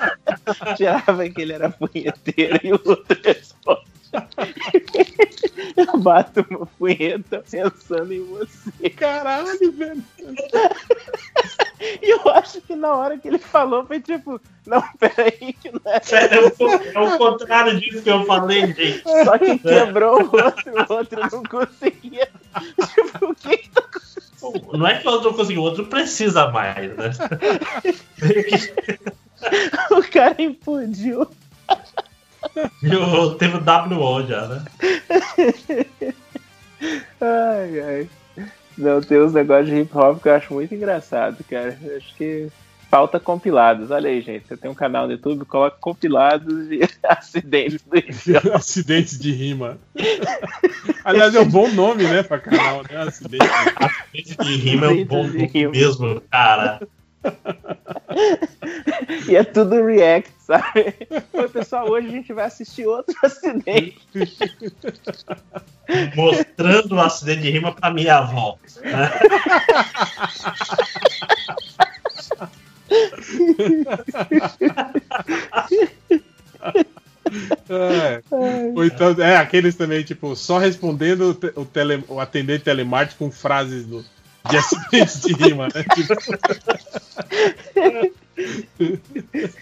[0.77, 3.88] tirava que ele era punheteiro e o outro responde.
[5.75, 8.89] Eu bato uma punheta pensando em você.
[8.89, 10.03] Caralho, velho.
[12.01, 15.81] E eu acho que na hora que ele falou foi tipo, não, peraí, que não
[15.85, 16.01] é.
[16.25, 19.01] É o, é o contrário disso que eu falei, gente.
[19.01, 22.29] Só que quebrou o outro, o outro não conseguia.
[22.93, 23.81] Tipo, o que que tá
[24.73, 27.11] Não é que o outro não conseguiu, o outro precisa mais, né?
[29.91, 31.29] O cara implodiu.
[32.81, 34.65] Eu, teve o WO já, né?
[37.21, 38.09] Ai, ai.
[38.77, 41.77] Não, tem uns negócios de hip hop que eu acho muito engraçado, cara.
[41.83, 42.47] Eu acho que
[42.89, 43.91] falta compilados.
[43.91, 44.47] Olha aí, gente.
[44.47, 47.99] Você tem um canal no YouTube, coloca compilados de acidentes do.
[48.55, 49.77] Acidentes de rima.
[51.03, 52.97] Aliás, é um bom nome, né, pra canal, né?
[53.01, 53.45] Acidente.
[53.75, 56.79] Acidente de rima é um bom nome mesmo, cara.
[59.27, 60.95] E é tudo react, sabe?
[61.33, 63.99] Oi, pessoal, hoje a gente vai assistir outro acidente.
[66.15, 68.57] Mostrando o acidente de rima pra minha avó.
[68.81, 69.09] Né?
[77.69, 78.23] É.
[78.31, 83.85] Ou então, é, aqueles também, tipo, só respondendo o, tele, o atendente telemarketing com frases
[83.85, 84.03] do,
[84.49, 85.83] de de rima, né?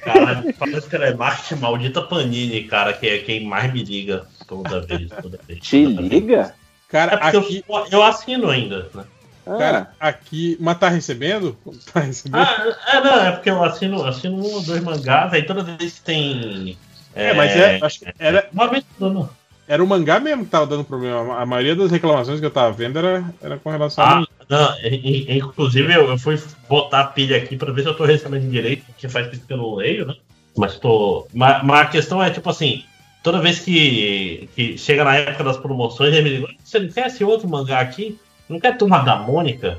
[0.03, 5.09] Cara, fala de telemarketing maldita Panini, cara, que é quem mais me liga toda vez.
[5.21, 6.53] Toda vez Te liga?
[6.87, 7.63] Cara, é aqui...
[7.67, 9.03] eu, eu assino ainda, né?
[9.45, 10.57] Cara, aqui.
[10.59, 11.57] Mas tá recebendo?
[11.93, 12.41] Tá recebendo?
[12.41, 15.95] Ah, é, não, é porque eu assino, assino um ou dois mangás, aí toda vez
[15.95, 16.77] que tem.
[17.15, 18.49] É, mas é, acho que era.
[18.51, 19.29] Uma vez não.
[19.67, 21.39] Era o mangá mesmo que tava dando problema.
[21.39, 24.27] A maioria das reclamações que eu tava vendo era, era com relação ah, a.
[24.49, 24.73] Não,
[25.29, 28.85] inclusive eu, eu fui botar a pilha aqui pra ver se eu tô recebendo direito,
[28.97, 30.15] que faz tempo que eu não leio, né?
[30.55, 31.27] Mas tô.
[31.33, 32.85] Mas, mas, a questão é, tipo assim,
[33.21, 37.07] toda vez que, que chega na época das promoções, ele me diz, você não quer
[37.07, 38.17] esse outro mangá aqui?
[38.47, 39.77] Não quer Turma da Mônica?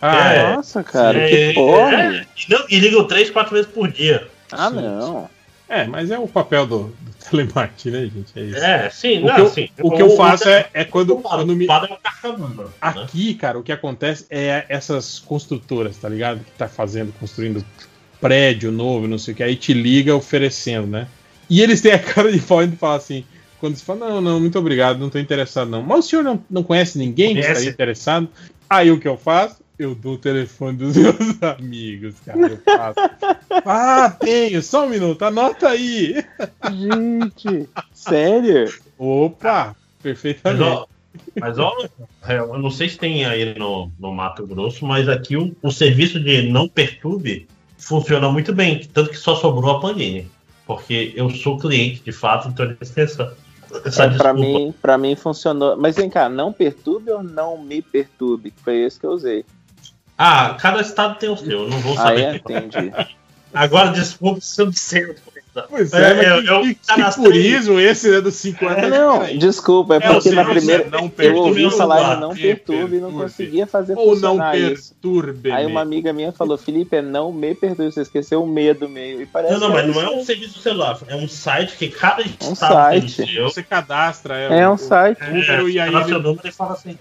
[0.00, 1.94] Ah, é, nossa, cara, é, que porra!
[1.94, 4.28] É, e, não, e ligam três, quatro vezes por dia.
[4.52, 5.28] Ah, não.
[5.68, 8.32] É, mas é o papel do, do telemarketing, né, gente?
[8.36, 8.64] É isso.
[8.64, 9.68] É, sim, o não, que eu, sim.
[9.82, 11.66] O que eu faço é, é quando, quando me.
[12.66, 12.70] né?
[12.80, 16.40] Aqui, cara, o que acontece é essas construtoras, tá ligado?
[16.40, 17.64] Que tá fazendo, construindo
[18.20, 21.08] prédio novo, não sei o que, aí te liga oferecendo, né?
[21.48, 23.24] E eles têm a cara de pau de falar assim.
[23.58, 25.82] Quando você fala, não, não, muito obrigado, não tô interessado, não.
[25.82, 28.28] Mas o senhor não, não conhece ninguém que estaria interessado?
[28.68, 29.64] Aí o que eu faço?
[29.78, 32.38] Eu dou o telefone dos meus amigos, cara.
[32.40, 32.98] Eu faço.
[33.64, 36.24] ah, tenho, só um minuto, anota aí.
[36.70, 38.72] Gente, sério?
[38.98, 40.86] Opa, perfeitamente.
[41.38, 41.74] Mas ó,
[42.28, 46.20] eu não sei se tem aí no, no Mato Grosso, mas aqui o, o serviço
[46.20, 47.46] de não perturbe
[47.78, 50.30] funciona muito bem, tanto que só sobrou a Panini.
[50.66, 53.36] Porque eu sou cliente de fato, então eles têm essa,
[53.84, 55.76] essa é, pra, mim, pra mim funcionou.
[55.76, 58.52] Mas vem cá, não perturbe ou não me perturbe?
[58.64, 59.44] Foi esse que eu usei.
[60.18, 62.26] Ah, cada estado tem o seu, eu não vou saber.
[62.26, 62.36] Ah, é?
[62.36, 62.92] Entendi.
[63.52, 65.14] Agora, desculpa se eu não sei.
[65.70, 69.94] Pois é, é eu, eu, que, que purismo esse né, dos 50 é, Não, desculpa,
[69.94, 73.66] é porque é, na primeira não eu ouvi falar de não perturbe e não conseguia
[73.66, 75.50] fazer Ou não perturbe.
[75.50, 78.88] Aí uma amiga minha falou, Felipe, é não me perturbe, você esqueceu o meio do
[78.88, 79.22] meio.
[79.22, 82.22] E parece não, não, mas não é um serviço celular, é um site que cada
[82.22, 83.24] um site.
[83.24, 85.22] Tem Você cadastra é, é um o, site.
[85.22, 86.98] O é, e aí seu número e fala assim,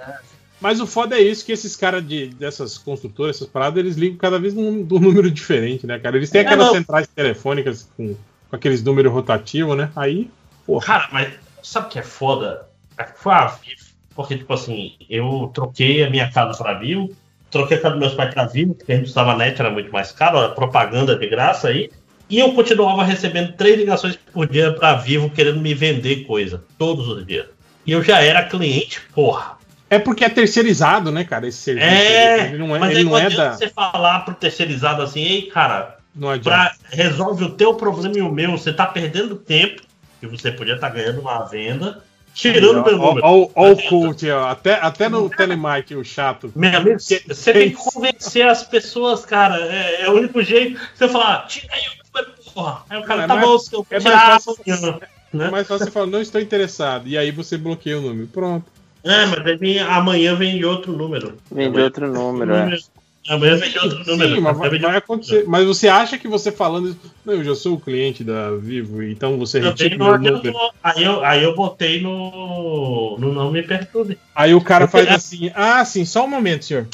[0.62, 4.18] mas o foda é isso, que esses caras de, dessas construtoras, essas paradas, eles ligam
[4.18, 6.18] cada vez num, num número diferente, né, cara?
[6.18, 8.16] Eles têm aquelas centrais telefônicas com
[8.50, 9.92] com aqueles números rotativos, né?
[9.96, 10.30] Aí,
[10.66, 10.86] porra.
[10.86, 12.68] Cara, mas sabe o que é foda?
[13.16, 13.86] Foi a Vivo.
[14.16, 17.12] Porque, tipo assim, eu troquei a minha casa pra Vivo,
[17.52, 19.92] troquei a casa dos meus pais pra Vivo, porque a gente estava net, era muito
[19.92, 21.90] mais caro, era propaganda de graça aí.
[22.30, 27.08] E eu continuava recebendo três ligações por dia pra Vivo querendo me vender coisa, todos
[27.08, 27.48] os dias.
[27.86, 29.55] E eu já era cliente, porra.
[29.96, 31.48] É porque é terceirizado, né, cara?
[31.48, 31.88] Esse serviço.
[31.88, 33.54] É, ele não é, mas ele aí não é da.
[33.54, 36.50] você falar pro terceirizado assim, ei, cara, não adianta.
[36.50, 39.82] Pra, resolve o teu problema e o meu, você tá perdendo tempo,
[40.20, 43.26] que você podia estar tá ganhando uma venda, tirando meu número.
[43.26, 44.50] Olha o coach, ó.
[44.50, 46.52] Até, até no telemarketing, o chato.
[46.56, 49.58] Meu amigo, você tem que convencer as pessoas, cara.
[49.58, 50.80] É, é o único jeito.
[50.94, 52.84] Você falar, tira aí o número, porra.
[52.90, 55.00] Aí o cara, é tá mais, bom, eu é mais fácil, amanhã.
[55.34, 55.48] Né?
[55.48, 57.08] É mais fácil você falar, não estou interessado.
[57.08, 58.28] E aí você bloqueia o número.
[58.28, 58.75] Pronto.
[59.06, 61.38] É, mas vem, amanhã vem de outro número.
[61.52, 62.76] Vem de outro número, é.
[63.30, 64.36] Amanhã vem de outro número.
[64.36, 65.46] Sim, mas vai, vai acontecer.
[65.48, 67.00] Mas você acha que você falando isso.
[67.24, 70.54] Não, eu já sou o cliente da Vivo, então você retira meu número.
[70.84, 73.18] Aí eu, aí eu botei no.
[73.18, 74.18] no Não Me Perturbe.
[74.36, 76.88] Aí o cara faz assim: ah, sim, só um momento, senhor.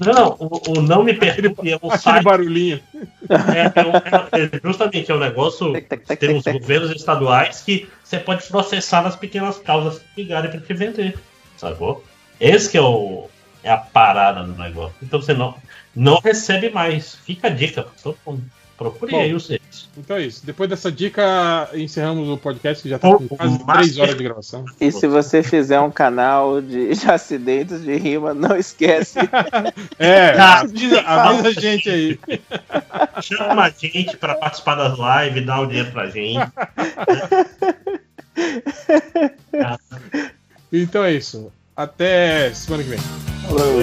[0.00, 2.24] Não, não, o, o Não Me Perturbe é um Aquele site.
[2.24, 2.80] barulhinho.
[3.28, 5.72] É, é, é, justamente, é um negócio.
[6.18, 10.74] tem uns governos estaduais que você pode processar nas pequenas causas que ligarem para te
[10.74, 11.18] vender.
[11.56, 12.04] Sacou?
[12.38, 13.28] Esse que é o
[13.66, 14.94] é a parada do negócio.
[15.02, 15.54] Então você não,
[15.94, 17.16] não recebe mais.
[17.16, 18.44] Fica a dica para todo mundo.
[18.78, 19.65] Procure Bom, aí o serviço.
[19.96, 20.44] Então é isso.
[20.44, 24.64] Depois dessa dica, encerramos o podcast que já está com quase 3 horas de gravação.
[24.80, 29.18] E se você fizer um canal de, de acidentes de rima, não esquece.
[29.98, 32.20] é, avisa, avisa a gente aí.
[33.22, 36.46] Chama a gente para participar das lives, dá o dinheiro pra gente.
[40.72, 41.50] então é isso.
[41.74, 42.98] Até semana que vem.
[43.46, 43.80] Falou.